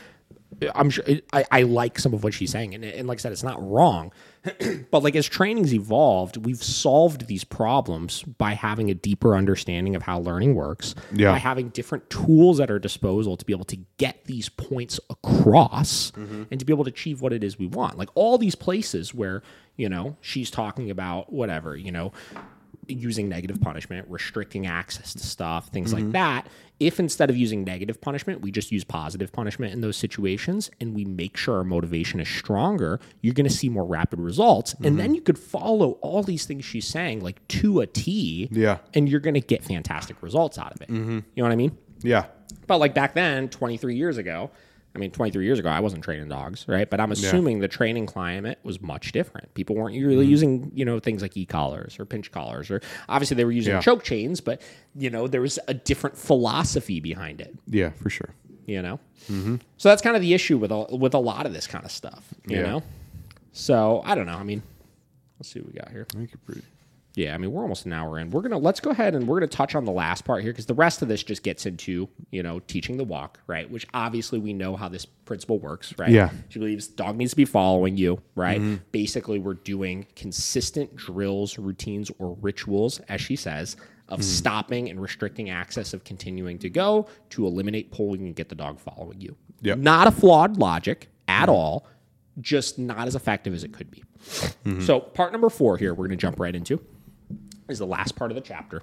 I'm 0.74 0.90
sure 0.90 1.04
I, 1.32 1.44
I 1.50 1.62
like 1.62 1.98
some 1.98 2.14
of 2.14 2.24
what 2.24 2.32
she's 2.34 2.50
saying, 2.50 2.74
and, 2.74 2.84
and 2.84 3.06
like 3.06 3.18
I 3.18 3.20
said, 3.20 3.32
it's 3.32 3.42
not 3.42 3.62
wrong. 3.62 4.12
but 4.90 5.02
like 5.02 5.16
as 5.16 5.26
training's 5.26 5.74
evolved, 5.74 6.36
we've 6.38 6.62
solved 6.62 7.26
these 7.26 7.44
problems 7.44 8.22
by 8.22 8.52
having 8.52 8.90
a 8.90 8.94
deeper 8.94 9.36
understanding 9.36 9.96
of 9.96 10.02
how 10.02 10.18
learning 10.20 10.54
works. 10.54 10.94
Yeah. 11.12 11.32
By 11.32 11.38
having 11.38 11.70
different 11.70 12.08
tools 12.10 12.60
at 12.60 12.70
our 12.70 12.78
disposal 12.78 13.36
to 13.36 13.44
be 13.44 13.52
able 13.52 13.64
to 13.66 13.78
get 13.98 14.24
these 14.24 14.48
points 14.48 15.00
across 15.10 16.12
mm-hmm. 16.12 16.44
and 16.50 16.60
to 16.60 16.64
be 16.64 16.72
able 16.72 16.84
to 16.84 16.90
achieve 16.90 17.20
what 17.20 17.32
it 17.32 17.42
is 17.42 17.58
we 17.58 17.66
want. 17.66 17.98
Like 17.98 18.08
all 18.14 18.38
these 18.38 18.54
places 18.54 19.12
where, 19.12 19.42
you 19.76 19.88
know, 19.88 20.16
she's 20.20 20.50
talking 20.50 20.90
about 20.90 21.32
whatever, 21.32 21.76
you 21.76 21.92
know, 21.92 22.12
using 22.88 23.28
negative 23.28 23.60
punishment, 23.60 24.06
restricting 24.08 24.66
access 24.66 25.12
to 25.14 25.26
stuff, 25.26 25.68
things 25.68 25.92
like 25.92 26.02
mm-hmm. 26.02 26.12
that. 26.12 26.48
If 26.78 27.00
instead 27.00 27.30
of 27.30 27.36
using 27.36 27.64
negative 27.64 28.00
punishment, 28.00 28.42
we 28.42 28.50
just 28.50 28.70
use 28.70 28.84
positive 28.84 29.32
punishment 29.32 29.72
in 29.72 29.80
those 29.80 29.96
situations 29.96 30.70
and 30.80 30.94
we 30.94 31.04
make 31.04 31.36
sure 31.36 31.56
our 31.56 31.64
motivation 31.64 32.20
is 32.20 32.28
stronger, 32.28 33.00
you're 33.22 33.34
going 33.34 33.48
to 33.48 33.54
see 33.54 33.68
more 33.68 33.84
rapid 33.84 34.20
results. 34.20 34.74
And 34.74 34.84
mm-hmm. 34.84 34.96
then 34.98 35.14
you 35.14 35.22
could 35.22 35.38
follow 35.38 35.92
all 36.02 36.22
these 36.22 36.44
things 36.44 36.64
she's 36.64 36.86
saying 36.86 37.20
like 37.20 37.46
to 37.48 37.80
a 37.80 37.86
T. 37.86 38.48
Yeah. 38.50 38.78
And 38.94 39.08
you're 39.08 39.20
going 39.20 39.34
to 39.34 39.40
get 39.40 39.64
fantastic 39.64 40.22
results 40.22 40.58
out 40.58 40.74
of 40.74 40.82
it. 40.82 40.88
Mm-hmm. 40.88 41.12
You 41.12 41.22
know 41.36 41.44
what 41.44 41.52
I 41.52 41.56
mean? 41.56 41.76
Yeah. 42.02 42.26
But 42.66 42.78
like 42.78 42.94
back 42.94 43.14
then, 43.14 43.48
23 43.48 43.96
years 43.96 44.18
ago, 44.18 44.50
I 44.96 44.98
mean, 44.98 45.10
23 45.10 45.44
years 45.44 45.58
ago, 45.58 45.68
I 45.68 45.78
wasn't 45.80 46.02
training 46.02 46.28
dogs, 46.28 46.64
right? 46.66 46.88
But 46.88 47.00
I'm 47.00 47.12
assuming 47.12 47.60
the 47.60 47.68
training 47.68 48.06
climate 48.06 48.58
was 48.62 48.80
much 48.80 49.12
different. 49.12 49.52
People 49.54 49.76
weren't 49.76 49.94
really 49.94 50.24
Mm-hmm. 50.24 50.30
using, 50.30 50.72
you 50.74 50.84
know, 50.86 50.98
things 50.98 51.20
like 51.20 51.36
e-collars 51.36 52.00
or 52.00 52.06
pinch 52.06 52.32
collars, 52.32 52.70
or 52.70 52.80
obviously 53.08 53.34
they 53.36 53.44
were 53.44 53.52
using 53.52 53.74
Yeah. 53.74 53.80
choke 53.80 54.02
chains, 54.02 54.40
but 54.40 54.62
you 54.96 55.10
know, 55.10 55.28
there 55.28 55.42
was 55.42 55.58
a 55.68 55.74
different 55.74 56.16
philosophy 56.16 56.98
behind 57.00 57.40
it. 57.42 57.54
Yeah, 57.66 57.90
for 57.90 58.08
sure. 58.10 58.30
You 58.66 58.82
know, 58.82 58.98
so 59.76 59.88
that's 59.90 60.02
kind 60.02 60.16
of 60.16 60.22
the 60.22 60.34
issue 60.34 60.56
with 60.58 60.72
a, 60.72 60.86
with 60.96 61.14
a 61.14 61.18
lot 61.18 61.46
of 61.46 61.52
this 61.52 61.66
kind 61.66 61.84
of 61.84 61.90
stuff. 61.92 62.32
You 62.48 62.56
Yeah. 62.56 62.62
know, 62.62 62.82
so 63.52 64.02
I 64.04 64.14
don't 64.14 64.26
know. 64.26 64.38
I 64.38 64.42
mean, 64.42 64.62
Let's 65.38 65.50
see 65.52 65.60
what 65.60 65.70
we 65.72 65.78
got 65.78 65.90
here. 65.90 66.06
I 66.14 66.16
think 66.16 66.30
you're 66.30 66.40
pretty. 66.46 66.62
Yeah, 67.16 67.34
I 67.34 67.38
mean 67.38 67.50
we're 67.50 67.62
almost 67.62 67.86
an 67.86 67.94
hour 67.94 68.18
in. 68.18 68.28
We're 68.28 68.42
gonna 68.42 68.58
let's 68.58 68.78
go 68.78 68.90
ahead 68.90 69.14
and 69.14 69.26
we're 69.26 69.40
gonna 69.40 69.46
touch 69.46 69.74
on 69.74 69.86
the 69.86 69.92
last 69.92 70.26
part 70.26 70.42
here 70.42 70.52
because 70.52 70.66
the 70.66 70.74
rest 70.74 71.00
of 71.00 71.08
this 71.08 71.22
just 71.22 71.42
gets 71.42 71.64
into 71.64 72.10
you 72.30 72.42
know 72.42 72.60
teaching 72.60 72.98
the 72.98 73.04
walk, 73.04 73.40
right? 73.46 73.68
Which 73.70 73.86
obviously 73.94 74.38
we 74.38 74.52
know 74.52 74.76
how 74.76 74.90
this 74.90 75.06
principle 75.06 75.58
works, 75.58 75.94
right? 75.98 76.10
Yeah. 76.10 76.28
She 76.50 76.58
believes 76.58 76.86
dog 76.86 77.16
needs 77.16 77.30
to 77.30 77.36
be 77.36 77.46
following 77.46 77.96
you, 77.96 78.20
right? 78.34 78.60
Mm-hmm. 78.60 78.82
Basically, 78.92 79.38
we're 79.38 79.54
doing 79.54 80.06
consistent 80.14 80.94
drills, 80.94 81.58
routines, 81.58 82.10
or 82.18 82.36
rituals, 82.42 83.00
as 83.08 83.22
she 83.22 83.34
says, 83.34 83.76
of 84.10 84.20
mm-hmm. 84.20 84.28
stopping 84.28 84.90
and 84.90 85.00
restricting 85.00 85.48
access 85.48 85.94
of 85.94 86.04
continuing 86.04 86.58
to 86.58 86.68
go 86.68 87.06
to 87.30 87.46
eliminate 87.46 87.90
pulling 87.92 88.26
and 88.26 88.36
get 88.36 88.50
the 88.50 88.54
dog 88.54 88.78
following 88.78 89.22
you. 89.22 89.34
Yep. 89.62 89.78
Not 89.78 90.06
a 90.06 90.10
flawed 90.10 90.58
logic 90.58 91.08
at 91.28 91.44
mm-hmm. 91.44 91.52
all, 91.52 91.86
just 92.42 92.78
not 92.78 93.06
as 93.06 93.14
effective 93.14 93.54
as 93.54 93.64
it 93.64 93.72
could 93.72 93.90
be. 93.90 94.04
So, 94.80 95.00
part 95.00 95.32
number 95.32 95.48
four 95.48 95.78
here, 95.78 95.94
we're 95.94 96.08
going 96.08 96.18
to 96.18 96.22
jump 96.22 96.38
right 96.38 96.54
into 96.54 96.78
is 97.68 97.78
the 97.78 97.86
last 97.86 98.16
part 98.16 98.30
of 98.30 98.34
the 98.34 98.40
chapter 98.40 98.82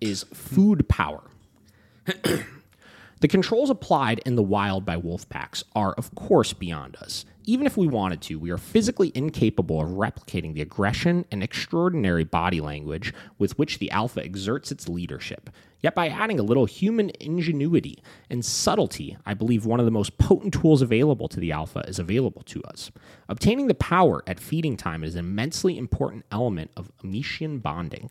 is 0.00 0.24
food 0.34 0.88
power. 0.88 1.22
the 2.04 3.28
controls 3.28 3.70
applied 3.70 4.20
in 4.20 4.34
the 4.36 4.42
wild 4.42 4.84
by 4.84 4.96
wolf 4.96 5.28
packs 5.28 5.64
are 5.74 5.92
of 5.94 6.14
course 6.14 6.52
beyond 6.52 6.96
us. 6.96 7.24
Even 7.46 7.66
if 7.66 7.76
we 7.76 7.86
wanted 7.86 8.22
to, 8.22 8.38
we 8.38 8.50
are 8.50 8.56
physically 8.56 9.12
incapable 9.14 9.80
of 9.80 9.90
replicating 9.90 10.54
the 10.54 10.62
aggression 10.62 11.26
and 11.30 11.42
extraordinary 11.42 12.24
body 12.24 12.60
language 12.60 13.12
with 13.38 13.58
which 13.58 13.78
the 13.78 13.90
alpha 13.90 14.24
exerts 14.24 14.72
its 14.72 14.88
leadership. 14.88 15.50
Yet 15.82 15.94
by 15.94 16.08
adding 16.08 16.40
a 16.40 16.42
little 16.42 16.64
human 16.64 17.10
ingenuity 17.20 18.02
and 18.30 18.42
subtlety, 18.42 19.18
I 19.26 19.34
believe 19.34 19.66
one 19.66 19.78
of 19.78 19.84
the 19.84 19.92
most 19.92 20.16
potent 20.16 20.54
tools 20.54 20.80
available 20.80 21.28
to 21.28 21.38
the 21.38 21.52
alpha 21.52 21.84
is 21.86 21.98
available 21.98 22.40
to 22.44 22.62
us. 22.62 22.90
Obtaining 23.28 23.66
the 23.66 23.74
power 23.74 24.22
at 24.26 24.40
feeding 24.40 24.78
time 24.78 25.04
is 25.04 25.14
an 25.14 25.18
immensely 25.18 25.76
important 25.76 26.24
element 26.32 26.70
of 26.74 26.90
Amichien 27.02 27.60
bonding. 27.60 28.10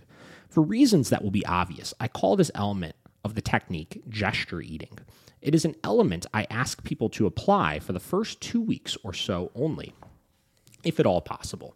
For 0.53 0.61
reasons 0.61 1.09
that 1.09 1.23
will 1.23 1.31
be 1.31 1.45
obvious, 1.47 1.95
I 1.99 2.07
call 2.07 2.35
this 2.35 2.51
element 2.53 2.95
of 3.25 3.33
the 3.33 3.41
technique 3.41 4.03
gesture 4.07 4.61
eating. 4.61 4.99
It 5.41 5.55
is 5.55 5.65
an 5.65 5.73
element 5.83 6.27
I 6.31 6.45
ask 6.51 6.83
people 6.83 7.09
to 7.09 7.25
apply 7.25 7.79
for 7.79 7.91
the 7.91 7.99
first 7.99 8.39
two 8.39 8.61
weeks 8.61 8.95
or 9.03 9.13
so 9.13 9.49
only, 9.55 9.95
if 10.83 10.99
at 10.99 11.07
all 11.07 11.21
possible. 11.21 11.75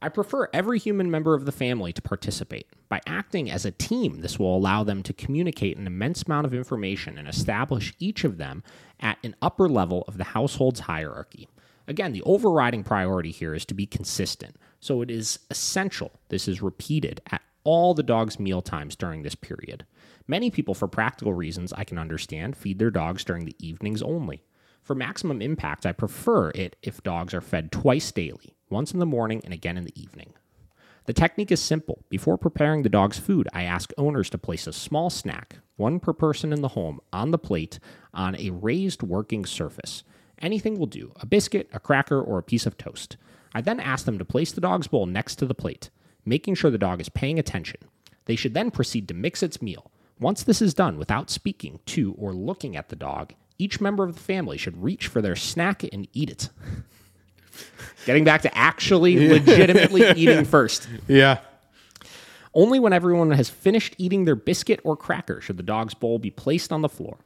I 0.00 0.10
prefer 0.10 0.50
every 0.52 0.78
human 0.78 1.10
member 1.10 1.32
of 1.32 1.46
the 1.46 1.52
family 1.52 1.90
to 1.94 2.02
participate. 2.02 2.66
By 2.90 3.00
acting 3.06 3.50
as 3.50 3.64
a 3.64 3.70
team, 3.70 4.20
this 4.20 4.38
will 4.38 4.54
allow 4.54 4.84
them 4.84 5.02
to 5.04 5.14
communicate 5.14 5.78
an 5.78 5.86
immense 5.86 6.24
amount 6.24 6.46
of 6.46 6.52
information 6.52 7.16
and 7.16 7.26
establish 7.26 7.94
each 7.98 8.24
of 8.24 8.36
them 8.36 8.62
at 9.00 9.16
an 9.24 9.36
upper 9.40 9.70
level 9.70 10.04
of 10.06 10.18
the 10.18 10.24
household's 10.24 10.80
hierarchy. 10.80 11.48
Again, 11.86 12.12
the 12.12 12.22
overriding 12.24 12.84
priority 12.84 13.30
here 13.30 13.54
is 13.54 13.64
to 13.64 13.74
be 13.74 13.86
consistent, 13.86 14.56
so 14.80 15.00
it 15.00 15.10
is 15.10 15.38
essential 15.50 16.12
this 16.28 16.46
is 16.46 16.60
repeated 16.60 17.22
at 17.30 17.40
all 17.68 17.92
the 17.92 18.02
dog's 18.02 18.40
meal 18.40 18.62
times 18.62 18.96
during 18.96 19.20
this 19.20 19.34
period. 19.34 19.84
Many 20.26 20.50
people, 20.50 20.72
for 20.72 20.88
practical 20.88 21.34
reasons 21.34 21.70
I 21.74 21.84
can 21.84 21.98
understand, 21.98 22.56
feed 22.56 22.78
their 22.78 22.90
dogs 22.90 23.24
during 23.24 23.44
the 23.44 23.56
evenings 23.58 24.00
only. 24.00 24.42
For 24.82 24.94
maximum 24.94 25.42
impact, 25.42 25.84
I 25.84 25.92
prefer 25.92 26.48
it 26.54 26.76
if 26.82 27.02
dogs 27.02 27.34
are 27.34 27.42
fed 27.42 27.70
twice 27.70 28.10
daily, 28.10 28.56
once 28.70 28.92
in 28.92 29.00
the 29.00 29.04
morning 29.04 29.42
and 29.44 29.52
again 29.52 29.76
in 29.76 29.84
the 29.84 30.00
evening. 30.00 30.32
The 31.04 31.12
technique 31.12 31.52
is 31.52 31.60
simple. 31.60 32.06
Before 32.08 32.38
preparing 32.38 32.84
the 32.84 32.88
dog's 32.88 33.18
food, 33.18 33.48
I 33.52 33.64
ask 33.64 33.92
owners 33.98 34.30
to 34.30 34.38
place 34.38 34.66
a 34.66 34.72
small 34.72 35.10
snack, 35.10 35.58
one 35.76 36.00
per 36.00 36.14
person 36.14 36.54
in 36.54 36.62
the 36.62 36.68
home, 36.68 37.00
on 37.12 37.32
the 37.32 37.38
plate 37.38 37.78
on 38.14 38.34
a 38.36 38.48
raised 38.48 39.02
working 39.02 39.44
surface. 39.44 40.04
Anything 40.38 40.78
will 40.78 40.86
do 40.86 41.12
a 41.20 41.26
biscuit, 41.26 41.68
a 41.74 41.80
cracker, 41.80 42.18
or 42.18 42.38
a 42.38 42.42
piece 42.42 42.64
of 42.64 42.78
toast. 42.78 43.18
I 43.54 43.60
then 43.60 43.78
ask 43.78 44.06
them 44.06 44.18
to 44.18 44.24
place 44.24 44.52
the 44.52 44.62
dog's 44.62 44.86
bowl 44.86 45.04
next 45.04 45.36
to 45.36 45.44
the 45.44 45.54
plate, 45.54 45.90
making 46.24 46.54
sure 46.54 46.70
the 46.70 46.78
dog 46.78 47.00
is 47.00 47.08
paying 47.08 47.38
attention. 47.38 47.80
They 48.26 48.36
should 48.36 48.54
then 48.54 48.70
proceed 48.70 49.08
to 49.08 49.14
mix 49.14 49.42
its 49.42 49.62
meal. 49.62 49.90
Once 50.20 50.42
this 50.42 50.60
is 50.60 50.74
done 50.74 50.98
without 50.98 51.30
speaking 51.30 51.80
to 51.86 52.14
or 52.18 52.32
looking 52.32 52.76
at 52.76 52.88
the 52.88 52.96
dog, 52.96 53.32
each 53.58 53.80
member 53.80 54.04
of 54.04 54.14
the 54.14 54.20
family 54.20 54.58
should 54.58 54.82
reach 54.82 55.06
for 55.06 55.22
their 55.22 55.36
snack 55.36 55.82
and 55.84 56.08
eat 56.12 56.30
it. 56.30 56.48
Getting 58.06 58.24
back 58.24 58.42
to 58.42 58.56
actually 58.56 59.28
legitimately 59.28 60.10
eating 60.16 60.44
first. 60.44 60.88
Yeah. 61.06 61.38
Only 62.54 62.80
when 62.80 62.92
everyone 62.92 63.30
has 63.32 63.50
finished 63.50 63.94
eating 63.98 64.24
their 64.24 64.36
biscuit 64.36 64.80
or 64.84 64.96
cracker 64.96 65.40
should 65.40 65.56
the 65.56 65.62
dog's 65.62 65.94
bowl 65.94 66.18
be 66.18 66.30
placed 66.30 66.72
on 66.72 66.82
the 66.82 66.88
floor. 66.88 67.18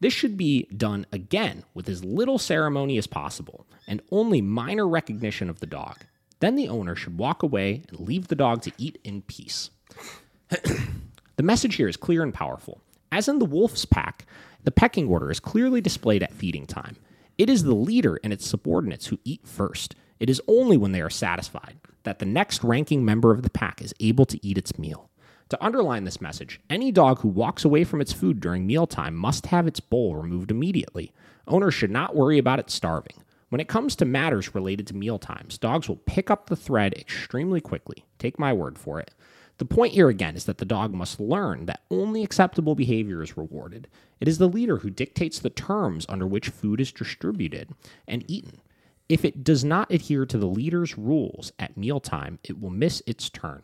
This 0.00 0.12
should 0.12 0.36
be 0.36 0.68
done 0.76 1.06
again 1.12 1.64
with 1.74 1.88
as 1.88 2.04
little 2.04 2.38
ceremony 2.38 2.98
as 2.98 3.06
possible 3.06 3.66
and 3.86 4.00
only 4.10 4.40
minor 4.40 4.86
recognition 4.86 5.50
of 5.50 5.60
the 5.60 5.66
dog. 5.66 5.98
Then 6.40 6.56
the 6.56 6.68
owner 6.68 6.94
should 6.94 7.18
walk 7.18 7.42
away 7.42 7.82
and 7.88 8.00
leave 8.00 8.28
the 8.28 8.36
dog 8.36 8.62
to 8.62 8.72
eat 8.78 8.98
in 9.04 9.22
peace. 9.22 9.70
the 10.48 11.42
message 11.42 11.76
here 11.76 11.88
is 11.88 11.96
clear 11.96 12.22
and 12.22 12.32
powerful. 12.32 12.80
As 13.10 13.28
in 13.28 13.38
the 13.38 13.44
wolf's 13.44 13.84
pack, 13.84 14.26
the 14.64 14.70
pecking 14.70 15.08
order 15.08 15.30
is 15.30 15.40
clearly 15.40 15.80
displayed 15.80 16.22
at 16.22 16.32
feeding 16.32 16.66
time. 16.66 16.96
It 17.38 17.48
is 17.48 17.62
the 17.62 17.74
leader 17.74 18.18
and 18.22 18.32
its 18.32 18.46
subordinates 18.46 19.06
who 19.06 19.18
eat 19.24 19.46
first. 19.46 19.94
It 20.20 20.28
is 20.28 20.42
only 20.48 20.76
when 20.76 20.92
they 20.92 21.00
are 21.00 21.10
satisfied 21.10 21.78
that 22.02 22.18
the 22.18 22.26
next 22.26 22.64
ranking 22.64 23.04
member 23.04 23.30
of 23.32 23.42
the 23.42 23.50
pack 23.50 23.80
is 23.80 23.94
able 24.00 24.26
to 24.26 24.44
eat 24.46 24.58
its 24.58 24.78
meal. 24.78 25.10
To 25.50 25.64
underline 25.64 26.04
this 26.04 26.20
message, 26.20 26.60
any 26.68 26.92
dog 26.92 27.20
who 27.20 27.28
walks 27.28 27.64
away 27.64 27.84
from 27.84 28.00
its 28.00 28.12
food 28.12 28.40
during 28.40 28.66
mealtime 28.66 29.14
must 29.14 29.46
have 29.46 29.66
its 29.66 29.80
bowl 29.80 30.16
removed 30.16 30.50
immediately. 30.50 31.12
Owners 31.46 31.72
should 31.74 31.90
not 31.90 32.14
worry 32.14 32.36
about 32.36 32.58
it 32.58 32.70
starving. 32.70 33.22
When 33.48 33.60
it 33.60 33.68
comes 33.68 33.96
to 33.96 34.04
matters 34.04 34.54
related 34.54 34.86
to 34.88 34.96
mealtimes, 34.96 35.58
dogs 35.58 35.88
will 35.88 35.96
pick 35.96 36.30
up 36.30 36.46
the 36.46 36.56
thread 36.56 36.94
extremely 36.94 37.60
quickly. 37.60 38.04
Take 38.18 38.38
my 38.38 38.52
word 38.52 38.78
for 38.78 39.00
it. 39.00 39.12
The 39.56 39.64
point 39.64 39.94
here 39.94 40.08
again 40.08 40.36
is 40.36 40.44
that 40.44 40.58
the 40.58 40.64
dog 40.64 40.94
must 40.94 41.18
learn 41.18 41.66
that 41.66 41.82
only 41.90 42.22
acceptable 42.22 42.74
behavior 42.74 43.22
is 43.22 43.36
rewarded. 43.36 43.88
It 44.20 44.28
is 44.28 44.38
the 44.38 44.48
leader 44.48 44.78
who 44.78 44.90
dictates 44.90 45.38
the 45.38 45.50
terms 45.50 46.06
under 46.08 46.26
which 46.26 46.50
food 46.50 46.80
is 46.80 46.92
distributed 46.92 47.74
and 48.06 48.24
eaten. 48.28 48.60
If 49.08 49.24
it 49.24 49.42
does 49.42 49.64
not 49.64 49.90
adhere 49.90 50.26
to 50.26 50.38
the 50.38 50.46
leader's 50.46 50.98
rules 50.98 51.50
at 51.58 51.76
mealtime, 51.76 52.38
it 52.44 52.60
will 52.60 52.70
miss 52.70 53.02
its 53.06 53.30
turn. 53.30 53.62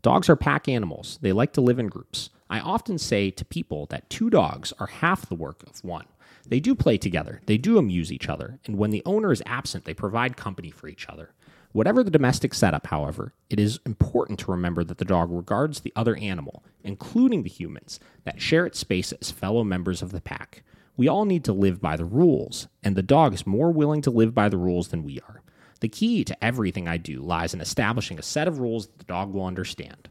Dogs 0.00 0.30
are 0.30 0.36
pack 0.36 0.68
animals. 0.68 1.18
They 1.20 1.32
like 1.32 1.52
to 1.54 1.60
live 1.60 1.78
in 1.78 1.88
groups. 1.88 2.30
I 2.48 2.60
often 2.60 2.98
say 2.98 3.30
to 3.30 3.44
people 3.44 3.86
that 3.86 4.08
two 4.08 4.30
dogs 4.30 4.72
are 4.78 4.86
half 4.86 5.28
the 5.28 5.34
work 5.34 5.62
of 5.64 5.82
one. 5.84 6.06
They 6.46 6.60
do 6.60 6.74
play 6.74 6.98
together, 6.98 7.40
they 7.46 7.56
do 7.56 7.78
amuse 7.78 8.12
each 8.12 8.28
other, 8.28 8.58
and 8.66 8.76
when 8.76 8.90
the 8.90 9.02
owner 9.06 9.32
is 9.32 9.42
absent, 9.46 9.84
they 9.84 9.94
provide 9.94 10.36
company 10.36 10.70
for 10.70 10.88
each 10.88 11.08
other. 11.08 11.30
Whatever 11.72 12.02
the 12.04 12.10
domestic 12.10 12.52
setup, 12.52 12.88
however, 12.88 13.32
it 13.48 13.58
is 13.58 13.80
important 13.86 14.38
to 14.40 14.50
remember 14.50 14.84
that 14.84 14.98
the 14.98 15.04
dog 15.04 15.30
regards 15.30 15.80
the 15.80 15.92
other 15.96 16.16
animal, 16.16 16.62
including 16.84 17.42
the 17.42 17.48
humans, 17.48 17.98
that 18.24 18.42
share 18.42 18.66
its 18.66 18.78
space 18.78 19.12
as 19.12 19.30
fellow 19.30 19.64
members 19.64 20.02
of 20.02 20.12
the 20.12 20.20
pack. 20.20 20.62
We 20.96 21.08
all 21.08 21.24
need 21.24 21.44
to 21.44 21.52
live 21.54 21.80
by 21.80 21.96
the 21.96 22.04
rules, 22.04 22.68
and 22.82 22.94
the 22.94 23.02
dog 23.02 23.32
is 23.32 23.46
more 23.46 23.70
willing 23.70 24.02
to 24.02 24.10
live 24.10 24.34
by 24.34 24.50
the 24.50 24.58
rules 24.58 24.88
than 24.88 25.02
we 25.02 25.20
are. 25.20 25.40
The 25.80 25.88
key 25.88 26.24
to 26.24 26.44
everything 26.44 26.86
I 26.86 26.98
do 26.98 27.22
lies 27.22 27.54
in 27.54 27.60
establishing 27.62 28.18
a 28.18 28.22
set 28.22 28.46
of 28.46 28.58
rules 28.58 28.86
that 28.86 28.98
the 28.98 29.04
dog 29.04 29.32
will 29.32 29.46
understand 29.46 30.10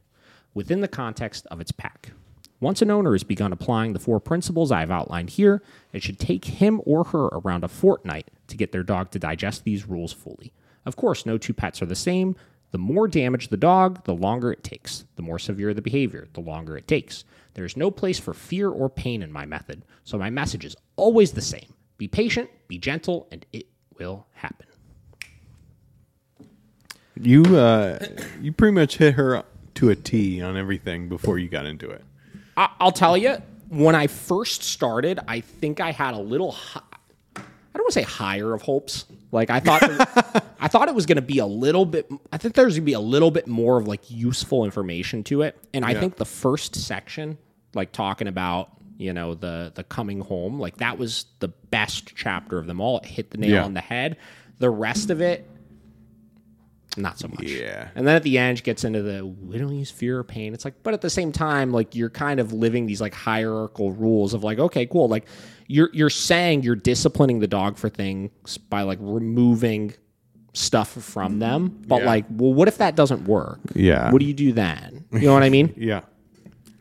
within 0.54 0.82
the 0.82 0.88
context 0.88 1.46
of 1.52 1.62
its 1.62 1.72
pack. 1.72 2.12
Once 2.62 2.82
an 2.82 2.92
owner 2.92 3.14
has 3.14 3.24
begun 3.24 3.52
applying 3.52 3.92
the 3.92 4.00
four 4.00 4.20
principles 4.20 4.72
I 4.72 4.82
have 4.82 4.92
outlined 4.92 5.32
here, 5.32 5.64
it 5.92 6.04
should 6.04 6.20
take 6.20 6.46
him 6.46 6.80
or 6.86 7.06
her 7.06 7.26
around 7.26 7.64
a 7.64 7.68
fortnight 7.68 8.30
to 8.48 8.56
get 8.56 8.72
their 8.72 8.84
dog 8.84 9.10
to 9.12 9.20
digest 9.20 9.64
these 9.64 9.88
rules 9.88 10.14
fully. 10.14 10.54
Of 10.86 10.96
course, 10.96 11.26
no 11.26 11.40
two 11.40 11.54
pets 11.54 11.82
are 11.82 11.88
the 11.88 11.96
same. 11.96 12.36
The 12.70 12.78
more 12.78 13.08
damage 13.08 13.48
the 13.48 13.58
dog, 13.58 14.04
the 14.06 14.14
longer 14.14 14.52
it 14.52 14.64
takes. 14.64 15.06
The 15.16 15.24
more 15.24 15.40
severe 15.40 15.74
the 15.74 15.82
behavior, 15.82 16.28
the 16.34 16.40
longer 16.40 16.78
it 16.78 16.88
takes. 16.88 17.26
There 17.56 17.66
is 17.66 17.76
no 17.76 17.90
place 17.90 18.20
for 18.20 18.34
fear 18.34 18.70
or 18.70 18.90
pain 18.90 19.24
in 19.24 19.32
my 19.32 19.46
method, 19.46 19.84
so 20.04 20.20
my 20.20 20.30
message 20.30 20.64
is 20.64 20.76
always 20.96 21.32
the 21.32 21.42
same 21.42 21.74
be 21.98 22.08
patient, 22.08 22.50
be 22.68 22.78
gentle, 22.78 23.28
and 23.32 23.46
it 23.54 23.68
will 24.00 24.26
happen. 24.34 24.68
You 27.20 27.44
uh, 27.58 28.00
you 28.40 28.52
pretty 28.54 28.74
much 28.74 28.98
hit 28.98 29.16
her 29.16 29.44
to 29.76 29.90
a 29.90 29.96
T 29.96 30.42
on 30.42 30.58
everything 30.58 31.10
before 31.10 31.38
you 31.38 31.50
got 31.50 31.66
into 31.66 31.90
it. 31.90 32.04
I- 32.62 32.70
I'll 32.80 32.92
tell 32.92 33.18
you, 33.18 33.38
when 33.70 33.96
I 33.96 34.08
first 34.08 34.64
started, 34.64 35.20
I 35.28 35.40
think 35.42 35.80
I 35.80 35.92
had 35.92 36.14
a 36.14 36.20
little. 36.20 36.52
Hi- 36.52 36.82
I 37.36 37.78
don't 37.78 37.84
want 37.86 37.94
to 37.94 38.00
say 38.00 38.04
higher 38.04 38.54
of 38.54 38.62
hopes. 38.62 39.06
Like 39.32 39.50
I 39.50 39.62
thought, 39.62 39.82
I 40.60 40.68
thought 40.68 40.90
it 40.90 40.96
was 40.96 41.06
going 41.06 41.16
to 41.16 41.22
be 41.22 41.40
a 41.40 41.46
little 41.46 41.86
bit. 41.86 42.12
I 42.34 42.38
think 42.38 42.54
there's 42.54 42.74
going 42.74 42.82
to 42.84 42.86
be 42.86 42.94
a 42.94 43.00
little 43.00 43.32
bit 43.32 43.48
more 43.48 43.78
of 43.78 43.88
like 43.88 44.12
useful 44.12 44.66
information 44.66 45.24
to 45.26 45.42
it. 45.44 45.58
And 45.74 45.86
I 45.86 45.94
think 45.94 46.18
the 46.18 46.26
first 46.26 46.76
section, 46.76 47.38
like 47.74 47.94
talking 47.94 48.28
about 48.28 48.72
you 48.98 49.14
know 49.14 49.34
the 49.36 49.72
the 49.74 49.86
coming 49.86 50.20
home, 50.20 50.60
like 50.60 50.78
that 50.78 50.98
was 50.98 51.26
the 51.40 51.48
best 51.48 52.14
chapter 52.16 52.58
of 52.60 52.68
them 52.68 52.82
all. 52.82 53.00
It 53.00 53.06
hit 53.06 53.32
the 53.32 53.38
nail 53.38 53.52
Yeah. 53.52 53.64
on 53.66 53.74
the 53.74 53.80
head. 53.82 54.18
The 54.60 54.70
rest 54.70 55.10
of 55.10 55.22
it, 55.22 55.50
not 56.98 57.18
so 57.20 57.28
much. 57.30 57.44
Yeah. 57.44 57.88
And 57.96 58.06
then 58.08 58.16
at 58.16 58.24
the 58.24 58.38
end, 58.38 58.58
she 58.58 58.64
gets 58.64 58.84
into 58.84 59.02
the 59.02 59.26
we 59.26 59.58
don't 59.58 59.74
use 59.76 59.90
fear 59.92 60.20
or 60.20 60.24
pain. 60.24 60.54
It's 60.54 60.66
like, 60.66 60.82
but 60.84 60.94
at 60.94 61.02
the 61.02 61.10
same 61.10 61.32
time, 61.32 61.72
like 61.72 61.96
you're 61.96 62.10
kind 62.10 62.40
of 62.40 62.52
living 62.54 62.86
these 62.86 63.00
like 63.02 63.14
hierarchical 63.14 63.92
rules 63.94 64.34
of 64.34 64.44
like, 64.44 64.60
okay, 64.60 64.86
cool. 64.86 65.08
Like 65.08 65.26
you're 65.68 65.90
you're 65.94 66.10
saying 66.10 66.64
you're 66.64 66.76
disciplining 66.76 67.40
the 67.40 67.48
dog 67.48 67.78
for 67.78 67.88
things 67.90 68.58
by 68.58 68.82
like 68.82 69.00
removing 69.02 69.94
stuff 70.54 70.90
from 70.90 71.40
them. 71.40 71.82
But 71.88 72.02
Yeah. 72.02 72.08
like, 72.08 72.26
well, 72.30 72.54
what 72.54 72.68
if 72.68 72.78
that 72.80 72.96
doesn't 72.98 73.26
work? 73.26 73.60
Yeah. 73.74 74.12
What 74.12 74.20
do 74.20 74.26
you 74.26 74.34
do 74.34 74.52
then? 74.52 75.06
You 75.14 75.22
know 75.22 75.34
what 75.34 75.44
I 75.44 75.50
mean? 75.50 75.74
Yeah. 75.78 76.02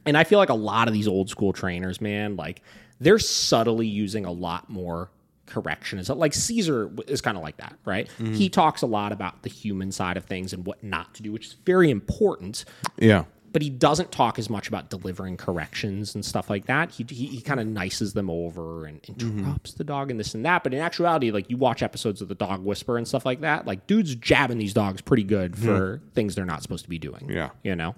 And 0.06 0.16
I 0.16 0.24
feel 0.24 0.38
like 0.40 0.48
a 0.48 0.54
lot 0.54 0.88
of 0.88 0.94
these 0.94 1.06
old 1.06 1.28
school 1.30 1.52
trainers, 1.52 2.00
man, 2.00 2.34
like 2.34 2.62
they're 3.00 3.18
subtly 3.20 3.86
using 3.86 4.24
a 4.24 4.32
lot 4.32 4.68
more 4.68 5.10
correction. 5.50 5.98
Is 5.98 6.08
like 6.08 6.32
Cesar 6.32 6.90
is 7.06 7.20
kind 7.20 7.36
of 7.36 7.42
like 7.42 7.56
that, 7.58 7.76
right? 7.84 8.08
Mm-hmm. 8.18 8.34
He 8.34 8.48
talks 8.48 8.82
a 8.82 8.86
lot 8.86 9.12
about 9.12 9.42
the 9.42 9.50
human 9.50 9.92
side 9.92 10.16
of 10.16 10.24
things 10.24 10.52
and 10.52 10.64
what 10.64 10.82
not 10.82 11.14
to 11.14 11.22
do, 11.22 11.32
which 11.32 11.46
is 11.46 11.56
very 11.64 11.90
important. 11.90 12.64
Yeah. 12.98 13.24
But 13.52 13.62
he 13.62 13.70
doesn't 13.70 14.12
talk 14.12 14.38
as 14.38 14.48
much 14.48 14.68
about 14.68 14.90
delivering 14.90 15.36
corrections 15.36 16.14
and 16.14 16.24
stuff 16.24 16.48
like 16.48 16.66
that. 16.66 16.92
He 16.92 17.04
he, 17.08 17.26
he 17.26 17.40
kind 17.40 17.58
of 17.58 17.66
nices 17.66 18.12
them 18.12 18.30
over 18.30 18.86
and 18.86 19.00
interrupts 19.08 19.72
mm-hmm. 19.72 19.78
the 19.78 19.84
dog 19.84 20.10
and 20.10 20.20
this 20.20 20.34
and 20.34 20.44
that. 20.46 20.62
But 20.62 20.72
in 20.72 20.80
actuality, 20.80 21.32
like 21.32 21.50
you 21.50 21.56
watch 21.56 21.82
episodes 21.82 22.22
of 22.22 22.28
the 22.28 22.36
Dog 22.36 22.64
Whisperer 22.64 22.96
and 22.96 23.08
stuff 23.08 23.26
like 23.26 23.40
that, 23.40 23.66
like 23.66 23.88
dudes 23.88 24.14
jabbing 24.14 24.58
these 24.58 24.72
dogs 24.72 25.00
pretty 25.00 25.24
good 25.24 25.52
mm-hmm. 25.52 25.66
for 25.66 26.00
things 26.14 26.36
they're 26.36 26.44
not 26.44 26.62
supposed 26.62 26.84
to 26.84 26.90
be 26.90 26.98
doing. 26.98 27.28
Yeah. 27.28 27.50
you 27.64 27.74
know 27.74 27.96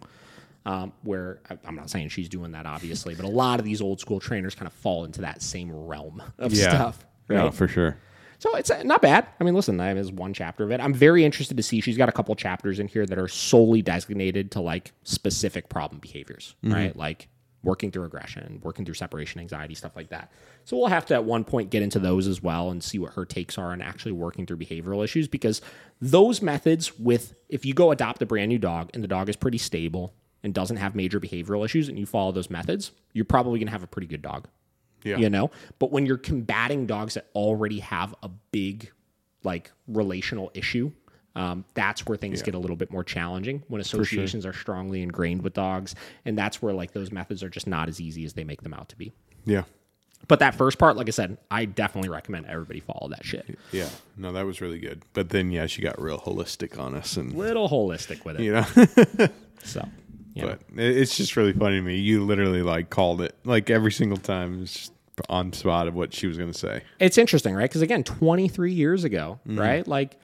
um, 0.64 0.92
where 1.02 1.40
I'm 1.64 1.74
not 1.74 1.90
saying 1.90 2.10
she's 2.10 2.28
doing 2.28 2.52
that, 2.52 2.66
obviously, 2.66 3.14
but 3.14 3.24
a 3.24 3.28
lot 3.28 3.58
of 3.58 3.64
these 3.64 3.80
old 3.80 4.00
school 4.00 4.20
trainers 4.20 4.54
kind 4.54 4.66
of 4.66 4.72
fall 4.72 5.04
into 5.04 5.22
that 5.22 5.42
same 5.42 5.72
realm 5.72 6.22
of 6.38 6.52
Yeah. 6.52 6.68
stuff. 6.68 7.06
Right. 7.28 7.36
No, 7.36 7.50
for 7.50 7.68
sure. 7.68 7.96
So 8.38 8.56
it's 8.56 8.70
uh, 8.70 8.82
not 8.82 9.00
bad. 9.00 9.28
I 9.38 9.44
mean, 9.44 9.54
listen, 9.54 9.76
that 9.76 9.96
is 9.96 10.10
one 10.10 10.34
chapter 10.34 10.64
of 10.64 10.72
it. 10.72 10.80
I'm 10.80 10.92
very 10.92 11.24
interested 11.24 11.56
to 11.56 11.62
see. 11.62 11.80
She's 11.80 11.96
got 11.96 12.08
a 12.08 12.12
couple 12.12 12.34
chapters 12.34 12.80
in 12.80 12.88
here 12.88 13.06
that 13.06 13.16
are 13.16 13.28
solely 13.28 13.82
designated 13.82 14.50
to 14.52 14.60
like 14.60 14.92
specific 15.04 15.68
problem 15.68 16.00
behaviors, 16.00 16.56
right? 16.64 16.96
Like 16.96 17.28
working 17.62 17.92
through 17.92 18.02
aggression, 18.02 18.60
working 18.64 18.84
through 18.84 18.94
separation 18.94 19.40
anxiety, 19.40 19.74
stuff 19.76 19.94
like 19.94 20.08
that. 20.08 20.32
So 20.64 20.76
we'll 20.76 20.88
have 20.88 21.06
to 21.06 21.14
at 21.14 21.24
one 21.24 21.44
point 21.44 21.70
get 21.70 21.82
into 21.82 22.00
those 22.00 22.26
as 22.26 22.42
well 22.42 22.70
and 22.70 22.82
see 22.82 22.98
what 22.98 23.12
her 23.12 23.24
takes 23.24 23.56
are 23.58 23.70
on 23.70 23.80
actually 23.80 24.10
working 24.12 24.46
through 24.46 24.56
behavioral 24.56 25.04
issues 25.04 25.28
because 25.28 25.62
those 26.00 26.42
methods 26.42 26.98
with 26.98 27.34
if 27.48 27.64
you 27.64 27.74
go 27.74 27.92
adopt 27.92 28.20
a 28.22 28.26
brand 28.26 28.48
new 28.48 28.58
dog 28.58 28.90
and 28.92 29.04
the 29.04 29.08
dog 29.08 29.28
is 29.28 29.36
pretty 29.36 29.58
stable 29.58 30.14
and 30.42 30.52
doesn't 30.52 30.78
have 30.78 30.96
major 30.96 31.20
behavioral 31.20 31.64
issues 31.64 31.88
and 31.88 31.96
you 31.96 32.06
follow 32.06 32.32
those 32.32 32.50
methods, 32.50 32.90
you're 33.12 33.24
probably 33.24 33.60
going 33.60 33.68
to 33.68 33.72
have 33.72 33.84
a 33.84 33.86
pretty 33.86 34.08
good 34.08 34.22
dog 34.22 34.48
Yeah. 35.04 35.16
you 35.18 35.28
know 35.30 35.50
but 35.78 35.90
when 35.92 36.06
you're 36.06 36.18
combating 36.18 36.86
dogs 36.86 37.14
that 37.14 37.26
already 37.34 37.80
have 37.80 38.14
a 38.22 38.28
big 38.50 38.90
like 39.44 39.70
relational 39.88 40.50
issue 40.54 40.90
um, 41.34 41.64
that's 41.72 42.04
where 42.06 42.18
things 42.18 42.42
get 42.42 42.54
a 42.54 42.58
little 42.58 42.76
bit 42.76 42.90
more 42.92 43.02
challenging 43.02 43.62
when 43.68 43.80
associations 43.80 44.44
are 44.44 44.52
strongly 44.52 45.02
ingrained 45.02 45.42
with 45.42 45.54
dogs 45.54 45.94
and 46.26 46.36
that's 46.36 46.60
where 46.60 46.74
like 46.74 46.92
those 46.92 47.10
methods 47.10 47.42
are 47.42 47.48
just 47.48 47.66
not 47.66 47.88
as 47.88 48.00
easy 48.00 48.24
as 48.24 48.34
they 48.34 48.44
make 48.44 48.62
them 48.62 48.74
out 48.74 48.88
to 48.90 48.96
be 48.96 49.12
Yeah. 49.46 49.62
but 50.28 50.40
that 50.40 50.54
first 50.54 50.78
part 50.78 50.96
like 50.96 51.08
i 51.08 51.10
said 51.10 51.38
i 51.50 51.64
definitely 51.64 52.10
recommend 52.10 52.46
everybody 52.46 52.80
follow 52.80 53.08
that 53.08 53.24
shit 53.24 53.58
Yeah. 53.72 53.88
No, 54.16 54.30
that 54.32 54.44
was 54.44 54.60
really 54.60 54.78
good. 54.78 55.02
But 55.14 55.30
then, 55.30 55.50
yeah, 55.50 55.64
she 55.66 55.80
got 55.80 56.00
real 56.00 56.18
holistic 56.18 56.78
on 56.78 56.94
us, 56.94 57.16
and 57.16 57.32
little 57.34 57.66
holistic 57.68 58.24
with 58.26 58.38
it 58.38 58.42
you 58.42 58.52
know, 58.52 58.66
so 59.64 59.88
yeah 60.34 60.44
but 60.44 60.60
it's 60.76 61.16
just 61.16 61.36
really 61.36 61.52
funny 61.52 61.76
to 61.76 61.82
me. 61.82 61.96
You 61.96 62.24
literally 62.24 62.62
like 62.62 62.90
called 62.90 63.20
it 63.20 63.36
like 63.44 63.70
every 63.70 63.92
single 63.92 64.18
time. 64.18 64.62
It's 64.62 64.74
just 64.74 64.92
on 65.28 65.52
spot 65.52 65.88
of 65.88 65.94
what 65.94 66.14
she 66.14 66.26
was 66.26 66.38
going 66.38 66.50
to 66.50 66.58
say. 66.58 66.82
it's 66.98 67.18
interesting, 67.18 67.54
right? 67.54 67.68
Because 67.68 67.82
again, 67.82 68.02
23 68.02 68.72
years 68.72 69.04
ago, 69.04 69.40
mm-hmm. 69.46 69.58
right? 69.58 69.86
Like 69.86 70.18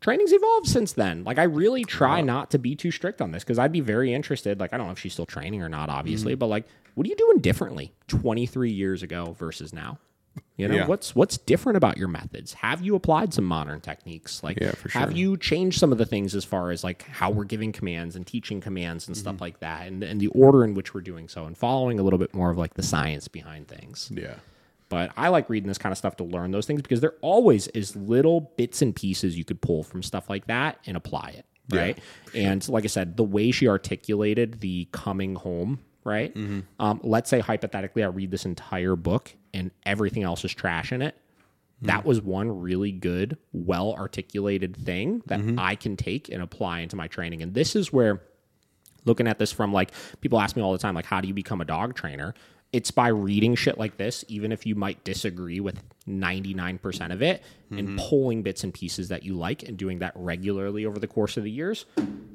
training's 0.00 0.32
evolved 0.32 0.66
since 0.66 0.92
then. 0.92 1.24
Like 1.24 1.38
I 1.38 1.44
really 1.44 1.84
try 1.84 2.20
not 2.20 2.50
to 2.52 2.58
be 2.58 2.74
too 2.74 2.90
strict 2.90 3.20
on 3.20 3.30
this 3.30 3.44
because 3.44 3.58
I'd 3.58 3.72
be 3.72 3.80
very 3.80 4.12
interested. 4.12 4.60
Like 4.60 4.72
I 4.72 4.76
don't 4.76 4.86
know 4.86 4.92
if 4.92 4.98
she's 4.98 5.12
still 5.12 5.26
training 5.26 5.62
or 5.62 5.68
not, 5.68 5.88
obviously, 5.88 6.32
mm-hmm. 6.32 6.38
but 6.38 6.46
like, 6.46 6.66
what 6.94 7.06
are 7.06 7.10
you 7.10 7.16
doing 7.16 7.38
differently 7.38 7.92
23 8.08 8.70
years 8.70 9.02
ago 9.02 9.34
versus 9.38 9.72
now? 9.72 9.98
You 10.56 10.68
know, 10.68 10.74
Yeah. 10.74 10.86
what's 10.86 11.14
what's 11.14 11.38
different 11.38 11.76
about 11.76 11.96
your 11.96 12.08
methods? 12.08 12.52
Have 12.54 12.82
you 12.82 12.94
applied 12.94 13.34
some 13.34 13.44
modern 13.44 13.80
techniques? 13.80 14.42
Like, 14.42 14.60
Yeah, 14.60 14.72
for 14.72 14.88
have 14.90 15.16
you 15.16 15.36
changed 15.36 15.78
some 15.78 15.92
of 15.92 15.98
the 15.98 16.06
things 16.06 16.34
as 16.34 16.44
far 16.44 16.70
as 16.70 16.84
like 16.84 17.02
how 17.02 17.30
we're 17.30 17.44
giving 17.44 17.72
commands 17.72 18.16
and 18.16 18.26
teaching 18.26 18.60
commands 18.60 19.08
and 19.08 19.16
stuff 19.16 19.36
mm-hmm. 19.36 19.44
like 19.44 19.60
that, 19.60 19.86
and 19.88 20.02
and 20.02 20.20
the 20.20 20.28
order 20.28 20.64
in 20.64 20.74
which 20.74 20.94
we're 20.94 21.00
doing 21.00 21.28
so, 21.28 21.46
and 21.46 21.56
following 21.56 21.98
a 21.98 22.02
little 22.02 22.18
bit 22.18 22.34
more 22.34 22.50
of 22.50 22.58
like 22.58 22.74
the 22.74 22.82
science 22.82 23.28
behind 23.28 23.68
things. 23.68 24.10
Yeah. 24.14 24.34
But 24.88 25.10
I 25.16 25.28
like 25.28 25.48
reading 25.48 25.68
this 25.68 25.78
kind 25.78 25.90
of 25.90 25.96
stuff 25.96 26.16
to 26.16 26.24
learn 26.24 26.50
those 26.50 26.66
things 26.66 26.82
because 26.82 27.00
there 27.00 27.12
are 27.12 27.18
always 27.22 27.66
is 27.68 27.96
little 27.96 28.52
bits 28.58 28.82
and 28.82 28.94
pieces 28.94 29.38
you 29.38 29.44
could 29.44 29.62
pull 29.62 29.82
from 29.82 30.02
stuff 30.02 30.28
like 30.28 30.46
that 30.48 30.78
and 30.84 30.98
apply 30.98 31.30
it. 31.30 31.46
Right. 31.70 31.98
And 32.34 32.66
like 32.68 32.84
I 32.84 32.88
said, 32.88 33.16
the 33.16 33.24
way 33.24 33.50
she 33.52 33.68
articulated 33.68 34.60
the 34.60 34.88
coming 34.92 35.34
home, 35.34 35.78
right? 36.04 36.34
Um, 36.78 37.00
let's 37.02 37.30
say 37.30 37.40
hypothetically, 37.40 38.02
I 38.04 38.08
read 38.08 38.30
this 38.30 38.44
entire 38.44 38.96
book 38.96 39.32
and 39.54 39.70
everything 39.84 40.22
else 40.22 40.44
is 40.44 40.52
trash 40.54 40.92
in 40.92 41.02
it. 41.02 41.16
That 41.82 42.04
was 42.04 42.20
one 42.20 42.60
really 42.60 42.92
good, 42.92 43.38
well 43.52 43.92
articulated 43.94 44.76
thing 44.76 45.22
that 45.26 45.40
I 45.58 45.74
can 45.74 45.96
take 45.96 46.28
and 46.28 46.40
apply 46.40 46.80
into 46.80 46.94
my 46.94 47.08
training. 47.08 47.42
And 47.42 47.54
this 47.54 47.74
is 47.74 47.92
where 47.92 48.22
looking 49.04 49.26
at 49.26 49.38
this 49.38 49.50
from 49.52 49.72
like 49.72 49.90
people 50.20 50.40
ask 50.40 50.54
me 50.54 50.62
all 50.62 50.72
the 50.72 50.78
time 50.78 50.94
like 50.94 51.06
how 51.06 51.20
do 51.20 51.26
you 51.28 51.34
become 51.34 51.60
a 51.60 51.64
dog 51.64 51.94
trainer 51.94 52.34
it's 52.72 52.90
by 52.90 53.08
reading 53.08 53.54
shit 53.54 53.78
like 53.78 53.96
this 53.96 54.24
even 54.28 54.52
if 54.52 54.64
you 54.64 54.74
might 54.74 55.02
disagree 55.04 55.60
with 55.60 55.82
99% 56.08 57.12
of 57.12 57.20
it 57.20 57.42
and 57.70 57.98
pulling 57.98 58.42
bits 58.42 58.64
and 58.64 58.72
pieces 58.72 59.08
that 59.08 59.24
you 59.24 59.34
like 59.34 59.62
and 59.64 59.76
doing 59.76 59.98
that 59.98 60.12
regularly 60.14 60.86
over 60.86 60.98
the 60.98 61.06
course 61.06 61.36
of 61.36 61.44
the 61.44 61.50
years 61.50 61.84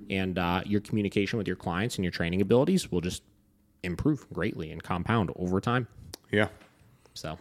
and 0.09 0.37
uh, 0.37 0.61
your 0.65 0.81
communication 0.81 1.37
with 1.37 1.47
your 1.47 1.55
clients 1.55 1.95
and 1.95 2.03
your 2.03 2.11
training 2.11 2.41
abilities 2.41 2.91
will 2.91 3.01
just 3.01 3.23
improve 3.83 4.25
greatly 4.33 4.71
and 4.71 4.81
compound 4.83 5.31
over 5.35 5.61
time 5.61 5.87
Yeah. 6.31 6.47
so 7.13 7.37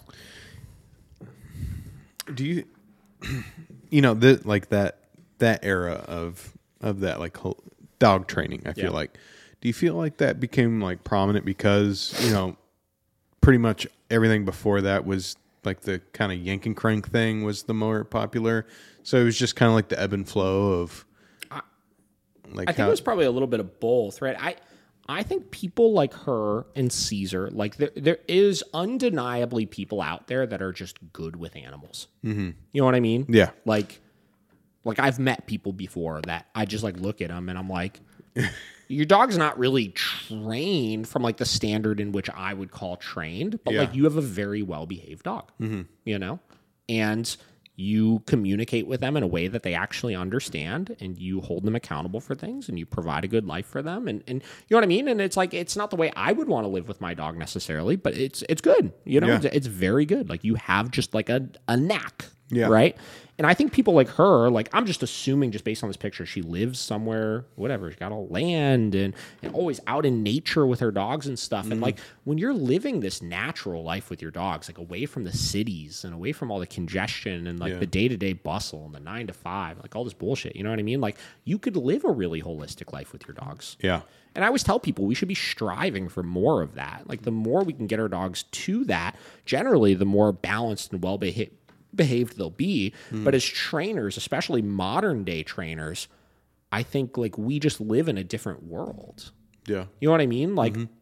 Do 2.34 2.44
you, 2.44 2.64
you 3.90 4.00
know, 4.02 4.14
the, 4.14 4.40
like 4.44 4.68
that 4.70 4.98
that 5.38 5.60
era 5.64 6.04
of 6.08 6.52
of 6.80 7.00
that 7.00 7.20
like 7.20 7.36
whole 7.36 7.62
dog 7.98 8.26
training? 8.26 8.62
I 8.66 8.72
feel 8.72 8.84
Yeah. 8.84 8.90
like. 8.90 9.16
Do 9.60 9.68
you 9.68 9.74
feel 9.74 9.94
like 9.94 10.18
that 10.18 10.38
became 10.40 10.80
like 10.80 11.02
prominent 11.04 11.44
because 11.44 12.14
you 12.24 12.30
know, 12.32 12.56
pretty 13.40 13.58
much 13.58 13.86
everything 14.10 14.44
before 14.44 14.80
that 14.82 15.06
was 15.06 15.36
like 15.64 15.80
the 15.80 16.00
kind 16.12 16.30
of 16.32 16.38
yank 16.38 16.66
and 16.66 16.76
crank 16.76 17.10
thing 17.10 17.42
was 17.42 17.64
the 17.64 17.74
more 17.74 18.04
popular. 18.04 18.66
So 19.02 19.18
it 19.18 19.24
was 19.24 19.38
just 19.38 19.56
kind 19.56 19.68
of 19.68 19.74
like 19.74 19.88
the 19.88 20.00
ebb 20.00 20.12
and 20.12 20.28
flow 20.28 20.80
of. 20.82 21.04
Like 22.52 22.68
I 22.68 22.72
think 22.72 22.78
how, 22.78 22.86
it 22.86 22.90
was 22.90 23.00
probably 23.00 23.24
a 23.26 23.30
little 23.30 23.48
bit 23.48 23.58
of 23.60 23.80
both, 23.80 24.22
right? 24.22 24.36
I 24.40 24.56
I 25.08 25.22
think 25.22 25.50
people 25.50 25.92
like 25.92 26.12
her 26.14 26.66
and 26.74 26.92
Cesar, 26.92 27.48
like 27.52 27.76
there 27.76 27.90
there 27.96 28.18
is 28.28 28.64
undeniably 28.74 29.66
people 29.66 30.00
out 30.00 30.26
there 30.26 30.46
that 30.46 30.60
are 30.62 30.72
just 30.72 30.98
good 31.12 31.36
with 31.36 31.54
animals. 31.56 32.08
Mm-hmm. 32.24 32.50
You 32.72 32.80
know 32.80 32.84
what 32.84 32.94
I 32.94 33.00
mean? 33.00 33.26
Yeah. 33.28 33.50
Like, 33.64 34.00
like 34.84 34.98
I've 34.98 35.18
met 35.18 35.46
people 35.46 35.72
before 35.72 36.20
that 36.22 36.46
I 36.54 36.64
just 36.64 36.82
like 36.84 36.96
look 36.98 37.20
at 37.20 37.28
them 37.28 37.48
and 37.48 37.58
I'm 37.58 37.68
like, 37.68 38.00
your 38.88 39.04
dog's 39.06 39.36
not 39.38 39.58
really 39.58 39.88
trained 39.88 41.08
from 41.08 41.22
like 41.22 41.36
the 41.38 41.44
standard 41.44 42.00
in 42.00 42.12
which 42.12 42.28
I 42.30 42.54
would 42.54 42.70
call 42.70 42.96
trained, 42.96 43.58
but 43.64 43.74
Yeah. 43.74 43.80
like 43.80 43.94
you 43.94 44.04
have 44.04 44.16
a 44.16 44.20
very 44.22 44.62
well 44.62 44.86
behaved 44.86 45.22
dog, 45.24 45.50
you 46.04 46.18
know, 46.18 46.40
and 46.88 47.36
you 47.76 48.22
communicate 48.26 48.86
with 48.86 49.00
them 49.00 49.16
in 49.16 49.22
a 49.22 49.26
way 49.26 49.48
that 49.48 49.62
they 49.62 49.74
actually 49.74 50.14
understand 50.14 50.96
and 51.00 51.18
you 51.18 51.40
hold 51.42 51.64
them 51.64 51.76
accountable 51.76 52.20
for 52.20 52.34
things 52.34 52.68
and 52.68 52.78
you 52.78 52.86
provide 52.86 53.24
a 53.24 53.28
good 53.28 53.46
life 53.46 53.66
for 53.66 53.82
them 53.82 54.08
and, 54.08 54.24
and 54.26 54.42
you 54.42 54.74
know 54.74 54.78
what 54.78 54.84
I 54.84 54.88
mean? 54.88 55.08
And 55.08 55.20
it's 55.20 55.36
like 55.36 55.52
it's 55.52 55.76
not 55.76 55.90
the 55.90 55.96
way 55.96 56.10
I 56.16 56.32
would 56.32 56.48
want 56.48 56.64
to 56.64 56.68
live 56.68 56.88
with 56.88 57.00
my 57.00 57.14
dog 57.14 57.36
necessarily 57.36 57.96
but 57.96 58.14
it's 58.14 58.42
it's 58.48 58.62
good 58.62 58.92
you 59.04 59.20
know? 59.20 59.28
Yeah. 59.28 59.36
it's, 59.36 59.44
it's 59.44 59.66
very 59.66 60.06
good. 60.06 60.28
Like 60.28 60.42
you 60.42 60.54
have 60.54 60.90
just 60.90 61.14
like 61.14 61.28
a, 61.28 61.48
a 61.68 61.76
knack 61.76 62.26
Yeah. 62.48 62.68
right 62.68 62.96
and 63.38 63.46
I 63.46 63.52
think 63.54 63.72
people 63.72 63.92
like 63.92 64.08
her 64.10 64.48
like 64.50 64.68
I'm 64.72 64.86
just 64.86 65.02
assuming 65.02 65.50
just 65.50 65.64
based 65.64 65.82
on 65.82 65.88
this 65.90 65.96
picture 65.96 66.24
she 66.24 66.42
lives 66.42 66.78
somewhere 66.78 67.44
whatever 67.56 67.90
she's 67.90 67.98
got 67.98 68.12
all 68.12 68.28
land 68.28 68.94
and, 68.94 69.14
and 69.42 69.52
always 69.52 69.80
out 69.88 70.06
in 70.06 70.22
nature 70.22 70.64
with 70.64 70.78
her 70.80 70.92
dogs 70.92 71.26
and 71.26 71.36
stuff 71.38 71.64
Mm-hmm. 71.64 71.72
and 71.72 71.80
like 71.80 71.98
when 72.24 72.38
you're 72.38 72.54
living 72.54 73.00
this 73.00 73.20
natural 73.20 73.82
life 73.82 74.10
with 74.10 74.22
your 74.22 74.30
dogs 74.30 74.68
like 74.68 74.78
away 74.78 75.06
from 75.06 75.24
the 75.24 75.32
cities 75.32 76.04
and 76.04 76.14
away 76.14 76.30
from 76.30 76.52
all 76.52 76.60
the 76.60 76.66
congestion 76.68 77.48
and 77.48 77.58
like 77.58 77.72
Yeah. 77.72 77.78
the 77.80 77.86
day-to-day 77.86 78.34
bustle 78.34 78.84
and 78.86 78.94
the 78.94 79.00
nine 79.00 79.26
to 79.26 79.32
five 79.32 79.78
like 79.82 79.96
all 79.96 80.04
this 80.04 80.14
bullshit 80.14 80.54
you 80.54 80.62
know 80.62 80.70
what 80.70 80.78
i 80.78 80.82
mean 80.82 81.00
like 81.00 81.16
you 81.44 81.58
could 81.58 81.76
live 81.76 82.04
a 82.04 82.10
really 82.12 82.40
holistic 82.40 82.92
life 82.92 83.12
with 83.12 83.26
your 83.26 83.34
dogs 83.34 83.76
yeah. 83.80 84.02
and 84.36 84.44
i 84.44 84.46
always 84.46 84.62
tell 84.62 84.78
people 84.78 85.04
we 85.04 85.16
should 85.16 85.26
be 85.28 85.34
striving 85.34 86.08
for 86.08 86.22
more 86.22 86.62
of 86.62 86.74
that 86.76 87.02
like 87.08 87.22
the 87.22 87.32
more 87.32 87.64
we 87.64 87.72
can 87.72 87.88
get 87.88 87.98
our 87.98 88.08
dogs 88.08 88.44
to 88.52 88.84
that 88.84 89.16
generally 89.44 89.94
the 89.94 90.04
more 90.04 90.30
balanced 90.32 90.92
and 90.92 91.02
well 91.02 91.18
behaved 91.18 91.50
behaved 91.96 92.36
they'll 92.36 92.50
be 92.50 92.92
hmm. 93.10 93.24
but 93.24 93.34
as 93.34 93.44
trainers 93.44 94.16
especially 94.16 94.62
modern 94.62 95.24
day 95.24 95.42
trainers 95.42 96.08
i 96.72 96.82
think 96.82 97.16
like 97.16 97.36
we 97.38 97.58
just 97.58 97.80
live 97.80 98.08
in 98.08 98.18
a 98.18 98.24
different 98.24 98.62
world 98.64 99.32
Yeah. 99.66 99.86
you 100.00 100.08
know 100.08 100.12
what 100.12 100.20
I 100.20 100.26
mean? 100.26 100.54
Like, 100.54 100.74
mm-hmm. 100.74 100.92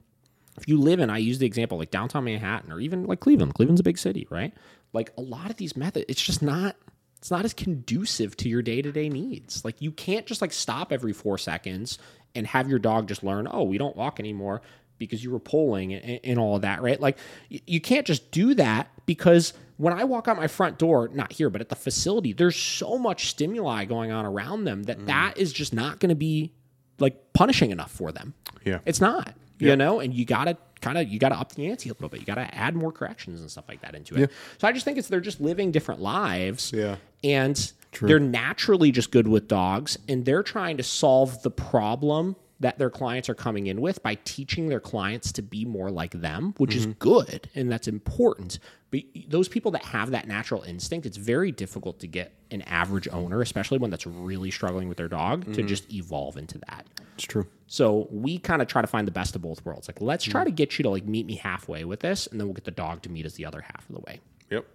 if 0.56 0.68
you 0.68 0.78
live 0.80 1.00
in, 1.00 1.10
I 1.10 1.18
use 1.18 1.38
the 1.38 1.46
example 1.46 1.78
like 1.78 1.90
downtown 1.90 2.24
Manhattan 2.24 2.72
or 2.72 2.80
even 2.80 3.04
like 3.04 3.20
Cleveland. 3.20 3.54
Cleveland's 3.54 3.80
a 3.80 3.84
big 3.84 3.98
city, 3.98 4.26
right? 4.30 4.54
Like 4.92 5.12
a 5.18 5.20
lot 5.20 5.50
of 5.50 5.56
these 5.56 5.76
methods, 5.76 6.06
it's 6.08 6.22
just 6.22 6.40
not. 6.42 6.76
It's 7.18 7.30
not 7.30 7.46
as 7.46 7.54
conducive 7.54 8.36
to 8.38 8.50
your 8.50 8.60
day 8.60 8.82
to 8.82 8.92
day 8.92 9.08
needs. 9.08 9.64
Like 9.64 9.80
you 9.80 9.90
can't 9.92 10.26
just 10.26 10.42
like 10.42 10.52
stop 10.52 10.92
every 10.92 11.14
four 11.14 11.38
seconds 11.38 11.98
and 12.34 12.46
have 12.46 12.68
your 12.68 12.78
dog 12.78 13.08
just 13.08 13.24
learn. 13.24 13.48
Oh, 13.50 13.62
we 13.62 13.78
don't 13.78 13.96
walk 13.96 14.20
anymore 14.20 14.60
because 14.98 15.24
you 15.24 15.30
were 15.30 15.38
pulling 15.38 15.94
and, 15.94 16.20
and 16.22 16.38
all 16.38 16.56
of 16.56 16.62
that, 16.62 16.82
right? 16.82 17.00
Like 17.00 17.16
you 17.48 17.80
can't 17.80 18.06
just 18.06 18.30
do 18.30 18.54
that 18.56 18.88
because 19.06 19.54
when 19.76 19.92
I 19.92 20.04
walk 20.04 20.28
out 20.28 20.36
my 20.36 20.46
front 20.46 20.78
door, 20.78 21.08
not 21.12 21.32
here, 21.32 21.50
but 21.50 21.60
at 21.60 21.68
the 21.68 21.76
facility, 21.76 22.32
there's 22.32 22.56
so 22.56 22.98
much 22.98 23.28
stimuli 23.28 23.84
going 23.84 24.12
on 24.12 24.24
around 24.24 24.64
them 24.64 24.84
that 24.84 24.98
mm. 24.98 25.06
that 25.06 25.36
is 25.36 25.52
just 25.52 25.72
not 25.72 25.98
going 25.98 26.10
to 26.10 26.14
be 26.14 26.52
like 26.98 27.32
punishing 27.32 27.70
enough 27.70 27.90
for 27.90 28.12
them. 28.12 28.34
Yeah. 28.64 28.78
It's 28.86 29.00
not, 29.00 29.34
you 29.58 29.76
know, 29.76 30.00
and 30.00 30.14
you 30.14 30.24
got 30.24 30.44
to 30.44 30.56
kind 30.80 30.98
of, 30.98 31.08
you 31.08 31.18
got 31.18 31.30
to 31.30 31.36
up 31.36 31.52
the 31.52 31.70
ante 31.70 31.88
a 31.88 31.92
little 31.92 32.08
bit. 32.08 32.20
You 32.20 32.26
got 32.26 32.36
to 32.36 32.54
add 32.54 32.76
more 32.76 32.92
corrections 32.92 33.40
and 33.40 33.50
stuff 33.50 33.64
like 33.68 33.80
that 33.80 33.94
into 33.94 34.14
it. 34.16 34.30
So 34.58 34.68
I 34.68 34.72
just 34.72 34.84
think 34.84 34.98
it's, 34.98 35.08
they're 35.08 35.20
just 35.20 35.40
living 35.40 35.72
different 35.72 36.00
lives. 36.00 36.72
Yeah. 36.74 36.96
And 37.22 37.72
they're 38.00 38.20
naturally 38.20 38.92
just 38.92 39.10
good 39.10 39.28
with 39.28 39.48
dogs 39.48 39.98
and 40.08 40.24
they're 40.24 40.42
trying 40.42 40.76
to 40.76 40.82
solve 40.82 41.42
the 41.42 41.50
problem 41.50 42.36
that 42.60 42.78
their 42.78 42.90
clients 42.90 43.28
are 43.28 43.34
coming 43.34 43.66
in 43.66 43.80
with 43.80 44.02
by 44.02 44.16
teaching 44.24 44.68
their 44.68 44.80
clients 44.80 45.32
to 45.32 45.42
be 45.42 45.64
more 45.64 45.90
like 45.90 46.12
them, 46.12 46.54
which 46.58 46.74
is 46.74 46.86
mm-hmm. 46.86 46.98
good 46.98 47.48
and 47.54 47.70
that's 47.70 47.88
important. 47.88 48.58
But 48.94 49.30
those 49.30 49.48
people 49.48 49.70
that 49.72 49.84
have 49.84 50.12
that 50.12 50.28
natural 50.28 50.62
instinct, 50.62 51.06
it's 51.06 51.16
very 51.16 51.50
difficult 51.50 51.98
to 52.00 52.06
get 52.06 52.32
an 52.50 52.62
average 52.62 53.08
owner, 53.10 53.40
especially 53.40 53.78
one 53.78 53.90
that's 53.90 54.06
really 54.06 54.50
struggling 54.50 54.88
with 54.88 54.98
their 54.98 55.08
dog, 55.08 55.52
to 55.54 55.62
just 55.62 55.92
evolve 55.92 56.36
into 56.36 56.58
that. 56.68 56.86
It's 57.14 57.24
true. 57.24 57.46
So 57.66 58.06
we 58.10 58.38
kind 58.38 58.60
of 58.62 58.68
try 58.68 58.82
to 58.82 58.86
find 58.86 59.06
the 59.06 59.12
best 59.12 59.34
of 59.34 59.42
both 59.42 59.64
worlds. 59.64 59.88
Like, 59.88 60.00
let's 60.00 60.24
try 60.24 60.44
to 60.44 60.50
get 60.50 60.78
you 60.78 60.82
to 60.84 60.90
like 60.90 61.04
meet 61.06 61.26
me 61.26 61.36
halfway 61.36 61.84
with 61.84 62.00
this, 62.00 62.26
and 62.28 62.38
then 62.38 62.46
we'll 62.46 62.54
get 62.54 62.64
the 62.64 62.70
dog 62.70 63.02
to 63.02 63.08
meet 63.08 63.26
us 63.26 63.32
the 63.34 63.46
other 63.46 63.60
half 63.62 63.88
of 63.88 63.94
the 63.96 64.00
way. 64.02 64.20
Yep. 64.50 64.66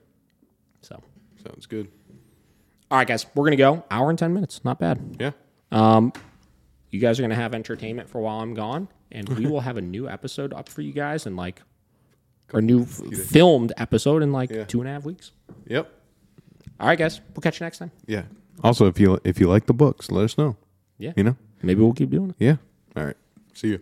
So, 0.82 1.02
Sounds 1.46 1.66
good. 1.66 1.88
all 2.92 2.98
right, 2.98 3.08
guys, 3.08 3.26
we're 3.36 3.46
gonna 3.46 3.56
go 3.56 3.86
hour 3.92 4.10
and 4.10 4.18
ten 4.20 4.34
minutes. 4.34 4.66
Not 4.66 4.80
bad. 4.80 5.18
Yeah. 5.20 5.32
Um, 5.72 6.12
you 6.92 7.00
guys 7.00 7.20
are 7.20 7.24
gonna 7.24 7.36
have 7.36 7.54
entertainment 7.54 8.10
for 8.10 8.20
while 8.20 8.42
I'm 8.42 8.54
gone, 8.54 8.88
and 9.12 9.30
we 9.30 9.46
will 9.50 9.62
have 9.62 9.78
a 9.78 9.82
new 9.82 10.10
episode 10.10 10.54
up 10.54 10.68
for 10.68 10.82
you 10.82 10.92
guys 10.92 11.26
in 11.26 11.36
like, 11.36 11.62
or 12.54 12.62
new 12.62 12.82
f- 12.84 13.02
filmed 13.28 13.74
episode 13.78 14.24
in 14.24 14.32
like 14.32 14.50
Yeah. 14.52 14.64
two 14.66 14.80
and 14.82 14.90
a 14.90 14.94
half 14.94 15.06
weeks. 15.06 15.32
Yep. 15.68 15.92
All 16.80 16.88
right, 16.88 16.98
guys, 16.98 17.20
we'll 17.36 17.42
catch 17.42 17.60
you 17.60 17.66
next 17.66 17.78
time. 17.80 17.92
Yeah. 18.08 18.24
Also, 18.64 18.88
if 18.88 19.00
you 19.00 19.20
if 19.24 19.40
you 19.40 19.48
like 19.48 19.66
the 19.68 19.74
books, 19.74 20.12
let 20.12 20.24
us 20.26 20.38
know. 20.38 20.56
Yeah, 20.98 21.14
You 21.16 21.24
know. 21.24 21.36
maybe 21.64 21.82
we'll 21.82 21.94
keep 21.94 22.10
doing 22.10 22.32
it. 22.32 22.36
Yeah. 22.40 22.58
All 22.96 23.06
right. 23.06 23.16
See 23.54 23.70
you. 23.70 23.80